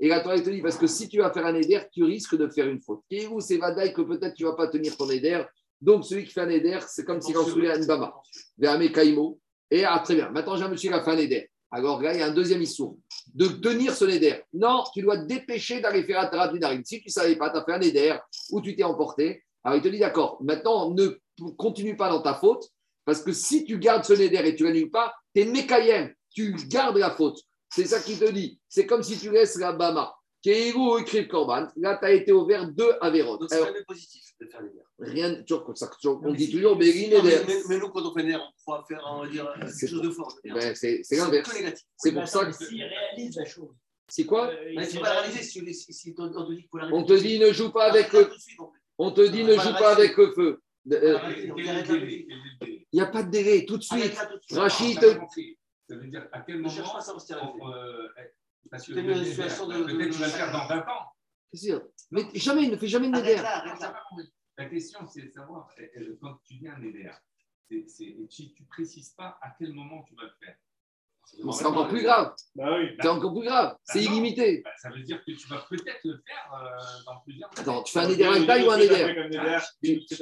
et 0.00 0.08
la 0.08 0.20
Torah 0.20 0.40
te 0.40 0.50
dit, 0.50 0.60
parce 0.60 0.76
que 0.76 0.86
si 0.86 1.08
tu 1.08 1.18
vas 1.18 1.32
faire 1.32 1.46
un 1.46 1.54
éder, 1.54 1.80
tu 1.92 2.04
risques 2.04 2.36
de 2.36 2.48
faire 2.48 2.68
une 2.68 2.80
faute. 2.80 3.02
Et 3.10 3.26
où 3.26 3.40
c'est 3.40 3.56
Vadaï 3.56 3.92
que 3.92 4.02
peut-être 4.02 4.34
tu 4.34 4.44
ne 4.44 4.48
vas 4.48 4.56
pas 4.56 4.68
tenir 4.68 4.96
ton 4.96 5.08
éder. 5.08 5.42
Donc 5.80 6.04
celui 6.04 6.24
qui 6.24 6.32
fait 6.32 6.42
un 6.42 6.48
éder, 6.48 6.78
c'est 6.88 7.04
comme 7.04 7.20
s'il 7.20 7.34
construisait 7.34 7.76
une 7.76 7.86
bama. 7.86 8.14
Kaimo. 8.92 9.38
Et 9.70 9.84
ah, 9.84 10.00
très 10.04 10.14
bien. 10.14 10.30
Maintenant, 10.30 10.56
j'ai 10.56 10.64
un 10.64 10.68
monsieur 10.68 10.90
qui 10.90 10.94
a 10.94 11.02
fait 11.02 11.10
un 11.10 11.18
éder. 11.18 11.48
Alors 11.70 12.00
là, 12.00 12.12
il 12.14 12.20
y 12.20 12.22
a 12.22 12.26
un 12.26 12.34
deuxième 12.34 12.62
issue. 12.62 12.82
De 13.32 13.46
tenir 13.48 13.94
ce 13.94 14.04
éder. 14.04 14.42
Non, 14.52 14.84
tu 14.92 15.02
dois 15.02 15.18
te 15.18 15.24
dépêcher 15.24 15.80
d'aller 15.80 16.04
faire 16.04 16.20
un 16.20 16.26
tarat 16.26 16.52
Si 16.84 17.00
tu 17.00 17.08
ne 17.08 17.10
savais 17.10 17.36
pas, 17.36 17.50
tu 17.50 17.58
as 17.58 17.64
fait 17.64 17.72
un 17.72 17.80
éder 17.80 18.16
ou 18.50 18.60
tu 18.60 18.76
t'es 18.76 18.84
emporté. 18.84 19.42
Alors 19.64 19.78
il 19.78 19.82
te 19.82 19.88
dit, 19.88 19.98
d'accord, 19.98 20.38
maintenant, 20.42 20.92
ne 20.92 21.18
continue 21.56 21.96
pas 21.96 22.08
dans 22.08 22.22
ta 22.22 22.34
faute, 22.34 22.68
parce 23.04 23.22
que 23.22 23.32
si 23.32 23.64
tu 23.64 23.78
gardes 23.78 24.04
ce 24.04 24.14
neder 24.14 24.48
et 24.48 24.56
tu 24.56 24.64
l'annules 24.64 24.90
pas, 24.90 25.14
tu 25.34 25.42
es 25.42 25.44
mécaïen, 25.44 26.10
tu 26.30 26.54
gardes 26.68 26.96
la 26.96 27.10
faute. 27.10 27.38
C'est 27.68 27.86
ça 27.86 28.00
qu'il 28.00 28.18
te 28.18 28.30
dit. 28.30 28.60
C'est 28.68 28.86
comme 28.86 29.02
si 29.02 29.18
tu 29.18 29.30
laisses 29.30 29.56
la 29.56 29.72
Bama. 29.72 30.14
Kéhirou 30.42 30.98
écrit 30.98 31.26
Corban, 31.26 31.68
là, 31.76 31.96
tu 31.96 32.04
as 32.04 32.12
été 32.12 32.30
ouvert 32.30 32.68
deux 32.68 32.92
Averot. 33.00 33.38
Donc, 33.38 33.48
c'est 33.50 33.64
jamais 33.64 33.82
positif 33.84 34.22
de 34.38 34.46
faire 34.46 34.60
les 34.60 34.70
Rien, 34.98 35.42
on 36.22 36.32
dit 36.32 36.50
toujours 36.50 36.76
Béri 36.76 37.08
Neder. 37.08 37.40
Mais, 37.46 37.62
mais, 37.68 37.78
nous, 37.78 37.88
quand 37.88 38.02
on 38.02 38.14
fait 38.14 38.22
Neder, 38.22 38.36
on 38.36 38.52
croit 38.62 38.84
faire 38.86 39.02
on 39.10 39.24
va 39.24 39.28
dire, 39.28 39.52
quelque 39.58 39.86
chose 39.86 40.02
de 40.02 40.10
fort. 40.10 40.36
Ben, 40.44 40.74
c'est 40.74 41.02
l'inverse. 41.12 41.50
C'est 41.96 42.12
pour 42.12 42.28
ça 42.28 42.44
que. 42.44 42.52
S'il 42.52 42.82
réalise 42.82 43.36
la 43.36 43.44
chose. 43.44 43.74
C'est 44.06 44.26
quoi? 44.26 44.52
Mais 44.76 44.84
c'est 44.84 45.00
pas 45.00 45.20
réalisé 45.20 45.42
si, 45.42 45.74
si, 45.74 46.14
on 46.18 46.28
te 46.28 46.50
dit 46.50 46.58
qu'il 46.58 46.68
faut 46.68 46.76
l'arrêter. 46.76 46.96
On 46.96 47.04
te 47.04 47.12
dit 47.14 47.38
ne 47.38 47.52
joue 47.52 47.72
pas 47.72 47.86
avec 47.86 48.12
le. 48.12 48.30
On 48.98 49.10
te 49.10 49.26
dit 49.26 49.44
ne 49.44 49.54
joue 49.54 49.72
pas 49.78 49.92
avec 49.92 50.16
le 50.16 50.32
feu. 50.32 50.62
Euh, 50.92 51.18
il 52.62 52.86
n'y 52.92 53.00
a 53.00 53.06
pas 53.06 53.22
de 53.22 53.30
délai, 53.30 53.64
tout 53.64 53.78
de 53.78 53.82
suite. 53.82 54.16
Rachid. 54.50 55.00
Ça 55.00 55.96
veut 55.96 56.06
dire 56.08 56.28
à 56.32 56.40
quel 56.40 56.60
moment. 56.60 56.72
Euh, 56.72 58.08
parce 58.70 58.86
que 58.86 58.92
peut-être 58.92 60.12
tu 60.12 60.18
vas 60.18 60.26
le 60.26 60.32
faire 60.32 60.52
dans 60.52 60.66
20 60.66 60.78
ans. 60.80 61.12
C'est 61.52 61.68
sûr. 61.68 61.82
Mais 62.10 62.22
jamais, 62.34 62.64
il 62.64 62.70
ne 62.70 62.76
fait 62.76 62.88
jamais 62.88 63.08
de 63.08 63.12
néder. 63.12 63.36
La 64.56 64.66
question, 64.66 65.06
c'est 65.06 65.22
de 65.22 65.30
savoir, 65.30 65.68
quand 66.20 66.38
tu 66.44 66.54
viens 66.54 66.74
un 66.74 66.78
néder, 66.78 67.10
tu 67.68 67.82
ne 67.82 68.66
précises 68.68 69.10
pas 69.10 69.38
à 69.42 69.54
quel 69.58 69.72
moment 69.72 70.02
tu 70.02 70.14
vas 70.14 70.24
le 70.24 70.32
faire. 70.40 70.56
C'est 71.52 71.66
encore 71.66 71.88
plus 71.88 72.02
grave. 72.02 72.32
Bah 72.54 72.76
oui. 72.78 72.90
C'est 73.00 73.08
encore 73.08 73.32
plus 73.32 73.44
grave. 73.44 73.76
c'est 73.84 73.98
bah 73.98 74.04
illimité. 74.04 74.62
Bah, 74.64 74.70
ça 74.80 74.90
veut 74.90 75.02
dire 75.02 75.20
que 75.24 75.32
tu 75.32 75.48
vas 75.48 75.64
peut-être 75.68 76.00
le 76.04 76.22
faire 76.26 76.52
euh, 76.54 76.78
dans 77.06 77.20
plusieurs. 77.20 77.50
Attends, 77.58 77.82
tu 77.82 77.92
fais 77.92 77.98
un 78.00 78.10
éder 78.10 78.24
avec 78.24 78.46
taille 78.46 78.66
ou 78.66 78.70
un 78.70 78.78
éder 78.78 79.14
Tu 79.82 80.16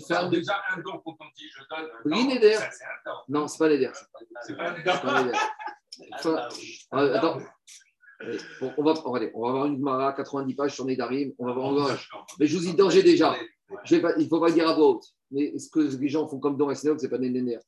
fais 0.00 0.14
un 0.14 0.28
déjà 0.28 0.62
un 0.70 0.80
don 0.80 1.00
quand 1.04 1.16
on 1.20 1.24
dit 1.36 1.48
je 1.50 1.62
donne. 1.70 1.88
Oui. 2.04 2.40
Non, 3.28 3.48
c'est 3.48 3.58
pas 3.58 3.68
l'éder. 3.68 3.90
C'est 4.46 4.56
pas 4.56 4.74
l'éder. 4.74 5.38
Attends. 6.12 7.38
Bon, 8.60 8.72
on, 8.76 8.84
va, 8.84 8.94
on, 9.04 9.10
va 9.10 9.18
aller, 9.18 9.30
on 9.34 9.42
va 9.42 9.48
avoir 9.48 9.66
une 9.66 9.80
Mara 9.80 10.12
90 10.12 10.54
pages 10.54 10.74
sur 10.74 10.84
Nedarim, 10.84 11.32
on 11.38 11.46
va 11.46 11.52
voir 11.52 11.66
encore. 11.66 11.90
Mais 12.38 12.46
je 12.46 12.56
vous 12.56 12.64
dis 12.64 12.74
danger 12.74 13.02
déjà. 13.02 13.34
Je 13.84 13.96
pas, 13.96 14.12
il 14.16 14.24
ne 14.24 14.28
faut 14.28 14.40
pas 14.40 14.48
le 14.48 14.54
dire 14.54 14.68
à 14.68 14.74
voix 14.74 14.90
haute. 14.90 15.04
Mais 15.32 15.58
ce 15.58 15.68
que 15.68 15.80
les 15.80 16.08
gens 16.08 16.28
font 16.28 16.38
comme 16.38 16.56
dans 16.56 16.68
la 16.68 16.74
ce 16.74 16.88
n'est 16.88 17.08
pas 17.08 17.18
Nénéner. 17.18 17.58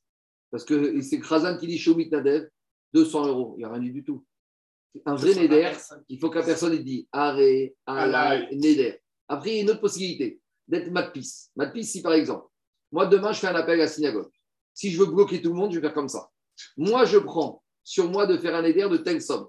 Parce 0.51 0.63
que 0.63 1.01
c'est 1.01 1.19
Khrazan 1.19 1.57
qui 1.57 1.67
dit 1.67 1.77
Shomit 1.77 2.09
Nadev, 2.09 2.47
200 2.93 3.27
euros. 3.27 3.55
Il 3.57 3.59
n'y 3.59 3.65
a 3.65 3.73
rien 3.73 3.81
du 3.81 4.03
tout. 4.03 4.23
Un 5.05 5.15
vrai 5.15 5.35
Neder, 5.35 5.71
il 6.07 6.19
faut 6.19 6.29
que 6.29 6.39
la 6.39 6.45
personne 6.45 6.77
dit 6.77 7.07
Arrêt, 7.11 7.75
Alay, 7.85 8.55
Neder. 8.55 8.99
Après, 9.27 9.49
il 9.49 9.55
y 9.55 9.59
a 9.59 9.61
une 9.63 9.69
autre 9.71 9.81
possibilité 9.81 10.39
d'être 10.67 10.89
Matpis. 10.91 11.49
Matpis, 11.55 11.83
si 11.83 12.01
par 12.01 12.13
exemple, 12.13 12.47
moi 12.91 13.05
demain, 13.05 13.33
je 13.33 13.39
fais 13.39 13.47
un 13.47 13.55
appel 13.55 13.79
à 13.81 13.83
la 13.83 13.89
synagogue. 13.89 14.29
Si 14.73 14.91
je 14.91 14.99
veux 14.99 15.07
bloquer 15.07 15.41
tout 15.41 15.49
le 15.49 15.55
monde, 15.55 15.71
je 15.71 15.79
vais 15.79 15.87
faire 15.87 15.93
comme 15.93 16.07
ça. 16.07 16.29
Moi, 16.77 17.03
je 17.05 17.17
prends 17.17 17.61
sur 17.83 18.09
moi 18.09 18.25
de 18.25 18.37
faire 18.37 18.55
un 18.55 18.61
Neder 18.61 18.87
de 18.89 18.97
telle 18.97 19.21
somme. 19.21 19.47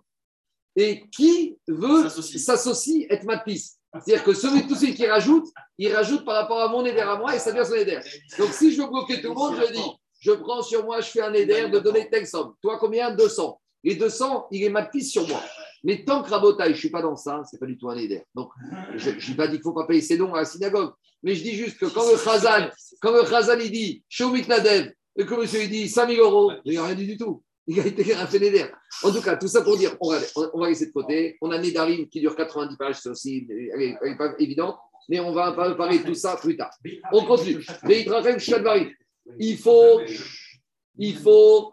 Et 0.75 1.09
qui 1.11 1.57
veut 1.69 2.09
s'associer, 2.09 3.07
être 3.13 3.25
Matpis? 3.25 3.76
C'est-à-dire 4.05 4.25
que 4.25 4.35
celui, 4.35 4.67
tout 4.67 4.75
celui 4.75 4.95
qui 4.95 5.07
rajoute, 5.07 5.47
il 5.79 5.95
rajoute 5.95 6.25
par 6.25 6.35
rapport 6.35 6.61
à 6.61 6.69
mon 6.69 6.85
éder 6.85 7.01
à 7.01 7.17
moi 7.17 7.35
et 7.35 7.39
ça 7.39 7.53
devient 7.53 7.67
son 7.67 7.75
éder. 7.75 7.99
Donc 8.39 8.51
si 8.53 8.73
je 8.73 8.83
veux 8.83 8.89
bloquer 8.89 9.21
tout 9.21 9.29
le 9.29 9.35
monde, 9.35 9.57
je 9.57 9.73
dis, 9.73 9.91
je 10.21 10.33
prends 10.33 10.63
sur 10.63 10.85
moi, 10.85 11.01
je 11.01 11.11
fais 11.11 11.23
un 11.23 11.33
éder 11.33 11.69
de 11.69 11.79
donner 11.79 12.09
telle 12.11 12.27
somme. 12.27 12.55
Toi, 12.63 12.79
combien? 12.79 13.15
200. 13.15 13.61
Et 13.85 13.95
200, 13.95 14.49
il 14.51 14.65
est 14.65 14.71
ma 14.71 14.85
piste 14.85 15.13
sur 15.13 15.27
moi. 15.29 15.41
Mais 15.85 16.05
tant 16.05 16.23
que 16.23 16.31
Rabotaï, 16.31 16.71
je 16.71 16.73
ne 16.73 16.79
suis 16.79 16.91
pas 16.91 17.03
dans 17.03 17.17
ça, 17.17 17.43
ce 17.49 17.55
n'est 17.55 17.61
pas 17.61 17.67
du 17.67 17.79
tout 17.79 17.89
un 17.89 17.97
éder. 17.97 18.25
Donc, 18.35 18.51
je 18.97 19.11
n'ai 19.11 19.37
pas 19.37 19.47
dit 19.47 19.53
qu'il 19.53 19.61
ne 19.61 19.63
faut 19.63 19.73
pas 19.73 19.87
payer 19.87 20.01
ses 20.01 20.17
dons 20.17 20.35
à 20.35 20.39
la 20.39 20.45
synagogue. 20.45 20.93
Mais 21.23 21.35
je 21.35 21.43
dis 21.43 21.55
juste 21.55 21.79
que 21.79 21.87
quand 21.87 22.11
le 22.11 22.17
Khazan, 22.17 22.71
quand 23.01 23.13
le 23.13 23.23
Khazan 23.23 23.59
il 23.61 23.71
dit 23.71 24.03
Shomit 24.09 24.49
Nadev, 24.49 24.93
et 25.17 25.25
que 25.25 25.35
monsieur 25.35 25.63
il 25.63 25.71
dit 25.71 25.89
5000 25.89 26.19
euros, 26.19 26.53
il 26.65 26.73
n'y 26.73 26.79
a 26.79 26.85
rien 26.85 26.95
dit 26.95 27.07
du 27.07 27.17
tout. 27.17 27.43
Il 27.69 27.81
a 27.81 27.87
été 27.87 28.15
un 28.15 28.27
fénédaire. 28.27 28.77
En 29.03 29.11
tout 29.11 29.21
cas, 29.21 29.37
tout 29.37 29.49
ça 29.49 29.63
pour 29.63 29.77
dire, 29.77 29.97
on 30.01 30.11
va, 30.11 30.19
on 30.55 30.61
va 30.61 30.69
laisser 30.69 30.87
de 30.87 30.93
côté. 30.93 31.37
On 31.41 31.51
a 31.51 31.59
Nedarim 31.59 32.09
qui 32.09 32.21
dure 32.21 32.37
90 32.37 32.77
pages, 32.77 33.01
c'est 33.01 33.09
aussi, 33.09 33.47
elle 33.51 33.99
n'est 34.03 34.17
pas 34.17 34.35
évidente, 34.39 34.77
mais 35.09 35.19
on 35.19 35.33
va 35.33 35.53
parler 35.53 35.99
de 35.99 36.05
tout 36.05 36.15
ça 36.15 36.37
plus 36.37 36.57
tard. 36.57 36.71
On 37.13 37.25
continue. 37.25 37.65
Il 39.41 39.59
faut, 39.59 40.01
il 40.99 41.17
faut 41.17 41.73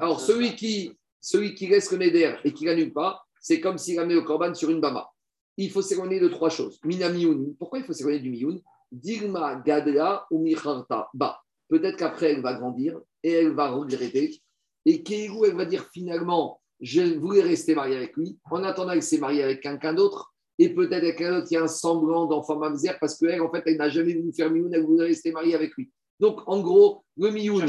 Alors, 0.00 0.20
celui 0.20 0.54
qui, 0.54 0.92
celui 1.20 1.54
qui 1.54 1.66
laisse 1.66 1.90
le 1.90 1.98
Neder 1.98 2.36
et 2.44 2.52
qui 2.52 2.64
n'annule 2.64 2.92
pas, 2.92 3.20
c'est 3.40 3.60
comme 3.60 3.78
s'il 3.78 3.98
a 3.98 4.04
mis 4.04 4.14
le 4.14 4.22
Corban 4.22 4.54
sur 4.54 4.70
une 4.70 4.80
Bama. 4.80 5.08
Il 5.56 5.70
faut 5.70 5.82
s'éloigner 5.82 6.20
de 6.20 6.28
trois 6.28 6.50
choses. 6.50 6.78
Minamioun. 6.84 7.56
Pourquoi 7.58 7.78
il 7.78 7.84
faut 7.84 7.92
s'éloigner 7.92 8.20
du 8.20 8.30
Mioun? 8.30 8.60
Digma 8.92 9.56
Gadla 9.64 10.26
ou 10.30 10.40
Micharta. 10.40 11.08
Bah, 11.14 11.40
peut-être 11.68 11.96
qu'après, 11.96 12.32
elle 12.32 12.42
va 12.42 12.54
grandir 12.54 13.00
et 13.22 13.32
elle 13.32 13.54
va 13.54 13.70
regretter 13.70 14.40
et 14.86 15.02
Kéhirou, 15.02 15.44
elle 15.44 15.56
va 15.56 15.64
dire 15.66 15.88
finalement, 15.92 16.60
je 16.80 17.18
voulais 17.18 17.42
rester 17.42 17.74
mariée 17.74 17.96
avec 17.96 18.16
lui. 18.16 18.38
En 18.50 18.62
attendant, 18.62 18.92
elle 18.92 19.02
s'est 19.02 19.18
mariée 19.18 19.42
avec 19.42 19.60
quelqu'un 19.60 19.92
d'autre. 19.92 20.32
Et 20.58 20.70
peut-être 20.70 21.02
avec 21.02 21.20
un 21.20 21.38
autre 21.38 21.48
qui 21.48 21.56
a 21.56 21.64
un 21.64 21.68
semblant 21.68 22.24
d'enfant 22.26 22.56
mamzer 22.56 22.96
parce 22.98 23.18
qu'elle, 23.18 23.42
en 23.42 23.50
fait, 23.50 23.62
elle 23.66 23.76
n'a 23.76 23.90
jamais 23.90 24.14
voulu 24.14 24.32
faire 24.32 24.50
mioun, 24.50 24.72
elle 24.72 24.84
voulait 24.84 25.08
rester 25.08 25.32
mariée 25.32 25.54
avec 25.54 25.74
lui. 25.74 25.90
Donc, 26.18 26.40
en 26.46 26.60
gros, 26.60 27.04
le 27.18 27.30
mioun 27.30 27.66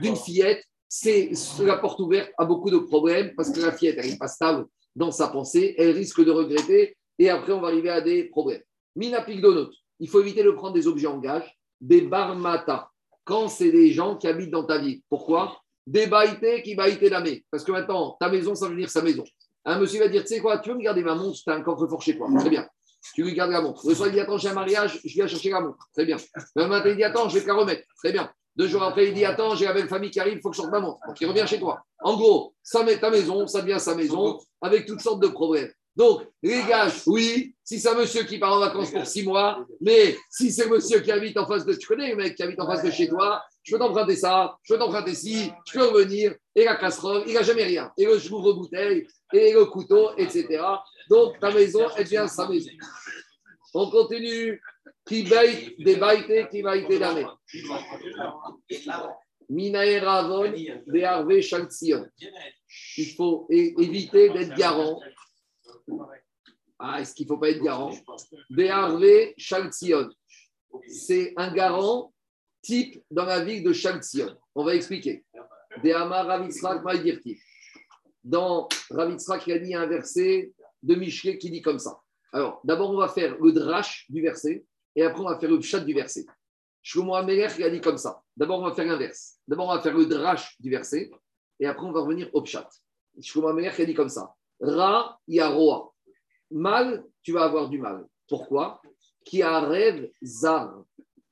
d'une 0.00 0.16
fillette, 0.16 0.64
c'est 0.88 1.30
la 1.60 1.76
porte 1.76 2.00
ouverte 2.00 2.30
à 2.38 2.46
beaucoup 2.46 2.70
de 2.70 2.78
problèmes 2.78 3.34
parce 3.36 3.50
que 3.50 3.60
la 3.60 3.72
fillette, 3.72 3.96
elle 3.98 4.10
n'est 4.10 4.16
pas 4.16 4.28
stable 4.28 4.66
dans 4.94 5.10
sa 5.10 5.28
pensée, 5.28 5.74
elle 5.76 5.90
risque 5.90 6.24
de 6.24 6.30
regretter 6.30 6.96
et 7.18 7.28
après, 7.28 7.52
on 7.52 7.60
va 7.60 7.68
arriver 7.68 7.90
à 7.90 8.00
des 8.00 8.24
problèmes. 8.24 8.62
Mina 8.94 9.20
Pigdonot, 9.20 9.68
il 9.98 10.08
faut 10.08 10.20
éviter 10.20 10.42
de 10.42 10.50
prendre 10.52 10.72
des 10.72 10.86
objets 10.86 11.06
en 11.06 11.18
gage, 11.18 11.58
des 11.80 12.00
barmata, 12.00 12.90
quand 13.24 13.48
c'est 13.48 13.72
des 13.72 13.90
gens 13.92 14.16
qui 14.16 14.26
habitent 14.26 14.50
dans 14.50 14.64
ta 14.64 14.78
vie. 14.78 15.02
Pourquoi? 15.10 15.60
Des 15.86 16.06
baïtés 16.06 16.62
qui 16.62 16.74
baïté 16.74 17.08
d'amé. 17.08 17.44
Parce 17.50 17.64
que 17.64 17.72
maintenant, 17.72 18.16
ta 18.18 18.28
maison, 18.28 18.54
ça 18.54 18.68
veut 18.68 18.76
dire 18.76 18.90
sa 18.90 19.02
maison. 19.02 19.24
Un 19.64 19.78
monsieur 19.78 20.00
va 20.00 20.08
dire, 20.08 20.22
tu 20.22 20.28
sais 20.28 20.40
quoi, 20.40 20.58
tu 20.58 20.70
veux 20.70 20.76
me 20.76 20.82
garder 20.82 21.02
ma 21.02 21.14
montre, 21.14 21.38
tu 21.42 21.50
as 21.50 21.54
un 21.54 21.62
coffre-fort 21.62 22.02
chez 22.02 22.16
toi. 22.16 22.28
Très 22.38 22.50
bien. 22.50 22.68
Tu 23.14 23.22
lui 23.22 23.34
gardes 23.34 23.52
la 23.52 23.60
montre. 23.60 23.86
Le 23.86 23.94
soir, 23.94 24.08
il 24.08 24.12
dit, 24.12 24.20
attends, 24.20 24.38
j'ai 24.38 24.48
un 24.48 24.54
mariage, 24.54 25.00
je 25.04 25.14
viens 25.14 25.26
chercher 25.26 25.50
la 25.50 25.60
montre. 25.60 25.88
Très 25.92 26.04
bien. 26.04 26.16
Le 26.56 26.66
matin, 26.66 26.88
il 26.90 26.96
dit, 26.96 27.04
attends, 27.04 27.28
je 27.28 27.34
vais 27.34 27.42
te 27.42 27.46
la 27.46 27.54
remettre. 27.54 27.82
Très 28.02 28.12
bien. 28.12 28.30
Deux 28.56 28.68
jours 28.68 28.82
après, 28.82 29.08
il 29.08 29.14
dit, 29.14 29.24
attends, 29.24 29.54
j'ai 29.54 29.66
la 29.66 29.74
belle 29.74 29.88
famille 29.88 30.10
qui 30.10 30.18
arrive, 30.18 30.34
il 30.38 30.40
faut 30.40 30.50
que 30.50 30.56
je 30.56 30.62
sorte 30.62 30.72
ma 30.72 30.80
montre. 30.80 30.98
Donc, 31.06 31.20
il 31.20 31.26
revient 31.26 31.46
chez 31.46 31.60
toi. 31.60 31.82
En 32.00 32.16
gros, 32.16 32.54
ça 32.62 32.82
met 32.82 32.98
ta 32.98 33.10
maison, 33.10 33.46
ça 33.46 33.60
devient 33.60 33.78
sa 33.78 33.94
maison, 33.94 34.38
avec 34.62 34.86
toutes 34.86 35.00
sortes 35.00 35.20
de 35.20 35.28
problèmes. 35.28 35.70
Donc, 35.96 36.28
les 36.42 36.62
gars, 36.64 36.92
oui, 37.06 37.54
si 37.64 37.80
c'est 37.80 37.88
un 37.88 37.94
monsieur 37.94 38.24
qui 38.24 38.38
part 38.38 38.52
en 38.52 38.60
vacances 38.60 38.90
pour 38.90 39.06
six 39.06 39.24
mois, 39.24 39.66
mais 39.80 40.16
si 40.30 40.52
c'est 40.52 40.68
monsieur 40.68 41.00
qui 41.00 41.10
habite 41.10 41.38
en 41.38 41.46
face 41.46 41.64
de, 41.64 41.72
tu 41.72 41.86
connais 41.86 42.10
le 42.10 42.16
mec 42.16 42.34
qui 42.34 42.42
habite 42.42 42.60
en 42.60 42.66
face 42.66 42.84
de 42.84 42.90
chez 42.90 43.08
toi, 43.08 43.42
je 43.62 43.72
peux 43.72 43.78
t'emprunter 43.78 44.16
ça, 44.16 44.58
je 44.62 44.74
peux 44.74 44.78
t'emprunter 44.78 45.14
ci, 45.14 45.50
je 45.66 45.72
peux 45.72 45.86
revenir, 45.86 46.34
et 46.54 46.64
la 46.64 46.76
casserole, 46.76 47.22
il 47.26 47.32
n'a 47.32 47.42
jamais 47.42 47.64
rien. 47.64 47.90
Et 47.96 48.04
le 48.04 48.32
ouvre 48.32 48.52
bouteille, 48.52 49.06
et 49.32 49.52
le 49.54 49.64
couteau, 49.64 50.10
etc. 50.18 50.62
Donc, 51.08 51.40
ta 51.40 51.50
maison, 51.50 51.86
elle 51.96 52.04
devient 52.04 52.26
sa 52.28 52.46
maison. 52.48 52.70
On 53.74 53.90
continue. 53.90 54.60
Qui 55.06 55.22
baite, 55.22 55.78
des 55.78 55.96
baites, 55.96 56.50
qui 56.50 56.62
baite 56.62 56.88
d'année. 56.98 57.26
Minae 59.48 60.00
Ravon, 60.00 60.52
Harvey. 61.04 61.40
Il 62.96 63.14
faut 63.16 63.46
éviter 63.48 64.30
d'être 64.30 64.56
garant. 64.56 65.00
Ah, 66.78 67.00
est-ce 67.00 67.14
qu'il 67.14 67.26
ne 67.26 67.28
faut 67.28 67.38
pas 67.38 67.50
être 67.50 67.62
garant. 67.62 67.92
C'est 70.88 71.32
un 71.36 71.52
garant 71.52 72.12
type 72.62 73.02
dans 73.10 73.24
la 73.24 73.44
ville 73.44 73.64
de 73.64 73.72
Shaltzion. 73.72 74.36
On 74.54 74.64
va 74.64 74.74
expliquer. 74.74 75.24
Ravitzrak 75.82 76.82
Maïdirti. 76.82 77.38
Dans 78.22 78.68
Ravitzrak, 78.90 79.46
il 79.46 79.52
a 79.52 79.58
dit 79.58 79.74
un 79.74 79.86
verset 79.86 80.52
de 80.82 80.94
Michelet 80.94 81.38
qui 81.38 81.50
dit 81.50 81.62
comme 81.62 81.78
ça. 81.78 82.00
Alors, 82.32 82.60
d'abord, 82.64 82.90
on 82.90 82.98
va 82.98 83.08
faire 83.08 83.36
le 83.40 83.52
drash 83.52 84.06
du 84.10 84.20
verset 84.20 84.64
et 84.94 85.02
après, 85.02 85.20
on 85.20 85.28
va 85.28 85.38
faire 85.38 85.50
le 85.50 85.60
chat 85.60 85.80
du 85.80 85.94
verset. 85.94 86.26
Shlomo 86.82 87.14
Amelech, 87.14 87.52
il 87.58 87.64
a 87.64 87.70
dit 87.70 87.80
comme 87.80 87.98
ça. 87.98 88.22
D'abord, 88.36 88.60
on 88.60 88.68
va 88.68 88.74
faire 88.74 88.86
l'inverse. 88.86 89.38
D'abord, 89.48 89.68
on 89.68 89.74
va 89.74 89.80
faire 89.80 89.96
le 89.96 90.06
drash 90.06 90.60
du 90.60 90.70
verset 90.70 91.10
et 91.58 91.66
après, 91.66 91.86
on 91.86 91.92
va 91.92 92.00
revenir 92.00 92.28
au 92.34 92.44
chat. 92.44 92.68
Shlomo 93.20 93.48
Amelech, 93.48 93.74
il 93.78 93.82
a 93.82 93.86
dit 93.86 93.94
comme 93.94 94.08
ça. 94.08 94.35
Ra, 94.60 95.18
Yaroa. 95.28 95.92
Mal, 96.50 97.04
tu 97.22 97.32
vas 97.32 97.44
avoir 97.44 97.68
du 97.68 97.78
mal. 97.78 98.06
Pourquoi? 98.28 98.80
Qui 99.24 99.42
a 99.42 99.60
rêve 99.60 100.10
zar, 100.22 100.84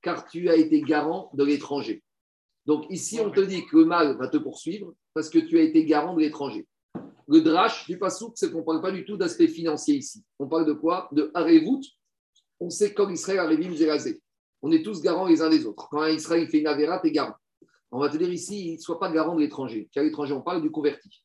car 0.02 0.26
tu 0.26 0.48
as 0.48 0.56
été 0.56 0.80
garant 0.80 1.30
de 1.34 1.44
l'étranger. 1.44 2.02
Donc 2.66 2.86
ici, 2.90 3.20
on 3.20 3.30
te 3.30 3.40
dit 3.40 3.66
que 3.66 3.76
le 3.76 3.84
mal 3.84 4.16
va 4.16 4.28
te 4.28 4.36
poursuivre 4.36 4.94
parce 5.12 5.30
que 5.30 5.38
tu 5.38 5.58
as 5.58 5.62
été 5.62 5.84
garant 5.84 6.14
de 6.14 6.20
l'étranger. 6.20 6.66
Le 7.26 7.40
drash 7.40 7.86
du 7.86 7.98
pasouk, 7.98 8.32
c'est 8.36 8.50
qu'on 8.50 8.58
ne 8.58 8.64
parle 8.64 8.82
pas 8.82 8.90
du 8.90 9.04
tout 9.04 9.16
d'aspect 9.16 9.48
financier 9.48 9.96
ici. 9.96 10.22
On 10.38 10.46
parle 10.46 10.66
de 10.66 10.72
quoi? 10.72 11.08
De 11.12 11.30
Harevut. 11.34 11.80
On 12.60 12.70
sait 12.70 12.92
comme 12.92 13.12
Israël 13.12 13.38
a 13.38 13.46
Révim 13.46 13.74
Zérazé. 13.74 14.20
On 14.62 14.70
est 14.72 14.82
tous 14.82 15.00
garants 15.00 15.26
les 15.26 15.40
uns 15.40 15.50
des 15.50 15.66
autres. 15.66 15.88
Quand 15.90 16.06
Israël 16.06 16.48
fait 16.48 16.60
une 16.60 16.66
avéra, 16.66 17.00
tu 17.00 17.08
es 17.08 17.12
garant. 17.12 17.34
On 17.90 18.00
va 18.00 18.08
te 18.08 18.16
dire 18.16 18.30
ici, 18.30 18.72
il 18.72 18.74
ne 18.74 18.80
soit 18.80 18.98
pas 18.98 19.10
garant 19.10 19.34
de 19.34 19.40
l'étranger. 19.40 19.88
Car 19.92 20.04
l'étranger, 20.04 20.32
on 20.32 20.42
parle 20.42 20.62
du 20.62 20.70
converti. 20.70 21.22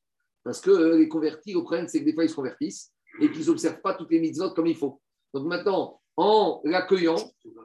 Parce 0.50 0.62
que 0.62 0.72
euh, 0.72 0.98
les 0.98 1.08
convertis, 1.08 1.54
le 1.54 1.62
problème, 1.62 1.88
c'est 1.88 2.00
que 2.00 2.06
des 2.06 2.14
fois, 2.14 2.24
ils 2.24 2.30
se 2.30 2.34
convertissent 2.34 2.92
et 3.22 3.30
qu'ils 3.30 3.46
n'observent 3.46 3.82
pas 3.82 3.94
toutes 3.94 4.10
les 4.10 4.20
mitzvot 4.20 4.50
comme 4.56 4.66
il 4.66 4.76
faut. 4.76 5.00
Donc 5.32 5.46
maintenant, 5.46 6.02
en 6.18 6.60
l'accueillant, 6.64 7.18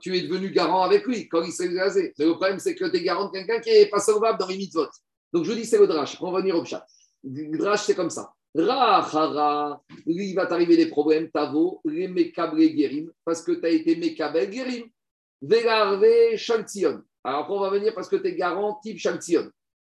tu 0.02 0.14
es 0.14 0.20
devenu 0.20 0.50
garant 0.50 0.82
avec 0.82 1.06
lui 1.06 1.26
quand 1.26 1.42
il 1.42 1.50
s'est 1.50 1.70
rasé. 1.80 2.12
Le 2.18 2.32
problème, 2.32 2.58
c'est 2.58 2.74
que 2.74 2.84
tu 2.84 2.96
es 2.98 3.02
garant 3.02 3.28
de 3.28 3.32
quelqu'un 3.32 3.58
qui 3.60 3.70
n'est 3.70 3.86
pas 3.86 4.00
sauvable 4.00 4.38
dans 4.38 4.48
les 4.48 4.58
mitzvot. 4.58 4.86
Donc 5.32 5.46
je 5.46 5.52
dis, 5.52 5.64
c'est 5.64 5.78
le 5.78 5.86
drash. 5.86 6.20
On 6.20 6.30
va 6.30 6.40
venir 6.40 6.56
au 6.56 6.64
chat. 6.66 6.84
Le 7.22 7.56
drash, 7.56 7.84
c'est 7.84 7.94
comme 7.94 8.10
ça. 8.10 8.34
Ra, 8.54 9.80
lui, 10.04 10.28
il 10.28 10.34
va 10.34 10.44
t'arriver 10.44 10.76
des 10.76 10.88
problèmes, 10.90 11.30
tavo, 11.30 11.80
les 11.86 12.06
mekable 12.06 12.68
guérim, 12.68 13.10
parce 13.24 13.40
que 13.40 13.52
tu 13.52 13.64
as 13.64 13.70
été 13.70 13.96
mekabel 13.96 14.50
guérim. 14.50 14.84
Velarve 15.40 16.36
shaltion. 16.36 17.02
Alors 17.24 17.40
après, 17.44 17.54
on 17.54 17.60
va 17.60 17.70
venir 17.70 17.94
parce 17.94 18.10
que 18.10 18.16
tu 18.16 18.28
es 18.28 18.34
garant 18.34 18.78
type 18.82 18.98
shaltion. 18.98 19.50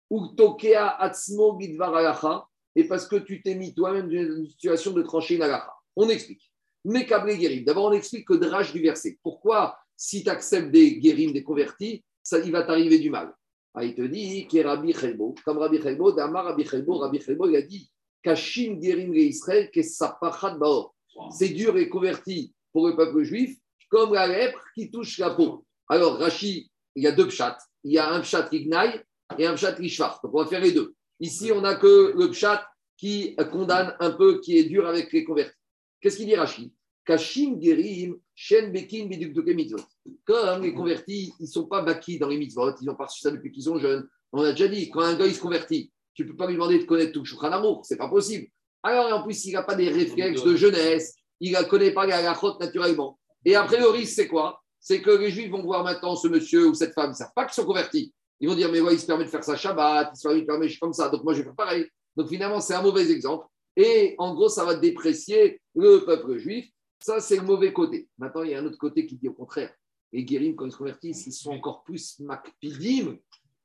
Ou 0.09 0.29
tokea 0.37 1.01
atzmo 1.01 1.59
gidvar 1.59 2.47
et 2.77 2.85
parce 2.85 3.09
que 3.09 3.17
tu 3.17 3.43
t'es 3.43 3.55
mis 3.55 3.75
toi-même 3.75 4.07
dans 4.07 4.37
une 4.37 4.47
situation 4.47 4.93
de 4.93 5.03
trancher 5.03 5.37
une. 5.37 5.59
On 5.97 6.09
explique. 6.09 6.53
Mekable 6.85 7.35
guérim. 7.37 7.65
D'abord, 7.65 7.87
on 7.87 7.93
explique 7.93 8.29
le 8.31 8.39
drash 8.39 8.73
du 8.73 8.81
verset. 8.81 9.19
Pourquoi, 9.23 9.77
si 9.97 10.23
tu 10.23 10.29
acceptes 10.29 10.71
des 10.71 10.99
guérims, 10.99 11.33
des 11.33 11.43
convertis, 11.43 12.05
ça, 12.23 12.39
il 12.39 12.53
va 12.53 12.63
t'arriver 12.63 12.99
du 12.99 13.11
mal? 13.11 13.35
Ah, 13.75 13.85
il 13.85 13.95
te 13.95 14.03
dit, 14.03 14.47
Rabbi 14.63 14.93
Chelbo, 14.93 15.35
comme 15.45 15.59
Rabbi 15.59 15.83
Chelbo, 15.83 16.13
Damar 16.13 16.45
Rabbi 16.45 16.65
Chelbo, 16.65 16.99
Rabbi 16.99 17.21
Chelbo, 17.21 17.49
il 17.49 17.57
a 17.57 17.63
dit, 17.63 17.91
Kashim 18.23 18.79
guérim 18.79 19.13
le 19.13 19.21
Israël, 19.21 19.71
que 19.71 20.59
baor. 20.59 20.95
C'est 21.31 21.49
dur 21.49 21.77
et 21.79 21.89
converti 21.89 22.53
pour 22.73 22.89
le 22.89 22.95
peuple 22.95 23.23
juif, 23.23 23.57
comme 23.91 24.15
la 24.15 24.27
lèpre 24.27 24.63
qui 24.75 24.91
touche 24.91 25.19
la 25.19 25.31
peau. 25.31 25.65
Alors, 25.89 26.19
Rashi, 26.19 26.71
il 26.95 27.05
y 27.05 27.07
a 27.07 27.13
deux 27.13 27.29
pchats. 27.29 27.59
Il 27.85 27.93
y 27.93 27.99
a 27.99 28.11
un 28.11 28.21
pchat 28.21 28.43
qui 28.45 28.67
gnaille 28.67 29.01
et 29.39 29.47
un 29.47 29.55
pchat 29.55 29.73
qui. 29.73 29.97
Donc, 29.97 30.19
on 30.23 30.43
va 30.43 30.47
faire 30.47 30.61
les 30.61 30.73
deux. 30.73 30.95
Ici, 31.21 31.53
on 31.53 31.61
n'a 31.63 31.77
que 31.77 32.15
le 32.17 32.31
pchat 32.31 32.67
qui 32.97 33.37
condamne 33.51 33.95
un 34.01 34.11
peu, 34.11 34.41
qui 34.41 34.59
est 34.59 34.65
dur 34.65 34.87
avec 34.87 35.13
les 35.13 35.25
convertis. 35.25 35.57
Qu'est-ce 36.01 36.17
qu'il 36.17 36.27
dit 36.27 36.35
Rashi? 36.35 36.73
Kashim 37.05 37.61
Gerim, 37.61 38.17
Shen 38.35 38.73
Bekin, 38.73 39.07
mitzvot. 39.07 39.81
Comme 40.25 40.63
les 40.63 40.75
convertis, 40.75 41.33
ils 41.39 41.45
ne 41.45 41.49
sont 41.49 41.67
pas 41.67 41.83
baki 41.83 42.19
dans 42.19 42.29
les 42.29 42.37
mitzvot, 42.37 42.75
ils 42.81 42.87
n'ont 42.87 42.97
pas 42.97 43.07
reçu 43.07 43.21
ça 43.21 43.31
depuis 43.31 43.53
qu'ils 43.53 43.63
sont 43.63 43.79
jeunes. 43.79 44.09
On 44.33 44.43
a 44.43 44.51
déjà 44.51 44.69
dit, 44.69 44.91
quand 44.91 45.03
un 45.03 45.15
gars 45.15 45.27
il 45.27 45.35
se 45.35 45.41
convertit, 45.41 45.93
tu 46.15 46.25
ne 46.25 46.31
peux 46.31 46.37
pas 46.37 46.47
lui 46.47 46.55
demander 46.55 46.79
de 46.79 46.85
connaître 46.85 47.13
tout 47.13 47.23
le 47.23 47.47
Amour, 47.53 47.85
ce 47.87 47.95
n'est 47.95 47.99
pas 47.99 48.09
possible. 48.09 48.49
Alors 48.83 49.13
en 49.13 49.23
plus, 49.23 49.45
il 49.45 49.53
n'a 49.53 49.63
pas 49.63 49.75
des 49.75 49.89
réflexes 49.89 50.43
de 50.43 50.57
jeunesse, 50.57 51.15
il 51.41 51.53
ne 51.53 51.63
connaît 51.63 51.93
pas 51.93 52.07
les 52.07 52.13
halachot 52.13 52.59
naturellement. 52.59 53.19
Et 53.45 53.55
après, 53.55 53.79
le 53.79 53.89
risque, 53.89 54.15
c'est 54.15 54.29
quoi? 54.29 54.61
C'est 54.81 55.01
que 55.01 55.11
les 55.11 55.31
juifs 55.31 55.51
vont 55.51 55.63
voir 55.63 55.85
maintenant 55.85 56.17
ce 56.17 56.29
monsieur 56.29 56.69
ou 56.69 56.75
cette 56.75 56.93
femme, 56.93 57.11
ils 57.11 57.11
ne 57.11 57.17
savent 57.17 57.33
pas 57.35 57.45
qu'ils 57.45 57.55
sont 57.55 57.67
convertis. 57.67 58.13
Ils 58.41 58.49
vont 58.49 58.55
dire, 58.55 58.71
mais 58.71 58.81
ouais, 58.81 58.95
il 58.95 59.01
se 59.01 59.07
permet 59.07 59.25
de 59.25 59.31
faire 59.31 59.45
sa 59.45 59.57
Shabbat, 59.57 60.11
il 60.15 60.19
se 60.19 60.45
permet 60.45 60.69
comme 60.77 60.93
ça, 60.93 61.09
donc 61.09 61.25
moi 61.25 61.33
je 61.33 61.39
vais 61.39 61.45
faire 61.45 61.55
pareil. 61.55 61.87
Donc 62.17 62.29
finalement, 62.29 62.61
c'est 62.61 62.75
un 62.75 62.83
mauvais 62.83 63.11
exemple. 63.11 63.47
Et 63.77 64.15
en 64.19 64.35
gros, 64.35 64.49
ça 64.49 64.65
va 64.65 64.75
déprécier 64.75 65.61
le 65.75 66.05
peuple 66.05 66.39
juif. 66.39 66.71
Ça, 66.99 67.21
c'est 67.21 67.37
le 67.37 67.43
mauvais 67.43 67.73
côté. 67.73 68.09
Maintenant, 68.19 68.43
il 68.43 68.51
y 68.51 68.55
a 68.55 68.59
un 68.59 68.65
autre 68.65 68.79
côté 68.79 69.07
qui 69.07 69.17
dit 69.17 69.29
au 69.29 69.35
contraire. 69.35 69.73
Les 70.13 70.25
guérim, 70.25 70.55
quand 70.55 70.65
ils 70.65 70.73
se 70.73 70.79
convertissent, 70.79 71.27
ils 71.27 71.33
sont 71.33 71.51
encore 71.51 71.83
plus 71.85 72.19
makpidim 72.21 73.17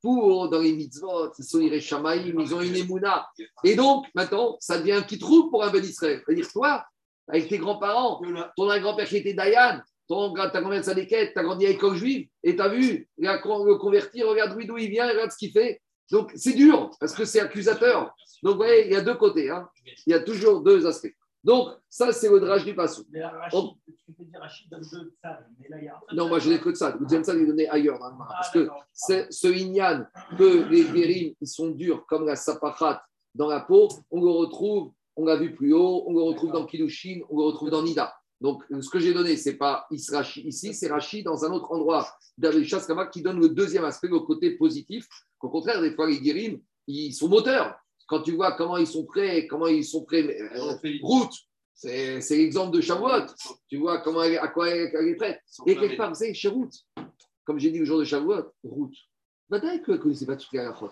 pour 0.02 0.50
dans 0.50 0.58
les 0.58 0.72
mitzvot, 0.72 1.32
ils 1.38 1.44
sont 1.44 1.60
ireshamaïm, 1.60 2.38
ils 2.40 2.54
ont 2.54 2.60
une 2.60 2.74
émouna. 2.74 3.26
Et 3.62 3.76
donc, 3.76 4.06
maintenant, 4.14 4.56
ça 4.60 4.78
devient 4.78 4.92
un 4.92 5.02
petit 5.02 5.18
trou 5.18 5.48
pour 5.48 5.62
un 5.62 5.70
Ben 5.70 5.82
Israël. 5.82 6.22
C'est-à-dire, 6.26 6.50
toi, 6.50 6.84
avec 7.28 7.48
tes 7.48 7.58
grands-parents, 7.58 8.20
ton 8.56 8.66
grand-père 8.80 9.08
qui 9.08 9.18
était 9.18 9.32
Dayan, 9.32 9.80
ton, 10.08 10.32
t'as 10.34 10.62
combien 10.62 10.80
de 10.80 10.84
tu 10.84 11.32
t'as 11.34 11.42
grandi 11.42 11.64
avec 11.64 11.76
l'école 11.76 11.96
juive, 11.96 12.28
et 12.42 12.56
t'as 12.56 12.68
vu 12.68 13.08
le 13.18 13.74
converti, 13.78 14.22
regarde 14.22 14.58
d'où 14.66 14.78
il 14.78 14.90
vient, 14.90 15.08
regarde 15.08 15.30
ce 15.30 15.38
qu'il 15.38 15.52
fait. 15.52 15.80
Donc, 16.10 16.30
c'est 16.34 16.52
dur, 16.52 16.90
parce 17.00 17.14
que 17.14 17.24
c'est 17.24 17.40
accusateur. 17.40 18.14
Donc, 18.42 18.52
vous 18.52 18.58
voyez, 18.58 18.86
il 18.86 18.92
y 18.92 18.96
a 18.96 19.00
deux 19.00 19.14
côtés. 19.14 19.48
Hein. 19.50 19.68
Il 20.06 20.10
y 20.10 20.14
a 20.14 20.20
toujours 20.20 20.60
deux 20.60 20.86
aspects. 20.86 21.14
Donc, 21.44 21.70
ça, 21.88 22.12
c'est 22.12 22.28
le 22.28 22.38
drage 22.38 22.64
du 22.64 22.74
passou. 22.74 23.04
Mais 23.10 23.24
Rachid, 23.24 23.58
tu 24.06 24.12
peux 24.12 24.24
dire 24.24 24.40
Rachid 24.40 24.70
donne 24.70 24.82
deux 24.82 25.12
tzad, 25.22 25.46
mais 25.58 25.68
là, 25.68 25.78
il 25.78 25.84
y 25.84 25.88
a 25.88 25.96
un 25.96 26.00
seul 26.08 26.16
Non, 26.16 26.28
moi, 26.28 26.38
tzad. 26.38 26.48
je 26.50 26.54
n'ai 26.54 26.60
que 26.60 26.68
de 26.70 26.74
ça. 26.74 26.90
Le 26.92 27.00
deuxième 27.00 27.24
ça, 27.24 27.34
il 27.34 27.42
est 27.42 27.46
donné 27.46 27.68
ailleurs. 27.68 27.98
dans 27.98 28.06
le 28.08 28.12
Gemara. 28.12 28.28
Ah, 28.30 28.40
Parce 28.40 28.52
que 28.52 29.26
ce 29.30 29.48
ignan 29.48 30.04
que 30.38 30.68
les 30.68 30.84
guérim, 30.84 31.34
ils 31.40 31.48
sont 31.48 31.70
durs 31.70 32.06
comme 32.06 32.26
la 32.26 32.36
sapachat 32.36 33.02
dans 33.34 33.48
la 33.48 33.60
peau, 33.60 33.88
on 34.10 34.20
le 34.22 34.30
retrouve, 34.30 34.92
on 35.16 35.24
l'a 35.24 35.36
vu 35.36 35.54
plus 35.54 35.72
haut, 35.72 36.04
on 36.06 36.12
le 36.12 36.22
retrouve 36.22 36.52
dans 36.52 36.64
Kilushin, 36.66 37.20
on 37.28 37.38
le 37.38 37.44
retrouve 37.44 37.70
dans 37.70 37.82
Nida. 37.82 38.14
Donc, 38.42 38.64
ce 38.80 38.90
que 38.90 38.98
j'ai 38.98 39.14
donné, 39.14 39.36
ce 39.36 39.50
n'est 39.50 39.56
pas 39.56 39.86
Israchi 39.92 40.40
ici, 40.42 40.74
c'est 40.74 40.88
Rachi 40.88 41.22
dans 41.22 41.44
un 41.44 41.52
autre 41.52 41.70
endroit 41.70 42.08
d'Avishas 42.36 42.84
Kama 42.86 43.06
qui 43.06 43.22
donne 43.22 43.38
le 43.40 43.48
deuxième 43.50 43.84
aspect, 43.84 44.08
le 44.08 44.18
côté 44.18 44.56
positif. 44.56 45.06
Au 45.40 45.48
contraire, 45.48 45.80
des 45.80 45.94
fois, 45.94 46.08
les 46.08 46.20
guérim, 46.20 46.60
ils 46.88 47.12
sont 47.12 47.28
moteurs. 47.28 47.76
Quand 48.08 48.20
tu 48.22 48.32
vois 48.32 48.52
comment 48.52 48.76
ils 48.78 48.86
sont 48.86 49.04
prêts, 49.06 49.46
comment 49.46 49.68
ils 49.68 49.84
sont 49.84 50.04
prêts, 50.04 50.24
euh, 50.24 50.74
route, 51.02 51.32
c'est 51.72 52.18
l'exemple 52.30 52.74
de 52.76 52.80
Shavuot. 52.80 53.26
Tu 53.68 53.76
vois 53.78 53.98
comment 53.98 54.24
elle- 54.24 54.38
à 54.38 54.48
quoi 54.48 54.68
elle, 54.70 54.90
elle 54.92 55.08
est 55.08 55.14
prête. 55.14 55.40
Et 55.66 55.74
quelque 55.76 55.96
part, 55.96 56.08
vous 56.10 56.16
savez, 56.16 56.34
chez 56.34 56.48
Route, 56.48 56.74
comme 57.44 57.60
j'ai 57.60 57.70
dit 57.70 57.78
le 57.78 57.84
jour 57.84 58.00
de 58.00 58.04
Shavuot, 58.04 58.52
Route, 58.64 58.96
peut-être 59.48 59.84
qu'elle 59.84 59.94
ne 59.94 60.00
connaissait 60.00 60.26
pas 60.26 60.36
toutes 60.36 60.52
les 60.52 60.58
halachot. 60.58 60.90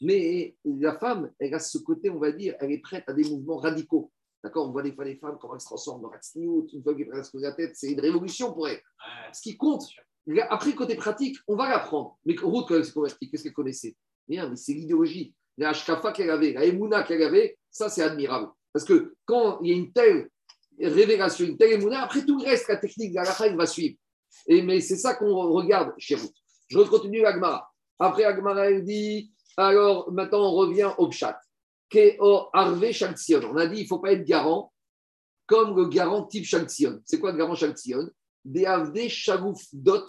Mais 0.00 0.56
la 0.64 0.98
femme, 0.98 1.30
elle 1.38 1.54
a 1.54 1.58
ce 1.60 1.78
côté, 1.78 2.08
on 2.10 2.18
va 2.18 2.32
dire, 2.32 2.54
elle 2.60 2.72
est 2.72 2.78
prête 2.80 3.04
à 3.08 3.12
des 3.12 3.24
mouvements 3.24 3.58
radicaux. 3.58 4.10
D'accord 4.42 4.68
On 4.68 4.72
voit 4.72 4.82
des 4.82 4.92
fois 4.92 5.04
les 5.04 5.16
femmes, 5.16 5.38
comment 5.40 5.54
elles 5.54 5.60
se 5.60 5.66
transforment 5.66 6.02
dans 6.02 6.08
Ratsniout, 6.08 6.66
une 6.72 6.82
fois 6.82 6.94
qu'elles 6.94 7.08
prennent 7.08 7.22
la 7.34 7.52
tête, 7.52 7.72
c'est 7.74 7.92
une 7.92 8.00
révolution 8.00 8.52
pour 8.52 8.68
elles. 8.68 8.82
Ce 9.32 9.40
qui 9.40 9.56
compte, 9.56 9.84
après, 10.50 10.74
côté 10.74 10.96
pratique, 10.96 11.36
on 11.46 11.56
va 11.56 11.68
l'apprendre. 11.68 12.18
Mais 12.24 12.34
Ruth, 12.40 12.66
quand 12.68 12.74
elle 12.76 12.84
s'est 12.84 12.92
convertie, 12.92 13.30
qu'est-ce 13.30 13.44
qu'elle 13.44 13.52
connaissait? 13.52 13.96
Rien, 14.28 14.48
mais 14.48 14.56
c'est 14.56 14.72
l'idéologie. 14.72 15.34
La 15.58 15.70
Ashkafa 15.70 16.12
qu'elle 16.12 16.30
avait, 16.30 16.52
la 16.52 16.64
Emouna 16.64 17.02
qu'elle 17.02 17.22
avait, 17.22 17.58
ça, 17.70 17.88
c'est 17.88 18.02
admirable. 18.02 18.48
Parce 18.72 18.84
que 18.84 19.14
quand 19.24 19.60
il 19.62 19.70
y 19.70 19.72
a 19.72 19.76
une 19.76 19.92
telle 19.92 20.30
révélation, 20.80 21.44
une 21.44 21.56
telle 21.56 21.72
Emouna, 21.72 22.02
après 22.02 22.24
tout 22.24 22.38
le 22.38 22.44
reste, 22.44 22.68
la 22.68 22.76
technique 22.76 23.12
de 23.12 23.16
la 23.16 23.46
il 23.46 23.56
va 23.56 23.66
suivre. 23.66 23.96
Et, 24.46 24.62
mais 24.62 24.80
c'est 24.80 24.96
ça 24.96 25.14
qu'on 25.14 25.52
regarde 25.52 25.92
chez 25.98 26.14
Ruth. 26.14 26.34
Je 26.68 26.78
continue 26.78 27.24
Agmara. 27.26 27.70
Après, 27.98 28.24
Agmara, 28.24 28.70
elle 28.70 28.82
dit 28.82 29.32
alors 29.56 30.10
maintenant, 30.12 30.50
on 30.50 30.52
revient 30.52 30.90
au 30.98 31.08
Pshat. 31.08 31.38
On 32.24 33.56
a 33.56 33.66
dit 33.66 33.78
il 33.78 33.82
ne 33.82 33.86
faut 33.86 33.98
pas 33.98 34.12
être 34.12 34.24
garant 34.24 34.72
comme 35.46 35.76
le 35.76 35.86
garant 35.86 36.24
type 36.24 36.44
Shaltzion. 36.44 37.00
C'est 37.04 37.20
quoi 37.20 37.32
le 37.32 37.38
garant 37.38 37.54
Shaltzion 37.54 38.08
Des 38.44 38.64
Avde 38.64 39.08
Shavouf 39.08 39.60
Dots. 39.72 40.06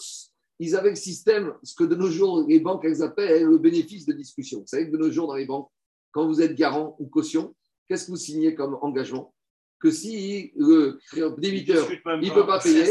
Ils 0.59 0.75
avaient 0.75 0.91
le 0.91 0.95
système, 0.95 1.53
ce 1.63 1.73
que 1.75 1.83
de 1.83 1.95
nos 1.95 2.09
jours, 2.09 2.45
les 2.47 2.59
banques, 2.59 2.85
elles 2.85 3.01
appellent 3.01 3.43
le 3.43 3.57
bénéfice 3.57 4.05
de 4.05 4.13
discussion. 4.13 4.59
Vous 4.59 4.67
savez 4.67 4.85
que 4.87 4.91
de 4.91 4.97
nos 4.97 5.11
jours, 5.11 5.27
dans 5.27 5.35
les 5.35 5.45
banques, 5.45 5.69
quand 6.11 6.27
vous 6.27 6.41
êtes 6.41 6.55
garant 6.55 6.95
ou 6.99 7.07
caution, 7.07 7.55
qu'est-ce 7.87 8.05
que 8.05 8.11
vous 8.11 8.17
signez 8.17 8.55
comme 8.55 8.77
engagement? 8.81 9.33
Que 9.79 9.91
si 9.91 10.53
le 10.55 10.99
débiteur 11.37 11.89
il 11.91 12.29
ne 12.29 12.33
peut 12.33 12.45
pas 12.45 12.59
payer, 12.59 12.85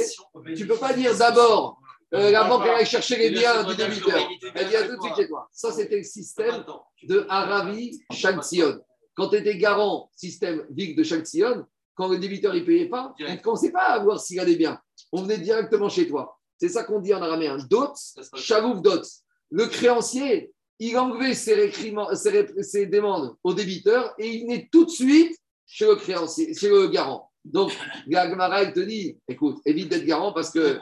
tu 0.55 0.64
ne 0.64 0.68
peux 0.68 0.76
pas 0.76 0.93
dire 0.93 1.16
d'abord 1.16 1.80
euh, 2.14 2.30
la 2.30 2.44
banque 2.44 2.64
va 2.64 2.84
chercher 2.84 3.16
les 3.16 3.30
biens 3.30 3.64
du 3.64 3.74
débiteur. 3.74 4.28
Elle 4.54 4.76
à 4.76 4.82
tout 4.84 4.96
de 4.96 5.02
suite 5.02 5.16
chez 5.16 5.28
toi. 5.28 5.48
Ça, 5.52 5.72
c'était 5.72 5.98
le 5.98 6.02
système 6.02 6.64
de 7.04 7.26
Aravi 7.28 8.00
Shanxion. 8.12 8.80
Quand 9.14 9.28
tu 9.28 9.36
étais 9.36 9.56
garant, 9.56 10.10
système 10.14 10.66
VIC 10.70 10.96
de 10.96 11.02
Shanxion, 11.02 11.66
quand 11.94 12.08
le 12.08 12.18
débiteur 12.18 12.54
ne 12.54 12.60
payait 12.60 12.88
pas, 12.88 13.14
on 13.20 13.32
ne 13.32 13.36
commençait 13.36 13.72
pas 13.72 13.84
à 13.84 13.98
voir 13.98 14.20
s'il 14.20 14.36
y 14.36 14.40
a 14.40 14.44
des 14.44 14.56
biens. 14.56 14.80
On 15.12 15.22
venait 15.22 15.38
directement 15.38 15.88
chez 15.88 16.08
toi. 16.08 16.38
C'est 16.58 16.68
ça 16.68 16.84
qu'on 16.84 17.00
dit 17.00 17.12
en 17.12 17.22
araméen. 17.22 17.58
Dot, 17.68 17.94
chavouf 18.36 18.80
dot. 18.80 19.04
Le 19.50 19.66
créancier, 19.66 20.52
il 20.78 20.96
enlevait 20.96 21.34
ses, 21.34 21.72
ses 21.72 22.62
ses 22.62 22.86
demandes 22.86 23.36
au 23.42 23.52
débiteur 23.52 24.14
et 24.18 24.28
il 24.28 24.42
venait 24.42 24.68
tout 24.70 24.84
de 24.84 24.90
suite 24.90 25.36
chez 25.66 25.86
le 25.86 25.96
créancier, 25.96 26.54
chez 26.54 26.68
le 26.68 26.88
garant. 26.88 27.30
Donc, 27.44 27.72
Gagmara, 28.06 28.62
il 28.62 28.72
te 28.72 28.80
dit, 28.80 29.18
écoute, 29.26 29.60
évite 29.64 29.88
d'être 29.88 30.04
garant 30.04 30.32
parce 30.32 30.50
que. 30.50 30.78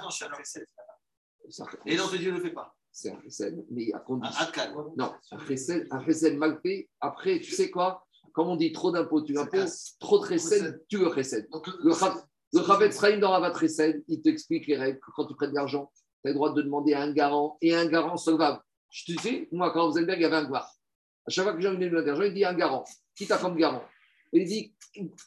Et 1.87 1.97
non, 1.97 2.05
Dieu 2.09 2.31
ne 2.31 2.37
le 2.37 2.43
fait 2.43 2.51
pas. 2.51 2.75
c'est 2.93 3.11
un 3.11 3.21
chesed, 3.23 3.65
mais 3.71 3.93
à 3.93 3.99
Un 3.99 4.01
condition. 4.01 4.45
Akal. 4.45 4.75
Non, 4.97 5.13
un 5.33 5.39
chesed, 5.47 5.87
un 5.91 6.05
chesed 6.05 6.37
mal 6.37 6.59
fait. 6.63 6.89
Après, 7.01 7.41
tu 7.41 7.53
sais 7.53 7.71
quoi? 7.71 8.07
Comme 8.33 8.49
on 8.49 8.57
dit 8.57 8.73
trop 8.73 8.91
d'impôts, 8.93 9.23
tu 9.23 9.37
imposes, 9.39 9.97
trop 9.99 10.19
de 10.21 10.27
chesed, 10.27 10.85
tu 10.89 10.99
le 10.99 11.13
chesed. 11.13 11.49
Donc, 11.51 11.67
Le 11.67 11.91
le 12.53 12.63
Chavetz 12.65 13.01
Chaim 13.01 13.19
dans 13.19 13.31
Ravat 13.31 13.55
Chesed, 13.59 14.03
il 14.09 14.23
t'explique 14.23 14.67
les 14.67 14.77
règles. 14.77 14.99
Quand 15.15 15.27
tu 15.27 15.35
prêtes 15.35 15.51
de 15.51 15.55
l'argent, 15.55 15.91
tu 16.23 16.29
as 16.29 16.31
le 16.31 16.35
droit 16.35 16.53
de 16.53 16.63
demander 16.63 16.95
à 16.95 17.03
un 17.03 17.13
garant 17.13 17.57
et 17.61 17.75
un 17.75 17.87
garant 17.87 18.17
solvable. 18.17 18.61
Je 18.91 19.15
te 19.15 19.21
sais, 19.21 19.49
moi, 19.53 19.71
quand 19.73 19.85
Rosenberg, 19.85 20.19
il 20.19 20.23
y 20.23 20.25
avait 20.25 20.37
un 20.37 20.45
gvar. 20.45 20.69
À 21.27 21.31
chaque 21.31 21.45
fois 21.45 21.55
que 21.55 21.61
j'ai 21.61 21.69
envie 21.69 21.79
de 21.79 21.89
donner 21.89 22.03
de 22.03 22.07
l'argent, 22.07 22.23
il 22.25 22.35
dit 22.35 22.45
un 22.45 22.55
garant. 22.55 22.85
Qui 23.15 23.27
t'a 23.29 23.39
comme 23.39 23.57
garant? 23.57 23.85
Et 24.33 24.43
il 24.43 24.47
dit 24.47 24.75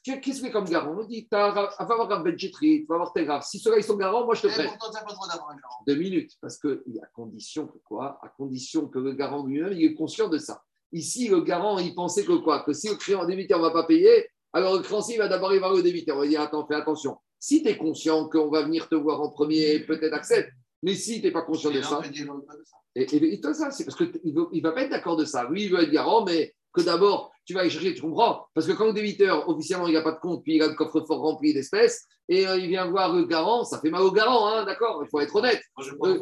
Qu'est-ce 0.04 0.42
que 0.42 0.52
comme 0.52 0.66
garant 0.66 1.02
Il 1.02 1.08
dit 1.08 1.28
vas 1.32 1.70
avoir 1.80 2.12
un 2.12 2.20
Benjetri, 2.22 2.82
tu 2.82 2.86
vas 2.88 2.96
avoir 2.96 3.14
tes 3.14 3.24
graves. 3.24 3.44
Si 3.46 3.60
ceux-là, 3.60 3.78
ils 3.78 3.84
sont 3.84 3.96
garants, 3.96 4.26
moi, 4.26 4.36
je 4.36 4.42
te 4.42 4.48
prête. 4.48 4.68
pourtant, 4.68 4.90
tu 4.90 4.96
n'as 4.96 5.04
pas 5.04 5.12
le 5.12 5.16
droit 5.16 5.28
d'avoir 5.28 5.50
un 5.52 5.56
garant. 5.56 5.84
Deux 5.88 5.96
minutes, 5.96 6.34
parce 6.42 6.58
que 6.58 6.84
à 7.02 7.06
condition 7.08 7.68
que 7.68 7.78
quoi 7.84 8.20
À 8.22 8.30
condition 8.30 8.88
que 8.88 9.00
le 9.00 9.14
garant 9.14 9.46
lui-même, 9.46 9.74
il 9.74 9.86
est 9.86 9.94
conscient 9.94 10.28
de 10.28 10.38
ça. 10.38 10.64
Ici, 10.92 11.28
le 11.28 11.42
garant, 11.42 11.80
il 11.80 11.96
pensait 11.96 12.26
que 12.26 12.34
quoi 12.34 12.64
Que 12.64 12.74
si 12.74 12.90
le 12.90 12.96
créant 12.96 13.26
débiteur 13.26 13.60
ne 13.60 13.64
va 13.64 13.72
pas 13.72 13.86
payer, 13.86 14.28
alors 14.52 14.76
le 14.76 14.84
créancier 14.84 15.18
va 15.18 15.28
d'abord 15.28 15.50
aller 15.50 15.60
voir 15.60 15.74
le 15.74 15.82
débiteur. 15.82 16.18
On 16.18 16.22
va 16.22 16.28
dire 16.28 16.42
Attends, 16.42 16.66
fais 16.68 16.76
attention. 16.76 17.18
Si 17.40 17.64
tu 17.64 17.70
es 17.70 17.78
conscient 17.78 18.30
qu'on 18.30 18.50
va 18.50 18.64
venir 18.64 18.88
te 18.90 18.96
voir 18.96 19.22
en 19.22 19.30
premier, 19.30 19.80
peut-être 19.80 20.14
accepte. 20.14 20.52
Mais 20.84 20.96
si 20.96 21.22
tu 21.22 21.28
n'es 21.28 21.32
pas 21.32 21.42
conscient 21.42 21.72
de 21.72 21.82
ça, 21.82 22.00
on 22.00 22.32
on 22.32 22.38
de 22.38 22.54
et, 22.96 23.04
et, 23.04 23.34
et 23.34 23.54
ça, 23.54 23.72
c'est 23.72 23.86
parce 23.86 23.98
qu'il 23.98 24.12
ne 24.24 24.62
va 24.62 24.72
pas 24.72 24.84
être 24.84 24.92
d'accord 24.92 25.16
de 25.16 25.26
ça. 25.26 25.50
Lui, 25.50 25.64
il 25.64 25.72
veut 25.72 25.82
être 25.82 25.92
garant, 25.92 26.26
mais 26.26 26.54
que 26.74 26.82
d'abord, 26.82 27.32
tu 27.46 27.54
vas 27.54 27.62
aller 27.62 27.70
chercher, 27.70 27.94
tu 27.94 28.02
comprends? 28.02 28.48
Parce 28.54 28.68
que 28.68 28.72
quand 28.74 28.88
le 28.88 28.94
débiteur, 28.94 29.48
officiellement, 29.48 29.88
il 29.88 29.94
n'a 29.94 30.02
pas 30.02 30.14
de 30.14 30.20
compte, 30.20 30.44
puis 30.44 30.56
il 30.56 30.64
a 30.64 30.68
le 30.68 30.74
coffre-fort 30.76 31.20
rempli 31.20 31.54
d'espèces, 31.54 32.08
et 32.30 32.48
euh, 32.48 32.58
il 32.58 32.68
vient 32.68 32.90
voir 32.90 33.14
le 33.14 33.26
garant, 33.26 33.64
ça 33.64 33.80
fait 33.80 33.90
mal 33.90 34.02
au 34.02 34.12
garant, 34.12 34.48
hein, 34.48 34.66
d'accord? 34.66 35.04
Il 35.04 35.10
faut 35.10 35.20
être 35.20 35.36
honnête. 35.36 35.62
Euh. 35.80 36.20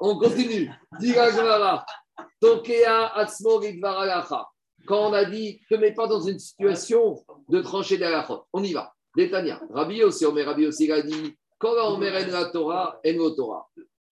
On 0.00 0.18
continue. 0.18 0.70
Quand 4.86 5.10
on 5.10 5.12
a 5.12 5.24
dit, 5.24 5.60
ne 5.70 5.76
te 5.76 5.80
mets 5.80 5.94
pas 5.94 6.06
dans 6.06 6.20
une 6.20 6.38
situation 6.38 7.22
de 7.48 7.60
trancher 7.60 8.02
halachot. 8.02 8.44
On 8.52 8.62
y 8.62 8.72
va. 8.72 8.92
Détania. 9.16 9.60
Rabbi 9.70 10.02
aussi, 10.04 10.24
Omer 10.24 10.46
Rabbi 10.46 10.66
aussi, 10.66 10.84
il 10.84 10.92
a 10.92 11.02
dit, 11.02 11.36
quand 11.58 11.72
Omer 11.72 12.12
en 12.12 12.30
la 12.30 12.44
Torah, 12.46 13.00
en 13.04 13.10
la 13.10 13.34
Torah. 13.34 13.68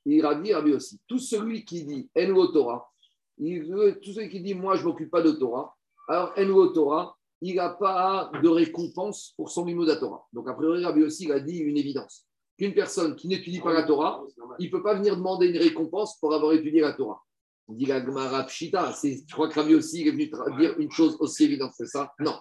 Il 0.07 0.24
a 0.24 0.34
dit, 0.34 0.55
Rabbi 0.55 0.72
aussi, 0.72 0.99
tout 1.07 1.18
celui 1.18 1.64
qui 1.64 1.84
dit 1.84 2.11
en 2.16 2.47
Torah, 2.49 2.91
tout 3.39 4.12
celui 4.12 4.30
qui 4.30 4.41
dit, 4.41 4.55
moi, 4.55 4.76
je 4.76 4.82
ne 4.82 4.87
m'occupe 4.89 5.11
pas 5.11 5.22
de 5.22 5.32
Torah, 5.32 5.75
alors 6.09 6.32
en 6.36 6.64
la 6.64 6.72
Torah, 6.72 7.16
il 7.40 7.57
n'a 7.57 7.70
pas 7.70 8.30
de 8.42 8.48
récompense 8.48 9.34
pour 9.36 9.50
son 9.50 9.64
mimo 9.64 9.84
de 9.84 9.92
la 9.92 9.96
Torah. 9.96 10.26
Donc, 10.32 10.48
a 10.48 10.54
priori, 10.54 10.84
Rabbi 10.84 11.02
aussi, 11.02 11.24
il 11.24 11.32
a 11.32 11.40
dit 11.40 11.59
une 11.59 11.76
évidence. 11.76 12.26
Qu'une 12.57 12.72
personne 12.72 13.14
qui 13.14 13.28
n'étudie 13.28 13.61
pas 13.61 13.74
la 13.74 13.82
Torah, 13.82 14.24
il 14.59 14.66
ne 14.66 14.70
peut 14.70 14.82
pas 14.82 14.94
venir 14.94 15.16
demander 15.16 15.48
une 15.48 15.59
récompense 15.59 16.18
pour 16.18 16.32
avoir 16.32 16.52
étudié 16.54 16.80
la 16.80 16.94
Torah. 16.94 17.22
On 17.68 17.74
dit 17.74 17.84
la 17.84 18.02
Gemara 18.02 18.44
Pshita, 18.44 18.94
je 19.02 19.32
crois 19.32 19.48
que 19.48 19.61
Rabbi 19.61 19.74
aussi 19.74 20.07
est 20.07 20.11
venu 20.11 20.30
dire 20.59 20.78
une 20.78 20.90
chose 20.90 21.16
aussi 21.20 21.44
évidente 21.44 21.72
que 21.78 21.84
ça. 21.84 22.12
Non. 22.20 22.38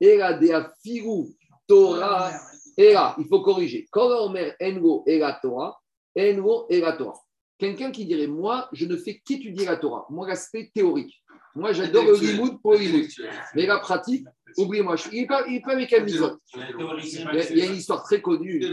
Et 0.00 0.16
la 0.16 0.34
dea 0.34 0.72
figu 0.82 1.36
Torah, 1.66 2.30
là, 2.78 3.16
il 3.18 3.26
faut 3.26 3.42
corriger. 3.42 3.86
Engo 3.94 5.02
et 5.06 5.18
la 5.18 5.38
Torah, 5.42 5.78
engo 6.16 6.66
la 6.70 6.92
Torah. 6.92 7.20
Quelqu'un 7.58 7.90
qui 7.90 8.06
dirait, 8.06 8.28
moi, 8.28 8.68
je 8.72 8.86
ne 8.86 8.96
fais 8.96 9.20
qu'étudier 9.22 9.66
la 9.66 9.76
Torah. 9.76 10.06
Moi, 10.10 10.28
l'aspect 10.28 10.70
théorique. 10.72 11.22
Moi, 11.58 11.72
j'adore 11.72 12.04
le 12.04 12.16
limoud 12.18 12.60
pour 12.62 12.74
limoud. 12.74 13.06
Mais 13.54 13.66
la 13.66 13.78
pratique, 13.78 14.26
oubliez-moi, 14.56 14.96
je- 14.96 15.08
il 15.12 15.20
n'est 15.22 15.26
pas, 15.26 15.46
il 15.48 15.56
est 15.56 15.60
pas 15.60 15.72
avec 15.72 15.92
un 15.92 16.00
mitzvot. 16.04 16.38
Il 16.54 17.58
y, 17.58 17.62
a, 17.62 17.66
une 17.66 17.74
histoire 17.74 18.02
très 18.04 18.20
connue. 18.22 18.64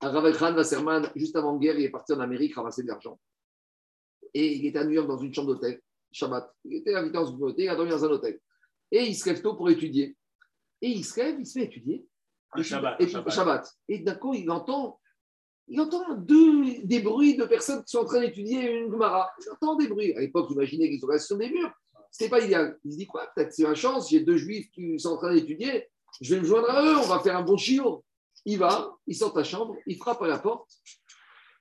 Un 0.00 0.10
Rav 0.10 0.36
Khan 0.38 0.54
Wasserman, 0.54 1.10
juste 1.16 1.36
avant 1.36 1.56
guerre, 1.56 1.78
il 1.78 1.84
est 1.86 1.90
parti 1.90 2.12
en 2.12 2.20
Amérique 2.20 2.54
ramasser 2.54 2.82
de 2.82 2.88
l'argent. 2.88 3.18
Et 4.34 4.56
il 4.56 4.66
était 4.66 4.78
à 4.80 4.84
New 4.84 4.90
York 4.90 5.08
dans 5.08 5.16
une 5.16 5.32
chambre 5.32 5.54
d'hôtel, 5.54 5.80
Shabbat. 6.12 6.52
Il 6.64 6.74
était 6.78 6.94
invité 6.94 7.14
dans 7.14 7.26
une 7.26 7.42
hôtel, 7.42 7.64
il 7.64 7.68
a 7.68 7.76
dormi 7.76 7.90
dans 7.90 8.04
un 8.04 8.08
hôtel. 8.10 8.38
Et 8.90 9.04
il 9.04 9.14
se 9.14 9.28
lève 9.28 9.40
tôt 9.40 9.54
pour 9.54 9.70
étudier. 9.70 10.16
Et 10.82 10.88
il 10.88 11.04
se 11.04 11.18
lève, 11.20 11.36
il 11.38 11.46
se 11.46 11.58
met 11.58 11.64
étudier. 11.66 12.04
Un 12.52 12.62
Shabbat, 12.62 13.00
Et, 13.00 13.08
Shabbat. 13.08 13.32
Shabbat. 13.32 13.72
Et 13.88 13.98
d'un 14.00 14.16
coup, 14.16 14.34
il 14.34 14.50
entend, 14.50 15.00
il 15.68 15.80
entend 15.80 16.14
deux, 16.16 16.82
des 16.82 17.00
bruits 17.00 17.36
de 17.36 17.44
personnes 17.44 17.82
qui 17.84 17.90
sont 17.92 18.00
en 18.00 18.04
train 18.04 18.20
d'étudier 18.20 18.70
une 18.80 18.90
Gemara. 18.92 19.30
Il 19.40 19.50
entend 19.52 19.76
des 19.76 19.88
bruits. 19.88 20.14
À 20.14 20.20
l'époque, 20.20 20.50
imaginez 20.50 20.90
qu'ils 20.90 21.00
sont 21.00 21.06
restés 21.06 21.28
sur 21.28 21.38
des 21.38 21.48
murs. 21.50 21.72
Ce 22.16 22.26
pas 22.26 22.40
idéal. 22.44 22.78
Il 22.84 22.92
se 22.92 22.98
dit 22.98 23.06
quoi 23.06 23.26
Peut-être 23.34 23.52
c'est 23.52 23.64
ma 23.64 23.74
chance, 23.74 24.08
j'ai 24.08 24.20
deux 24.20 24.36
juifs 24.36 24.70
qui 24.70 25.00
sont 25.00 25.10
en 25.10 25.16
train 25.16 25.34
d'étudier. 25.34 25.88
Je 26.20 26.34
vais 26.34 26.40
me 26.40 26.46
joindre 26.46 26.70
à 26.70 26.84
eux, 26.84 26.96
on 26.96 27.06
va 27.08 27.18
faire 27.18 27.36
un 27.36 27.42
bon 27.42 27.56
chiot. 27.56 28.04
Il 28.44 28.58
va, 28.58 28.94
il 29.06 29.16
sort 29.16 29.32
de 29.32 29.42
sa 29.42 29.44
chambre, 29.44 29.74
il 29.86 29.96
frappe 29.96 30.22
à 30.22 30.28
la 30.28 30.38
porte, 30.38 30.70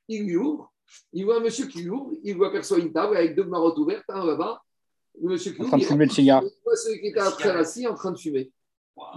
il 0.10 0.26
lui 0.26 0.36
ouvre, 0.36 0.72
il 1.14 1.24
voit 1.26 1.38
un 1.38 1.40
monsieur 1.40 1.66
qui 1.66 1.82
lui 1.82 1.90
ouvre, 1.90 2.12
il 2.24 2.36
voit 2.36 2.50
aperçoit 2.50 2.78
une 2.78 2.92
table 2.94 3.18
avec 3.18 3.36
deux 3.36 3.46
marottes 3.46 3.78
ouvertes, 3.80 4.04
un 4.10 4.26
là-bas. 4.26 4.62
Le 5.22 5.30
monsieur 5.30 5.54
qui 5.54 5.62
En 5.62 5.64
ouvre, 5.64 5.70
train 5.70 5.78
de 5.78 5.84
il 5.84 5.88
fumer 5.88 6.06
le 6.06 6.12
cigare. 6.12 6.44
il 6.44 6.52
voit 6.64 6.76
celui 6.76 7.00
qui 7.02 7.08
était 7.08 7.20
après 7.20 7.50
assis 7.50 7.88
en 7.88 7.96
train 7.96 8.12
de 8.12 8.20
fumer. 8.20 8.52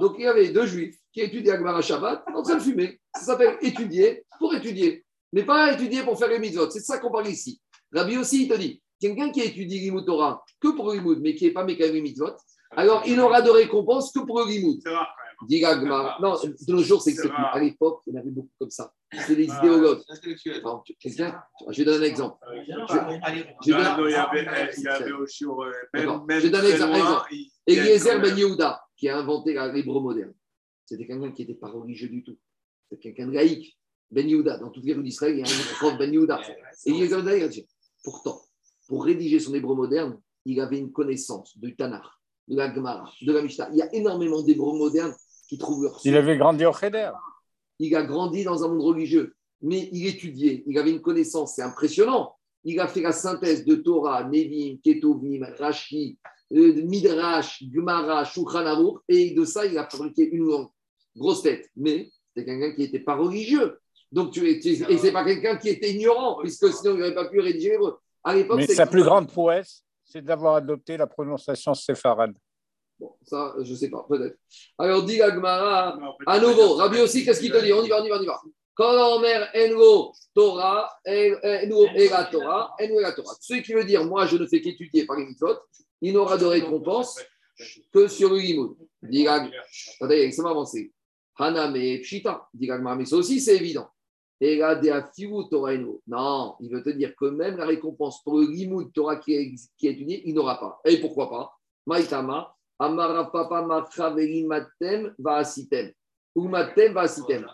Donc 0.01 0.15
il 0.19 0.23
y 0.25 0.27
avait 0.27 0.49
deux 0.51 0.65
juifs 0.67 0.97
qui 1.13 1.21
étudiaient 1.21 1.53
Agmara 1.53 1.83
Shabbat 1.83 2.25
en 2.35 2.43
train 2.43 2.55
de 2.57 2.63
fumer. 2.63 2.99
Ça 3.15 3.23
s'appelle 3.23 3.59
étudier 3.61 4.25
pour 4.39 4.55
étudier, 4.55 5.05
mais 5.35 5.45
pas 5.45 5.73
étudier 5.75 6.03
pour 6.03 6.19
faire 6.19 6.29
les 6.29 6.39
mitzvot. 6.39 6.71
C'est 6.71 6.81
ça 6.81 6.99
qu'on 6.99 7.11
parle 7.11 7.29
ici. 7.29 7.61
Rabbi 7.93 8.17
aussi, 8.17 8.45
il 8.45 8.49
te 8.49 8.55
dit 8.55 8.81
quelqu'un 9.01 9.31
qui 9.31 9.41
étudie 9.41 9.79
Limoud 9.81 10.05
Torah 10.07 10.43
que 10.61 10.69
pour 10.69 10.93
Limoud, 10.93 11.21
mais 11.21 11.35
qui 11.35 11.45
n'est 11.45 11.51
pas 11.53 11.65
les 11.65 12.01
mitzvot, 12.01 12.31
alors 12.73 13.03
il 13.07 13.17
n'aura 13.17 13.43
de 13.43 13.51
récompense 13.51 14.13
que 14.13 14.21
pour 14.21 14.41
le 14.41 14.47
Limoud. 14.51 14.81
C'est 14.83 14.91
rare 14.91 15.09
quand 15.17 15.23
même. 15.23 15.27
Dit. 15.49 15.61
Non, 16.23 16.35
de 16.67 16.73
nos 16.73 16.83
jours, 16.83 17.03
c'est 17.03 17.11
que 17.15 17.21
C'est 17.23 17.29
c'est- 17.29 17.33
rare. 17.35 17.55
à 17.55 17.61
l'époque, 17.61 18.01
il 18.07 18.15
y 18.15 18.17
en 18.17 18.21
avait 18.21 18.31
beaucoup 18.31 18.49
comme 18.59 18.71
ça. 18.71 18.91
C'est 19.27 19.37
des 19.37 19.47
Ah. 19.51 19.59
idéologues. 19.63 20.03
Quelqu'un, 20.99 21.43
je 21.71 21.77
vais 21.79 21.85
donner 21.85 22.07
un 22.07 22.09
exemple. 22.09 22.39
Allez, 23.23 23.45
Je- 23.63 23.67
il 23.67 24.83
y 24.83 24.89
avait 24.89 25.13
aussi, 25.13 25.45
euh, 25.45 25.73
D'accord. 25.95 26.19
même, 26.19 26.27
même 26.27 26.41
Je 26.41 26.49
donne 26.49 26.65
un 26.65 26.69
exemple. 26.69 27.29
Eliezer 27.67 28.21
Ben 28.21 28.37
Yehuda, 28.37 28.83
qui 28.97 29.09
a 29.09 29.19
inventé 29.19 29.53
la- 29.55 29.73
l'hébreu 29.73 30.01
moderne, 30.01 30.33
c'était 30.85 31.07
quelqu'un 31.07 31.31
qui 31.33 31.43
n'était 31.43 31.55
pas 31.59 31.69
religieux 31.69 32.09
du 32.09 32.23
tout. 32.25 32.37
C'était 32.89 33.03
quelqu'un 33.03 33.27
de 33.27 33.33
laïque. 33.33 33.79
Ben 34.11 34.29
Yehuda, 34.29 34.59
dans 34.59 34.71
toute 34.71 34.85
les 34.85 34.95
rues 34.95 35.03
d'Israël, 35.03 35.35
il 35.39 35.41
y 35.41 35.43
a 35.43 35.47
un 35.47 35.75
prof 35.79 35.99
Ben 35.99 36.13
Yehuda. 36.13 36.41
Eliezer 36.87 37.17
Ben 37.23 37.35
Yehuda, 37.35 37.37
il 37.37 37.43
a 37.45 37.49
dit, 37.49 37.67
pourtant, 38.05 38.41
pour 38.89 39.05
rédiger 39.05 39.41
son 39.41 39.55
hébreu 39.55 39.75
moderne, 39.75 40.19
il 40.45 40.61
avait 40.61 40.79
une 40.79 40.93
connaissance 40.93 41.57
du 41.59 41.75
Tanakh, 41.75 42.05
de 42.49 42.57
la 42.57 42.73
Gemara, 42.75 43.11
de 43.23 43.33
la 43.33 43.43
Mishnah. 43.43 43.69
Il 43.73 43.79
y 43.79 43.83
a 43.83 43.93
énormément 43.95 44.43
d'hébreux 44.43 44.77
modernes 44.79 45.15
qui 45.49 45.59
trouvent 45.59 45.83
leur 45.85 46.01
Il 46.05 46.17
avait 46.17 46.37
grandi 46.39 46.65
au 46.65 46.73
Cheder. 46.73 47.11
il 47.79 47.95
a 47.97 48.03
grandi 48.05 48.45
dans 48.45 48.65
un 48.65 48.69
monde 48.69 48.83
religieux, 48.83 49.35
mais 49.63 49.89
il 49.93 50.07
étudiait, 50.07 50.63
il 50.67 50.79
avait 50.79 50.91
une 50.91 51.03
connaissance, 51.03 51.55
c'est 51.57 51.63
impressionnant. 51.63 52.33
Il 52.65 52.81
a 52.81 52.89
fait 52.89 53.01
la 53.01 53.13
synthèse 53.13 53.65
de 53.65 53.77
Torah, 53.77 54.25
Nevim, 54.25 54.79
Ketuvim, 54.83 55.47
Rashi, 55.59 56.19
euh, 56.53 56.83
Midrash, 56.85 57.63
Gemara, 57.73 58.25
Shulchan 58.25 58.67
Aruch, 58.67 58.99
et 59.09 59.31
de 59.35 59.45
ça, 59.45 59.67
il 59.67 59.77
a 59.79 59.89
fabriqué 59.89 60.29
une 60.29 60.45
langue. 60.47 60.69
Grosse 61.17 61.43
tête, 61.43 61.71
mais 61.77 62.11
c'est 62.35 62.45
quelqu'un 62.45 62.73
qui 62.75 62.81
n'était 62.83 63.01
pas 63.01 63.15
religieux. 63.17 63.79
Donc, 64.13 64.33
tu, 64.33 64.41
tu- 64.61 64.69
et 64.69 64.99
c'est 64.99 65.13
pas 65.13 65.25
quelqu'un 65.25 65.57
qui 65.57 65.69
était 65.71 65.93
ignorant, 65.93 66.39
puisque 66.41 66.73
sinon, 66.73 66.95
il 66.95 66.99
n'aurait 67.01 67.15
pas 67.15 67.29
pu 67.29 67.41
rédiger 67.41 67.71
l'hébreu. 67.71 67.97
À 68.27 68.35
l'époque, 68.35 68.57
Mais 68.57 68.67
sa 68.67 68.87
plus 68.87 69.05
grande 69.05 69.29
prouesse, 69.29 69.85
c'est 70.05 70.21
d'avoir 70.21 70.57
adopté 70.57 70.97
la 70.97 71.07
prononciation 71.07 71.75
séfarade. 71.75 72.35
Bon, 72.99 73.15
ça, 73.23 73.55
je 73.63 73.73
sais 73.75 73.89
pas, 73.89 74.05
peut-être. 74.09 74.37
Alors, 74.79 75.05
dit 75.05 75.19
la 75.19 75.31
Gemara, 75.33 75.97
Non, 76.01 76.13
À 76.27 76.41
nouveau, 76.41 76.75
Rabbi 76.75 76.99
aussi, 77.01 77.25
qu'est-ce 77.25 77.41
qu'il 77.41 77.53
te 77.53 77.63
dit 77.65 77.73
On 77.73 77.85
y 77.85 77.89
va, 77.89 78.03
on 78.03 78.05
y 78.05 78.09
va, 78.09 78.19
on 78.19 78.23
y 78.23 78.27
va. 78.27 78.41
Quand 78.75 79.17
on 79.17 79.21
met 79.21 79.37
Engo 79.55 80.13
Torah, 80.35 80.91
la 81.07 82.25
Torah, 82.31 82.75
Engo 82.81 82.99
et 82.99 83.03
la 83.03 83.13
Torah. 83.13 83.35
Celui 83.41 83.63
qui 83.63 83.73
veut 83.75 83.85
dire, 83.85 84.05
moi, 84.05 84.27
je 84.27 84.37
ne 84.37 84.47
fais 84.47 84.61
qu'étudier 84.61 85.07
par 85.07 85.17
les 85.17 85.25
mitzvot, 85.27 85.57
il 86.01 86.13
n'aura 86.13 86.37
de 86.37 86.47
récompense 86.47 87.19
que 87.93 88.09
sur 88.09 88.31
le 88.31 88.39
limoud. 88.39 88.77
Dit 89.03 89.23
la- 89.25 89.49
Attendez, 90.01 90.33
ça 90.33 90.43
va 90.43 90.51
avancer. 90.51 90.93
Haname 91.39 91.75
Pshita, 92.03 92.49
dit 92.53 92.67
la 92.67 92.77
Gemara, 92.79 92.97
mais 92.97 93.05
ça 93.05 93.17
aussi, 93.17 93.41
c'est 93.41 93.57
évident. 93.57 93.89
Et 94.41 94.57
là. 94.57 94.81
Non, 96.07 96.57
il 96.61 96.71
veut 96.71 96.83
te 96.83 96.91
dire 96.91 97.15
que 97.17 97.27
même 97.27 97.57
la 97.57 97.67
récompense 97.67 98.23
pour 98.23 98.39
le 98.39 98.47
limoud 98.47 98.93
Torah 98.93 99.17
qui 99.17 99.35
est, 99.35 99.55
qui 99.79 99.89
est 99.89 99.93
étudié, 99.93 100.23
il 100.27 100.35
n'aura 100.35 100.61
pas. 100.61 100.81
Et 100.85 101.01
pourquoi 101.01 101.31
pas? 101.31 101.53
Maïtama, 101.87 102.55
Matem. 102.79 105.15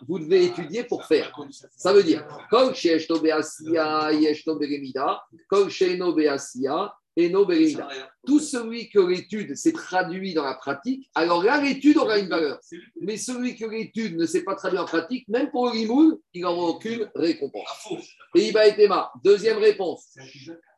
Vous 0.09 0.19
devez 0.19 0.47
étudier 0.47 0.85
pour 0.85 1.05
faire. 1.05 1.33
Ça 1.77 1.93
veut 1.93 2.03
dire, 2.03 2.27
Kol 2.51 2.75
Sheeshto 2.75 3.21
Beasia, 3.21 4.13
Yeshto 4.13 4.57
Beremida, 4.57 5.23
Kol 5.49 5.71
Sheeno 5.71 6.13
Beasia, 6.13 6.93
Eno 7.19 7.45
Beremida. 7.45 7.89
Tout 8.27 8.41
celui 8.41 8.89
que 8.89 8.99
l'étude 9.01 9.55
s'est 9.55 9.73
traduit 9.73 10.35
dans 10.35 10.45
la 10.45 10.55
pratique, 10.55 11.11
alors 11.15 11.43
là, 11.43 11.61
l'étude 11.61 11.99
aura 11.99 12.19
une 12.19 12.29
valeur. 12.29 12.59
Mais 13.01 13.17
celui 13.17 13.57
que 13.57 13.67
l'étude 13.67 14.17
ne 14.17 14.27
s'est 14.27 14.45
pas 14.45 14.55
traduit 14.55 14.79
en 14.79 14.85
pratique, 14.85 15.29
même 15.29 15.51
pour 15.51 15.69
le 15.69 15.75
limoud, 15.75 16.21
il 16.33 16.43
n'aura 16.43 16.71
aucune 16.71 17.11
récompense. 17.15 17.89
Et 18.35 18.49
Iba 18.49 18.67
et 18.67 18.77
Tema, 18.77 19.11
deuxième 19.23 19.59
réponse. 19.59 20.17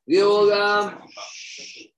Léolam, 0.07 0.99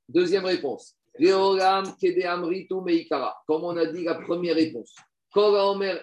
deuxième 0.09 0.45
réponse. 0.45 0.95
Léolam, 1.19 1.97
Kede 2.01 2.25
Amritu 2.25 2.75
Meikara. 2.85 3.37
Comme 3.47 3.65
on 3.65 3.77
a 3.77 3.87
dit 3.87 4.05
la 4.05 4.17
première 4.17 4.55
réponse. 4.55 4.95
La 5.35 5.67
Omer, 5.67 6.03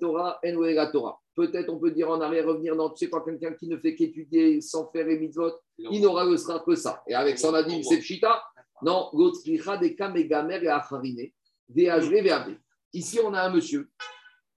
Torah, 0.00 0.40
en 0.44 0.52
goéga 0.54 0.86
Torah. 0.86 1.20
Peut-être 1.36 1.68
on 1.68 1.78
peut 1.78 1.90
dire 1.90 2.10
en 2.10 2.20
arrière, 2.20 2.46
revenir 2.46 2.74
dans, 2.74 2.88
tu 2.90 3.04
sais 3.04 3.10
pas, 3.10 3.20
quelqu'un 3.20 3.52
qui 3.52 3.68
ne 3.68 3.76
fait 3.76 3.94
qu'étudier 3.94 4.60
sans 4.62 4.90
faire 4.90 5.06
les 5.06 5.18
mitzvot, 5.18 5.52
il 5.78 6.00
n'aura 6.00 6.24
le 6.24 6.38
sera 6.38 6.60
que 6.60 6.74
ça. 6.74 7.02
Et 7.06 7.14
avec 7.14 7.38
ça, 7.38 7.50
on 7.50 7.54
a 7.54 7.62
dit, 7.62 7.84
c'est 7.84 7.98
pshita. 7.98 8.42
Non, 8.82 9.10
l'autre 9.12 9.38
des 9.78 9.94
kamegamer 9.94 10.60
et 10.62 10.68
acharine, 10.68 11.30
des 11.68 11.90
des 11.90 12.58
Ici, 12.92 13.20
on 13.22 13.34
a 13.34 13.42
un 13.42 13.50
monsieur, 13.50 13.90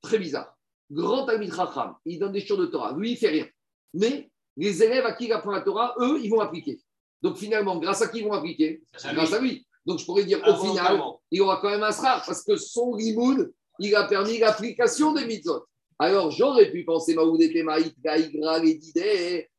très 0.01 0.17
bizarre, 0.17 0.57
grand 0.89 1.25
Talmid 1.25 1.53
Chacham, 1.53 1.95
il 2.05 2.17
donne 2.17 2.31
des 2.31 2.45
choses 2.45 2.59
de 2.59 2.65
Torah. 2.67 2.93
Lui, 2.97 3.11
il 3.11 3.17
fait 3.17 3.29
rien. 3.29 3.47
Mais 3.93 4.29
les 4.55 4.81
élèves 4.81 5.05
à 5.05 5.13
qui 5.13 5.25
il 5.25 5.33
apprend 5.33 5.51
la 5.51 5.61
Torah, 5.61 5.95
eux, 5.99 6.19
ils 6.21 6.29
vont 6.29 6.39
appliquer. 6.39 6.79
Donc 7.21 7.37
finalement, 7.37 7.77
grâce 7.77 8.01
à 8.01 8.07
qui 8.07 8.19
ils 8.19 8.25
vont 8.25 8.33
appliquer? 8.33 8.83
Grâce 8.93 9.33
à 9.33 9.39
lui. 9.39 9.65
Donc 9.85 9.99
je 9.99 10.05
pourrais 10.05 10.23
dire, 10.23 10.41
au 10.47 10.55
final, 10.55 11.01
il 11.31 11.41
aura 11.41 11.59
quand 11.61 11.69
même 11.69 11.83
un 11.83 11.91
srar, 11.91 12.23
parce 12.25 12.43
que 12.43 12.55
son 12.55 12.95
limoud, 12.95 13.51
il 13.79 13.95
a 13.95 14.05
permis 14.05 14.37
l'application 14.37 15.13
des 15.13 15.25
mitzvot. 15.25 15.65
Alors 15.99 16.31
j'aurais 16.31 16.71
pu 16.71 16.85
penser, 16.85 17.13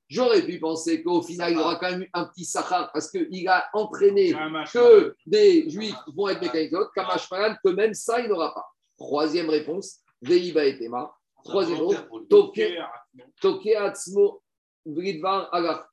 J'aurais 0.09 0.43
pu 0.43 0.59
penser 0.59 1.03
qu'au 1.05 1.23
final, 1.23 1.53
il 1.53 1.59
aura 1.59 1.77
quand 1.77 1.91
même 1.91 2.07
un 2.15 2.25
petit 2.25 2.45
sahar 2.45 2.91
parce 2.93 3.09
qu'il 3.11 3.47
a 3.49 3.69
entraîné 3.75 4.35
que 4.73 5.15
des 5.25 5.71
juifs 5.71 5.95
vont 6.17 6.29
être 6.29 6.41
mécaniques, 6.41 6.73
que 6.73 7.71
même 7.71 7.95
ça, 7.95 8.21
il 8.21 8.29
n'aura 8.29 8.53
pas. 8.53 8.67
Troisième 8.97 9.49
réponse, 9.51 10.01
Veiba 10.21 10.65
et 10.65 10.79
Tema. 10.79 11.15
Troisième 11.45 11.87
réponse, 11.87 12.23
Toke 13.41 13.67
Atzmo 13.67 14.43
Vridvar 14.85 15.49
Agacha. 15.55 15.87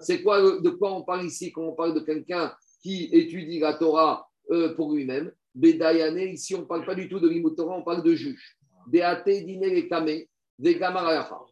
C'est 0.00 0.22
quoi, 0.22 0.40
de 0.40 0.70
quoi 0.70 0.92
on 0.92 1.02
parle 1.02 1.26
ici 1.26 1.52
quand 1.52 1.62
on 1.62 1.72
parle 1.72 1.94
de 1.94 2.00
quelqu'un 2.00 2.52
qui 2.82 3.08
étudie 3.12 3.58
la 3.58 3.74
Torah 3.74 4.28
euh, 4.50 4.74
pour 4.74 4.92
lui-même? 4.92 5.32
Bedayane, 5.54 6.18
ici 6.18 6.54
on 6.54 6.60
ne 6.60 6.64
parle 6.64 6.84
pas 6.84 6.94
du 6.94 7.08
tout 7.08 7.18
de 7.18 7.54
Torah, 7.54 7.76
on 7.76 7.82
parle 7.82 8.02
de 8.02 8.14
juge. 8.14 8.56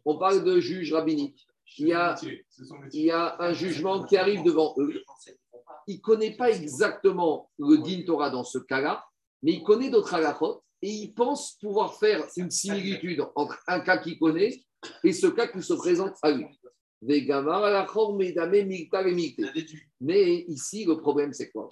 On 0.05 0.17
parle 0.17 0.43
de 0.43 0.59
juge 0.59 0.93
rabbinique. 0.93 1.45
Il 1.77 1.87
y, 1.87 1.93
a, 1.93 2.15
il 2.93 3.01
y 3.01 3.11
a 3.11 3.35
un 3.41 3.53
jugement 3.53 4.03
qui 4.03 4.17
arrive 4.17 4.43
devant 4.43 4.73
eux. 4.77 5.01
Il 5.87 5.95
ne 5.97 6.01
connaît 6.01 6.35
pas 6.35 6.49
exactement 6.51 7.49
le 7.57 7.77
din 7.79 8.03
Torah 8.05 8.29
dans 8.29 8.43
ce 8.43 8.59
cas-là, 8.59 9.03
mais 9.41 9.53
il 9.53 9.63
connaît 9.63 9.89
d'autres 9.89 10.13
halachot 10.13 10.63
et 10.81 10.89
il 10.89 11.13
pense 11.13 11.57
pouvoir 11.59 11.97
faire 11.99 12.25
une 12.37 12.51
similitude 12.51 13.23
entre 13.35 13.59
un 13.67 13.79
cas 13.79 13.97
qu'il 13.97 14.17
connaît 14.19 14.63
et 15.03 15.11
ce 15.13 15.27
cas 15.27 15.47
qui 15.47 15.61
se 15.61 15.73
présente 15.73 16.13
à 16.21 16.31
lui. 16.31 16.45
Mais 20.01 20.45
ici, 20.47 20.85
le 20.85 20.97
problème, 20.97 21.33
c'est 21.33 21.51
quoi? 21.51 21.69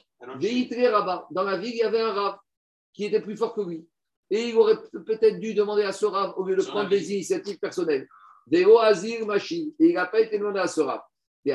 Dans 1.31 1.43
la 1.43 1.57
ville, 1.57 1.73
il 1.73 1.77
y 1.77 1.83
avait 1.83 2.01
un 2.01 2.13
rab 2.13 2.35
qui 2.93 3.05
était 3.05 3.21
plus 3.21 3.37
fort 3.37 3.53
que 3.53 3.61
lui. 3.61 3.87
Et 4.33 4.49
il 4.49 4.55
aurait 4.57 4.79
peut-être 5.05 5.39
dû 5.39 5.53
demander 5.53 5.83
à 5.83 5.91
ce 5.91 6.07
rab, 6.07 6.33
au 6.37 6.43
lieu 6.43 6.55
de 6.55 6.63
prendre 6.63 6.89
des 6.89 7.13
initiatives 7.13 7.59
personnelles, 7.59 8.07
des 8.47 8.65
oazir 8.65 9.27
machines. 9.27 9.71
Et 9.79 9.89
il 9.89 9.93
n'a 9.93 10.07
pas 10.07 10.21
été 10.21 10.39
demandé 10.39 10.59
à 10.59 10.65
ce 10.65 10.81
rab. 10.81 11.01
Vous 11.45 11.51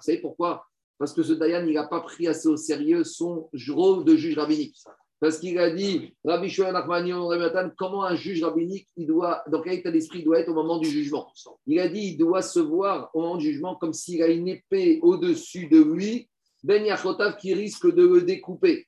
savez 0.00 0.18
pourquoi? 0.22 0.64
Parce 0.98 1.12
que 1.12 1.22
ce 1.22 1.32
Dayan, 1.34 1.66
il 1.66 1.74
n'a 1.74 1.86
pas 1.86 2.00
pris 2.00 2.26
assez 2.26 2.48
au 2.48 2.56
sérieux 2.56 3.04
son 3.04 3.50
rôle 3.68 4.06
de 4.06 4.16
juge 4.16 4.38
rabbinique. 4.38 4.78
Parce 5.20 5.38
qu'il 5.38 5.58
a 5.58 5.70
dit, 5.70 6.14
Rabbi 6.24 6.56
comment 7.76 8.04
un 8.04 8.14
juge 8.14 8.42
rabbinique, 8.42 8.88
il 8.96 9.06
doit, 9.06 9.42
dans 9.50 9.60
quel 9.60 9.74
état 9.74 9.90
d'esprit 9.90 10.20
il 10.20 10.24
doit 10.24 10.38
être 10.38 10.48
au 10.48 10.54
moment 10.54 10.78
du 10.78 10.88
jugement? 10.88 11.30
Il 11.66 11.80
a 11.80 11.88
dit, 11.88 12.12
il 12.12 12.16
doit 12.16 12.40
se 12.40 12.60
voir 12.60 13.10
au 13.12 13.20
moment 13.20 13.36
du 13.36 13.52
jugement 13.52 13.74
comme 13.74 13.92
s'il 13.92 14.22
a 14.22 14.28
une 14.28 14.48
épée 14.48 15.00
au-dessus 15.02 15.68
de 15.68 15.82
lui 15.82 16.30
ben 16.62 16.84
Yachotav 16.84 17.36
qui 17.36 17.54
risque 17.54 17.92
de 17.92 18.06
le 18.06 18.22
découper. 18.22 18.86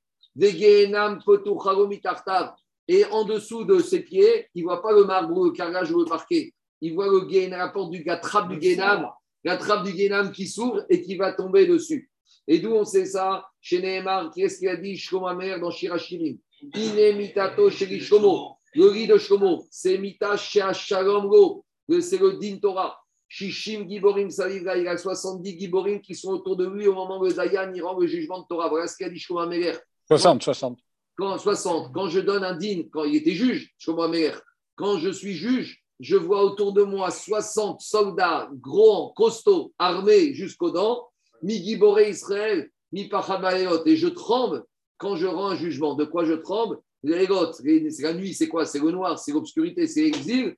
Et 2.89 3.05
en 3.07 3.25
dessous 3.25 3.65
de 3.65 3.79
ses 3.79 4.01
pieds, 4.01 4.49
il 4.55 4.63
ne 4.63 4.69
voit 4.69 4.83
pas 4.83 4.93
le 4.93 5.05
marbre, 5.05 5.45
le 5.45 5.51
carrelage 5.51 5.91
ou 5.93 6.01
le 6.01 6.05
parquet. 6.05 6.53
Il 6.81 6.95
voit 6.95 7.09
le 7.09 7.21
gain, 7.27 7.51
la 7.51 7.69
porte 7.69 7.91
du 7.91 8.05
trappe 8.05 8.49
du 8.49 8.59
Guénam, 8.59 9.09
la 9.45 9.57
trappe 9.57 9.85
du 9.85 9.93
Guénam 9.93 10.33
qui 10.33 10.47
s'ouvre 10.47 10.85
et 10.89 11.03
qui 11.03 11.17
va 11.17 11.33
tomber 11.33 11.67
dessus. 11.67 12.11
Et 12.47 12.59
d'où 12.59 12.73
on 12.73 12.85
sait 12.85 13.07
ça? 13.07 13.47
Chez 13.61 13.81
Nehemar, 13.83 14.31
qui 14.31 14.43
est-ce 14.43 14.59
qu'il 14.59 14.69
a 14.69 14.77
dit 14.77 14.97
Shlomo 14.97 15.35
mère 15.35 15.61
dans 15.61 15.71
Shirachirim 15.71 16.39
Ine 16.75 17.17
mitato 17.17 17.71
chez 17.71 18.01
Shlomo. 18.01 18.57
Le 18.75 18.93
lit 18.93 19.07
de 19.07 19.19
Shlomo, 19.19 19.67
c'est 19.71 19.99
mita 19.99 20.37
Shalom 20.37 21.63
C'est 22.01 22.19
le 22.19 22.39
din 22.39 22.59
Torah. 22.59 22.99
Shishim 23.31 23.89
Giborim 23.89 24.29
Salivra, 24.29 24.77
il 24.77 24.89
a 24.89 24.99
70 24.99 25.57
Giborim 25.57 26.01
qui 26.01 26.17
sont 26.17 26.33
autour 26.33 26.57
de 26.57 26.67
lui 26.67 26.89
au 26.89 26.95
moment 26.95 27.21
où 27.21 27.25
le 27.25 27.77
il 27.77 27.83
rend 27.83 27.97
le 27.97 28.07
jugement 28.09 28.41
de 28.41 28.47
Torah. 28.49 28.69
Voilà 28.69 28.89
ce 28.89 28.97
qu'a 28.97 29.09
dit 29.09 29.21
Shlomo 29.21 29.41
Améler. 29.41 29.73
60, 30.09 30.43
60. 30.43 30.79
Quand, 31.17 31.39
60. 31.39 31.93
Quand 31.95 32.09
je 32.09 32.19
donne 32.19 32.43
un 32.43 32.57
din, 32.57 32.83
quand 32.91 33.05
il 33.05 33.15
était 33.15 33.35
juge, 33.35 33.73
Shlomo 33.79 34.03
Améler, 34.03 34.35
quand 34.75 34.99
je 34.99 35.11
suis 35.11 35.35
juge, 35.35 35.81
je 36.01 36.17
vois 36.17 36.43
autour 36.43 36.73
de 36.73 36.83
moi 36.83 37.13
60 37.13 37.81
soldats 37.81 38.51
gros, 38.53 39.13
costauds, 39.13 39.73
armés 39.79 40.35
jusqu'aux 40.35 40.73
dents, 40.73 41.07
mi 41.41 41.63
Giboré 41.63 42.11
Israël, 42.11 42.69
mi 42.91 43.09
Pachabaeot, 43.09 43.87
et 43.87 43.97
je 43.97 44.09
tremble 44.09 44.65
quand 44.99 45.15
je 45.15 45.29
rends 45.29 45.51
un 45.51 45.57
jugement. 45.57 45.95
De 45.95 46.05
quoi 46.05 46.25
je 46.25 46.35
tremble? 46.35 46.79
Les 47.05 47.29
c'est 47.53 48.03
la 48.03 48.13
nuit, 48.13 48.35
c'est 48.35 48.49
quoi? 48.49 48.67
C'est 48.67 48.81
le 48.81 48.91
noir, 48.91 49.21
c'est 49.21 49.33
l'obscurité, 49.33 49.87
c'est 49.87 50.03
l'exil. 50.03 50.57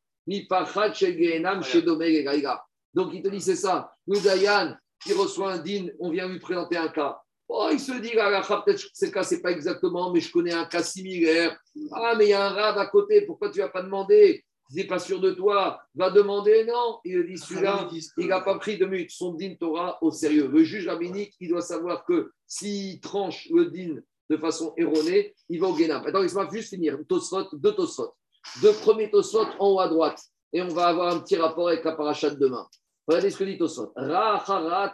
Donc 2.95 3.11
il 3.15 3.23
te 3.23 3.29
dit, 3.29 3.41
c'est 3.41 3.57
ça. 3.57 3.95
Nous, 4.07 4.21
Dayan, 4.21 4.77
qui 5.03 5.13
reçoit 5.15 5.53
un 5.53 5.59
din, 5.59 5.89
on 5.99 6.11
vient 6.11 6.29
lui 6.29 6.39
présenter 6.39 6.77
un 6.77 6.89
cas. 6.89 7.19
Oh, 7.49 7.69
il 7.71 7.81
se 7.81 7.93
dit, 8.01 8.11
peut-être 8.11 8.65
que 8.65 8.73
ce 8.95 9.07
cas, 9.07 9.23
ce 9.23 9.35
n'est 9.35 9.41
pas 9.43 9.51
exactement, 9.51 10.13
mais 10.13 10.21
je 10.21 10.33
connais 10.33 10.53
un 10.53 10.65
cas 10.65 10.83
similaire. 10.83 11.59
Ah, 11.93 12.15
mais 12.17 12.27
il 12.27 12.31
y 12.31 12.33
a 12.33 12.47
un 12.47 12.51
rab 12.51 12.79
à 12.79 12.87
côté, 12.87 13.23
pourquoi 13.23 13.51
tu 13.51 13.59
vas 13.59 13.69
pas 13.69 13.83
demander? 13.83 14.45
Tu 14.71 14.77
n'es 14.77 14.85
pas 14.85 14.99
sûr 14.99 15.21
de 15.21 15.33
toi, 15.33 15.83
va 15.95 16.11
demander. 16.11 16.65
Non, 16.65 16.99
il 17.05 17.27
dit, 17.27 17.37
celui-là, 17.37 17.91
il 18.17 18.29
n'a 18.29 18.41
pas 18.41 18.59
pris 18.59 18.79
de 18.79 18.87
minute 18.87 19.11
son 19.11 19.35
din 19.35 19.55
Torah 19.59 19.99
au 20.03 20.11
sérieux. 20.11 20.49
Le 20.49 20.65
juge 20.65 20.89
rabbinique, 20.89 21.35
il 21.41 21.51
doit 21.51 21.61
savoir 21.61 22.07
que 22.07 22.33
s'il 22.47 23.01
tranche 23.01 23.49
le 23.51 23.67
din 23.67 23.97
de 24.31 24.37
façon 24.39 24.73
erronée, 24.79 25.35
il 25.51 25.61
va 25.61 25.67
au 25.69 25.75
Guénam. 25.75 26.03
Attends, 26.07 26.23
laisse-moi 26.23 26.49
juste 26.51 26.71
finir. 26.71 26.99
Tosfot, 27.07 27.49
deux 27.53 27.75
Tosfot. 27.75 28.15
Deux 28.61 28.73
premiers 28.73 29.11
Tosfot 29.11 29.47
en 29.59 29.73
haut 29.73 29.81
à 29.81 29.89
droite. 29.89 30.21
Et 30.53 30.61
on 30.61 30.69
va 30.69 30.89
avoir 30.89 31.15
un 31.15 31.21
petit 31.21 31.37
rapport 31.37 31.69
avec 31.69 31.85
la 31.85 31.93
paracha 31.93 32.31
de 32.31 32.39
demain. 32.39 32.67
Regardez 33.07 33.31
ce 33.31 33.39
que 33.39 33.45
dit 33.45 33.59
Tosfot. 33.59 33.93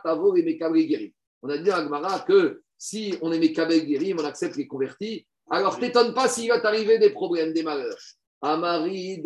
tavo 0.03 0.37
et 0.37 1.12
On 1.43 1.49
a 1.49 1.59
dit 1.59 1.70
à 1.70 1.77
Agmara 1.77 2.20
que 2.20 2.62
si 2.77 3.15
on 3.23 3.33
est 3.33 3.39
Mekabel 3.39 3.89
Gerim, 3.89 4.19
on 4.20 4.25
accepte 4.25 4.57
les 4.57 4.66
convertis. 4.66 5.27
Alors 5.51 5.79
t'étonne 5.79 6.15
pas 6.15 6.29
s'il 6.29 6.49
va 6.49 6.61
t'arriver 6.61 6.99
des 6.99 7.11
problèmes, 7.11 7.53
des 7.53 7.62
malheurs. 7.62 7.99
Amari, 8.41 9.20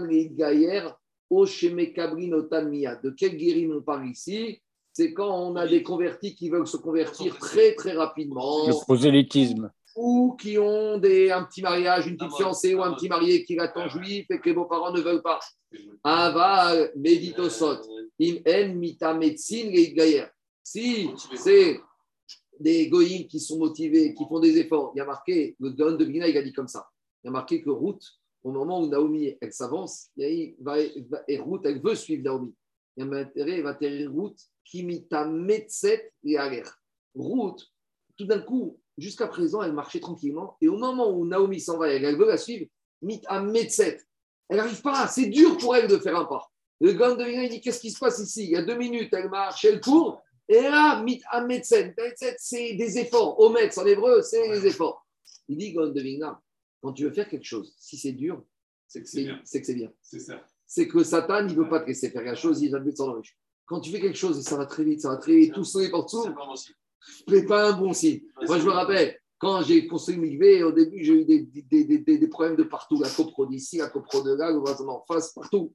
De 3.03 3.11
quel 3.11 3.37
guérim 3.37 3.77
on 3.77 3.83
parle 3.83 4.09
ici? 4.09 4.63
C'est 4.93 5.13
quand 5.13 5.31
on 5.31 5.57
a 5.57 5.67
des 5.67 5.83
convertis 5.83 6.35
qui 6.35 6.49
veulent 6.49 6.67
se 6.67 6.77
convertir 6.77 7.39
très, 7.39 7.75
très 7.75 7.93
rapidement. 7.93 8.67
Le 8.67 8.73
prosélytisme 8.85 9.71
ou 10.01 10.37
qui 10.37 10.57
ont 10.59 10.97
des, 10.99 11.33
un 11.33 11.43
petit 11.43 11.61
mariage, 11.61 12.07
une 12.07 12.16
petite 12.16 12.37
fiancée 12.37 12.73
ou 12.73 12.85
un 12.85 12.95
petit 12.95 13.09
marié 13.09 13.45
qui 13.45 13.57
l'attend 13.57 13.89
juif 13.89 14.27
et 14.31 14.39
que 14.39 14.49
les 14.49 14.55
beaux-parents 14.55 14.93
ne 14.93 15.01
veulent 15.01 15.23
pas. 15.23 15.41
Ava 16.05 16.89
meditosot. 16.95 17.81
Im 18.20 18.37
en 18.47 18.75
mita 18.75 19.12
médecine 19.12 19.73
Si 20.62 21.11
c'est 21.35 21.81
des 22.61 22.89
goïms 22.89 23.27
qui 23.27 23.41
sont 23.41 23.59
motivés, 23.59 24.15
qui 24.15 24.25
font 24.29 24.39
des 24.39 24.57
efforts, 24.59 24.93
il 24.95 24.99
y 24.99 25.01
a 25.01 25.05
marqué, 25.05 25.57
le 25.59 25.70
don 25.70 25.97
de 25.97 26.05
Bina, 26.05 26.29
il 26.29 26.37
a 26.37 26.43
dit 26.43 26.53
comme 26.53 26.69
ça. 26.69 26.87
Il 27.25 27.27
y 27.27 27.31
a 27.31 27.33
marqué 27.33 27.61
que 27.61 27.70
Ruth, 27.70 28.05
au 28.45 28.53
moment 28.53 28.81
où 28.81 28.87
Naomi, 28.87 29.37
elle 29.41 29.53
s'avance, 29.53 30.11
et 30.16 30.57
Ruth, 30.65 31.62
elle 31.65 31.83
veut 31.83 31.97
suivre 31.97 32.23
Naomi. 32.23 32.55
Il 32.97 33.05
y 33.05 33.09
a 33.09 33.16
intérêt, 33.16 33.57
elle 33.57 33.62
va 33.65 33.70
atterrir 33.70 34.12
Ruth, 34.15 34.39
qui 34.65 34.85
mita 34.85 35.25
metset 35.25 36.12
et 36.23 36.39
Ruth, 37.16 37.66
tout 38.16 38.27
d'un 38.27 38.41
coup, 38.41 38.79
Jusqu'à 38.99 39.29
présent, 39.29 39.62
elle 39.62 39.73
marchait 39.73 40.01
tranquillement. 40.01 40.57
Et 40.61 40.69
au 40.69 40.77
moment 40.77 41.11
où 41.11 41.27
Naomi 41.27 41.61
s'en 41.61 41.79
va 41.79 41.93
et 41.93 42.03
elle 42.03 42.16
veut 42.16 42.27
la 42.27 42.37
suivre, 42.37 42.66
mit 43.01 43.23
à 43.27 43.41
Metset. 43.41 44.01
Elle 44.49 44.57
n'arrive 44.59 44.83
pas. 44.83 45.07
C'est 45.07 45.27
dur 45.27 45.57
pour 45.57 45.77
elle 45.77 45.89
de 45.89 45.99
faire 45.99 46.16
un 46.16 46.25
pas. 46.25 46.51
Le 46.81 46.93
gars 46.93 47.15
de 47.15 47.25
il 47.25 47.49
dit 47.49 47.61
Qu'est-ce 47.61 47.81
qui 47.81 47.91
se 47.91 47.99
passe 47.99 48.19
ici? 48.19 48.45
Il 48.45 48.51
y 48.51 48.57
a 48.57 48.62
deux 48.62 48.77
minutes, 48.77 49.12
elle 49.12 49.31
marche, 49.31 49.65
elle 49.65 49.81
court. 49.81 50.20
Et 50.49 50.62
là, 50.62 51.03
mit 51.03 51.20
à 51.31 51.45
Metset. 51.45 51.95
c'est 52.39 52.75
des 52.75 52.99
efforts. 52.99 53.39
Ometz 53.41 53.79
en 53.79 53.87
hébreu, 53.87 54.23
c'est 54.23 54.49
des 54.49 54.66
efforts. 54.66 55.07
Il 55.49 55.57
dit 55.57 55.73
de 55.73 56.25
quand 56.81 56.93
tu 56.93 57.05
veux 57.05 57.12
faire 57.12 57.29
quelque 57.29 57.45
chose, 57.45 57.75
si 57.79 57.97
c'est 57.97 58.12
dur, 58.12 58.43
c'est 58.87 59.03
que 59.03 59.09
c'est 59.09 59.25
bien. 59.25 59.93
C'est 60.01 60.20
ça. 60.20 60.41
C'est 60.66 60.87
que 60.87 61.03
Satan, 61.03 61.47
il 61.47 61.57
ne 61.57 61.62
veut 61.62 61.69
pas 61.69 61.81
te 61.81 61.87
laisser 61.87 62.11
faire 62.11 62.23
quelque 62.23 62.39
chose, 62.39 62.62
il 62.62 62.70
va 62.70 62.79
te 62.79 62.85
mettre 62.85 63.05
dans 63.05 63.20
Quand 63.66 63.81
tu 63.81 63.91
fais 63.91 64.01
quelque 64.01 64.19
chose 64.19 64.39
et 64.39 64.43
ça 64.43 64.57
va 64.57 64.66
très 64.66 64.85
vite, 64.85 65.01
ça 65.01 65.09
va 65.09 65.16
très 65.16 65.35
vite, 65.35 65.55
tout 65.55 65.65
ça 65.65 65.83
est 65.83 65.91
partout, 65.91 66.25
n'est 67.29 67.45
pas 67.47 67.70
un 67.70 67.73
bon 67.73 67.93
signe. 67.93 68.20
Moi, 68.47 68.59
je 68.59 68.65
me 68.65 68.70
rappelle, 68.70 69.16
quand 69.39 69.62
j'ai 69.62 69.87
construit 69.87 70.16
Migvé, 70.16 70.62
au 70.62 70.73
début, 70.73 71.05
j'ai 71.05 71.12
eu 71.12 71.25
des, 71.25 71.41
des, 71.43 71.85
des, 71.85 72.19
des, 72.19 72.29
problèmes 72.29 72.57
de 72.57 72.65
partout. 72.65 73.01
La 73.01 73.09
copro 73.09 73.47
d'ici, 73.47 73.79
la 73.79 73.89
copro 73.89 74.23
de 74.23 74.35
là, 74.35 74.51
le 74.51 74.59
voisin 74.59 74.87
en 74.87 75.05
face, 75.07 75.33
partout. 75.33 75.73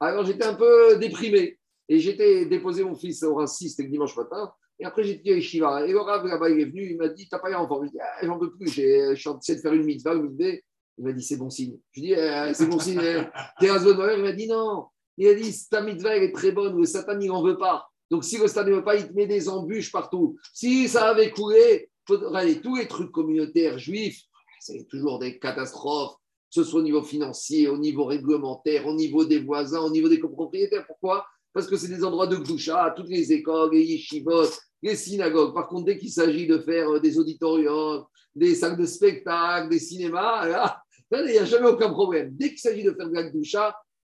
Alors, 0.00 0.24
j'étais 0.24 0.44
un 0.44 0.54
peu 0.54 0.96
déprimé. 0.98 1.58
Et 1.88 1.98
j'étais 2.00 2.46
déposé 2.46 2.82
mon 2.84 2.94
fils 2.96 3.22
au 3.22 3.46
6, 3.46 3.70
c'était 3.70 3.84
le 3.84 3.90
dimanche 3.90 4.16
matin. 4.16 4.52
Et 4.78 4.84
après, 4.84 5.04
j'ai 5.04 5.14
dit 5.14 5.30
à 5.30 5.34
Yeshiva. 5.36 5.86
Et 5.86 5.92
le 5.92 6.00
Rav, 6.00 6.26
là-bas, 6.26 6.50
il 6.50 6.60
est 6.60 6.64
venu, 6.66 6.90
il 6.90 6.96
m'a 6.98 7.08
dit 7.08 7.28
T'as 7.30 7.38
pas 7.38 7.50
eu 7.50 7.54
enfant 7.54 7.82
Je 7.84 7.90
dis 7.90 7.98
ah, 8.00 8.26
J'en 8.26 8.38
peux 8.38 8.52
plus, 8.52 8.68
j'ai- 8.68 9.14
en 9.26 9.38
train 9.38 9.54
de 9.54 9.58
faire 9.60 9.72
une 9.72 9.84
mitzvah, 9.84 10.14
une 10.14 10.28
mitzvah. 10.30 10.58
Il 10.98 11.04
m'a 11.04 11.12
dit 11.12 11.22
C'est 11.22 11.36
bon 11.36 11.48
signe. 11.48 11.78
Je 11.92 12.00
lui 12.00 12.12
ai 12.12 12.16
dit 12.16 12.20
Eh, 12.20 12.54
C'est 12.54 12.66
bon 12.66 12.78
signe. 12.78 13.00
eh. 13.02 13.22
T'es 13.58 13.70
un 13.70 13.78
zone 13.78 13.98
Il 14.16 14.22
m'a 14.22 14.32
dit 14.32 14.48
Non. 14.48 14.86
Il 15.16 15.28
a 15.28 15.34
dit 15.34 15.54
Ta 15.70 15.80
mitzvah, 15.80 16.16
elle 16.16 16.24
est 16.24 16.32
très 16.32 16.52
bonne, 16.52 16.76
le 16.76 16.84
Satan, 16.84 17.18
il 17.18 17.28
n'en 17.28 17.42
veut 17.42 17.56
pas. 17.56 17.88
Donc, 18.10 18.24
si 18.24 18.38
le 18.38 18.46
Satan 18.46 18.70
ne 18.70 18.76
veut 18.76 18.84
pas, 18.84 18.96
il 18.96 19.08
te 19.08 19.12
met 19.12 19.26
des 19.26 19.48
embûches 19.48 19.90
partout. 19.90 20.36
Si 20.52 20.88
ça 20.88 21.08
avait 21.08 21.30
coulé, 21.30 21.90
regardez, 22.08 22.60
tous 22.60 22.76
les 22.76 22.86
trucs 22.86 23.10
communautaires 23.10 23.78
juifs, 23.78 24.22
c'est 24.60 24.86
toujours 24.88 25.18
des 25.18 25.38
catastrophes, 25.38 26.14
que 26.14 26.62
ce 26.62 26.64
soit 26.64 26.80
au 26.80 26.84
niveau 26.84 27.02
financier, 27.02 27.68
au 27.68 27.78
niveau 27.78 28.04
réglementaire, 28.04 28.86
au 28.86 28.94
niveau 28.94 29.24
des 29.24 29.40
voisins, 29.40 29.80
au 29.80 29.90
niveau 29.90 30.08
des 30.08 30.20
copropriétaires. 30.20 30.86
Pourquoi? 30.86 31.26
Parce 31.52 31.66
que 31.66 31.76
c'est 31.76 31.88
des 31.88 32.04
endroits 32.04 32.26
de 32.26 32.36
Gdoucha, 32.36 32.92
toutes 32.96 33.08
les 33.08 33.32
écoles, 33.32 33.72
les 33.72 33.82
yeshivot, 33.82 34.50
les 34.82 34.94
synagogues. 34.94 35.54
Par 35.54 35.68
contre, 35.68 35.86
dès 35.86 35.98
qu'il 35.98 36.10
s'agit 36.10 36.46
de 36.46 36.58
faire 36.58 36.90
euh, 36.90 37.00
des 37.00 37.18
auditoriums, 37.18 38.04
des 38.34 38.54
salles 38.54 38.76
de 38.76 38.84
spectacle, 38.84 39.70
des 39.70 39.78
cinémas, 39.78 40.46
là, 40.46 40.82
il 41.12 41.32
n'y 41.32 41.38
a 41.38 41.44
jamais 41.44 41.68
aucun 41.68 41.90
problème. 41.90 42.30
Dès 42.32 42.50
qu'il 42.50 42.58
s'agit 42.58 42.82
de 42.82 42.92
faire 42.92 43.08
de 43.08 43.14
la 43.14 43.30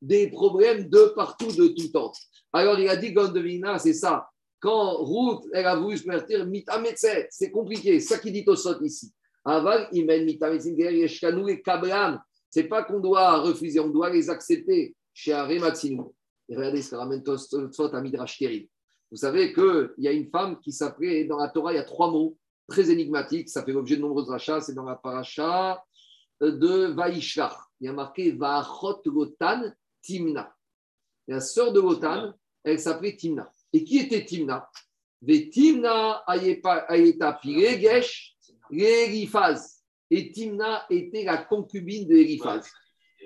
des 0.01 0.29
problèmes 0.29 0.89
de 0.89 1.13
partout, 1.15 1.51
de 1.51 1.67
tout 1.67 1.89
temps. 1.89 2.11
Alors, 2.51 2.79
il 2.79 2.89
a 2.89 2.95
dit, 2.95 3.13
Gondovina, 3.13 3.79
c'est 3.79 3.93
ça. 3.93 4.27
Quand 4.59 5.03
Ruth, 5.03 5.43
elle 5.53 5.65
a 5.65 5.75
voulu 5.75 5.97
se 5.97 6.03
convertir, 6.03 6.45
mitametset, 6.45 7.27
c'est 7.31 7.51
compliqué. 7.51 7.99
Ça 7.99 8.19
qu'il 8.19 8.33
dit 8.33 8.43
au 8.47 8.55
sot 8.55 8.81
ici. 8.83 9.11
Aval, 9.43 9.87
il 9.91 10.05
mène 10.05 10.25
mitametset, 10.25 10.73
yeshkanu 10.73 11.51
et 11.51 11.61
kablan. 11.61 12.19
C'est 12.49 12.65
pas 12.65 12.83
qu'on 12.83 12.99
doit 12.99 13.39
refuser, 13.39 13.79
on 13.79 13.89
doit 13.89 14.09
les 14.09 14.29
accepter. 14.29 14.95
Chez 15.13 15.33
Arematsinu. 15.33 16.03
Regardez 16.49 16.81
ce 16.81 16.91
que 16.91 16.95
ramène 16.95 17.21
Tosfot 17.21 17.93
à 17.93 18.01
Midrash 18.01 18.37
terrible. 18.37 18.69
Vous 19.11 19.17
savez 19.17 19.53
qu'il 19.53 19.91
y 19.97 20.07
a 20.07 20.11
une 20.11 20.29
femme 20.29 20.57
qui 20.61 20.71
s'appelait, 20.71 21.25
dans 21.25 21.37
la 21.37 21.49
Torah, 21.49 21.73
il 21.73 21.75
y 21.75 21.79
a 21.79 21.83
trois 21.83 22.09
mots 22.09 22.37
très 22.67 22.89
énigmatiques. 22.89 23.49
Ça 23.49 23.63
fait 23.63 23.73
l'objet 23.73 23.97
de 23.97 24.01
nombreuses 24.01 24.29
rachats. 24.29 24.61
C'est 24.61 24.73
dans 24.73 24.85
la 24.85 24.95
paracha 24.95 25.83
de 26.39 26.93
Vaishlach. 26.95 27.57
Il 27.81 27.87
y 27.87 27.89
a 27.89 27.93
marqué 27.93 28.31
Vachot 28.31 29.01
Lotan 29.05 29.63
Timna. 30.01 30.55
La 31.27 31.39
sœur 31.39 31.71
de 31.71 31.79
Lotan, 31.79 32.33
elle 32.63 32.79
s'appelait 32.79 33.15
Timna. 33.15 33.51
Et 33.73 33.83
qui 33.83 33.99
était 33.99 34.25
Timna? 34.25 34.69
Timna. 35.25 36.23
Et 40.09 40.31
Timna 40.31 40.85
était 40.89 41.23
la 41.23 41.37
concubine 41.37 42.07
de 42.07 42.15
Eliphaz. 42.15 42.69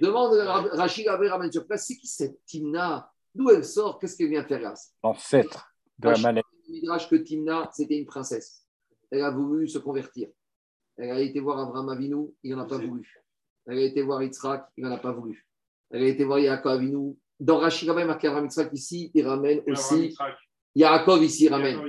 Demande 0.02 0.34
Rachid 0.74 1.08
Aver 1.08 1.30
ramène 1.30 1.52
sur 1.52 1.66
place, 1.66 1.88
c'est 1.88 1.96
qui 1.96 2.08
cette 2.08 2.44
Timna? 2.46 3.10
D'où 3.34 3.50
elle 3.50 3.66
sort? 3.66 3.98
Qu'est-ce 3.98 4.18
qu'elle 4.18 4.30
vient 4.30 4.44
faire 4.44 4.62
là? 4.62 4.74
L'ancêtre 5.04 5.68
de 5.98 6.06
la 6.06 6.10
Rachid 6.12 6.24
maladie. 6.24 6.48
Midrash 6.68 7.10
que 7.10 7.16
Timna, 7.16 7.70
c'était 7.74 7.98
une 7.98 8.06
princesse. 8.06 8.66
Elle 9.10 9.24
a 9.24 9.32
voulu 9.32 9.68
se 9.68 9.78
convertir. 9.78 10.30
Elle 10.98 11.12
a 11.12 11.20
été 11.20 11.40
voir 11.40 11.60
Abraham 11.60 11.90
Avinu, 11.90 12.34
il 12.44 12.56
n'en 12.56 12.64
a 12.64 12.66
pas 12.66 12.78
voulu. 12.78 13.08
Elle 13.68 13.78
a 13.78 13.82
été 13.82 14.02
voir 14.02 14.24
Yitzhak, 14.24 14.68
il 14.78 14.84
n'en 14.84 14.92
a 14.92 14.98
pas 14.98 15.12
voulu. 15.12 15.46
Elle 15.92 16.04
a 16.04 16.08
été 16.08 16.24
voir 16.24 16.40
Yaakov 16.40 16.74
Avinu. 16.74 17.16
Dans 17.40 17.58
Rachid 17.58 17.90
Rabbi, 17.90 18.06
marqué 18.06 18.28
Abraham 18.28 18.46
Yitzhak 18.46 18.72
ici, 18.74 19.12
il 19.14 19.28
ramène 19.28 19.62
aussi. 19.68 20.16
Yaakov 20.76 21.24
ici, 21.24 21.46
il 21.46 21.50
ramène. 21.50 21.80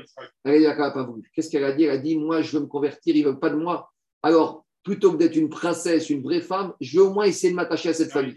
Elle 0.44 0.62
n'a 0.62 0.90
pas 0.90 1.05
voulu. 1.05 1.31
Qu'est-ce 1.35 1.51
qu'elle 1.51 1.64
a 1.64 1.73
dit? 1.73 1.85
Elle 1.85 1.90
a 1.90 1.98
dit, 1.98 2.16
moi, 2.18 2.43
je 2.43 2.56
veux 2.56 2.62
me 2.62 2.68
convertir, 2.68 3.14
ils 3.14 3.23
ne 3.23 3.28
veulent 3.28 3.40
pas 3.40 3.51
de 3.51 3.56
moi. 3.56 3.90
Alors, 4.23 4.64
plutôt 4.82 5.12
que 5.12 5.16
d'être 5.16 5.36
une 5.36 5.48
princesse, 5.48 6.10
une 6.10 6.23
vraie 6.23 6.40
femme, 6.40 6.73
je 6.81 6.98
vais 6.98 7.05
au 7.05 7.12
moins 7.12 7.24
essayer 7.24 7.51
de 7.51 7.56
m'attacher 7.56 7.89
à 7.89 7.94
cette 7.94 8.12
famille. 8.12 8.35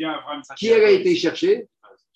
Qui 0.57 0.67
elle 0.67 0.83
a 0.83 0.91
été 0.91 1.15
chercher? 1.15 1.67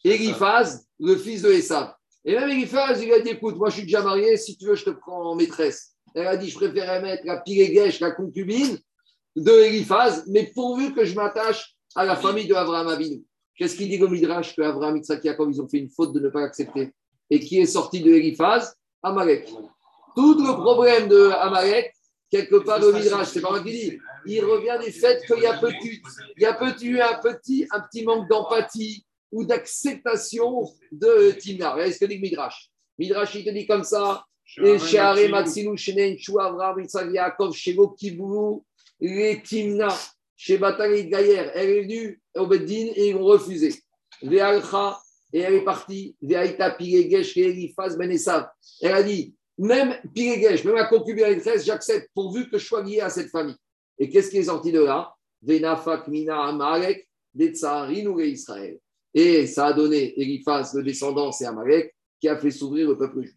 Eliphaz, 0.03 0.85
le 0.99 1.15
fils 1.15 1.43
de 1.43 1.51
Esav. 1.51 1.93
Et 2.25 2.33
même 2.35 2.49
Eliphaz, 2.49 3.01
il 3.01 3.11
a 3.13 3.19
dit 3.19 3.29
écoute, 3.29 3.55
moi 3.55 3.69
je 3.69 3.75
suis 3.75 3.83
déjà 3.83 4.01
marié, 4.01 4.37
si 4.37 4.57
tu 4.57 4.65
veux, 4.65 4.75
je 4.75 4.85
te 4.85 4.89
prends 4.89 5.31
en 5.31 5.35
maîtresse. 5.35 5.95
Elle 6.15 6.27
a 6.27 6.35
dit 6.35 6.49
je 6.49 6.55
préférais 6.55 7.01
mettre 7.01 7.23
la 7.25 7.41
Pilégesh, 7.41 7.99
la 7.99 8.11
concubine 8.11 8.77
de 9.35 9.51
Eliphaz, 9.51 10.23
mais 10.27 10.51
pourvu 10.53 10.93
que 10.93 11.05
je 11.05 11.15
m'attache 11.15 11.75
à 11.95 12.05
la 12.05 12.15
famille 12.15 12.47
de 12.47 12.53
Abraham 12.53 12.87
Avinu. 12.87 13.23
Qu'est-ce 13.55 13.75
qu'il 13.75 13.89
dit 13.89 14.01
au 14.01 14.09
Midrash 14.09 14.55
que 14.55 14.61
Abraham, 14.61 14.97
Yitzhak, 14.97 15.23
Yaakov, 15.23 15.51
ils 15.51 15.61
ont 15.61 15.67
fait 15.67 15.77
une 15.77 15.89
faute 15.89 16.13
de 16.13 16.19
ne 16.19 16.29
pas 16.29 16.41
l'accepter 16.41 16.91
Et 17.29 17.39
qui 17.39 17.59
est 17.59 17.65
sorti 17.65 18.01
de 18.01 18.11
Eliphaz? 18.11 18.73
Amalek. 19.01 19.47
Tout 20.15 20.35
le 20.39 20.53
problème 20.53 21.07
de 21.07 21.29
Amalek, 21.29 21.93
quelque 22.29 22.55
part, 22.63 22.79
le 22.79 22.93
Midrash, 22.93 23.27
c'est 23.27 23.41
pas 23.41 23.51
moi 23.51 23.61
qui 23.61 23.71
dis, 23.71 23.99
il 24.25 24.43
revient 24.43 24.77
du 24.83 24.91
fait 24.91 25.23
qu'il 25.25 25.43
y 25.43 25.45
a 25.45 25.57
petit, 25.57 26.01
il 26.37 26.41
y 26.41 26.45
a 26.45 26.53
petit, 26.53 26.99
un 26.99 27.19
petit, 27.19 27.67
un 27.71 27.81
petit 27.81 28.03
manque 28.05 28.29
d'empathie 28.29 29.05
ou 29.31 29.43
d'acceptation 29.43 30.63
de 30.91 31.31
Timna. 31.31 31.73
Regardez 31.73 31.93
ce 31.93 31.99
que 31.99 32.05
dit 32.05 32.15
le 32.15 32.21
Midrash. 32.21 32.69
Midrash, 32.97 33.35
il 33.35 33.43
te 33.43 33.49
dit 33.49 33.67
comme 33.67 33.83
ça. 33.83 34.23
Et 34.57 34.77
Share 34.77 35.29
Matsinu 35.29 35.75
Shenen 35.77 36.17
Shu 36.17 36.39
Avram 36.39 36.79
Yitzhak 36.79 37.11
Yaakov 37.11 37.53
Shego 37.53 37.89
Kibulu 37.89 38.61
les 38.99 39.41
Timna 39.41 39.87
chez 40.35 40.57
Batali 40.57 41.07
Gayer. 41.07 41.49
Elle 41.53 41.69
est 41.69 41.81
venue 41.83 42.21
au 42.35 42.47
Beddin 42.47 42.91
et 42.95 43.09
ils 43.09 43.15
ont 43.15 43.23
refusé. 43.23 43.73
Ve'alcha 44.21 44.99
et 45.31 45.39
elle 45.39 45.55
est 45.55 45.63
partie. 45.63 46.15
Ve'aita 46.21 46.71
Pilegesh 46.71 47.37
Eliphaz 47.37 47.97
Ben. 47.97 48.11
Elle 48.81 48.91
a 48.93 49.03
dit 49.03 49.35
même 49.57 49.95
Pilegesh, 50.13 50.63
même 50.65 50.75
la 50.75 50.85
concubine 50.85 51.25
maîtresse, 51.25 51.65
j'accepte 51.65 52.09
pourvu 52.13 52.49
que 52.49 52.57
je 52.57 52.65
sois 52.65 52.83
lié 52.83 53.01
à 53.01 53.09
cette 53.09 53.29
famille. 53.29 53.55
Et 53.99 54.09
qu'est-ce 54.09 54.31
qui 54.31 54.37
est 54.37 54.43
sorti 54.43 54.71
de 54.71 54.81
là? 54.81 55.13
Venafak 55.41 56.07
Mina 56.07 56.45
Amalek 56.45 57.07
Detsaharin 57.33 58.07
ou 58.07 58.19
Israël. 58.19 58.79
Et 59.13 59.45
ça 59.45 59.67
a 59.67 59.73
donné 59.73 60.19
Eliphaz, 60.19 60.73
le 60.73 60.83
descendant, 60.83 61.31
c'est 61.31 61.45
Amalek, 61.45 61.93
qui 62.19 62.27
a 62.27 62.37
fait 62.37 62.51
s'ouvrir 62.51 62.89
le 62.89 62.97
peuple 62.97 63.21
juif. 63.21 63.35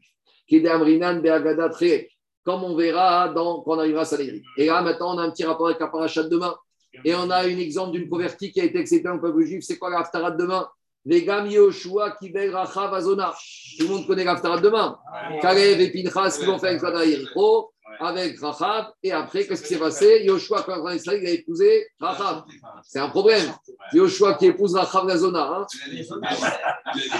Treek, 1.72 2.18
comme 2.44 2.64
on 2.64 2.76
verra 2.76 3.32
quand 3.34 3.64
on 3.66 3.78
arrivera 3.78 4.02
à 4.02 4.04
Sanhedrin. 4.04 4.40
Et 4.56 4.66
là, 4.66 4.80
maintenant, 4.80 5.14
on 5.14 5.18
a 5.18 5.22
un 5.22 5.30
petit 5.30 5.44
rapport 5.44 5.66
avec 5.66 5.80
la 5.80 5.88
parachat 5.88 6.22
de 6.22 6.28
demain. 6.28 6.56
Et 7.04 7.14
on 7.14 7.30
a 7.30 7.38
un 7.38 7.58
exemple 7.58 7.92
d'une 7.92 8.08
convertie 8.08 8.52
qui 8.52 8.60
a 8.60 8.64
été 8.64 8.78
acceptée 8.78 9.08
au 9.08 9.18
peuple 9.18 9.44
juif. 9.44 9.64
C'est 9.64 9.78
quoi 9.78 9.90
la 9.90 10.00
haftarah 10.00 10.30
de 10.30 10.38
demain? 10.38 10.68
Vegam 11.04 11.46
Yoshua 11.46 12.16
Kibel 12.18 12.54
Rachav 12.54 12.92
Azona. 12.92 13.34
Tout 13.78 13.86
le 13.86 13.94
monde 13.94 14.06
connaît 14.06 14.24
la 14.24 14.32
haftarah 14.32 14.58
de 14.58 14.62
demain. 14.62 14.98
Kalev 15.40 15.80
et 15.80 15.92
Pinchas 15.92 16.36
qui 16.38 16.46
vont 16.46 16.58
faire 16.58 16.72
Exvada 16.72 17.04
Yericho 17.04 17.72
avec 18.00 18.38
Rachav. 18.40 18.92
Et 19.02 19.12
après, 19.12 19.46
qu'est-ce 19.46 19.62
qui 19.62 19.68
s'est 19.68 19.78
passé? 19.78 20.22
Yoshua, 20.24 20.62
quand 20.62 20.88
il 20.88 20.96
Israël, 20.96 21.20
il 21.22 21.28
a 21.28 21.30
épousé 21.30 21.86
Rachav. 22.00 22.42
C'est 22.82 22.98
un 22.98 23.08
problème. 23.08 23.52
Yoshua 23.92 24.34
qui 24.34 24.46
épouse 24.46 24.74
Rachav 24.74 25.06
Gazona. 25.06 25.42
Hein 25.42 25.66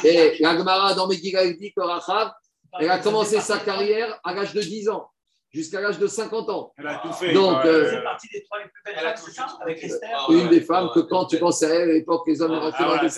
et 0.04 0.36
la 0.40 0.56
Gemara 0.56 0.94
dans 0.94 1.06
Megillah, 1.06 1.48
dit 1.52 1.72
que 1.72 1.80
Rachav, 1.80 2.32
elle 2.78 2.90
a 2.90 2.98
commencé 2.98 3.40
sa 3.40 3.58
carrière 3.58 4.18
à 4.24 4.34
l'âge 4.34 4.52
de 4.52 4.60
10 4.60 4.88
ans, 4.90 5.08
jusqu'à 5.56 5.80
l'âge 5.80 5.98
de 5.98 6.06
50 6.06 6.50
ans. 6.50 6.72
Elle 6.76 6.86
a 6.86 7.00
tout 7.02 7.12
fait. 7.12 7.32
Donc, 7.32 7.64
euh, 7.64 7.90
C'est 7.90 8.02
partie 8.02 8.28
des 8.28 8.42
trois 8.44 8.58
les 8.58 8.68
plus 8.68 8.82
belles 8.84 8.94
femmes, 8.94 9.14
c'est 9.16 9.30
ça 9.32 9.46
Avec 9.60 9.82
Esther 9.82 10.26
Une 10.28 10.48
des 10.48 10.60
femmes 10.60 10.90
que 10.94 11.00
quand 11.00 11.24
tu 11.24 11.38
penses 11.38 11.62
à 11.62 11.68
elle, 11.68 11.90
à 11.90 11.92
l'époque, 11.94 12.24
les 12.26 12.42
hommes 12.42 12.52
rentraient 12.52 12.84
dans 12.84 13.02
des 13.02 13.08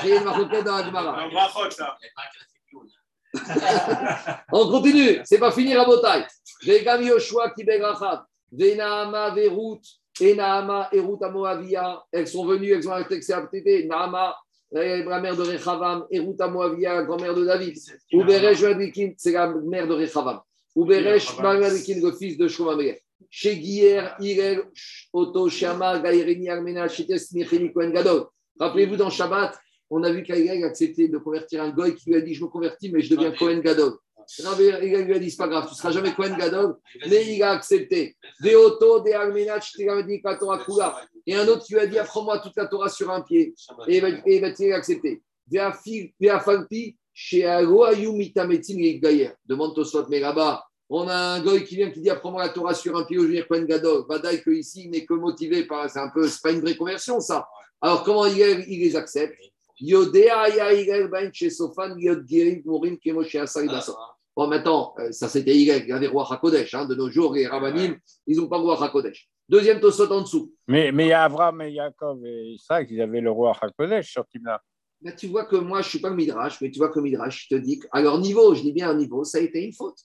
rien 0.00 0.20
de 0.20 0.64
dans 0.64 0.76
la 0.76 0.84
Gemara. 0.84 1.28
On 4.52 4.70
continue, 4.70 5.20
c'est 5.24 5.38
pas 5.38 5.52
fini 5.52 5.74
la 5.74 5.84
bataille. 5.84 6.24
Vegam 6.64 7.02
Yoshua 7.02 7.50
Kibel 7.50 7.84
Rachav, 7.84 8.22
Venaama 8.50 9.30
Verut, 9.30 9.82
et 10.20 10.34
Naama 10.34 10.88
et 10.92 11.00
Ruth 11.00 11.22
à 11.22 11.28
Moavia, 11.28 12.02
elles 12.10 12.26
sont 12.26 12.44
venues, 12.44 12.72
elles 12.72 12.88
ont 12.88 12.92
accepté 12.92 13.86
Naama, 13.86 14.36
la 14.70 15.20
mère 15.20 15.36
de 15.36 15.42
Rechavam, 15.42 16.06
et 16.10 16.18
Ruth 16.18 16.40
à 16.40 16.48
Moavia, 16.48 16.94
la 16.94 17.02
grand-mère 17.02 17.34
de 17.34 17.44
David. 17.44 17.76
Uberesh 18.12 18.60
Vadikin, 18.62 19.12
c'est 19.16 19.32
la 19.32 19.48
mère 19.48 19.86
de 19.86 19.94
Rechavam. 19.94 20.40
Uberesh 20.78 21.34
Vadikin, 21.36 22.00
le 22.00 22.12
fils 22.12 22.36
de 22.36 22.46
Shlomamer. 22.46 23.00
Chez 23.30 23.56
Guier, 23.56 24.02
Irel, 24.20 24.62
Otto, 25.12 25.48
Shama, 25.48 25.98
Gaïreni, 25.98 26.48
Armena, 26.48 26.88
Chites, 26.88 27.32
Micheli, 27.32 27.72
Kohen 27.72 27.92
Gadol. 27.92 28.26
Rappelez-vous, 28.60 28.96
dans 28.96 29.10
Shabbat, 29.10 29.58
on 29.90 30.02
a 30.04 30.12
vu 30.12 30.22
qu'Aïrel 30.22 30.62
a 30.62 30.68
accepté 30.68 31.08
de 31.08 31.18
convertir 31.18 31.62
un 31.62 31.70
goy 31.70 31.94
qui 31.96 32.10
lui 32.10 32.16
a 32.16 32.20
dit 32.20 32.34
Je 32.34 32.44
me 32.44 32.48
convertis, 32.48 32.92
mais 32.92 33.00
je 33.00 33.14
deviens 33.14 33.32
Kohen 33.32 33.60
Gadol. 33.60 33.94
Rabbi 34.44 34.64
Hillel 34.64 35.06
lui 35.06 35.14
a 35.14 35.18
dit, 35.18 35.30
c'est 35.30 35.38
pas 35.38 35.48
grave, 35.48 35.64
tu 35.64 35.72
ne 35.72 35.76
seras 35.76 35.90
jamais 35.90 36.12
Kohen 36.12 36.36
Gadol, 36.36 36.76
mais 37.08 37.34
il 37.34 37.42
a 37.42 37.52
accepté. 37.52 38.14
Et 38.44 38.54
un 38.54 38.58
autre 41.48 41.64
qui 41.64 41.72
lui 41.72 41.80
a 41.80 41.86
dit, 41.86 41.98
apprends-moi 41.98 42.38
toute 42.40 42.54
la 42.56 42.66
Torah 42.66 42.90
sur 42.90 43.10
un 43.10 43.22
pied. 43.22 43.54
Et 43.86 43.96
il 43.96 44.02
va 44.02 44.08
il 44.58 44.72
a 44.72 44.76
accepté. 44.76 45.22
De 45.50 46.28
Afalpi, 46.28 46.96
chez 47.14 47.46
Agoayou 47.46 48.12
Mitametim 48.12 48.76
Gayer. 48.76 49.30
Demande 49.46 49.74
Tosfot, 49.74 50.06
mais 50.08 50.20
là-bas, 50.20 50.62
on 50.90 51.06
a 51.08 51.14
un 51.14 51.40
goy 51.42 51.64
qui 51.64 51.76
vient 51.76 51.90
qui 51.90 52.00
dit, 52.00 52.10
apprends-moi 52.10 52.42
la 52.42 52.48
Torah 52.48 52.74
sur 52.74 52.96
un 52.96 53.04
pied, 53.04 53.18
je 53.18 53.26
viens 53.26 53.42
Kohen 53.42 53.66
Gadol. 53.66 54.04
Vadaï 54.08 54.42
que 54.42 54.50
ici, 54.50 54.84
il 54.84 54.90
n'est 54.90 55.04
que 55.04 55.14
motivé 55.14 55.64
par, 55.66 55.88
c'est 55.90 55.98
un 55.98 56.08
peu, 56.08 56.26
c'est 56.28 56.42
pas 56.42 56.52
une 56.52 56.60
vraie 56.60 56.76
conversion, 56.76 57.20
ça. 57.20 57.46
Alors, 57.80 58.04
comment 58.04 58.26
il, 58.26 58.38
il 58.68 58.80
les 58.80 58.96
accepte. 58.96 59.38
Bon, 64.36 64.46
maintenant, 64.46 64.94
euh, 64.98 65.12
ça 65.12 65.28
c'était 65.28 65.54
Hillel, 65.54 65.82
il 65.82 65.88
y 65.88 65.92
avait 65.92 66.06
roi 66.08 66.26
Hakodesh. 66.28 66.74
Hein, 66.74 66.86
de 66.86 66.94
nos 66.94 67.10
jours, 67.10 67.34
les 67.34 67.46
Rabbanim, 67.46 67.96
ils 68.26 68.36
n'ont 68.36 68.48
pas 68.48 68.56
le 68.56 68.64
roi 68.64 68.82
Hakodesh. 68.82 69.28
Deuxième 69.48 69.80
Tosot 69.80 70.10
en 70.10 70.22
dessous. 70.22 70.52
Mais, 70.66 70.90
mais 70.90 71.06
il 71.06 71.08
y 71.08 71.12
a 71.12 71.24
Abraham 71.24 71.62
et 71.62 71.72
Yaakov 71.72 72.24
et 72.26 72.54
Isaac, 72.54 72.88
ils 72.90 73.00
avaient 73.00 73.20
le 73.20 73.30
roi 73.30 73.56
Hakodesh 73.60 74.10
sur 74.10 74.26
Timna. 74.26 74.60
Là, 75.02 75.12
tu 75.12 75.28
vois 75.28 75.44
que 75.44 75.54
moi, 75.56 75.80
je 75.80 75.86
ne 75.86 75.90
suis 75.90 75.98
pas 76.00 76.10
le 76.10 76.16
Midrash, 76.16 76.60
mais 76.60 76.70
tu 76.70 76.78
vois 76.78 76.88
que 76.88 76.98
le 76.98 77.04
Midrash, 77.04 77.46
je 77.48 77.56
te 77.56 77.60
dis 77.60 77.78
qu'à 77.78 78.00
leur 78.00 78.18
niveau, 78.18 78.54
je 78.54 78.62
dis 78.62 78.72
bien 78.72 78.90
à 78.90 78.94
niveau, 78.94 79.22
ça 79.22 79.38
a 79.38 79.40
été 79.40 79.62
une 79.62 79.72
faute. 79.72 79.98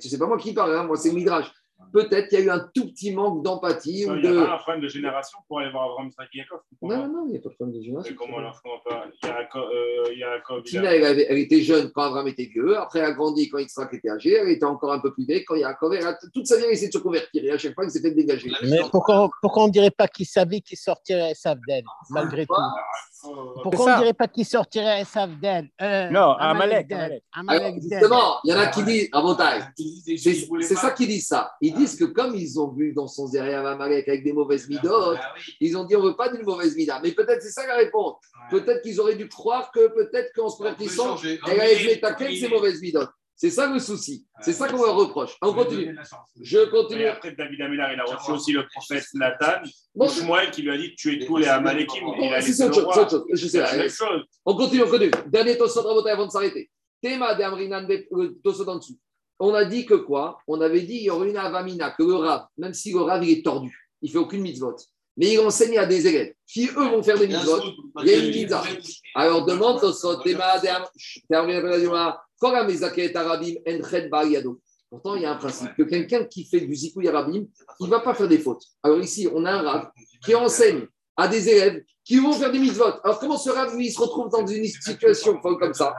Tu 0.00 0.08
sais 0.08 0.18
pas 0.18 0.26
moi 0.26 0.38
qui 0.38 0.52
parle, 0.52 0.76
hein, 0.76 0.84
moi, 0.84 0.96
c'est 0.96 1.12
Midrash. 1.12 1.50
Peut-être 1.92 2.28
qu'il 2.28 2.38
y 2.40 2.42
a 2.42 2.44
eu 2.44 2.50
un 2.50 2.68
tout 2.74 2.86
petit 2.86 3.12
manque 3.12 3.42
d'empathie. 3.42 4.06
ou 4.06 4.14
Il 4.14 4.22
n'y 4.22 4.26
a 4.28 4.30
de... 4.32 4.44
pas 4.44 4.54
un 4.54 4.58
problème 4.58 4.82
de 4.82 4.88
génération 4.88 5.38
pour 5.48 5.60
aller 5.60 5.70
voir 5.70 5.84
Abraham 5.84 6.08
Isaac 6.08 6.28
Yaakov. 6.34 6.60
Non, 6.82 6.96
non, 6.96 7.08
non, 7.08 7.24
il 7.26 7.32
n'y 7.32 7.38
a 7.38 7.40
pas 7.40 7.48
de 7.50 7.54
problème 7.54 7.74
de 7.74 7.78
Mais 7.80 7.84
génération. 7.84 8.14
comment 8.18 8.38
alors, 8.38 8.54
je 8.54 8.62
comprends 8.62 8.90
pas 8.90 9.06
Yaakov, 9.22 9.68
euh, 9.70 10.14
Yaakov, 10.14 10.62
il 10.66 10.78
a- 10.78 10.80
Tina, 10.80 10.94
elle, 10.94 11.26
elle 11.28 11.38
était 11.38 11.60
jeune 11.62 11.90
quand 11.92 12.02
Abraham 12.02 12.28
était 12.28 12.46
vieux. 12.46 12.76
Après, 12.78 12.98
elle 13.00 13.06
a 13.06 13.12
grandi 13.12 13.48
quand 13.48 13.58
Yitzhak 13.58 13.92
était 13.94 14.10
âgé. 14.10 14.32
Elle 14.32 14.48
était 14.48 14.64
encore 14.64 14.92
un 14.92 15.00
peu 15.00 15.12
plus 15.12 15.24
vieille 15.26 15.44
quand 15.44 15.54
Yaakov. 15.54 15.94
Elle 15.94 16.06
a 16.06 16.16
toute 16.32 16.46
sa 16.46 16.56
vie, 16.56 16.64
elle 16.64 16.72
essayé 16.72 16.88
de 16.88 16.92
se 16.92 16.98
convertir. 16.98 17.44
Et 17.44 17.50
à 17.50 17.58
chaque 17.58 17.74
fois, 17.74 17.84
elle 17.84 17.90
s'est 17.90 18.00
fait 18.00 18.10
dégager. 18.12 18.50
Mais 18.62 18.80
pourquoi, 18.90 19.28
pourquoi 19.40 19.64
on 19.64 19.66
ne 19.68 19.72
dirait 19.72 19.90
pas 19.90 20.08
qu'il 20.08 20.26
savait 20.26 20.60
qu'il 20.60 20.78
sortirait 20.78 21.34
Savden, 21.34 21.84
malgré 22.10 22.46
tout? 22.46 22.54
Pourquoi 23.62 23.86
on 23.86 23.94
ne 23.94 23.98
dirait 24.00 24.12
pas 24.12 24.28
qu'il 24.28 24.44
sortirait 24.44 25.04
Savden 25.04 25.68
euh, 25.80 26.10
Non, 26.10 26.32
Amalek, 26.32 26.88
justement, 27.80 28.38
il 28.44 28.50
y 28.50 28.54
en 28.54 28.58
a 28.58 28.66
qui 28.66 28.82
disent, 28.84 29.08
à 29.12 29.22
Montagne, 29.22 29.62
Ils 29.78 30.18
c'est 30.18 30.74
ça 30.74 30.90
qu'ils 30.90 31.08
disent 31.08 31.28
ça. 31.28 31.52
Ils 31.74 31.78
disent 31.78 31.96
que 31.96 32.04
comme 32.04 32.34
ils 32.34 32.58
ont 32.60 32.72
vu 32.72 32.92
dans 32.92 33.06
son 33.08 33.26
Zéréa 33.26 33.68
Amalek 33.68 34.08
avec 34.08 34.22
des 34.24 34.32
mauvaises 34.32 34.68
midotes, 34.68 35.18
Ah 35.20 35.32
oui. 35.36 35.54
ils 35.60 35.76
ont 35.76 35.84
dit 35.84 35.96
on 35.96 36.02
ne 36.02 36.08
veut 36.08 36.16
pas 36.16 36.28
d'une 36.28 36.44
mauvaise 36.44 36.76
mida. 36.76 37.00
Mais 37.02 37.12
peut-être 37.12 37.42
c'est 37.42 37.50
ça 37.50 37.66
la 37.66 37.76
réponse. 37.76 38.16
Peut-être 38.50 38.82
qu'ils 38.82 39.00
auraient 39.00 39.16
dû 39.16 39.28
croire 39.28 39.70
que 39.72 39.88
peut-être 39.88 40.32
qu'en 40.34 40.48
se 40.48 40.56
convertissant, 40.58 41.16
changer. 41.16 41.38
elle 41.48 41.60
a 41.60 41.70
été 41.72 42.00
taquée 42.00 42.28
de 42.30 42.36
ses 42.36 42.48
mauvaises 42.48 42.80
midotes. 42.80 43.10
C'est 43.36 43.50
ça 43.50 43.66
le 43.66 43.80
souci. 43.80 44.24
C'est 44.42 44.52
ça 44.52 44.68
qu'on 44.68 44.80
leur 44.84 44.94
reproche. 44.94 45.36
On 45.42 45.52
continue. 45.52 45.96
Je 46.40 46.58
Et 46.58 46.70
continue. 46.70 47.06
après, 47.06 47.32
David 47.32 47.60
Amélar, 47.62 47.92
il 47.92 47.98
a 47.98 48.04
reçu 48.04 48.30
aussi 48.30 48.52
le 48.52 48.64
prophète 48.68 49.04
Nathan, 49.14 49.60
ou 49.96 50.08
Shmuel, 50.08 50.52
qui 50.52 50.62
lui 50.62 50.70
a 50.70 50.78
dit 50.78 50.94
tuer 50.94 51.18
tous 51.26 51.38
les 51.38 51.48
Amalekim. 51.48 52.04
Bon, 52.04 52.14
Il 52.20 52.32
a 52.32 52.40
c'est 52.40 52.64
autre 52.64 52.94
chose. 52.94 53.24
Je 53.32 53.36
sais, 53.36 53.48
C'est 53.48 53.58
la 53.58 53.68
allez. 53.70 53.78
même 53.82 53.90
chose. 53.90 54.22
On 54.44 54.54
continue, 54.54 54.84
on 54.84 54.88
continue. 54.88 55.10
Dernier 55.26 55.58
Tosot 55.58 55.80
avant 56.06 56.26
de 56.26 56.30
s'arrêter. 56.30 56.70
Théma 57.02 57.34
de 57.34 57.42
Amrinan, 57.42 57.84
Tosot 58.44 58.68
en 58.68 58.76
dessous. 58.76 58.96
On 59.46 59.52
a 59.52 59.66
dit 59.66 59.84
que 59.84 59.92
quoi? 59.92 60.38
On 60.48 60.58
avait 60.62 60.80
dit 60.80 60.94
il 60.94 61.02
y 61.02 61.10
aurait 61.10 61.28
une 61.28 61.36
avamina, 61.36 61.90
que 61.90 62.02
le 62.02 62.14
Rav, 62.14 62.46
même 62.56 62.72
si 62.72 62.92
le 62.92 63.00
Rav 63.00 63.22
il 63.22 63.38
est 63.38 63.44
tordu, 63.44 63.90
il 64.00 64.10
fait 64.10 64.16
aucune 64.16 64.40
mitzvot, 64.40 64.76
mais 65.18 65.34
il 65.34 65.40
enseigne 65.40 65.76
à 65.76 65.84
des 65.84 66.06
élèves 66.06 66.32
qui 66.46 66.66
eux 66.68 66.88
vont 66.88 67.02
faire 67.02 67.18
des 67.18 67.26
mitzvot. 67.26 67.60
Il 68.00 68.06
y 68.06 68.14
a 68.14 68.16
une 68.16 68.30
mitzvah. 68.30 68.64
Alors 69.14 69.44
demande 69.44 69.80
Yado. 74.30 74.60
Pourtant, 74.88 75.14
il 75.16 75.22
y 75.22 75.26
a 75.26 75.32
un 75.32 75.36
principe 75.36 75.74
que 75.76 75.82
quelqu'un 75.82 76.24
qui 76.24 76.46
fait 76.46 76.60
du 76.62 76.74
Zikouy 76.74 77.08
Arabim, 77.08 77.44
il 77.80 77.84
ne 77.84 77.90
va 77.90 78.00
pas 78.00 78.14
faire 78.14 78.28
des 78.28 78.38
fautes. 78.38 78.62
Alors 78.82 78.98
ici, 79.00 79.28
on 79.30 79.44
a 79.44 79.52
un 79.52 79.60
Rav 79.60 79.90
qui 80.24 80.34
enseigne 80.34 80.86
à 81.16 81.28
des 81.28 81.48
élèves 81.48 81.82
qui 82.04 82.18
vont 82.18 82.32
faire 82.32 82.50
des 82.52 82.58
mitzvot. 82.58 83.00
Alors 83.02 83.18
comment 83.18 83.36
ce 83.36 83.50
Rav, 83.50 83.74
lui, 83.76 83.86
il 83.86 83.92
se 83.92 84.00
retrouve 84.00 84.28
dans 84.28 84.46
une 84.46 84.64
situation 84.64 85.38
comme 85.38 85.74
ça? 85.74 85.94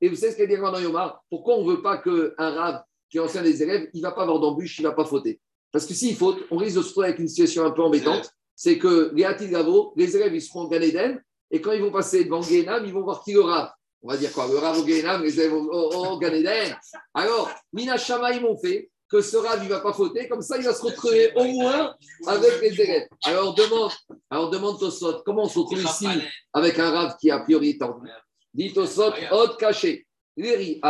Et 0.00 0.08
vous 0.08 0.16
savez 0.16 0.32
ce 0.32 0.36
qu'il 0.36 0.48
dit 0.48 0.56
dans 0.56 0.80
Yomar 0.80 1.22
Pourquoi 1.30 1.56
on 1.56 1.64
ne 1.64 1.70
veut 1.70 1.82
pas 1.82 1.98
qu'un 1.98 2.32
Rav 2.38 2.82
qui 3.10 3.18
enseigne 3.20 3.44
des 3.44 3.62
élèves, 3.62 3.90
il 3.92 4.00
ne 4.00 4.06
va 4.06 4.12
pas 4.12 4.22
avoir 4.22 4.40
d'embûche, 4.40 4.78
il 4.78 4.82
ne 4.82 4.88
va 4.88 4.94
pas 4.94 5.04
fauter? 5.04 5.40
Parce 5.70 5.86
que 5.86 5.94
s'il 5.94 6.16
faute, 6.16 6.44
on 6.50 6.56
risque 6.56 6.76
de 6.76 6.82
se 6.82 6.88
retrouver 6.88 7.08
avec 7.08 7.18
une 7.18 7.28
situation 7.28 7.64
un 7.64 7.70
peu 7.70 7.82
embêtante. 7.82 8.30
C'est 8.54 8.78
que 8.78 9.10
les 9.14 9.24
Hatil 9.24 9.50
Gavo, 9.50 9.92
les 9.96 10.16
élèves, 10.16 10.34
ils 10.34 10.40
seront 10.42 10.60
en 10.60 10.68
Ganeden, 10.68 11.20
et 11.50 11.60
quand 11.60 11.72
ils 11.72 11.82
vont 11.82 11.90
passer 11.90 12.24
devant 12.24 12.40
Guénam, 12.40 12.84
ils 12.86 12.92
vont 12.92 13.02
voir 13.02 13.22
qui 13.24 13.32
le 13.32 13.40
Rav? 13.40 13.70
On 14.02 14.08
va 14.08 14.16
dire 14.16 14.32
quoi? 14.32 14.46
Le 14.46 14.58
Rav 14.58 14.78
au 14.78 14.84
Guénam, 14.84 15.22
les 15.22 15.40
élèves 15.40 15.54
au, 15.54 15.64
au, 15.64 16.12
au 16.12 16.18
Gan 16.18 16.32
Eden. 16.32 16.76
Alors, 17.14 17.50
Mina 17.72 17.96
Shama, 17.96 18.32
ils 18.32 18.40
m'ont 18.42 18.56
fait 18.56 18.90
que 19.14 19.20
ce 19.20 19.36
Rav, 19.36 19.60
il 19.62 19.68
va 19.68 19.78
pas 19.78 19.92
fauter, 19.92 20.26
comme 20.26 20.42
ça, 20.42 20.58
il 20.58 20.64
va 20.64 20.74
se 20.74 20.82
retrouver 20.82 21.30
au 21.36 21.44
moins 21.44 21.94
avec 22.26 22.60
les 22.60 22.80
élèves. 22.80 23.06
Alors 23.22 23.54
demande, 23.54 23.92
alors 24.28 24.50
demande 24.50 24.80
Tosot, 24.80 25.22
comment 25.24 25.44
on 25.44 25.48
se 25.48 25.60
retrouve 25.60 25.84
ici 25.84 26.08
avec 26.52 26.76
un 26.80 26.90
Rav 26.90 27.16
qui 27.20 27.30
a 27.30 27.38
priori 27.38 27.70
est 27.70 27.78
tordu 27.78 28.08
Dit 28.52 28.72
Tosot, 28.72 29.12
Od 29.30 29.56
caché. 29.56 30.04
Mais 30.36 30.80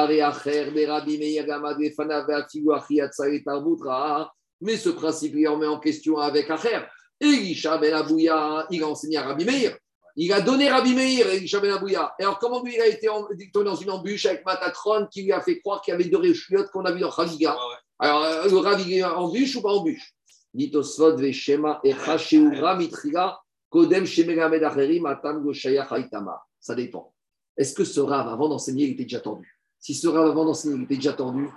ce 4.78 4.88
principe, 4.88 5.34
il 5.36 5.46
remet 5.46 5.66
en 5.66 5.78
question 5.78 6.16
avec 6.16 6.48
Acher. 6.48 6.80
Elisha 7.20 7.76
ben 7.76 7.92
Abouya, 7.92 8.66
il 8.70 8.82
a 8.82 8.88
enseigné 8.88 9.18
à 9.18 9.24
Rabbi 9.24 9.44
Meir. 9.44 9.76
Il 10.16 10.32
a 10.32 10.40
donné 10.40 10.70
Rabbi 10.70 10.94
Meir, 10.94 11.28
Elisha 11.28 11.60
ben 11.60 11.74
Abouya. 11.74 12.14
Alors, 12.18 12.38
comment 12.38 12.62
lui, 12.62 12.74
il 12.74 12.80
a 12.80 12.86
été 12.86 13.10
en- 13.10 13.28
tombé 13.52 13.66
dans 13.66 13.74
une 13.74 13.90
embûche 13.90 14.24
avec 14.24 14.46
Matatron 14.46 15.08
qui 15.12 15.24
lui 15.24 15.32
a 15.32 15.42
fait 15.42 15.60
croire 15.60 15.82
qu'il 15.82 15.92
y 15.92 15.94
avait 15.94 16.04
deux 16.04 16.16
réchiottes 16.16 16.70
qu'on 16.70 16.86
a 16.86 16.92
vu 16.92 17.00
dans 17.00 17.10
Khaliga 17.10 17.54
Alors, 17.98 18.22
euh, 18.24 18.48
le 18.48 18.56
Rav, 18.56 18.80
il 18.80 18.92
est 18.92 19.04
en 19.04 19.30
bûche 19.30 19.56
ou 19.56 19.62
pas 19.62 19.70
en 19.70 19.82
bûche? 19.82 20.14
Dit 20.52 20.70
Osvod 20.74 21.20
veshema 21.20 21.80
echa 21.84 22.18
sheura 22.18 22.76
mitriga 22.76 23.38
kodem 23.70 24.04
shemelamed 24.04 24.62
acherim 24.62 25.06
atam 25.06 25.42
goshaya 25.42 25.86
haitama. 25.90 26.40
Ça 26.60 26.74
dépend. 26.74 27.12
Est-ce 27.56 27.74
que 27.74 27.84
ce 27.84 28.00
Rav, 28.00 28.28
avant 28.28 28.48
d'enseigner, 28.48 28.86
il 28.86 28.92
était 28.92 29.04
déjà 29.04 29.20
tendu? 29.20 29.60
Si 29.78 29.94
ce 29.94 30.08
Rav, 30.08 30.26
avant 30.26 30.44
d'enseigner, 30.44 30.76
il 30.76 30.82
était 30.84 30.96
déjà 30.96 31.12
tendu, 31.12 31.48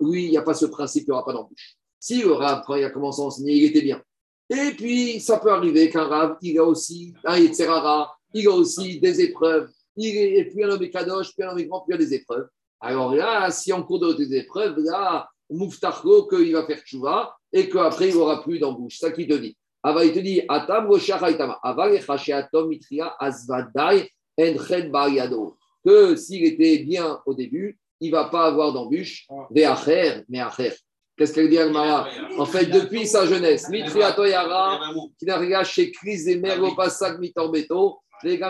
oui, 0.00 0.24
il 0.24 0.30
n'y 0.30 0.36
a 0.36 0.42
pas 0.42 0.54
ce 0.54 0.66
principe, 0.66 1.04
il 1.04 1.10
n'y 1.10 1.12
aura 1.12 1.24
pas 1.24 1.32
d'embûche. 1.32 1.76
Si 1.98 2.22
le 2.22 2.32
Rav, 2.32 2.62
quand 2.66 2.74
il 2.74 2.84
a 2.84 2.90
commencé 2.90 3.22
à 3.22 3.24
enseigner, 3.24 3.54
il 3.54 3.64
était 3.64 3.82
bien. 3.82 4.02
Et 4.50 4.72
puis, 4.72 5.20
ça 5.20 5.38
peut 5.38 5.50
arriver 5.50 5.88
qu'un 5.90 6.04
Rav, 6.04 6.36
il 6.42 6.58
a 6.58 6.64
aussi 6.64 7.14
un 7.24 7.38
Yetzerara, 7.38 8.16
il 8.34 8.46
a 8.46 8.52
aussi 8.52 9.00
des 9.00 9.20
épreuves. 9.20 9.70
Il 9.96 10.16
est 10.16 10.38
et 10.38 10.44
puis 10.44 10.62
un 10.62 10.68
homme 10.68 10.88
kadosh, 10.90 11.34
puis 11.34 11.42
un 11.42 11.50
homme 11.50 11.62
grand, 11.62 11.80
puis 11.80 11.96
il 11.96 12.00
y 12.00 12.04
a 12.04 12.06
des 12.06 12.14
épreuves. 12.14 12.48
Alors 12.80 13.14
là, 13.14 13.50
si 13.50 13.72
en 13.72 13.82
cours 13.82 13.98
de 13.98 14.12
des 14.12 14.36
épreuves, 14.36 14.78
là, 14.78 15.28
Mouftarko, 15.50 16.26
qu'il 16.26 16.52
va 16.52 16.66
faire 16.66 16.80
tchouva 16.80 17.36
et 17.52 17.68
qu'après, 17.68 18.08
il 18.08 18.14
n'aura 18.14 18.42
plus 18.42 18.58
d'embouche. 18.58 18.98
Ça 18.98 19.10
qu'il 19.10 19.26
te 19.28 19.34
dit. 19.34 19.56
Ava, 19.82 20.04
il 20.04 20.12
te 20.12 20.18
dit, 20.18 20.42
Atam, 20.48 20.90
Atom, 20.92 22.68
Mitria, 22.68 23.14
Azvadai, 23.18 24.10
Enched, 24.38 24.90
Bariado. 24.90 25.56
Que 25.84 26.16
s'il 26.16 26.44
était 26.44 26.78
bien 26.78 27.20
au 27.24 27.34
début, 27.34 27.78
il 28.00 28.10
ne 28.10 28.16
va 28.16 28.24
pas 28.24 28.46
avoir 28.46 28.72
d'embûche. 28.72 29.26
Ve'acher, 29.50 30.24
mais 30.28 30.40
Acher. 30.40 30.72
Qu'est-ce 31.16 31.32
qu'elle 31.32 31.48
dit, 31.48 31.56
Almara? 31.56 32.08
En 32.36 32.44
fait, 32.44 32.66
depuis 32.66 33.06
sa 33.06 33.24
jeunesse, 33.24 33.70
Mitria, 33.70 34.12
Toyara, 34.12 34.80
qui 35.18 35.24
n'a 35.24 35.38
rien 35.38 35.62
chez 35.64 35.90
Chris 35.90 36.28
et 36.28 36.36
Merlo 36.36 36.74
Passak, 36.74 37.18
Mitorbeto, 37.18 38.00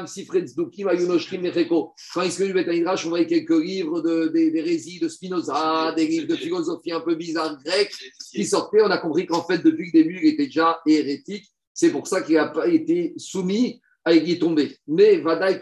Sifred 0.07 0.49
Ayunoshkim, 0.89 1.41
Mecheko. 1.43 1.95
Quand 2.15 2.23
il 2.23 2.33
se 2.33 2.43
met 2.43 2.65
du 2.65 2.71
Midrash, 2.71 3.07
on 3.07 3.11
voyait 3.11 3.27
quelques 3.27 3.51
livres 3.51 4.01
de, 4.01 4.29
des, 4.29 4.51
des 4.51 4.61
récits 4.61 4.99
de 5.01 5.09
Spinoza, 5.09 5.93
des 5.97 6.07
livres 6.07 6.29
de 6.29 6.37
philosophie 6.37 6.93
un 6.93 7.01
peu 7.01 7.15
bizarres 7.15 7.59
grecques 7.63 7.95
qui 8.33 8.45
sortaient. 8.45 8.83
On 8.83 8.91
a 8.91 8.99
compris 8.99 9.27
qu'en 9.27 9.43
fait, 9.43 9.59
depuis 9.59 9.87
le 9.87 9.93
début, 9.93 10.19
il 10.23 10.29
était 10.35 10.47
déjà 10.47 10.81
hérétique. 10.87 11.47
C'est 11.73 11.91
pour 11.91 12.07
ça 12.07 12.23
qu'il 12.23 12.37
n'a 12.37 12.49
pas 12.49 12.69
été 12.69 13.15
soumis 13.17 13.81
à 14.05 14.13
y 14.13 14.33
est 14.33 14.39
tombé. 14.39 14.77
Mais 14.87 15.17
Vadaï, 15.17 15.61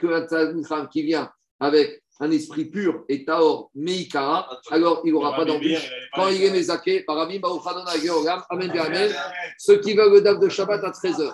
femme 0.69 0.89
qui 0.93 1.03
vient 1.03 1.31
avec 1.59 2.05
un 2.21 2.31
esprit 2.31 2.67
pur 2.67 3.05
et 3.09 3.25
Taor 3.25 3.71
Meikara, 3.75 4.61
alors 4.71 5.03
il 5.05 5.13
n'aura 5.13 5.35
pas 5.35 5.45
d'embûche. 5.45 5.91
il 5.91 6.09
Quand 6.15 6.29
il 6.29 6.45
est 6.45 6.51
Mézaké, 6.51 7.03
par 7.03 7.19
Amen, 8.51 8.71
Amen. 8.79 9.13
Ceux 9.59 9.81
qui 9.81 9.95
veulent 9.95 10.13
le 10.13 10.21
DAF 10.21 10.39
de 10.39 10.49
Shabbat 10.49 10.85
à 10.85 10.91
13h. 10.91 11.33